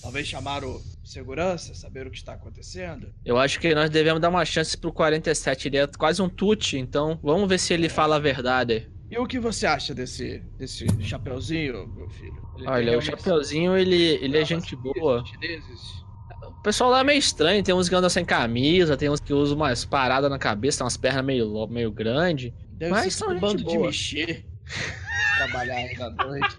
Talvez 0.00 0.26
chamar 0.28 0.62
o 0.64 0.80
segurança, 1.04 1.74
saber 1.74 2.06
o 2.06 2.10
que 2.12 2.16
está 2.16 2.32
acontecendo. 2.34 3.12
Eu 3.24 3.36
acho 3.36 3.58
que 3.58 3.74
nós 3.74 3.90
devemos 3.90 4.20
dar 4.22 4.28
uma 4.28 4.44
chance 4.44 4.78
pro 4.78 4.92
47. 4.92 5.66
Ele 5.68 5.78
é 5.78 5.86
quase 5.98 6.22
um 6.22 6.28
tute, 6.28 6.78
então 6.78 7.18
vamos 7.22 7.48
ver 7.48 7.58
se 7.58 7.74
ele 7.74 7.88
fala 7.88 8.16
a 8.16 8.20
verdade. 8.20 8.88
E 9.12 9.18
o 9.18 9.26
que 9.26 9.38
você 9.38 9.66
acha 9.66 9.94
desse, 9.94 10.38
desse 10.56 10.86
chapeuzinho, 11.02 11.86
meu 11.86 12.08
filho? 12.08 12.48
Ele 12.56 12.66
Olha, 12.66 12.96
o 12.96 13.02
Chapeuzinho, 13.02 13.76
ele, 13.76 13.94
ele 13.94 14.38
é 14.38 14.42
gente 14.42 14.74
boa. 14.74 15.22
chineses? 15.26 16.02
O 16.42 16.62
pessoal 16.62 16.88
lá 16.88 17.00
é 17.00 17.04
meio 17.04 17.18
estranho, 17.18 17.62
tem 17.62 17.74
uns 17.74 17.90
que 17.90 17.94
andam 17.94 18.08
sem 18.08 18.24
camisa, 18.24 18.96
tem 18.96 19.10
uns 19.10 19.20
que 19.20 19.34
usam 19.34 19.54
umas 19.54 19.84
paradas 19.84 20.30
na 20.30 20.38
cabeça, 20.38 20.78
tem 20.78 20.84
umas 20.86 20.96
pernas 20.96 21.26
meio, 21.26 21.68
meio 21.68 21.92
grandes. 21.92 22.54
Deve 22.70 22.90
Mas 22.90 23.12
são 23.12 23.28
um 23.28 23.32
gente 23.32 23.40
bando 23.42 23.58
de 23.58 23.64
boa. 23.64 23.86
mexer. 23.88 24.46
Trabalhar 25.36 25.76
ainda 25.76 26.06
à 26.06 26.10
noite. 26.10 26.58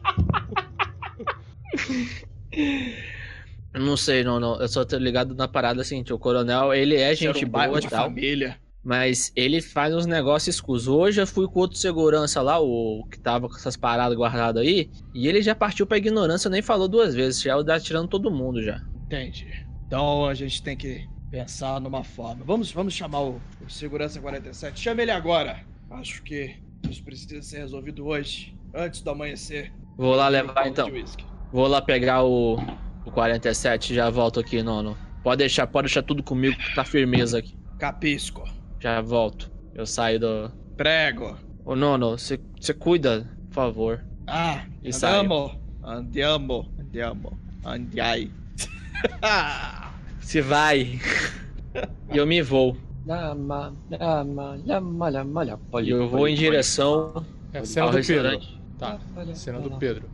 Não 3.73 3.97
sei, 3.97 4.23
não, 4.23 4.39
não. 4.39 4.61
Eu 4.61 4.67
só 4.67 4.85
tô 4.85 4.95
ligado 4.99 5.33
na 5.33 5.47
parada 5.47 5.81
assim, 5.81 6.03
o 6.07 6.19
coronel, 6.19 6.71
ele 6.71 6.97
é 6.97 7.15
gente 7.15 7.45
um 7.45 7.49
boa 7.49 7.79
e 7.79 7.81
de 7.81 7.89
tal. 7.89 8.03
família. 8.03 8.61
Mas 8.83 9.31
ele 9.35 9.61
faz 9.61 9.95
uns 9.95 10.05
negócios 10.05 10.55
escusos. 10.55 10.87
Hoje 10.87 11.21
eu 11.21 11.27
fui 11.27 11.47
com 11.47 11.59
outro 11.59 11.77
segurança 11.77 12.41
lá, 12.41 12.59
o 12.59 13.05
que 13.09 13.17
tava 13.17 13.47
com 13.47 13.55
essas 13.55 13.77
paradas 13.77 14.17
guardadas 14.17 14.61
aí, 14.61 14.89
e 15.13 15.27
ele 15.27 15.41
já 15.41 15.55
partiu 15.55 15.87
pra 15.87 15.97
ignorância, 15.97 16.49
nem 16.49 16.61
falou 16.61 16.87
duas 16.87 17.15
vezes, 17.15 17.41
já 17.41 17.63
tá 17.63 17.79
tirando 17.79 18.09
todo 18.09 18.29
mundo 18.29 18.61
já. 18.61 18.81
Entendi. 19.05 19.65
Então 19.87 20.25
a 20.25 20.33
gente 20.33 20.61
tem 20.61 20.75
que 20.75 21.07
pensar 21.31 21.79
numa 21.79 22.03
forma. 22.03 22.43
Vamos, 22.43 22.71
vamos 22.71 22.93
chamar 22.93 23.21
o, 23.21 23.41
o 23.65 23.69
Segurança 23.69 24.19
47. 24.19 24.79
Chame 24.79 25.03
ele 25.03 25.11
agora. 25.11 25.61
Acho 25.89 26.21
que 26.23 26.55
isso 26.89 27.03
precisa 27.03 27.41
ser 27.41 27.59
resolvido 27.59 28.05
hoje, 28.05 28.53
antes 28.73 29.01
do 29.01 29.09
amanhecer. 29.11 29.71
Vou 29.97 30.15
lá 30.15 30.27
levar 30.27 30.67
então. 30.67 30.89
Vou 31.51 31.67
lá 31.67 31.81
pegar 31.81 32.23
o, 32.23 32.55
o 33.05 33.11
47 33.11 33.93
e 33.93 33.95
já 33.95 34.09
volto 34.09 34.39
aqui, 34.39 34.61
nono. 34.61 34.97
Pode 35.23 35.39
deixar, 35.39 35.67
pode 35.67 35.85
deixar 35.85 36.03
tudo 36.03 36.21
comigo, 36.21 36.57
que 36.57 36.75
tá 36.75 36.83
firmeza 36.83 37.39
aqui. 37.39 37.55
Capisco. 37.79 38.43
Já 38.83 38.99
volto. 38.99 39.49
Eu 39.73 39.85
saio 39.85 40.19
do. 40.19 40.51
Prego. 40.75 41.37
Ô 41.63 41.73
nono, 41.73 42.17
você 42.17 42.73
cuida, 42.77 43.25
por 43.47 43.53
favor. 43.53 44.03
Ah, 44.27 44.65
E 44.83 44.89
andiamo. 44.89 45.57
Andiamo. 45.81 46.69
Andiamo. 46.77 47.39
Andiai. 47.65 48.29
Se 50.19 50.41
vai. 50.41 50.99
e 52.11 52.17
eu 52.17 52.27
me 52.27 52.41
vou. 52.41 52.75
Lama, 53.07 53.73
lama, 53.89 54.59
lama, 54.65 55.09
lama, 55.09 55.43
lama. 55.45 55.81
Eu 55.81 56.09
vou 56.09 56.27
em 56.27 56.35
direção 56.35 57.25
É 57.53 57.59
a 57.59 57.65
cena 57.65 57.85
ao 57.85 57.91
do 57.93 57.97
Pedro. 58.05 58.15
restaurante. 58.31 58.61
Tá, 58.77 58.99
Olha, 59.15 59.33
cena 59.33 59.59
do 59.61 59.71
Pedro. 59.77 60.09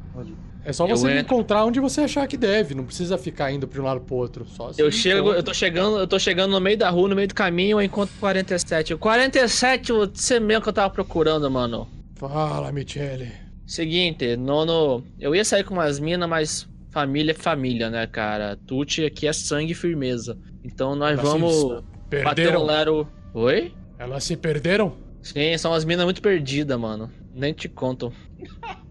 É 0.70 0.74
só 0.74 0.86
você 0.86 1.20
encontrar 1.20 1.66
onde 1.66 1.80
você 1.80 2.02
achar 2.02 2.28
que 2.28 2.38
deve, 2.38 2.76
não 2.76 2.86
precisa 2.86 3.18
ficar 3.18 3.52
indo 3.52 3.66
de 3.66 3.80
um 3.82 3.84
lado 3.84 4.02
pro 4.02 4.16
outro. 4.16 4.46
Só 4.48 4.72
Eu 4.78 4.92
chego, 4.92 5.20
encontra. 5.20 5.40
eu 5.40 5.44
tô 5.44 5.54
chegando, 5.54 5.98
eu 5.98 6.08
tô 6.08 6.20
chegando 6.20 6.52
no 6.52 6.62
meio 6.62 6.78
da 6.78 6.90
rua, 6.90 7.10
no 7.10 7.16
meio 7.16 7.28
do 7.28 7.34
caminho, 7.34 7.78
eu 7.78 7.82
encontro 7.82 8.14
o 8.16 8.20
47. 8.20 8.94
O 8.94 8.98
47, 9.00 9.92
você 9.92 10.40
mesmo 10.40 10.62
que 10.64 10.70
eu 10.70 10.74
tava 10.74 10.90
procurando, 10.92 11.50
mano. 11.50 11.88
Fala, 12.16 12.72
Michele. 12.72 13.32
Seguinte, 13.66 14.36
nono, 14.36 15.04
eu 15.20 15.34
ia 15.36 15.46
sair 15.46 15.64
com 15.64 15.74
umas 15.74 16.00
minas, 16.00 16.28
mas 16.30 16.68
família 16.92 17.32
é 17.32 17.36
família, 17.36 17.90
né, 17.90 18.06
cara? 18.08 18.58
Tuti 18.68 19.06
aqui 19.06 19.28
é 19.28 19.34
sangue 19.34 19.72
e 19.72 19.76
firmeza. 19.76 20.38
Então 20.64 20.96
nós 20.96 21.18
Elas 21.18 21.24
vamos 21.24 21.84
bater 22.10 22.24
Perderam? 22.26 22.64
um 22.64 22.66
lero. 22.66 23.08
Oi? 23.34 23.74
Elas 23.98 24.24
se 24.24 24.36
perderam? 24.36 24.94
Sim, 25.22 25.58
são 25.58 25.72
umas 25.72 25.86
minas 25.86 26.06
muito 26.06 26.22
perdidas, 26.22 26.80
mano. 26.80 27.12
Nem 27.34 27.54
te 27.54 27.68
conto. 27.70 28.12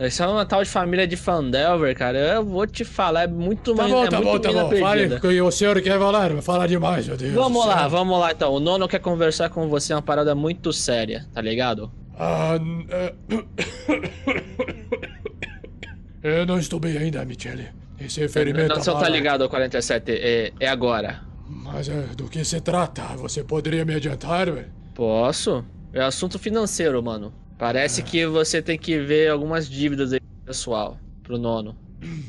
Essa 0.00 0.24
é 0.24 0.28
uma 0.28 0.46
tal 0.46 0.64
de 0.64 0.70
família 0.70 1.06
de 1.06 1.14
Fandelver, 1.14 1.94
cara. 1.94 2.16
Eu 2.18 2.42
vou 2.42 2.66
te 2.66 2.86
falar, 2.86 3.24
é 3.24 3.26
muito 3.26 3.74
Tá 3.74 3.82
mais 3.82 3.92
bom, 3.92 4.04
é 4.04 4.08
tá 4.08 4.16
muito 4.16 4.30
bom, 4.32 4.38
tá 4.40 4.50
bom. 4.50 4.70
Fale 4.78 5.00
perdida. 5.00 5.16
o 5.16 5.20
que 5.20 5.40
o 5.42 5.50
senhor 5.50 5.78
quer 5.82 5.98
falar. 5.98 6.40
Fala 6.40 6.66
demais, 6.66 7.06
meu 7.06 7.18
Deus. 7.18 7.34
Vamos 7.34 7.66
lá, 7.66 7.80
céu. 7.80 7.90
vamos 7.90 8.18
lá 8.18 8.32
então. 8.32 8.50
O 8.54 8.58
nono 8.58 8.88
quer 8.88 9.00
conversar 9.00 9.50
com 9.50 9.68
você, 9.68 9.92
é 9.92 9.96
uma 9.96 10.00
parada 10.02 10.34
muito 10.34 10.72
séria, 10.72 11.26
tá 11.34 11.42
ligado? 11.42 11.92
Ah, 12.18 12.54
é- 12.88 13.12
Eu 16.22 16.46
não 16.46 16.58
estou 16.58 16.80
bem 16.80 16.96
ainda, 16.96 17.22
Michele. 17.26 17.68
Esse 18.00 18.26
ferimento. 18.26 18.74
Não, 18.74 18.82
não 18.94 19.00
tá 19.00 19.08
ligado 19.08 19.42
ao 19.42 19.50
47, 19.50 20.12
é, 20.12 20.52
é 20.58 20.66
agora. 20.68 21.20
Mas 21.46 21.90
é, 21.90 22.06
do 22.16 22.24
que 22.24 22.42
se 22.42 22.58
trata? 22.62 23.02
Você 23.18 23.44
poderia 23.44 23.84
me 23.84 23.94
adiantar? 23.94 24.48
ué? 24.48 24.64
Posso? 24.94 25.62
É 25.92 26.00
assunto 26.02 26.38
financeiro, 26.38 27.02
mano. 27.02 27.34
Parece 27.60 28.02
que 28.02 28.26
você 28.26 28.62
tem 28.62 28.78
que 28.78 28.98
ver 28.98 29.30
algumas 29.30 29.68
dívidas 29.68 30.14
aí, 30.14 30.20
pessoal, 30.46 30.96
pro 31.22 31.36
nono. 31.36 31.76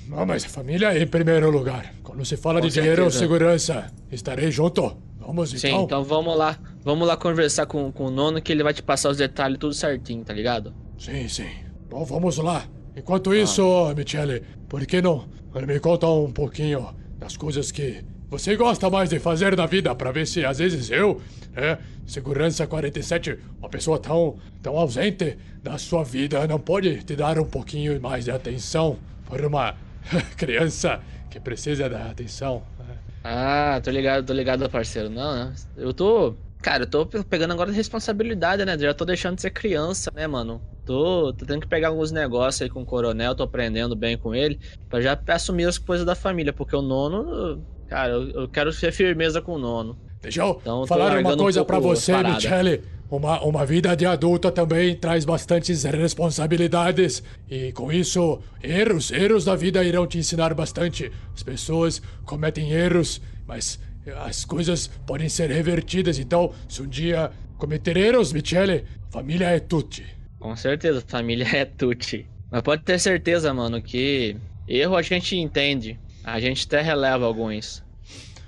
Não, 0.09 0.25
mas 0.25 0.43
a 0.43 0.49
família 0.49 0.93
é 0.93 1.01
em 1.01 1.07
primeiro 1.07 1.49
lugar. 1.49 1.93
Quando 2.03 2.25
se 2.25 2.35
fala 2.35 2.59
Com 2.59 2.67
de 2.67 2.73
dinheiro 2.73 3.05
ou 3.05 3.09
certeza. 3.09 3.33
segurança, 3.33 3.93
estarei 4.11 4.51
junto. 4.51 4.93
Vamos 5.17 5.51
Sim, 5.51 5.69
então. 5.69 5.83
então 5.83 6.03
vamos 6.03 6.37
lá. 6.37 6.59
Vamos 6.83 7.07
lá 7.07 7.15
conversar 7.15 7.65
com, 7.65 7.89
com 7.93 8.07
o 8.07 8.11
nono 8.11 8.41
que 8.41 8.51
ele 8.51 8.61
vai 8.61 8.73
te 8.73 8.83
passar 8.83 9.09
os 9.09 9.15
detalhes 9.15 9.57
tudo 9.57 9.73
certinho, 9.73 10.21
tá 10.25 10.33
ligado? 10.33 10.73
Sim, 10.99 11.25
sim. 11.29 11.47
Bom, 11.89 12.03
vamos 12.03 12.37
lá. 12.37 12.67
Ah. 12.67 12.99
Enquanto 12.99 13.33
isso, 13.33 13.63
Michele, 13.95 14.43
por 14.67 14.85
que 14.85 15.01
não 15.01 15.25
me 15.65 15.79
conta 15.79 16.07
um 16.07 16.33
pouquinho 16.33 16.93
das 17.17 17.37
coisas 17.37 17.71
que 17.71 18.03
você 18.29 18.57
gosta 18.57 18.89
mais 18.89 19.09
de 19.09 19.19
fazer 19.19 19.55
na 19.55 19.65
vida, 19.65 19.95
pra 19.95 20.11
ver 20.11 20.27
se 20.27 20.43
às 20.45 20.57
vezes 20.57 20.89
eu, 20.89 21.21
é, 21.55 21.77
segurança 22.11 22.67
47, 22.67 23.39
uma 23.59 23.69
pessoa 23.69 23.97
tão, 23.97 24.37
tão 24.61 24.77
ausente 24.77 25.37
da 25.63 25.77
sua 25.77 26.03
vida, 26.03 26.45
não 26.45 26.59
pode 26.59 27.03
te 27.03 27.15
dar 27.15 27.39
um 27.39 27.45
pouquinho 27.45 27.99
mais 28.01 28.25
de 28.25 28.31
atenção 28.31 28.99
por 29.25 29.39
uma 29.45 29.75
criança 30.37 31.01
que 31.29 31.39
precisa 31.39 31.89
da 31.89 32.09
atenção. 32.09 32.63
né? 32.77 32.97
Ah, 33.23 33.79
tô 33.83 33.91
ligado, 33.91 34.25
tô 34.25 34.33
ligado, 34.33 34.69
parceiro. 34.69 35.09
Não. 35.09 35.53
Eu 35.77 35.93
tô. 35.93 36.35
Cara, 36.61 36.83
eu 36.83 36.89
tô 36.89 37.05
pegando 37.07 37.53
agora 37.53 37.71
responsabilidade, 37.71 38.63
né? 38.65 38.77
Já 38.77 38.93
tô 38.93 39.05
deixando 39.05 39.35
de 39.35 39.41
ser 39.41 39.51
criança, 39.51 40.11
né, 40.13 40.27
mano? 40.27 40.61
Tô, 40.85 41.33
tô 41.33 41.45
tendo 41.45 41.61
que 41.61 41.67
pegar 41.67 41.87
alguns 41.89 42.11
negócios 42.11 42.61
aí 42.61 42.69
com 42.69 42.81
o 42.81 42.85
coronel, 42.85 43.35
tô 43.35 43.43
aprendendo 43.43 43.95
bem 43.95 44.17
com 44.17 44.35
ele, 44.35 44.59
pra 44.89 45.01
já 45.01 45.19
assumir 45.29 45.65
as 45.65 45.77
coisas 45.77 46.05
da 46.05 46.13
família, 46.15 46.51
porque 46.53 46.75
o 46.75 46.81
nono. 46.81 47.63
Cara, 47.87 48.11
eu, 48.13 48.29
eu 48.31 48.49
quero 48.49 48.71
ser 48.71 48.91
firmeza 48.91 49.41
com 49.41 49.53
o 49.53 49.57
nono. 49.59 49.97
Deixa 50.21 50.41
eu 50.41 50.57
Então, 50.61 50.85
falar 50.85 51.17
uma 51.19 51.33
um 51.33 51.37
coisa 51.37 51.61
pouco 51.61 51.67
pra 51.67 51.79
você. 51.79 52.15
Michele. 52.23 52.83
Uma, 53.09 53.43
uma 53.43 53.65
vida 53.65 53.93
de 53.93 54.05
adulto 54.05 54.49
também 54.51 54.95
traz 54.95 55.25
bastantes 55.25 55.83
responsabilidades. 55.83 57.21
E 57.49 57.73
com 57.73 57.91
isso, 57.91 58.39
erros, 58.63 59.11
erros 59.11 59.43
da 59.43 59.53
vida 59.55 59.83
irão 59.83 60.07
te 60.07 60.17
ensinar 60.17 60.53
bastante. 60.53 61.11
As 61.35 61.43
pessoas 61.43 62.01
cometem 62.25 62.71
erros, 62.71 63.21
mas 63.45 63.79
as 64.25 64.45
coisas 64.45 64.87
podem 65.05 65.27
ser 65.27 65.49
revertidas. 65.49 66.19
Então, 66.19 66.53
se 66.69 66.81
um 66.81 66.87
dia 66.87 67.31
cometer 67.57 67.97
erros, 67.97 68.31
Michele, 68.31 68.85
família 69.09 69.47
é 69.47 69.59
tutti. 69.59 70.05
Com 70.39 70.55
certeza, 70.55 71.03
família 71.05 71.47
é 71.53 71.65
tutti. 71.65 72.25
Mas 72.49 72.61
pode 72.61 72.83
ter 72.83 72.97
certeza, 72.97 73.53
mano, 73.53 73.81
que 73.81 74.37
erro 74.67 74.95
a 74.95 75.01
gente 75.01 75.35
entende. 75.35 75.99
A 76.23 76.39
gente 76.39 76.65
até 76.65 76.81
releva 76.81 77.25
alguns. 77.25 77.83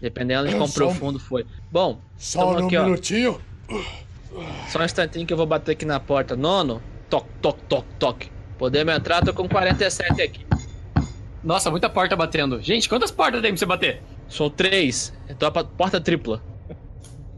Dependendo 0.03 0.49
de 0.49 0.55
quão 0.55 0.67
sou- 0.67 0.87
profundo 0.87 1.17
foi. 1.17 1.45
Bom, 1.71 2.01
Só 2.17 2.53
um 2.59 2.65
aqui, 2.65 2.75
ó. 2.75 2.83
minutinho. 2.83 3.39
Só 4.67 4.79
um 4.79 4.83
instantinho 4.83 5.25
que 5.25 5.31
eu 5.31 5.37
vou 5.37 5.45
bater 5.45 5.71
aqui 5.71 5.85
na 5.85 5.97
porta. 5.97 6.35
Nono, 6.35 6.81
toque, 7.09 7.29
toque, 7.41 7.61
toque, 7.69 7.87
toque. 7.97 8.31
Podemos 8.57 8.93
entrar, 8.93 9.23
tô 9.23 9.33
com 9.33 9.47
47 9.47 10.21
aqui. 10.21 10.45
Nossa, 11.41 11.71
muita 11.71 11.89
porta 11.89 12.17
batendo. 12.17 12.61
Gente, 12.61 12.89
quantas 12.89 13.11
portas 13.11 13.41
tem 13.41 13.51
pra 13.51 13.57
você 13.57 13.65
bater? 13.65 14.01
São 14.27 14.49
três. 14.49 15.13
Então 15.29 15.47
a 15.47 15.63
porta 15.63 16.01
tripla. 16.01 16.43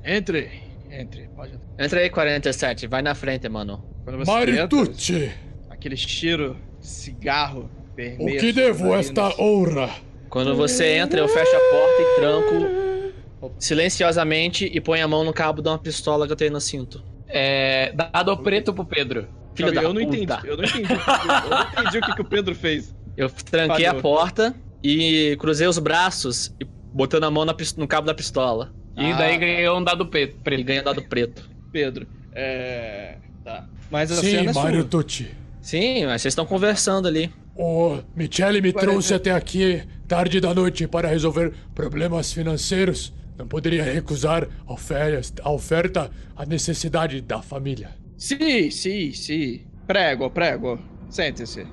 Entre. 0.04 0.50
Entre. 0.90 1.28
Pode 1.36 1.54
entrar. 1.54 1.86
Entra 1.86 2.00
aí, 2.00 2.10
47. 2.10 2.88
Vai 2.88 3.04
na 3.04 3.14
frente, 3.14 3.48
mano. 3.48 3.84
Quando 4.04 4.18
você 4.26 4.32
entra, 4.32 4.54
Maritucci, 4.56 5.32
aquele 5.70 5.96
cheiro 5.98 6.58
de 6.80 6.88
cigarro 6.88 7.70
o 7.92 7.96
permeia 7.96 8.40
que 8.40 8.52
suas 8.52 8.56
devo 8.56 8.96
esta 8.96 9.30
honra? 9.40 9.90
Quando 10.36 10.54
você 10.54 10.98
entra, 10.98 11.18
eu 11.18 11.30
fecho 11.30 11.56
a 11.56 11.60
porta 11.60 12.02
e 12.02 12.16
tranco 12.20 13.56
silenciosamente 13.58 14.70
e 14.70 14.82
ponho 14.82 15.06
a 15.06 15.08
mão 15.08 15.24
no 15.24 15.32
cabo 15.32 15.62
de 15.62 15.70
uma 15.70 15.80
pistola 15.80 16.26
que 16.28 16.34
eu 16.34 16.36
tenho 16.36 16.52
no 16.52 16.60
cinto. 16.60 17.02
É. 17.30 17.94
Dado 17.94 18.36
preto 18.40 18.74
pro 18.74 18.84
Pedro. 18.84 19.30
Filho 19.56 19.74
Calma 19.74 19.82
da 19.82 19.88
eu 19.88 19.94
não 19.94 20.02
puta. 20.12 20.18
entendi. 20.18 20.48
Eu 20.50 20.58
não 20.58 20.64
entendi. 20.66 20.84
o 20.84 20.98
que- 20.98 21.10
Eu 21.10 21.50
não 21.50 21.62
entendi 21.72 21.98
o 21.98 22.02
que, 22.02 22.16
que 22.16 22.22
o 22.22 22.26
Pedro 22.26 22.54
fez. 22.54 22.94
Eu 23.16 23.30
tranquei 23.30 23.86
a 23.86 23.92
Falhou. 23.92 24.02
porta 24.02 24.54
e 24.84 25.38
cruzei 25.40 25.68
os 25.68 25.80
braços 25.80 26.54
e 26.60 26.66
botando 26.94 27.24
a 27.24 27.32
mão 27.32 27.46
no 27.78 27.88
cabo 27.88 28.06
da 28.06 28.14
pistola. 28.14 28.74
E 28.98 29.12
Ah. 29.12 29.16
daí 29.16 29.38
ganhou 29.38 29.78
um 29.80 29.84
dado 29.86 30.06
pe- 30.08 30.24
E 30.24 30.28
preto. 30.28 30.64
ganha 30.66 30.84
dado 30.84 31.02
preto. 31.04 31.50
Pedro, 31.72 32.06
é. 32.34 33.20
Tá. 33.42 33.66
Mas 33.90 34.12
a 34.12 34.16
Sim, 34.16 34.32
cena 34.32 34.52
é 34.52 34.54
Mario 34.54 34.82
sua. 34.82 34.90
Tucci. 34.90 35.32
Sim, 35.62 36.06
mas 36.08 36.22
vocês 36.22 36.34
estão 36.34 36.46
conversando 36.46 37.08
ali. 37.08 37.32
O 37.56 38.00
Michele 38.16 38.62
me 38.62 38.74
Quarenta- 38.74 38.92
trouxe 38.92 39.14
até 39.14 39.32
aqui 39.32 39.82
tarde 40.08 40.40
da 40.42 40.54
noite 40.54 40.88
para 40.88 41.08
resolver 41.08 41.54
problemas 41.74 42.34
financeiros. 42.34 43.14
Não 43.38 43.48
poderia 43.48 43.84
recusar 43.84 44.48
a 44.66 44.74
oferta, 44.74 45.42
a 45.44 45.52
oferta, 45.52 46.12
a 46.36 46.46
necessidade 46.46 47.22
da 47.22 47.42
família. 47.42 47.90
Sim, 48.18 48.70
sim, 48.72 49.12
sim. 49.14 49.62
Prego, 49.88 50.30
prego. 50.30 50.80
Sente-se. 51.10 51.66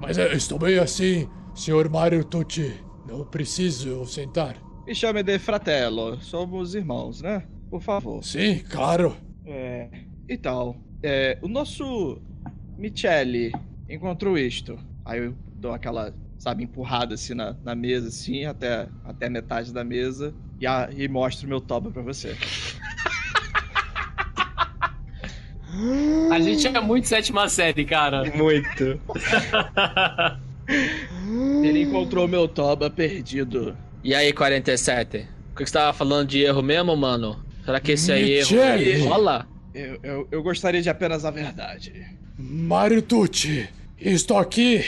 Mas 0.00 0.18
eu 0.18 0.32
estou 0.32 0.58
bem 0.58 0.78
assim, 0.78 1.28
senhor 1.54 1.88
Mario 1.88 2.24
Tucci. 2.24 2.74
Não 3.08 3.24
preciso 3.24 4.04
sentar. 4.06 4.56
Me 4.86 4.94
chame 4.94 5.22
de 5.22 5.38
fratello. 5.38 6.18
Somos 6.20 6.74
irmãos, 6.74 7.20
né? 7.22 7.44
Por 7.70 7.80
favor. 7.82 8.22
Sim, 8.24 8.58
claro. 8.68 9.16
É. 9.46 9.88
Então, 10.28 10.76
é, 11.02 11.38
o 11.42 11.48
nosso 11.48 12.20
Michele 12.78 13.52
encontrou 13.88 14.38
isto. 14.38 14.78
Aí 15.04 15.18
eu 15.20 15.34
dou 15.54 15.72
aquela, 15.72 16.14
sabe, 16.38 16.64
empurrada 16.64 17.14
assim 17.14 17.34
na, 17.34 17.56
na 17.64 17.74
mesa, 17.74 18.08
assim, 18.08 18.44
até, 18.44 18.88
até 19.04 19.28
metade 19.28 19.72
da 19.72 19.84
mesa. 19.84 20.34
E, 20.60 20.66
a, 20.66 20.88
e 20.94 21.08
mostro 21.08 21.48
meu 21.48 21.60
toba 21.60 21.90
pra 21.90 22.02
você. 22.02 22.36
A 26.30 26.38
gente 26.40 26.66
é 26.66 26.80
muito 26.80 27.08
sétima 27.08 27.48
série, 27.48 27.84
cara. 27.84 28.24
Muito. 28.36 29.00
Ele 31.64 31.82
encontrou 31.82 32.28
meu 32.28 32.46
toba 32.46 32.90
perdido. 32.90 33.76
E 34.04 34.14
aí, 34.14 34.32
47? 34.32 35.28
O 35.52 35.56
que 35.56 35.66
você 35.66 35.72
tava 35.72 35.92
falando 35.92 36.28
de 36.28 36.42
erro 36.42 36.62
mesmo, 36.62 36.96
mano? 36.96 37.44
Será 37.64 37.80
que 37.80 37.92
esse 37.92 38.12
aí 38.12 38.32
erro 38.32 38.50
Michele! 38.50 38.92
aí 38.92 39.02
rola? 39.02 39.46
Eu, 39.74 39.98
eu, 40.02 40.28
eu 40.30 40.42
gostaria 40.42 40.82
de 40.82 40.90
apenas 40.90 41.24
a 41.24 41.30
verdade. 41.30 42.04
Mario 42.44 43.02
Tucci, 43.02 43.68
estou 44.00 44.36
aqui. 44.36 44.84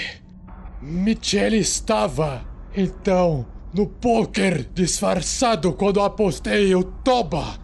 Michele 0.83 1.59
estava, 1.59 2.45
então, 2.77 3.47
no 3.73 3.87
poker 3.87 4.67
disfarçado 4.75 5.73
quando 5.73 6.01
apostei 6.01 6.75
o 6.75 6.83
Toba. 6.83 7.57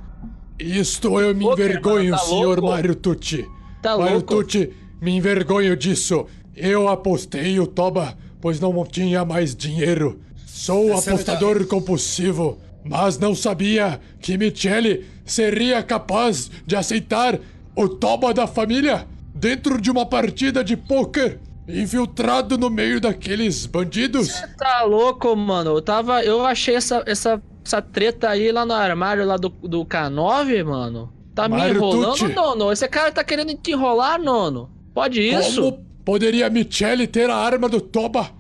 Isto 0.61 1.21
eu 1.21 1.35
me 1.35 1.45
Poker, 1.45 1.67
envergonho, 1.67 2.11
mano, 2.12 2.17
tá 2.17 2.25
senhor 2.25 2.61
louco? 2.61 2.69
Mario 2.69 2.95
Tucci. 2.95 3.49
Tá 3.83 3.99
Mario 3.99 4.15
louco? 4.15 4.37
Tucci, 4.37 4.71
me 5.03 5.17
envergonho 5.17 5.77
disso. 5.77 6.25
Eu 6.55 6.87
apostei 6.89 7.59
o 7.59 7.67
Toba, 7.67 8.17
pois 8.41 8.61
não 8.61 8.85
tinha 8.85 9.25
mais 9.25 9.57
dinheiro. 9.57 10.21
Sou 10.47 10.93
Essa 10.93 11.11
é 11.11 11.15
apostador 11.15 11.67
compulsivo, 11.67 12.59
mas 12.85 13.19
não 13.19 13.35
sabia 13.35 14.01
que 14.21 14.39
Michele 14.39 15.05
seria 15.25 15.83
capaz 15.83 16.49
de 16.65 16.77
aceitar 16.77 17.41
o 17.75 17.89
Toba 17.89 18.33
da 18.33 18.47
família 18.47 19.05
dentro 19.41 19.81
de 19.81 19.91
uma 19.91 20.05
partida 20.05 20.62
de 20.62 20.77
poker, 20.77 21.39
infiltrado 21.67 22.59
no 22.59 22.69
meio 22.69 23.01
daqueles 23.01 23.65
bandidos. 23.65 24.31
Tá 24.59 24.83
louco, 24.83 25.35
mano. 25.35 25.71
Eu 25.71 25.83
tava. 25.83 26.23
Eu 26.23 26.45
achei 26.45 26.75
essa, 26.75 27.03
essa, 27.07 27.43
essa 27.65 27.81
treta 27.81 28.29
aí 28.29 28.53
lá 28.53 28.67
no 28.67 28.75
armário 28.75 29.25
lá 29.25 29.37
do, 29.37 29.49
do 29.49 29.85
K9, 29.85 30.65
mano. 30.65 31.12
Tá 31.35 31.49
me 31.49 31.57
enrolando, 31.71 32.11
Tucci. 32.19 32.35
nono. 32.35 32.71
Esse 32.71 32.87
cara 32.87 33.11
tá 33.11 33.25
querendo 33.25 33.55
te 33.55 33.71
enrolar, 33.71 34.21
nono. 34.21 34.69
Pode 34.93 35.23
isso? 35.23 35.62
Como 35.62 35.85
poderia 36.05 36.51
Michele 36.51 37.07
ter 37.07 37.31
a 37.31 37.37
arma 37.37 37.69
do 37.69 37.81
Toba? 37.81 38.31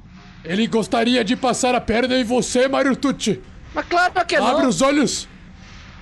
Ele 0.44 0.66
gostaria 0.66 1.24
de 1.24 1.36
passar 1.36 1.74
a 1.74 1.80
perna 1.80 2.18
em 2.18 2.24
você, 2.24 2.66
Mario 2.68 2.96
Tucci. 2.96 3.40
Mas 3.74 3.86
claro 3.86 4.12
que 4.26 4.36
Abre 4.36 4.62
não. 4.62 4.68
os 4.68 4.82
olhos. 4.82 5.28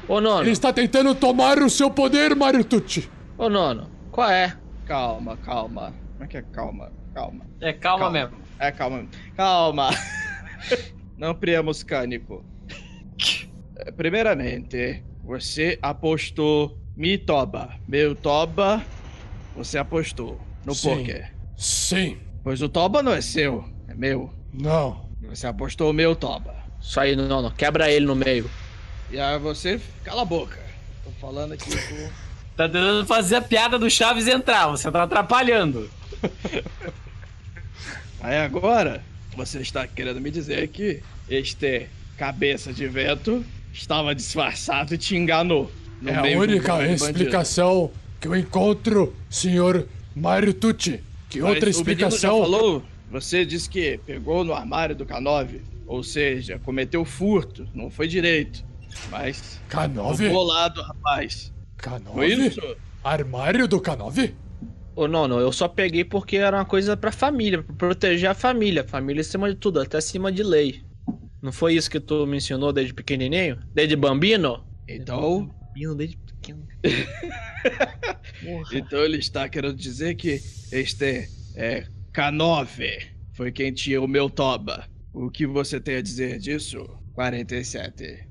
Ô, 0.09 0.21
nono. 0.21 0.43
Ele 0.43 0.53
está 0.53 0.73
tentando 0.73 1.15
tomar 1.15 1.59
o 1.59 1.69
seu 1.69 1.91
poder, 1.91 2.35
Mario 2.35 2.65
Tucci. 2.65 3.09
Ô, 3.37 3.49
nono. 3.49 3.91
Qual 4.11 4.29
é? 4.31 4.57
Calma, 4.89 5.37
calma. 5.37 5.93
Como 6.13 6.25
é 6.25 6.27
que 6.27 6.39
é 6.39 6.43
calma? 6.43 6.91
Calma. 7.13 7.45
É, 7.61 7.75
calma, 7.75 8.05
Calma. 8.07 8.11
mesmo. 8.19 8.37
É, 8.59 8.73
calma. 8.73 9.07
Calma. 9.37 9.91
Não 11.19 11.35
priamos 11.35 11.83
cânico. 11.83 12.43
É, 13.77 13.93
Primeiramente, 13.93 15.05
você 15.23 15.79
apostou 15.83 16.79
mi 16.97 17.19
toba. 17.19 17.79
Meu 17.87 18.15
toba, 18.15 18.83
você 19.55 19.77
apostou 19.77 20.41
no 20.65 20.75
Sim. 20.75 20.97
poker. 21.01 21.35
Sim. 21.55 22.19
Pois 22.43 22.63
o 22.63 22.69
toba 22.69 23.03
não 23.03 23.13
é 23.13 23.21
seu, 23.21 23.69
é 23.89 23.95
meu. 23.95 24.33
Não. 24.55 25.07
Você 25.21 25.47
apostou 25.47 25.91
o 25.91 25.93
meu 25.93 26.17
toba. 26.17 26.55
Isso 26.81 26.99
aí, 26.99 27.15
nono. 27.15 27.51
Quebra 27.51 27.91
ele 27.91 28.07
no 28.07 28.15
meio. 28.15 28.49
E 29.11 29.21
aí 29.21 29.39
você, 29.39 29.79
cala 30.03 30.23
a 30.23 30.25
boca. 30.25 30.59
Tô 31.05 31.11
falando 31.21 31.53
aqui 31.53 31.71
com... 31.71 32.28
Tá 32.59 32.65
tentando 32.65 33.07
fazer 33.07 33.37
a 33.37 33.41
piada 33.41 33.79
do 33.79 33.89
Chaves 33.89 34.27
entrar, 34.27 34.67
você 34.67 34.91
tá 34.91 35.05
atrapalhando. 35.05 35.89
Aí 38.21 38.37
agora, 38.37 39.01
você 39.37 39.61
está 39.61 39.87
querendo 39.87 40.21
me 40.21 40.29
dizer 40.29 40.67
que 40.67 41.01
este 41.31 41.89
cabeça 42.17 42.73
de 42.73 42.89
vento 42.89 43.45
estava 43.73 44.13
disfarçado 44.13 44.93
e 44.93 44.99
te 44.99 45.15
enganou. 45.15 45.71
no 46.03 46.11
É 46.11 46.17
a 46.17 46.37
única 46.37 46.85
explicação 46.89 47.93
que 48.21 48.27
eu 48.27 48.35
encontro, 48.35 49.15
senhor 49.31 49.87
Mario 50.13 50.53
Tucci. 50.53 51.01
Que 51.31 51.41
Mas 51.41 51.51
outra 51.51 51.69
o 51.69 51.71
explicação? 51.71 52.41
falou? 52.41 52.83
Você 53.09 53.47
disse 53.47 53.71
que 53.71 54.01
pegou 54.05 54.43
no 54.43 54.53
armário 54.53 54.97
do 54.97 55.07
K9, 55.07 55.61
ou 55.87 56.03
seja, 56.03 56.59
cometeu 56.59 57.05
furto, 57.05 57.69
não 57.73 57.89
foi 57.89 58.09
direito. 58.09 58.65
Mas 59.13 59.61
K9? 59.71 60.29
bolado, 60.29 60.83
rapaz. 60.83 61.53
K9? 61.79 62.13
Foi 62.13 62.27
isso? 62.29 62.77
Armário 63.03 63.69
do 63.69 63.81
K9? 63.81 64.35
Ô, 64.95 65.07
nono, 65.07 65.39
eu 65.39 65.53
só 65.53 65.69
peguei 65.69 66.05
porque 66.05 66.37
era 66.37 66.57
uma 66.57 66.65
coisa 66.65 66.97
pra 66.97 67.13
família, 67.13 67.63
pra 67.63 67.75
proteger 67.75 68.29
a 68.29 68.35
família. 68.35 68.83
Família 68.85 69.21
acima 69.21 69.49
de 69.49 69.57
tudo, 69.57 69.81
até 69.81 69.99
acima 69.99 70.33
de 70.33 70.43
lei. 70.43 70.83
Não 71.41 71.53
foi 71.53 71.75
isso 71.75 71.91
que 71.91 72.01
tu 72.01 72.27
me 72.27 72.39
ensinou 72.39 72.73
desde 72.73 72.93
pequenininho? 72.93 73.59
Desde 73.73 73.95
bambino? 73.95 74.67
Então, 74.89 75.49
Bambino 75.69 75.95
desde 75.95 76.17
pequeno. 76.17 76.67
então 78.73 78.99
ele 79.01 79.19
está 79.19 79.49
querendo 79.49 79.77
dizer 79.77 80.17
que 80.17 80.41
este 80.73 81.29
é 81.55 81.87
K9 82.13 83.19
foi 83.33 83.53
quem 83.53 83.73
tinha 83.73 84.03
o 84.03 84.09
meu 84.09 84.29
toba. 84.29 84.85
O 85.13 85.31
que 85.31 85.47
você 85.47 85.79
tem 85.79 85.97
a 85.97 86.03
dizer 86.03 86.39
disso? 86.39 86.85
47. 87.15 88.27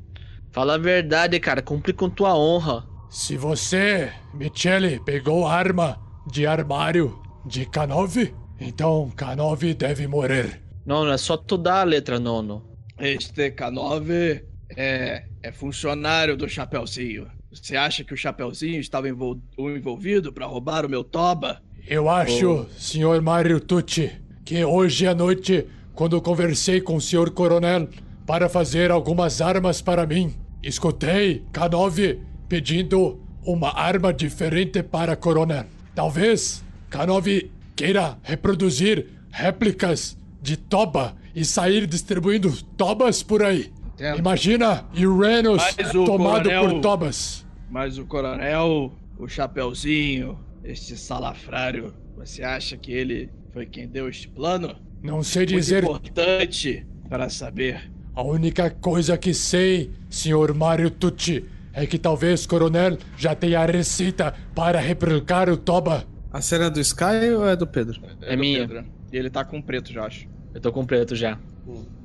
Fala 0.52 0.76
a 0.76 0.78
verdade, 0.78 1.40
cara. 1.40 1.62
Cumpre 1.62 1.94
com 1.94 2.10
tua 2.10 2.38
honra. 2.38 2.87
Se 3.10 3.38
você, 3.38 4.12
Michele, 4.34 5.00
pegou 5.00 5.48
arma 5.48 5.98
de 6.30 6.46
armário 6.46 7.20
de 7.46 7.66
K9, 7.66 8.34
então 8.60 9.12
K9 9.16 9.74
deve 9.76 10.08
morrer. 10.08 10.62
Nono, 10.86 11.12
é 11.12 11.18
só 11.18 11.38
tu 11.38 11.58
dar 11.58 11.82
a 11.82 11.84
letra, 11.84 12.20
nono. 12.20 12.66
Este 13.00 13.52
K9 13.52 14.44
é, 14.76 15.24
é 15.42 15.52
funcionário 15.52 16.36
do 16.36 16.50
Chapeuzinho. 16.50 17.28
Você 17.52 17.78
acha 17.78 18.04
que 18.04 18.14
o 18.14 18.18
Chapeuzinho 18.18 18.80
estava 18.80 19.08
envol- 19.08 19.40
envolvido 19.58 20.34
para 20.34 20.46
roubar 20.46 20.86
o 20.86 20.90
meu 20.90 21.04
toba? 21.04 21.62
Eu 21.88 22.10
acho, 22.10 22.68
senhor 22.78 23.22
Mario 23.22 23.62
Tucci, 23.62 24.12
que 24.44 24.64
hoje 24.66 25.08
à 25.08 25.16
noite, 25.16 25.66
quando 25.94 26.22
conversei 26.22 26.82
com 26.82 26.98
o 26.98 27.02
senhor 27.02 27.32
coronel 27.32 27.88
para 28.26 28.50
fazer 28.50 28.92
algumas 28.92 29.40
armas 29.42 29.82
para 29.82 30.06
mim, 30.06 30.34
escutei 30.62 31.46
K9 31.54 32.20
pedindo 32.48 33.20
uma 33.46 33.78
arma 33.78 34.14
diferente 34.14 34.82
para 34.84 35.16
coronel. 35.16 35.66
Talvez 35.96 36.64
K9 36.92 37.50
queira 37.76 38.18
reproduzir 38.24 39.08
réplicas 39.32 40.18
de 40.42 40.58
Toba 40.58 41.16
e 41.36 41.44
sair 41.46 41.86
distribuindo 41.88 42.52
Tobas 42.76 43.22
por 43.24 43.44
aí. 43.44 43.72
Entendo. 43.94 44.20
Imagina 44.20 44.86
Uranus 44.98 45.64
tomado 46.06 46.44
coronel- 46.50 46.70
por 46.70 46.82
Tobas. 46.82 47.46
Mas 47.70 47.98
o 47.98 48.06
coronel, 48.06 48.94
o 49.18 49.28
Chapeuzinho, 49.28 50.40
este 50.64 50.96
salafrário, 50.96 51.94
você 52.16 52.44
acha 52.44 52.78
que 52.78 52.92
ele 52.92 53.30
foi 53.52 53.66
quem 53.66 53.88
deu 53.88 54.08
este 54.08 54.28
plano? 54.28 54.76
Não 55.04 55.22
sei 55.24 55.42
Muito 55.42 55.56
dizer 55.56 55.84
importante 55.84 56.86
para 57.10 57.30
saber. 57.30 57.92
A 58.16 58.24
única 58.24 58.70
coisa 58.72 59.18
que 59.18 59.34
sei, 59.34 59.92
senhor 60.10 60.54
Mario 60.54 60.90
Tucci, 60.90 61.46
é 61.78 61.86
que 61.86 62.00
talvez 62.00 62.48
Coronel 62.48 62.98
já 63.16 63.36
tenha 63.36 63.60
a 63.60 63.66
receita 63.66 64.34
para 64.56 64.80
replicar 64.80 65.48
o 65.48 65.56
Toba. 65.56 66.06
A 66.34 66.42
cena 66.42 66.66
é 66.66 66.70
do 66.72 66.80
Sky 66.80 67.32
ou 67.36 67.48
é 67.48 67.56
do 67.56 67.68
Pedro? 67.68 68.02
É 68.24 68.36
do 68.36 68.40
minha. 68.40 68.68
Pedro. 68.68 68.86
E 69.14 69.18
ele 69.18 69.30
tá 69.30 69.46
com 69.46 69.62
preto, 69.62 69.94
já 69.94 70.04
acho. 70.06 70.28
Eu 70.56 70.60
tô 70.60 70.72
com 70.72 70.84
preto 70.84 71.16
já. 71.16 71.38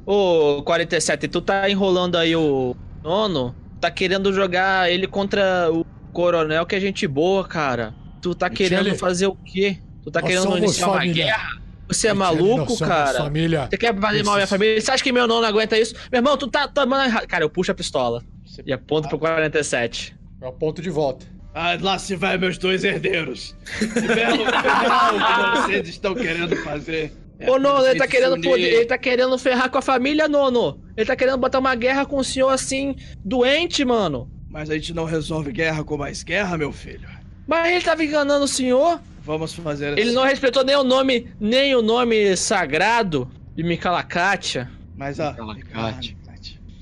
Ô, 0.05 0.63
47, 0.63 1.27
tu 1.27 1.41
tá 1.41 1.71
enrolando 1.71 2.17
aí 2.17 2.37
o 2.37 2.77
nono? 3.03 3.55
Tá 3.81 3.91
querendo 3.91 4.31
jogar 4.31 4.93
ele 4.93 5.07
contra 5.07 5.71
o 5.73 5.87
coronel, 6.13 6.67
que 6.67 6.77
é 6.77 6.81
gente 6.81 7.07
boa, 7.07 7.43
cara. 7.43 7.95
Tu 8.21 8.35
tá 8.35 8.51
Michele, 8.51 8.69
querendo 8.69 8.95
fazer 8.97 9.27
o 9.27 9.35
quê? 9.35 9.79
Tu 10.05 10.11
tá 10.11 10.21
querendo 10.21 10.55
iniciar 10.59 10.89
uma 10.89 10.97
família. 10.99 11.25
guerra? 11.25 11.63
Você 11.89 12.09
é 12.09 12.15
Michele, 12.15 12.43
maluco, 12.43 12.79
cara? 12.79 13.19
família. 13.19 13.69
Você 13.71 13.79
quer 13.79 13.99
fazer 13.99 14.23
mal 14.23 14.35
à 14.35 14.37
minha 14.37 14.47
família? 14.47 14.81
Você 14.81 14.91
acha 14.91 15.03
que 15.03 15.13
meu 15.13 15.27
nono 15.27 15.47
aguenta 15.47 15.79
isso? 15.79 15.95
Meu 16.13 16.19
irmão, 16.19 16.37
tu 16.37 16.47
tá 16.47 16.69
tomando 16.69 17.07
errado. 17.07 17.27
Cara, 17.27 17.43
eu 17.43 17.49
puxo 17.49 17.73
a 17.73 17.75
pistola 17.75 18.23
Você- 18.53 18.63
e 18.67 18.73
aponto 18.73 19.09
pro 19.09 19.19
47. 19.19 20.15
É 20.43 20.47
o 20.47 20.53
ponto 20.53 20.83
de 20.83 20.91
volta. 20.91 21.25
Ah, 21.55 21.77
lá 21.81 21.99
se 21.99 22.15
vai 22.17 22.37
meus 22.37 22.59
dois 22.59 22.85
herdeiros. 22.85 23.55
Que 23.79 23.87
belo 23.87 24.45
final 24.45 25.53
que 25.53 25.61
vocês 25.63 25.89
estão 25.89 26.15
querendo 26.15 26.55
fazer. 26.57 27.13
É 27.39 27.51
Ô, 27.51 27.59
nono, 27.59 27.85
ele 27.87 27.99
tá 27.99 28.07
querendo 28.07 28.37
se 28.37 28.43
poder, 28.43 28.63
ele 28.75 28.85
tá 28.85 28.99
querendo 28.99 29.37
ferrar 29.39 29.71
com 29.71 29.79
a 29.79 29.83
família, 29.83 30.29
nono. 30.29 30.81
Ele 30.97 31.07
tá 31.07 31.17
querendo 31.17 31.39
botar 31.39 31.59
uma 31.61 31.75
guerra 31.75 32.05
com 32.07 32.17
o 32.19 32.25
senhor 32.25 32.51
assim, 32.51 32.95
doente, 33.25 33.85
mano. 33.85 34.31
Mas 34.51 34.69
a 34.71 34.75
gente 34.75 34.93
não 34.95 35.05
resolve 35.05 35.51
guerra 35.51 35.83
com 35.83 35.97
mais 35.97 36.23
guerra, 36.23 36.57
meu 36.59 36.73
filho. 36.73 37.09
Mas 37.47 37.73
ele 37.73 37.85
tava 37.85 38.05
enganando 38.05 38.45
o 38.45 38.49
senhor. 38.49 39.01
Vamos 39.23 39.55
fazer 39.55 39.93
Ele 39.93 40.03
assim. 40.03 40.13
não 40.15 40.25
respeitou 40.25 40.63
nem 40.65 40.77
o 40.77 40.85
nome, 40.85 41.29
nem 41.41 41.75
o 41.75 41.81
nome 41.83 42.37
sagrado 42.37 43.31
de 43.55 43.63
Mikalakátia. 43.63 44.71
Mas 44.97 45.19
a. 45.21 45.35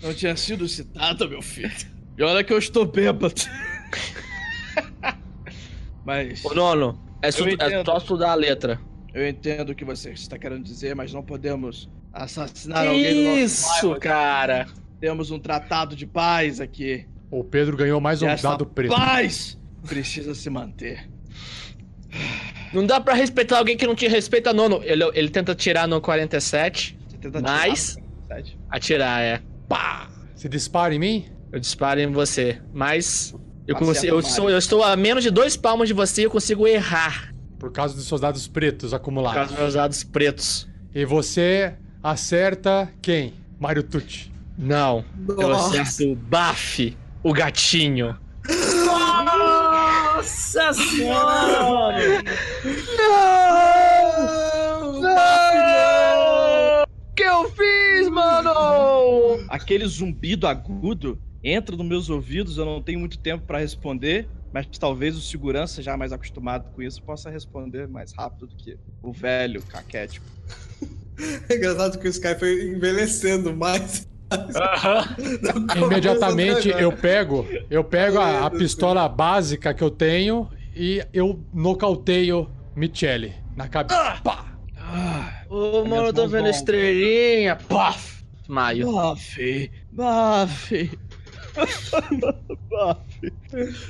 Não 0.02 0.14
tinha 0.14 0.36
sido 0.36 0.66
citado, 0.68 1.28
meu 1.28 1.42
filho. 1.42 1.70
E 2.16 2.22
olha 2.22 2.44
que 2.44 2.52
eu 2.52 2.58
estou 2.58 2.84
bêbado. 2.86 3.34
Mas. 6.04 6.44
Ô, 6.44 6.54
nono, 6.54 6.98
é, 7.22 7.30
su- 7.30 7.44
é 7.48 7.84
só 7.84 7.96
estudar 7.98 8.32
a 8.32 8.34
letra. 8.34 8.80
Eu 9.12 9.28
entendo 9.28 9.70
o 9.70 9.74
que 9.74 9.84
você 9.84 10.10
está 10.12 10.38
querendo 10.38 10.62
dizer, 10.62 10.94
mas 10.94 11.12
não 11.12 11.22
podemos 11.22 11.90
assassinar 12.12 12.86
alguém 12.86 13.14
do 13.14 13.22
nosso 13.30 13.38
Isso, 13.40 13.88
bairro. 13.88 14.00
cara. 14.00 14.66
Temos 15.00 15.30
um 15.30 15.38
tratado 15.38 15.96
de 15.96 16.06
paz 16.06 16.60
aqui. 16.60 17.06
O 17.30 17.42
Pedro 17.42 17.76
ganhou 17.76 18.00
mais 18.00 18.22
um 18.22 18.34
dado 18.36 18.66
preto. 18.66 18.94
paz 18.94 19.58
precisa 19.86 20.34
se 20.34 20.48
manter. 20.48 21.08
Não 22.72 22.86
dá 22.86 23.00
pra 23.00 23.14
respeitar 23.14 23.58
alguém 23.58 23.76
que 23.76 23.86
não 23.86 23.94
te 23.96 24.06
respeita, 24.06 24.52
nono. 24.52 24.80
Ele, 24.84 25.02
ele 25.14 25.28
tenta 25.28 25.52
atirar 25.52 25.88
no 25.88 26.00
47. 26.00 26.96
Você 27.08 27.16
tenta 27.18 27.40
Mas- 27.40 27.94
tirar 27.96 28.02
no 28.02 28.26
47? 28.28 28.58
Atirar, 28.70 29.20
é. 29.22 29.42
Pá! 29.70 30.08
Se 30.34 30.48
dispara 30.48 30.92
em 30.92 30.98
mim? 30.98 31.26
Eu 31.52 31.60
disparo 31.60 32.00
em 32.00 32.10
você. 32.12 32.60
Mas. 32.74 33.32
Eu, 33.68 33.76
consigo, 33.76 34.16
eu, 34.16 34.22
sou, 34.22 34.50
eu 34.50 34.58
estou 34.58 34.82
a 34.82 34.96
menos 34.96 35.22
de 35.22 35.30
dois 35.30 35.56
palmos 35.56 35.86
de 35.86 35.94
você 35.94 36.22
e 36.22 36.24
eu 36.24 36.30
consigo 36.30 36.66
errar. 36.66 37.32
Por 37.56 37.70
causa 37.70 37.94
dos 37.94 38.08
seus 38.08 38.20
dados 38.20 38.48
pretos 38.48 38.90
Por 38.90 38.90
causa 38.90 38.96
acumulados. 38.96 39.48
dos 39.50 39.58
meus 39.58 39.74
dados 39.74 40.02
pretos. 40.02 40.68
E 40.92 41.04
você 41.04 41.74
acerta 42.02 42.90
quem? 43.00 43.34
Mario 43.60 43.84
Tucci. 43.84 44.32
Não. 44.58 45.04
Eu 45.28 45.36
Nossa. 45.48 45.80
acerto 45.82 46.12
o 46.12 46.16
Baf, 46.16 46.96
o 47.22 47.32
gatinho. 47.32 48.18
Nossa 48.86 50.72
senhora! 50.72 51.94
Não! 52.98 54.92
Não! 54.92 54.98
O 54.98 55.02
que 57.20 57.24
eu 57.24 57.50
fiz, 57.50 58.08
mano? 58.08 58.50
Aquele 59.50 59.86
zumbido 59.86 60.46
agudo 60.46 61.20
entra 61.44 61.76
nos 61.76 61.86
meus 61.86 62.08
ouvidos, 62.08 62.56
eu 62.56 62.64
não 62.64 62.82
tenho 62.82 62.98
muito 62.98 63.18
tempo 63.18 63.44
pra 63.46 63.58
responder, 63.58 64.26
mas 64.50 64.66
talvez 64.78 65.14
o 65.16 65.20
segurança, 65.20 65.82
já 65.82 65.98
mais 65.98 66.12
acostumado 66.14 66.70
com 66.74 66.80
isso, 66.80 67.02
possa 67.02 67.28
responder 67.28 67.86
mais 67.86 68.14
rápido 68.14 68.46
do 68.46 68.56
que 68.56 68.78
o 69.02 69.12
velho 69.12 69.62
caquético. 69.62 70.26
É 71.50 71.56
engraçado 71.56 71.98
que 71.98 72.08
o 72.08 72.10
Sky 72.10 72.34
foi 72.34 72.70
envelhecendo 72.70 73.54
mais. 73.54 74.08
Imediatamente 75.76 76.70
eu 76.70 76.90
pego, 76.90 77.46
eu 77.68 77.84
pego 77.84 78.18
a, 78.18 78.46
a 78.46 78.50
pistola 78.50 79.06
básica 79.06 79.74
que 79.74 79.84
eu 79.84 79.90
tenho 79.90 80.48
e 80.74 81.04
eu 81.12 81.44
nocauteio 81.52 82.48
Michele 82.74 83.34
na 83.54 83.68
cabeça. 83.68 84.18
Pá! 84.24 84.46
Ah, 84.46 84.49
Ô, 85.50 85.84
mano, 85.84 86.06
eu 86.06 86.12
tô 86.12 86.28
vendo 86.28 86.48
estrelinha. 86.48 87.56
Paf! 87.56 88.20
Maio. 88.48 88.86
Buffy, 88.90 89.70
Buffy. 89.92 90.90
Buffy. 92.68 93.32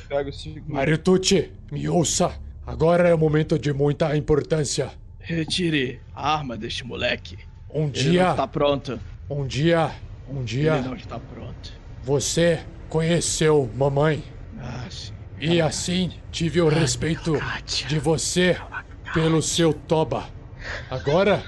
Pega 0.09 0.28
o 0.31 0.32
segundo. 0.32 0.73
Mario 0.73 0.99
Tucci, 0.99 1.51
me 1.70 1.89
ouça. 1.89 2.32
Agora 2.66 3.09
é 3.09 3.15
um 3.15 3.19
momento 3.19 3.59
de 3.59 3.73
muita 3.73 4.16
importância. 4.16 4.91
Retire 5.19 6.01
a 6.15 6.35
arma 6.37 6.57
deste 6.57 6.85
moleque. 6.85 7.39
Um 7.73 7.85
Ele 7.85 7.91
dia, 7.93 8.24
não 8.24 8.31
está 8.32 8.47
pronto. 8.49 9.01
um 9.28 9.47
dia, 9.47 9.91
um 10.28 10.37
Ele 10.39 10.45
dia, 10.45 10.81
não 10.82 10.95
está 10.97 11.19
pronto. 11.19 11.73
você 12.03 12.61
conheceu 12.89 13.70
mamãe 13.77 14.23
Ah, 14.59 14.87
sim. 14.91 15.12
e 15.39 15.61
assim 15.61 16.11
tive 16.32 16.61
o 16.61 16.69
respeito 16.69 17.35
de 17.89 17.99
você 17.99 18.57
pelo 19.15 19.41
seu 19.41 19.73
toba. 19.73 20.24
Agora, 20.91 21.43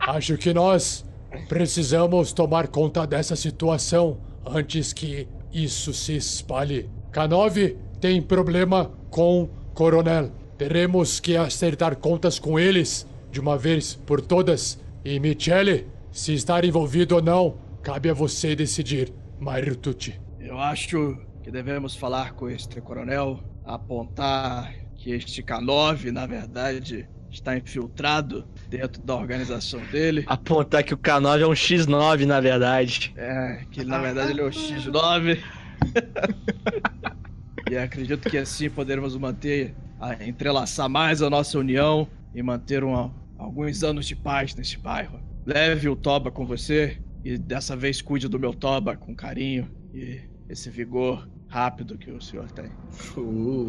acho 0.00 0.36
que 0.36 0.52
nós 0.52 1.04
precisamos 1.48 2.32
tomar 2.32 2.68
conta 2.68 3.06
dessa 3.06 3.36
situação 3.36 4.18
antes 4.44 4.92
que 4.92 5.28
isso 5.52 5.92
se 5.92 6.16
espalhe. 6.16 6.88
K9 7.12 7.76
tem 8.00 8.20
problema 8.20 8.90
com 9.10 9.48
Coronel. 9.74 10.30
Teremos 10.56 11.20
que 11.20 11.36
acertar 11.36 11.96
contas 11.96 12.38
com 12.38 12.58
eles 12.58 13.06
de 13.30 13.40
uma 13.40 13.56
vez 13.56 13.94
por 13.94 14.20
todas. 14.20 14.78
E 15.04 15.18
Michele, 15.18 15.88
se 16.10 16.34
estar 16.34 16.64
envolvido 16.64 17.16
ou 17.16 17.22
não, 17.22 17.56
cabe 17.82 18.08
a 18.10 18.14
você 18.14 18.54
decidir, 18.54 19.12
Mario 19.40 19.76
Tucci. 19.76 20.20
Eu 20.38 20.58
acho 20.58 21.18
que 21.42 21.50
devemos 21.50 21.96
falar 21.96 22.34
com 22.34 22.48
este 22.48 22.80
coronel, 22.80 23.40
apontar 23.64 24.72
que 24.96 25.10
este 25.10 25.42
K9, 25.42 26.12
na 26.12 26.26
verdade, 26.26 27.08
está 27.32 27.56
infiltrado 27.56 28.46
dentro 28.68 29.02
da 29.02 29.14
organização 29.16 29.80
dele. 29.90 30.24
Apontar 30.26 30.82
que 30.84 30.94
o 30.94 30.98
K9 30.98 31.40
é 31.40 31.46
um 31.46 31.50
X9, 31.52 32.24
na 32.26 32.40
verdade. 32.40 33.12
É, 33.16 33.64
que 33.70 33.84
na 33.84 33.98
verdade 33.98 34.32
ele 34.32 34.40
é 34.40 34.44
o 34.44 34.50
X9. 34.50 35.38
e 37.70 37.76
acredito 37.76 38.28
que 38.28 38.38
assim 38.38 38.68
poderemos 38.70 39.16
manter, 39.16 39.74
a- 40.00 40.24
entrelaçar 40.24 40.88
mais 40.88 41.22
a 41.22 41.30
nossa 41.30 41.58
união 41.58 42.06
e 42.34 42.42
manter 42.42 42.84
uma- 42.84 43.12
alguns 43.38 43.82
anos 43.82 44.06
de 44.06 44.14
paz 44.16 44.54
neste 44.54 44.78
bairro. 44.78 45.20
Leve 45.46 45.88
o 45.88 45.96
Toba 45.96 46.30
com 46.30 46.46
você 46.46 46.98
e 47.24 47.36
dessa 47.38 47.76
vez 47.76 48.00
cuide 48.02 48.28
do 48.28 48.38
meu 48.38 48.52
Toba 48.54 48.96
com 48.96 49.14
carinho 49.14 49.68
e 49.92 50.20
esse 50.48 50.68
vigor 50.70 51.28
rápido 51.48 51.96
que 51.98 52.10
o 52.10 52.20
senhor 52.20 52.50
tem. 52.52 52.70
Uh, 53.16 53.68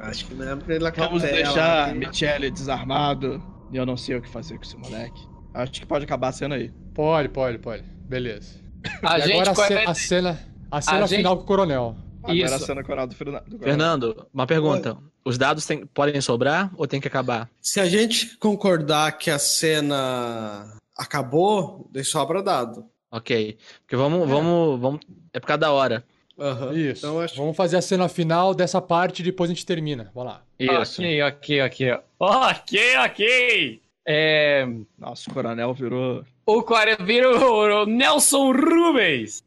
acho 0.00 0.26
que 0.26 0.34
não 0.34 0.48
é 0.48 0.56
pra 0.56 0.74
ele 0.74 0.84
Vamos 0.90 1.22
capela, 1.22 1.42
deixar 1.42 1.94
né? 1.94 2.06
Michele 2.06 2.50
desarmado 2.50 3.42
e 3.72 3.76
eu 3.76 3.86
não 3.86 3.96
sei 3.96 4.16
o 4.16 4.22
que 4.22 4.28
fazer 4.28 4.56
com 4.56 4.62
esse 4.64 4.76
moleque. 4.76 5.20
Acho 5.52 5.72
que 5.72 5.86
pode 5.86 6.04
acabar 6.04 6.32
sendo 6.32 6.54
aí. 6.54 6.72
Pode, 6.94 7.28
pode, 7.28 7.58
pode. 7.58 7.82
Beleza. 8.08 8.60
A 9.02 9.18
e 9.18 9.22
gente 9.22 9.32
agora 9.32 9.50
a, 9.50 9.54
ce- 9.54 9.66
conhece- 9.68 9.86
a 9.90 9.94
cena, 9.94 10.38
a 10.70 10.80
cena 10.80 11.06
gente- 11.06 11.18
final 11.18 11.36
com 11.36 11.42
o 11.42 11.46
coronel. 11.46 11.96
Agora 12.22 12.36
Isso. 12.38 12.54
a 12.54 12.58
cena 12.58 12.82
coral 12.82 13.06
do 13.06 13.14
Fernando. 13.14 13.44
do 13.44 13.50
coronel. 13.58 13.64
Fernando, 13.68 14.26
uma 14.32 14.46
pergunta. 14.46 14.96
Os 15.24 15.38
dados 15.38 15.64
tem- 15.64 15.86
podem 15.86 16.20
sobrar 16.20 16.70
ou 16.76 16.86
tem 16.86 17.00
que 17.00 17.08
acabar? 17.08 17.48
Se 17.60 17.80
a 17.80 17.86
gente 17.86 18.36
concordar 18.38 19.12
que 19.16 19.30
a 19.30 19.38
cena 19.38 20.76
acabou, 20.96 21.88
daí 21.92 22.04
sobra 22.04 22.42
dado. 22.42 22.84
Ok. 23.16 23.56
Porque 23.82 23.96
vamos, 23.96 24.28
vamos, 24.28 24.80
vamos. 24.80 25.00
É 25.32 25.38
por 25.40 25.46
causa 25.46 25.58
da 25.60 25.72
hora. 25.72 26.04
Aham. 26.38 26.72
Isso. 26.74 27.06
Então 27.06 27.20
acho 27.20 27.36
Vamos 27.36 27.56
fazer 27.56 27.76
a 27.76 27.82
cena 27.82 28.08
final 28.08 28.52
dessa 28.54 28.80
parte 28.82 29.20
e 29.20 29.22
depois 29.24 29.48
a 29.48 29.54
gente 29.54 29.64
termina. 29.64 30.10
Vamos 30.14 30.32
lá. 30.32 30.42
Isso. 30.58 31.00
Ok, 31.00 31.22
ok, 31.22 31.62
ok. 31.62 31.98
Ok, 32.18 32.96
ok. 33.06 33.80
É, 34.06 34.66
Nossa, 34.98 35.30
o 35.30 35.32
coronel 35.34 35.72
virou. 35.72 36.24
o 36.44 36.62
40 36.62 37.04
vira 37.04 37.30
o 37.30 37.82
o 37.82 37.86
Nelson 37.86 38.50
Rubens. 38.52 39.42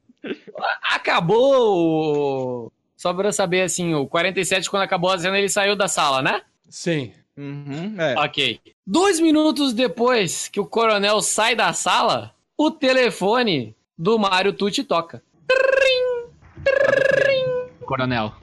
Acabou. 0.94 2.66
o- 2.68 2.72
Só 2.96 3.14
pra 3.14 3.28
eu 3.28 3.34
saber, 3.34 3.62
assim, 3.62 3.94
o 3.94 4.08
47, 4.08 4.70
quando 4.70 4.82
acabou 4.84 5.12
a 5.12 5.20
cena, 5.20 5.38
ele 5.38 5.50
saiu 5.50 5.76
da 5.76 5.88
sala, 5.88 6.22
né? 6.22 6.42
Sim. 6.68 7.12
Uhum, 7.38 7.96
é. 8.02 8.16
Ok. 8.18 8.60
Dois 8.86 9.20
minutos 9.20 9.72
depois 9.74 10.48
que 10.48 10.60
o 10.60 10.66
coronel 10.66 11.22
sai 11.22 11.56
da 11.56 11.72
sala, 11.74 12.34
o 12.58 12.72
telefone 12.72 13.76
do 13.98 14.18
Mário 14.18 14.52
Tucci 14.52 14.84
toca. 14.84 15.22
Coronel. 17.86 18.34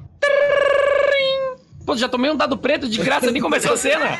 Pô, 1.84 1.94
já 1.96 2.08
tomei 2.08 2.30
um 2.30 2.36
dado 2.36 2.56
preto 2.56 2.88
de 2.88 2.98
graça, 2.98 3.30
nem 3.30 3.42
começou 3.42 3.74
a 3.74 3.76
cena. 3.76 4.18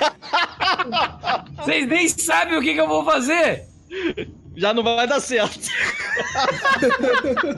Vocês 1.56 1.88
nem 1.88 2.06
sabem 2.08 2.58
o 2.58 2.60
que, 2.60 2.74
que 2.74 2.80
eu 2.80 2.88
vou 2.88 3.04
fazer. 3.04 3.66
Já 4.54 4.74
não 4.74 4.82
vai 4.82 5.06
dar 5.06 5.20
certo. 5.20 5.66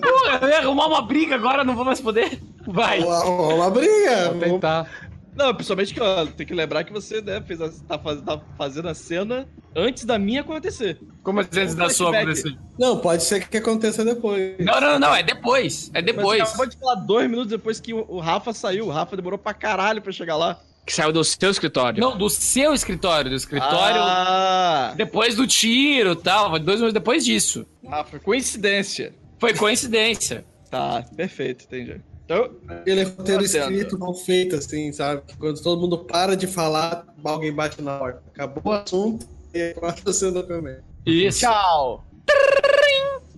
Porra, 0.01 0.39
eu 0.43 0.49
ia 0.49 0.59
arrumar 0.59 0.87
uma 0.87 1.03
briga 1.03 1.35
agora, 1.35 1.65
não 1.65 1.75
vou 1.75 1.85
mais 1.85 2.01
poder. 2.01 2.41
Vai. 2.67 3.01
Uma, 3.01 3.25
uma 3.25 3.71
briga. 3.71 4.31
Vou 4.31 4.41
tentar. 4.41 4.89
Não, 5.37 5.55
principalmente 5.55 5.93
que 5.93 6.01
ó, 6.01 6.25
tem 6.27 6.47
que 6.47 6.55
lembrar 6.55 6.83
que 6.85 6.93
você 6.93 7.21
né, 7.21 7.43
fez 7.47 7.61
a- 7.61 7.71
tá, 7.87 7.99
faz- 7.99 8.21
tá 8.23 8.41
fazendo 8.57 8.89
a 8.89 8.95
cena 8.95 9.47
antes 9.75 10.05
da 10.05 10.19
minha 10.19 10.41
acontecer. 10.41 10.99
Como 11.23 11.41
assim 11.41 11.61
antes 11.61 11.75
da 11.75 11.91
sua 11.91 12.17
acontecer? 12.17 12.57
Não, 12.79 12.99
pode 12.99 13.23
ser 13.23 13.47
que 13.47 13.59
aconteça 13.59 14.05
depois. 14.05 14.55
Não, 14.59 14.81
não, 14.81 14.99
não, 14.99 15.15
é 15.15 15.23
depois. 15.23 15.91
É 15.93 16.01
Mas 16.01 16.05
depois. 16.05 16.39
Você 16.43 16.49
acabou 16.49 16.67
de 16.67 16.77
falar 16.79 16.95
dois 16.97 17.29
minutos 17.29 17.51
depois 17.51 17.79
que 17.81 17.93
o, 17.93 18.19
Rafa 18.19 18.53
saiu. 18.55 18.87
O 18.87 18.91
Rafa 18.91 19.15
demorou 19.17 19.39
pra 19.39 19.53
caralho 19.53 20.01
pra 20.01 20.11
chegar 20.13 20.37
lá. 20.37 20.59
Que 20.87 20.93
saiu 20.95 21.13
do 21.13 21.23
seu 21.25 21.51
escritório. 21.51 22.01
Não, 22.01 22.17
do 22.17 22.31
seu 22.31 22.73
escritório, 22.73 23.29
do 23.29 23.37
escritório. 23.37 24.01
Ah, 24.01 24.95
Depois 24.97 25.35
do 25.35 25.45
tiro 25.47 26.13
e 26.13 26.17
tal, 26.17 26.49
foi 26.51 26.61
dois 26.61 26.79
meses 26.81 26.95
depois 26.95 27.25
disso. 27.25 27.67
ah, 27.89 28.05
foi 28.05 28.21
coincidência. 28.21 29.13
Foi 29.39 29.53
coincidência. 29.53 30.45
Tá, 30.71 31.05
perfeito, 31.17 31.65
entendi. 31.65 32.01
Então, 32.27 32.51
Ele 32.85 33.03
é 33.03 33.05
roteiro 33.05 33.45
escrito, 33.45 33.97
mal 33.97 34.13
feito, 34.13 34.57
assim, 34.57 34.93
sabe? 34.93 35.23
Quando 35.39 35.63
todo 35.63 35.81
mundo 35.81 35.99
para 35.99 36.37
de 36.37 36.49
falar, 36.49 37.07
alguém 37.25 37.53
bate 37.53 37.81
na 37.81 37.99
porta. 37.99 38.23
Acabou 38.35 38.73
o 38.73 38.77
assunto 38.77 39.25
e 39.55 39.73
corta 39.79 40.11
o 40.11 40.13
seu 40.13 40.33
documento. 40.33 40.83
Isso. 41.07 41.41
tchau. 41.41 42.05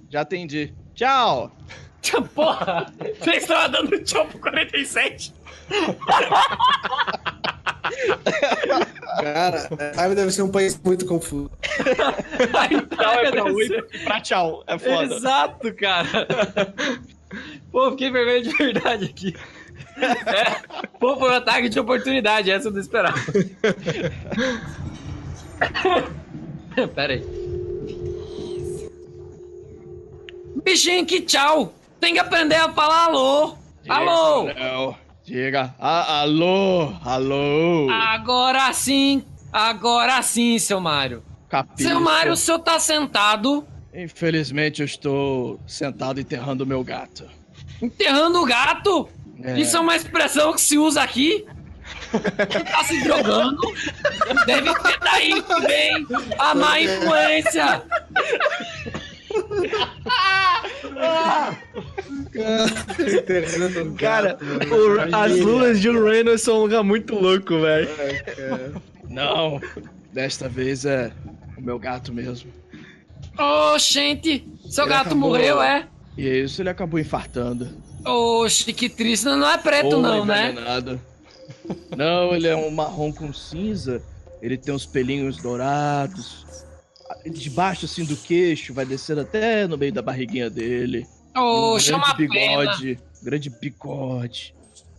Já 0.09 0.23
atendi. 0.23 0.74
Tchau. 0.94 1.52
Porra! 2.35 2.90
Você 3.20 3.32
estava 3.32 3.69
dando 3.69 4.02
tchau 4.02 4.24
pro 4.27 4.39
47? 4.39 5.35
Cara, 9.20 9.69
sabe, 9.94 10.15
deve 10.15 10.31
ser 10.31 10.43
um 10.43 10.51
país 10.51 10.81
muito 10.82 11.05
confuso. 11.05 11.51
Tchau 12.97 13.20
é 13.20 13.31
pra 13.31 13.44
oi 13.44 13.66
e 13.66 13.98
pra 14.05 14.20
tchau. 14.20 14.65
É 14.66 14.78
foda. 14.78 15.15
Exato, 15.15 15.74
cara. 15.74 16.27
Pô, 17.70 17.90
fiquei 17.90 18.10
vermelho 18.10 18.42
de 18.42 18.56
verdade 18.56 19.05
aqui. 19.06 19.34
É, 19.98 20.62
pô, 20.98 21.16
foi 21.16 21.30
um 21.30 21.34
ataque 21.34 21.68
de 21.68 21.78
oportunidade, 21.80 22.50
essa 22.50 22.68
eu 22.68 22.72
não 22.72 22.80
esperava. 22.80 23.18
Pera 26.94 27.14
aí. 27.14 27.24
Bichinho, 30.64 31.05
que 31.05 31.20
tchau! 31.22 31.74
Tem 31.98 32.14
que 32.14 32.20
aprender 32.20 32.56
a 32.56 32.70
falar 32.70 33.06
alô! 33.06 33.56
Alô! 33.88 34.44
Não. 34.52 34.96
Diga. 35.24 35.74
Ah, 35.78 36.20
alô, 36.20 36.92
alô. 37.05 37.90
Agora 37.90 38.72
sim, 38.72 39.22
agora 39.52 40.22
sim, 40.22 40.59
seu 40.59 40.80
Mário. 40.80 41.22
Capista. 41.48 41.90
Seu 41.90 42.00
Mário, 42.00 42.32
o 42.32 42.36
senhor 42.36 42.60
tá 42.60 42.78
sentado, 42.78 43.66
Infelizmente 43.94 44.81
eu 44.82 44.86
estou 44.86 45.59
sentado 45.66 46.20
enterrando 46.20 46.65
o 46.65 46.66
meu 46.66 46.82
gato. 46.85 47.24
enterrando 47.81 48.40
o 48.40 48.44
gato. 48.47 49.09
É. 49.43 49.59
Isso 49.59 49.77
é 49.77 49.81
uma 49.81 49.97
expressão 49.97 50.52
que 50.52 50.60
se 50.60 50.77
usa 50.78 51.02
aqui. 51.02 51.47
Tá 52.70 52.85
se 52.85 53.02
drogando. 53.02 53.60
Deve 54.47 54.74
ter 54.81 54.98
daí 55.01 55.43
que 55.43 55.60
vem 55.66 56.06
a 56.39 56.55
má 56.55 56.81
influência. 56.81 57.82
Cara, 63.98 64.39
o- 64.40 65.15
as 65.15 65.39
luas 65.40 65.81
de 65.81 65.90
Reynolds 65.90 66.43
são 66.43 66.59
um 66.59 66.60
lugar 66.62 66.82
muito 66.82 67.15
louco, 67.15 67.60
velho. 67.60 67.89
Não, 69.09 69.60
desta 70.12 70.48
vez 70.48 70.85
é 70.85 71.10
o 71.56 71.60
meu 71.62 71.78
gato 71.78 72.12
mesmo. 72.12 72.51
Ô, 73.39 73.78
gente, 73.78 74.47
seu 74.69 74.85
Ele 74.85 74.90
gato 74.93 75.06
acabou- 75.09 75.31
morreu, 75.31 75.62
é? 75.62 75.86
E 76.16 76.27
isso 76.43 76.60
ele 76.60 76.69
acabou 76.70 76.98
infartando. 76.98 77.69
Oxe, 78.05 78.73
que 78.73 78.89
triste. 78.89 79.24
Não 79.24 79.48
é 79.48 79.56
preto, 79.59 79.98
não, 80.01 80.24
né? 80.24 80.55
Não, 81.97 82.35
ele 82.35 82.48
é 82.48 82.56
um 82.56 82.70
marrom 82.70 83.12
com 83.12 83.32
cinza. 83.32 84.02
Ele 84.43 84.56
tem 84.56 84.74
uns 84.74 84.86
pelinhos 84.86 85.36
dourados. 85.39 86.47
Debaixo 87.27 87.85
assim 87.86 88.05
do 88.05 88.16
queixo, 88.16 88.74
vai 88.74 88.85
descendo 88.85 89.20
até 89.23 89.66
no 89.66 89.78
meio 89.78 89.93
da 89.93 90.02
barriguinha 90.02 90.51
dele. 90.51 91.06
Ô, 91.36 91.74
um 91.77 91.78
chama 91.78 92.09
a 92.09 92.15
grande 92.15 92.32
pena. 92.32 92.60
bigode, 92.62 92.98
grande 93.23 93.51
bigode. 93.51 94.55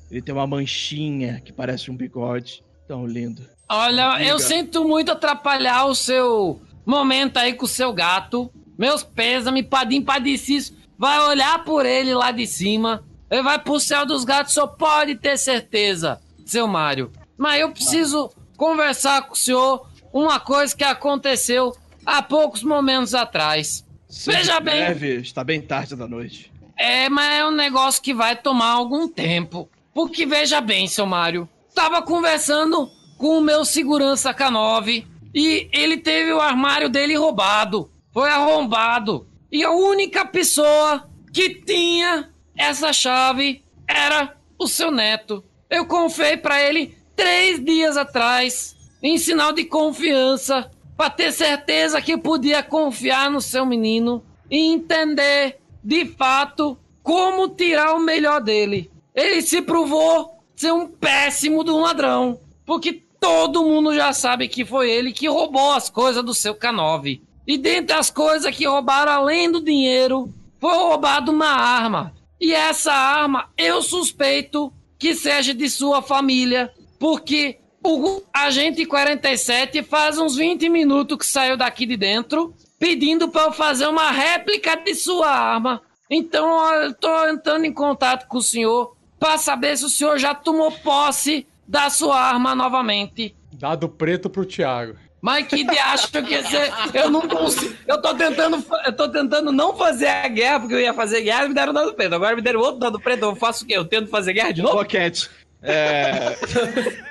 Ele 0.10 0.22
tem 0.22 0.34
uma 0.34 0.48
manchinha 0.48 1.41
que 1.44 1.52
parece 1.52 1.91
um 1.91 1.95
bigode. 1.95 2.64
Tão 2.88 3.06
lindo. 3.06 3.44
Olha, 3.70 4.20
eu 4.24 4.40
sinto 4.40 4.84
muito 4.84 5.11
atrapalhar 5.11 5.86
o 5.86 5.94
seu 5.94 6.60
momento 6.90 7.38
aí 7.38 7.53
com 7.53 7.66
o 7.66 7.68
seu 7.68 7.94
gato. 7.94 8.52
Meus 8.78 9.03
pêsames, 9.03 9.66
padim 9.68 10.02
padecidos. 10.02 10.74
Vai 10.98 11.20
olhar 11.20 11.64
por 11.64 11.86
ele 11.86 12.14
lá 12.14 12.32
de 12.32 12.45
cima. 12.48 13.03
Ele 13.30 13.44
vai 13.44 13.60
pro 13.60 13.80
céu 13.80 14.06
dos 14.06 14.24
gatos, 14.24 14.53
só 14.53 14.66
pode 14.66 15.16
ter 15.16 15.38
certeza, 15.38 16.20
seu 16.45 16.68
Mário. 16.68 17.11
Mas 17.38 17.61
eu 17.61 17.72
preciso 17.72 18.32
conversar 18.57 19.22
com 19.22 19.34
o 19.34 19.38
senhor 19.38 19.88
uma 20.11 20.40
coisa 20.40 20.76
que 20.76 20.84
aconteceu 20.84 21.76
há 22.06 22.22
poucos 22.22 22.64
momentos 22.64 23.14
atrás. 23.14 23.86
Veja 24.26 24.60
bem. 24.60 24.84
breve, 24.86 25.18
está 25.18 25.44
bem 25.44 25.61
tarde 25.61 25.95
da 25.95 26.07
noite. 26.07 26.52
É, 26.76 27.07
mas 27.07 27.40
é 27.40 27.45
um 27.45 27.52
negócio 27.52 28.02
que 28.02 28.14
vai 28.14 28.36
tomar 28.36 28.72
algum 28.72 29.07
tempo. 29.07 29.70
Porque 29.94 30.26
veja 30.26 30.60
bem, 30.60 30.88
seu 30.88 31.06
Mário, 31.06 31.48
tava 31.76 32.02
conversando 32.02 32.90
com 33.18 33.38
o 33.38 33.41
meu 33.41 33.64
segurança 33.64 34.34
K9 34.34 35.06
e 35.34 35.69
ele 35.72 35.97
teve 35.97 36.31
o 36.34 36.41
armário 36.41 36.89
dele 36.89 37.15
roubado. 37.15 37.91
Foi 38.11 38.30
arrombado. 38.30 39.27
E 39.51 39.64
a 39.64 39.72
única 39.72 40.26
pessoa 40.26 41.10
que 41.34 41.49
tinha 41.49 42.30
essa 42.56 42.91
chave 42.91 43.64
era 43.88 44.35
o 44.57 44.68
seu 44.68 44.91
neto. 44.91 45.43
Eu 45.69 45.85
confiei 45.85 46.38
pra 46.38 46.61
ele 46.61 46.95
três 47.15 47.64
dias 47.64 47.97
atrás, 47.97 48.76
em 49.01 49.18
sinal 49.18 49.51
de 49.53 49.65
confiança, 49.65 50.69
pra 50.97 51.10
ter 51.10 51.31
certeza 51.31 52.01
que 52.01 52.18
podia 52.18 52.61
confiar 52.61 53.30
no 53.30 53.39
seu 53.39 53.65
menino 53.65 54.23
e 54.49 54.73
entender 54.73 55.60
de 55.84 56.06
fato 56.06 56.77
como 57.01 57.49
tirar 57.49 57.93
o 57.93 57.99
melhor 57.99 58.41
dele. 58.41 58.91
Ele 59.15 59.41
se 59.41 59.61
provou 59.61 60.39
ser 60.56 60.73
um 60.73 60.88
péssimo 60.88 61.64
de 61.64 61.72
um 61.72 61.80
ladrão, 61.80 62.39
porque 62.65 63.03
todo 63.19 63.63
mundo 63.63 63.93
já 63.93 64.13
sabe 64.13 64.47
que 64.47 64.65
foi 64.65 64.89
ele 64.89 65.11
que 65.11 65.27
roubou 65.27 65.71
as 65.71 65.89
coisas 65.89 66.23
do 66.23 66.33
seu 66.33 66.55
K9. 66.55 67.21
E 67.45 67.57
dentre 67.57 67.95
as 67.95 68.09
coisas 68.09 68.55
que 68.55 68.67
roubaram 68.67 69.11
além 69.11 69.51
do 69.51 69.61
dinheiro, 69.61 70.31
foi 70.59 70.73
roubado 70.73 71.31
uma 71.31 71.49
arma. 71.49 72.13
E 72.39 72.53
essa 72.53 72.93
arma 72.93 73.49
eu 73.57 73.81
suspeito 73.81 74.71
que 74.97 75.15
seja 75.15 75.53
de 75.53 75.69
sua 75.69 76.01
família, 76.01 76.71
porque 76.99 77.59
o 77.83 78.21
agente 78.33 78.85
47 78.85 79.83
faz 79.83 80.17
uns 80.17 80.35
20 80.35 80.69
minutos 80.69 81.17
que 81.17 81.25
saiu 81.25 81.57
daqui 81.57 81.85
de 81.85 81.95
dentro, 81.95 82.53
pedindo 82.77 83.29
para 83.29 83.45
eu 83.45 83.51
fazer 83.51 83.87
uma 83.87 84.11
réplica 84.11 84.75
de 84.75 84.93
sua 84.95 85.29
arma. 85.29 85.81
Então 86.09 86.73
eu 86.75 86.93
tô 86.93 87.27
entrando 87.27 87.65
em 87.65 87.73
contato 87.73 88.27
com 88.27 88.37
o 88.37 88.43
senhor 88.43 88.95
para 89.19 89.37
saber 89.37 89.77
se 89.77 89.85
o 89.85 89.89
senhor 89.89 90.17
já 90.17 90.33
tomou 90.33 90.71
posse 90.71 91.45
da 91.69 91.87
sua 91.91 92.19
arma 92.19 92.55
novamente. 92.55 93.35
Dado 93.53 93.87
preto 93.87 94.27
pro 94.27 94.43
Thiago. 94.43 94.95
Mas 95.21 95.45
que 95.47 95.63
de 95.63 95.77
acho 95.77 96.09
que 96.09 96.33
esse, 96.33 96.55
eu 96.93 97.11
não 97.11 97.27
consigo. 97.27 97.75
Eu 97.85 98.01
tô 98.01 98.15
tentando, 98.15 98.65
eu 98.85 98.93
tô 98.95 99.07
tentando 99.09 99.51
não 99.51 99.75
fazer 99.77 100.07
a 100.07 100.27
guerra, 100.27 100.61
porque 100.61 100.73
eu 100.73 100.79
ia 100.79 100.93
fazer 100.93 101.21
guerra 101.21 101.45
e 101.45 101.49
me 101.49 101.53
deram 101.53 101.71
dado 101.73 101.93
preto. 101.93 102.15
Agora 102.15 102.35
me 102.35 102.41
deram 102.41 102.61
outro 102.61 102.79
dado 102.79 102.99
preto. 102.99 103.23
Eu 103.25 103.35
faço 103.35 103.63
o 103.63 103.67
quê? 103.67 103.73
Eu 103.77 103.85
tento 103.85 104.09
fazer 104.09 104.33
guerra 104.33 104.51
de 104.51 104.61
novo? 104.63 104.77
Boquete. 104.77 105.29
É. 105.61 106.35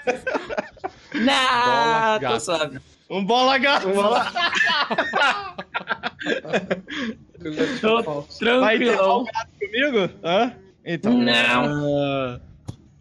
Não, 1.15 2.15
tô 2.15 2.21
gato. 2.21 2.41
suave. 2.41 2.81
Um 3.11 3.25
bola 3.25 3.59
gato. 3.59 3.89
Tô 7.81 8.03
Vai 8.61 8.77
enterrar 8.77 8.97
tranquilão. 8.97 9.21
o 9.21 9.25
gato 9.25 9.49
comigo? 9.61 10.11
Hã? 10.25 10.53
Então. 10.85 11.13
Não. 11.13 11.97
ah, 12.05 12.41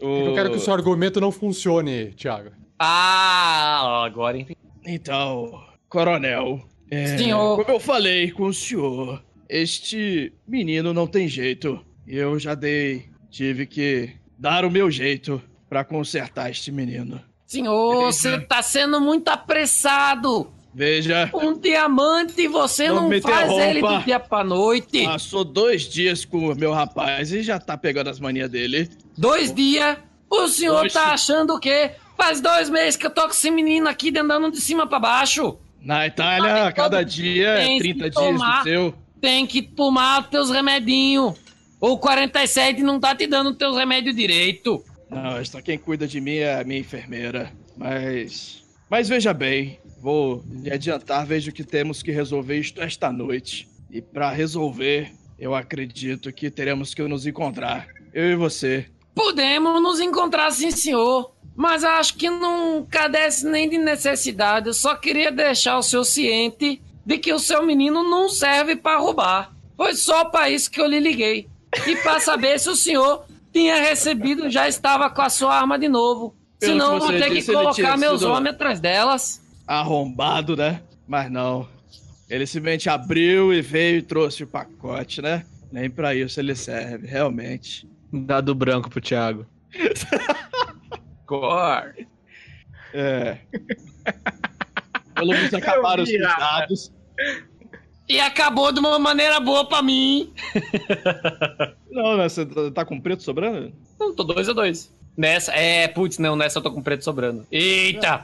o- 0.02 0.06
Eu 0.28 0.34
quero 0.34 0.50
que 0.52 0.58
o 0.58 0.60
seu 0.60 0.74
argumento 0.74 1.20
não 1.22 1.32
funcione, 1.32 2.14
Thiago. 2.14 2.52
Ah, 2.80 4.04
agora 4.06 4.38
entendi. 4.38 4.58
Então, 4.86 5.62
coronel. 5.90 6.62
é, 6.90 7.18
Senhor. 7.18 7.58
Como 7.64 7.76
eu 7.76 7.80
falei 7.80 8.32
com 8.32 8.46
o 8.46 8.54
senhor, 8.54 9.22
este 9.50 10.32
menino 10.48 10.94
não 10.94 11.06
tem 11.08 11.28
jeito. 11.28 11.84
Eu 12.08 12.40
já 12.40 12.56
dei. 12.56 13.10
Tive 13.30 13.66
que 13.66 14.12
dar 14.38 14.64
o 14.64 14.72
meu 14.72 14.90
jeito 14.90 15.42
pra 15.68 15.84
consertar 15.84 16.50
este 16.50 16.72
menino. 16.72 17.20
Senhor, 17.46 18.04
você 18.12 18.40
tá 18.40 18.62
sendo 18.62 19.02
muito 19.02 19.28
apressado. 19.30 20.52
Veja, 20.78 21.28
Um 21.34 21.58
diamante, 21.58 22.48
você 22.48 22.88
Não 22.90 23.10
não, 23.10 23.22
faz 23.22 23.52
ele 23.52 23.82
do 23.82 23.98
dia 24.04 24.20
pra 24.20 24.44
noite. 24.44 25.06
passou 25.06 25.44
dois 25.44 25.90
dias 25.90 26.24
com 26.24 26.52
o 26.52 26.56
meu 26.56 26.72
rapaz 26.72 27.32
e 27.32 27.42
já 27.42 27.58
tá 27.60 27.76
pegando 27.76 28.12
as 28.12 28.20
manias 28.20 28.48
dele. 28.52 28.88
Dois 29.18 29.52
dias. 29.52 29.98
O 30.30 30.48
senhor 30.48 30.86
Oxe. 30.86 30.94
tá 30.94 31.14
achando 31.14 31.56
o 31.56 31.60
quê? 31.60 31.94
Faz 32.16 32.42
dois 32.42 32.70
meses 32.70 32.96
que 32.96 33.08
eu 33.08 33.10
tô 33.10 33.24
com 33.24 33.30
esse 33.32 33.50
menino 33.50 33.90
aqui 33.90 34.16
andando 34.16 34.52
de 34.52 34.62
cima 34.62 34.86
pra 34.86 35.00
baixo. 35.00 35.58
Na 35.82 36.06
Itália, 36.06 36.66
a 36.66 36.72
cada 36.72 37.02
dia 37.04 37.48
é 37.48 37.66
tem 37.66 37.80
30 37.80 38.04
que 38.04 38.10
dias 38.12 38.14
tomar. 38.14 38.60
do 38.60 38.64
seu. 38.64 38.94
Tem 39.20 39.48
que 39.48 39.64
tomar 39.64 40.30
teus 40.30 40.52
remedinhos. 40.52 41.34
O 41.82 41.98
47 41.98 42.84
não 42.84 43.00
tá 43.00 43.16
te 43.16 43.26
dando 43.26 43.56
teus 43.56 43.76
remédios 43.76 44.16
direito. 44.16 44.84
Não, 45.10 45.44
só 45.44 45.60
quem 45.60 45.80
cuida 45.80 46.08
de 46.08 46.22
mim 46.22 46.36
é 46.36 46.60
a 46.60 46.64
minha 46.64 46.82
enfermeira. 46.82 47.52
Mas. 47.76 48.64
Mas 48.90 49.10
veja 49.10 49.34
bem, 49.34 49.80
vou 50.00 50.44
lhe 50.50 50.72
adiantar, 50.72 51.26
vejo 51.26 51.52
que 51.52 51.64
temos 51.64 52.04
que 52.04 52.12
resolver 52.12 52.58
isto 52.58 52.82
esta 52.82 53.12
noite. 53.12 53.68
E 53.90 54.02
pra 54.02 54.30
resolver, 54.30 55.12
eu 55.40 55.56
acredito 55.56 56.32
que 56.32 56.50
teremos 56.50 56.94
que 56.94 57.02
nos 57.04 57.26
encontrar. 57.26 57.88
Eu 58.14 58.32
e 58.32 58.36
você. 58.36 58.86
Podemos 59.14 59.82
nos 59.82 60.00
encontrar 60.00 60.52
sim, 60.52 60.72
senhor. 60.72 61.34
Mas 61.56 61.84
acho 61.84 62.16
que 62.16 62.30
não 62.30 62.86
cadece 62.90 63.48
nem 63.48 63.68
de 63.68 63.78
necessidade. 63.78 64.68
Eu 64.68 64.74
só 64.74 64.96
queria 64.96 65.32
deixar 65.32 65.78
o 65.78 65.82
senhor 65.82 66.04
ciente 66.04 66.82
de 67.04 67.18
que 67.18 67.34
o 67.34 67.40
seu 67.40 67.66
menino 67.66 68.04
não 68.04 68.30
serve 68.30 68.76
para 68.76 69.00
roubar. 69.00 69.56
Foi 69.76 69.96
só 69.96 70.26
para 70.26 70.50
isso 70.50 70.70
que 70.70 70.80
eu 70.80 70.86
lhe 70.86 71.00
liguei. 71.00 71.48
E 71.88 71.96
para 71.98 72.20
saber 72.20 72.60
se 72.60 72.70
o 72.70 72.76
senhor 72.76 73.26
tinha 73.52 73.82
recebido, 73.82 74.50
já 74.50 74.68
estava 74.68 75.10
com 75.10 75.22
a 75.22 75.30
sua 75.30 75.56
arma 75.56 75.80
de 75.80 75.88
novo. 75.88 76.36
Pelo 76.60 76.74
Senão 76.74 76.94
eu 76.94 77.00
vou 77.00 77.10
ter 77.10 77.32
que 77.32 77.44
colocar 77.44 77.98
meus 77.98 78.24
homens 78.24 78.56
atrás 78.56 78.80
delas. 78.80 79.42
Arrombado, 79.68 80.56
né? 80.56 80.82
Mas 81.06 81.30
não. 81.30 81.68
Ele 82.30 82.48
simplesmente 82.48 82.90
abriu 82.90 83.54
e 83.54 83.62
veio 83.62 83.98
e 83.98 84.02
trouxe 84.02 84.44
o 84.44 84.48
pacote, 84.48 85.22
né? 85.22 85.46
Nem 85.72 85.90
pra 85.90 86.16
isso 86.16 86.40
ele 86.40 86.56
serve, 86.56 87.08
realmente. 87.08 87.88
Dado 88.12 88.56
branco 88.56 88.90
pro 88.90 89.02
Thiago. 89.02 89.46
Cor. 91.26 91.94
É. 92.94 93.38
Pelo 95.14 95.34
menos 95.34 95.54
acabaram 95.54 96.04
os 96.04 96.18
dados. 96.18 96.92
E 98.08 98.20
acabou 98.20 98.72
de 98.72 98.80
uma 98.80 98.98
maneira 98.98 99.40
boa 99.40 99.68
pra 99.68 99.82
mim. 99.82 100.32
Não, 101.92 102.16
né? 102.16 102.30
Você 102.30 102.46
tá 102.74 102.86
com 102.86 103.00
preto 103.00 103.24
sobrando? 103.24 103.74
Não, 104.00 104.16
tô 104.16 104.24
dois 104.24 104.48
a 104.48 104.54
dois. 104.54 104.94
Nessa, 105.18 105.52
é, 105.54 105.88
putz, 105.88 106.20
não, 106.20 106.36
nessa 106.36 106.60
eu 106.60 106.64
tô 106.64 106.72
com 106.72 106.84
preto 106.84 107.04
sobrando. 107.04 107.48
Eita! 107.52 108.24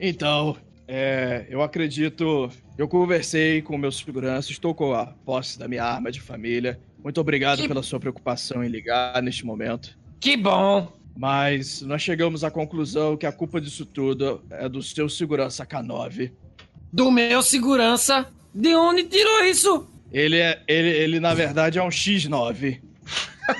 Então, 0.00 0.56
é, 0.86 1.46
eu 1.48 1.62
acredito. 1.62 2.50
Eu 2.76 2.88
conversei 2.88 3.62
com 3.62 3.78
meus 3.78 3.96
seguranças, 3.98 4.50
estou 4.50 4.74
com 4.74 4.92
a 4.94 5.06
posse 5.06 5.58
da 5.58 5.68
minha 5.68 5.84
arma 5.84 6.10
de 6.10 6.20
família. 6.20 6.80
Muito 7.02 7.20
obrigado 7.20 7.60
Que- 7.60 7.68
pela 7.68 7.82
sua 7.82 8.00
preocupação 8.00 8.64
em 8.64 8.68
ligar 8.68 9.22
neste 9.22 9.44
momento. 9.46 9.96
Que 10.18 10.36
bom! 10.36 10.92
Mas 11.16 11.80
nós 11.82 12.02
chegamos 12.02 12.42
à 12.42 12.50
conclusão 12.50 13.16
que 13.16 13.26
a 13.26 13.30
culpa 13.30 13.60
disso 13.60 13.86
tudo 13.86 14.42
é 14.50 14.68
do 14.68 14.82
seu 14.82 15.08
segurança 15.08 15.64
K9. 15.64 16.32
Do 16.92 17.10
meu 17.10 17.42
segurança. 17.42 18.26
De 18.52 18.74
onde 18.74 19.04
tirou 19.04 19.44
isso? 19.44 19.88
Ele 20.12 20.38
é. 20.38 20.62
Ele, 20.66 20.88
ele 20.88 21.20
na 21.20 21.34
verdade 21.34 21.78
é 21.78 21.82
um 21.82 21.88
X9. 21.88 22.80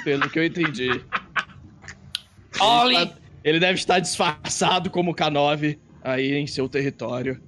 Pelo 0.02 0.28
que 0.30 0.38
eu 0.38 0.44
entendi. 0.44 1.00
Olhe, 2.60 3.12
Ele 3.42 3.58
deve 3.60 3.74
estar 3.78 3.98
disfarçado 3.98 4.88
como 4.90 5.14
K9 5.14 5.78
aí 6.04 6.34
em 6.34 6.46
seu 6.46 6.68
território. 6.68 7.40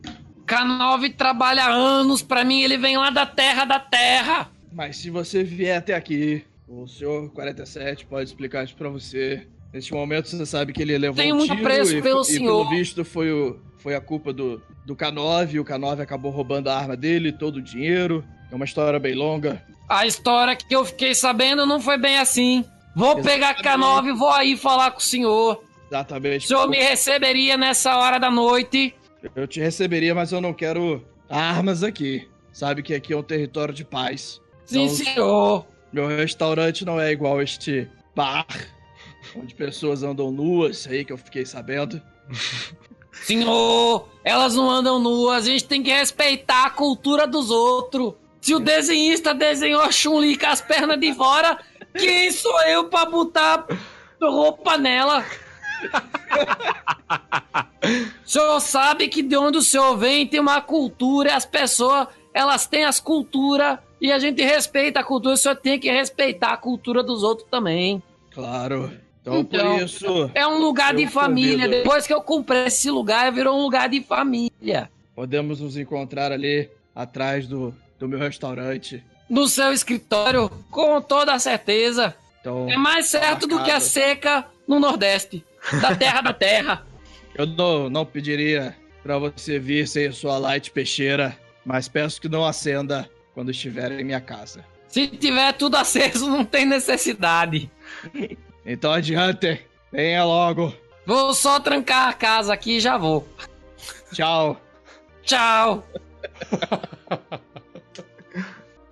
K9 0.46 1.14
trabalha 1.14 1.66
anos 1.66 2.22
pra 2.22 2.44
mim, 2.44 2.62
ele 2.62 2.78
vem 2.78 2.96
lá 2.96 3.10
da 3.10 3.26
terra 3.26 3.64
da 3.64 3.78
terra. 3.78 4.50
Mas 4.72 4.96
se 4.96 5.10
você 5.10 5.44
vier 5.44 5.76
até 5.76 5.94
aqui, 5.94 6.44
o 6.66 6.86
senhor 6.86 7.30
47 7.32 8.06
pode 8.06 8.28
explicar 8.28 8.64
isso 8.64 8.74
pra 8.74 8.88
você. 8.88 9.46
Neste 9.72 9.92
momento 9.92 10.28
você 10.28 10.46
sabe 10.46 10.72
que 10.72 10.80
ele 10.80 10.96
levou 10.96 11.16
Tenho 11.16 11.34
um 11.34 11.38
muito 11.38 11.54
tiro 11.54 11.66
apreço 11.66 11.96
e, 11.96 12.02
pelo 12.02 12.22
e 12.22 12.24
senhor. 12.24 12.66
pelo 12.66 12.70
visto 12.70 13.04
foi, 13.04 13.30
o, 13.30 13.60
foi 13.78 13.94
a 13.94 14.00
culpa 14.00 14.32
do, 14.32 14.62
do 14.86 14.96
K9. 14.96 15.60
O 15.60 15.64
K9 15.64 16.00
acabou 16.00 16.30
roubando 16.30 16.68
a 16.68 16.76
arma 16.76 16.96
dele, 16.96 17.32
todo 17.32 17.56
o 17.56 17.62
dinheiro. 17.62 18.24
É 18.50 18.54
uma 18.54 18.64
história 18.64 18.98
bem 18.98 19.14
longa. 19.14 19.62
A 19.88 20.06
história 20.06 20.56
que 20.56 20.74
eu 20.74 20.84
fiquei 20.84 21.14
sabendo 21.14 21.66
não 21.66 21.80
foi 21.80 21.98
bem 21.98 22.18
assim. 22.18 22.64
Vou 22.94 23.20
pegar 23.20 23.56
K9 23.56 24.08
e 24.08 24.12
vou 24.12 24.30
aí 24.30 24.56
falar 24.56 24.92
com 24.92 24.98
o 24.98 25.02
senhor. 25.02 25.62
O 25.90 25.94
Exatamente. 25.94 26.46
senhor 26.48 26.68
me 26.68 26.78
receberia 26.78 27.56
nessa 27.56 27.96
hora 27.96 28.18
da 28.18 28.30
noite. 28.30 28.94
Eu 29.34 29.46
te 29.46 29.60
receberia, 29.60 30.14
mas 30.14 30.32
eu 30.32 30.40
não 30.40 30.52
quero 30.52 31.04
armas 31.28 31.82
aqui. 31.82 32.28
Sabe 32.52 32.82
que 32.82 32.94
aqui 32.94 33.12
é 33.12 33.16
um 33.16 33.22
território 33.22 33.72
de 33.74 33.84
paz. 33.84 34.40
Sim, 34.64 34.84
Então, 34.84 34.96
senhor. 34.96 35.66
Meu 35.92 36.08
restaurante 36.08 36.84
não 36.84 37.00
é 37.00 37.12
igual 37.12 37.40
este 37.40 37.88
bar, 38.14 38.46
onde 39.36 39.54
pessoas 39.54 40.02
andam 40.02 40.30
nuas 40.30 40.86
aí, 40.86 41.04
que 41.04 41.12
eu 41.12 41.16
fiquei 41.18 41.44
sabendo. 41.46 42.00
Senhor, 43.22 44.08
elas 44.22 44.54
não 44.54 44.70
andam 44.70 44.98
nuas, 44.98 45.46
a 45.46 45.50
gente 45.50 45.64
tem 45.64 45.82
que 45.82 45.90
respeitar 45.90 46.66
a 46.66 46.70
cultura 46.70 47.26
dos 47.26 47.50
outros. 47.50 48.12
Se 48.40 48.54
o 48.54 48.60
desenhista 48.60 49.34
desenhou 49.34 49.80
a 49.80 49.90
Chun-Li 49.90 50.36
com 50.36 50.46
as 50.46 50.60
pernas 50.60 51.00
de 51.00 51.14
fora, 51.14 51.58
quem 51.98 52.30
sou 52.30 52.60
eu 52.64 52.84
pra 52.88 53.06
botar 53.06 53.66
roupa 54.20 54.76
nela? 54.76 55.24
O 58.24 58.28
senhor 58.28 58.60
sabe 58.60 59.08
que 59.08 59.22
de 59.22 59.36
onde 59.36 59.58
o 59.58 59.62
senhor 59.62 59.96
vem 59.96 60.26
tem 60.26 60.40
uma 60.40 60.60
cultura, 60.60 61.28
e 61.30 61.32
as 61.32 61.46
pessoas, 61.46 62.08
elas 62.34 62.66
têm 62.66 62.84
as 62.84 62.98
culturas 62.98 63.78
e 64.00 64.10
a 64.12 64.18
gente 64.18 64.42
respeita 64.42 65.00
a 65.00 65.04
cultura, 65.04 65.34
o 65.34 65.38
senhor 65.38 65.54
tem 65.56 65.78
que 65.78 65.90
respeitar 65.90 66.52
a 66.52 66.56
cultura 66.56 67.02
dos 67.02 67.22
outros 67.22 67.48
também. 67.50 68.02
Claro. 68.32 68.90
Então, 69.22 69.38
Então, 69.40 69.76
por 69.76 69.82
isso, 69.82 70.30
É 70.34 70.46
um 70.46 70.58
lugar 70.58 70.94
de 70.94 71.06
família. 71.06 71.64
convido. 71.66 71.70
Depois 71.82 72.06
que 72.06 72.12
eu 72.14 72.20
comprei 72.20 72.66
esse 72.66 72.90
lugar, 72.90 73.30
virou 73.32 73.56
um 73.58 73.62
lugar 73.62 73.88
de 73.88 74.00
família. 74.02 74.90
podemos 75.14 75.60
nos 75.60 75.76
encontrar 75.76 76.30
ali 76.30 76.68
atrás 76.94 77.46
do, 77.46 77.74
do 77.98 78.06
meu 78.08 78.18
restaurante. 78.18 79.02
No 79.30 79.48
seu 79.48 79.72
escritório, 79.72 80.48
com 80.70 81.00
toda 81.00 81.38
certeza. 81.38 82.14
Então, 82.40 82.68
É 82.70 82.76
mais 82.76 83.06
certo 83.06 83.46
do 83.46 83.56
que 83.56 83.70
a 83.70 83.74
marcado. 83.74 83.84
seca 83.84 84.46
no 84.68 84.78
Nordeste. 84.78 85.44
Da 85.80 85.94
terra 85.96 86.20
da 86.20 86.32
terra. 86.32 86.86
eu 87.34 87.46
não, 87.46 87.90
não 87.90 88.04
pediria 88.06 88.76
pra 89.02 89.18
você 89.18 89.58
vir 89.58 89.86
sem 89.88 90.06
a 90.06 90.12
sua 90.12 90.38
light 90.38 90.70
peixeira, 90.70 91.36
mas 91.64 91.88
peço 91.88 92.20
que 92.20 92.28
não 92.28 92.44
acenda 92.44 93.08
quando 93.34 93.50
estiver 93.50 93.92
em 93.92 94.04
minha 94.04 94.20
casa. 94.20 94.64
Se 94.88 95.06
tiver 95.08 95.52
tudo 95.54 95.76
aceso, 95.76 96.28
não 96.28 96.44
tem 96.44 96.64
necessidade. 96.64 97.70
Então 98.64 98.92
adiante, 98.92 99.60
venha 99.92 100.24
logo. 100.24 100.72
Vou 101.04 101.34
só 101.34 101.60
trancar 101.60 102.08
a 102.08 102.12
casa 102.12 102.52
aqui 102.54 102.76
e 102.78 102.80
já 102.80 102.96
vou. 102.96 103.26
Tchau. 104.12 104.60
Tchau. 105.22 105.84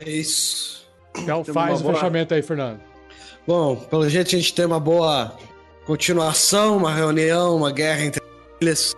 É 0.01 0.10
isso. 0.10 0.86
Então 1.16 1.42
Temos 1.42 1.55
faz 1.55 1.80
o 1.80 1.84
boa- 1.84 1.94
fechamento 1.94 2.34
aí, 2.34 2.42
Fernando. 2.42 2.80
Bom, 3.46 3.76
pelo 3.76 4.09
jeito 4.09 4.28
a 4.28 4.38
gente 4.38 4.52
tem 4.55 4.64
uma 4.64 4.80
boa 4.80 5.36
continuação, 5.86 6.77
uma 6.77 6.93
reunião, 6.94 7.56
uma 7.56 7.70
guerra 7.73 8.05
entre 8.05 8.23
eles, 8.61 8.94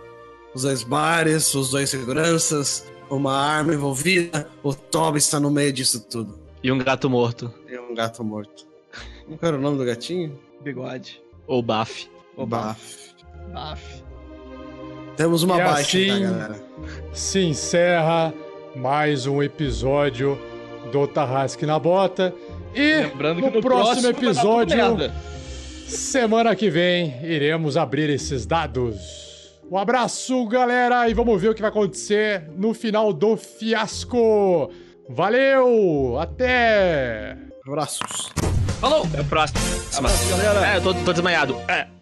os 0.53 0.63
dois 0.63 0.83
bares, 0.83 1.53
os 1.53 1.69
dois 1.71 1.89
seguranças, 1.89 2.85
uma 3.09 3.33
arma 3.37 3.73
envolvida, 3.73 4.49
o 4.63 4.73
Toby 4.73 5.17
está 5.19 5.39
no 5.39 5.49
meio 5.51 5.71
disso 5.73 5.99
tudo. 6.09 6.37
E 6.63 6.71
um 6.71 6.77
gato 6.77 7.09
morto. 7.09 7.53
E 7.69 7.77
um 7.77 7.93
gato 7.93 8.23
morto. 8.23 8.65
Qual 9.27 9.37
era 9.41 9.57
o 9.57 9.61
nome 9.61 9.77
do 9.77 9.85
gatinho? 9.85 10.37
Bigode. 10.61 11.21
Ou 11.45 11.61
baf. 11.61 12.09
Oba. 12.35 12.57
Baf. 12.57 12.81
Baf. 13.53 14.03
Temos 15.15 15.43
uma 15.43 15.55
E 15.55 15.63
baixa, 15.63 15.97
assim- 15.97 16.07
tá, 16.07 16.19
galera? 16.19 16.63
Se 17.13 17.39
encerra 17.39 18.33
mais 18.75 19.25
um 19.25 19.41
episódio 19.41 20.37
do 20.91 21.07
Tarrasque 21.07 21.65
na 21.65 21.79
Bota. 21.79 22.33
E 22.75 22.97
Lembrando 23.07 23.41
que 23.41 23.49
no, 23.49 23.55
no 23.55 23.61
próximo 23.61 24.13
tudo 24.13 24.25
episódio. 24.25 24.77
Semana 25.87 26.55
que 26.55 26.69
vem, 26.69 27.19
iremos 27.23 27.77
abrir 27.77 28.09
esses 28.09 28.45
dados. 28.45 29.57
Um 29.69 29.77
abraço, 29.77 30.45
galera, 30.47 31.09
e 31.09 31.13
vamos 31.13 31.41
ver 31.41 31.49
o 31.49 31.53
que 31.53 31.61
vai 31.61 31.69
acontecer 31.69 32.49
no 32.57 32.73
final 32.73 33.11
do 33.11 33.35
fiasco. 33.35 34.71
Valeu! 35.09 36.17
Até! 36.19 37.37
Abraços. 37.65 38.31
Falou. 38.79 39.03
Até 39.05 39.21
a 39.21 39.23
próxima. 39.23 39.59
Abraço, 39.97 40.29
galera. 40.29 40.73
É, 40.73 40.77
eu 40.77 40.81
tô, 40.81 40.93
tô 40.93 41.13
desmaiado. 41.13 41.55
É. 41.67 41.96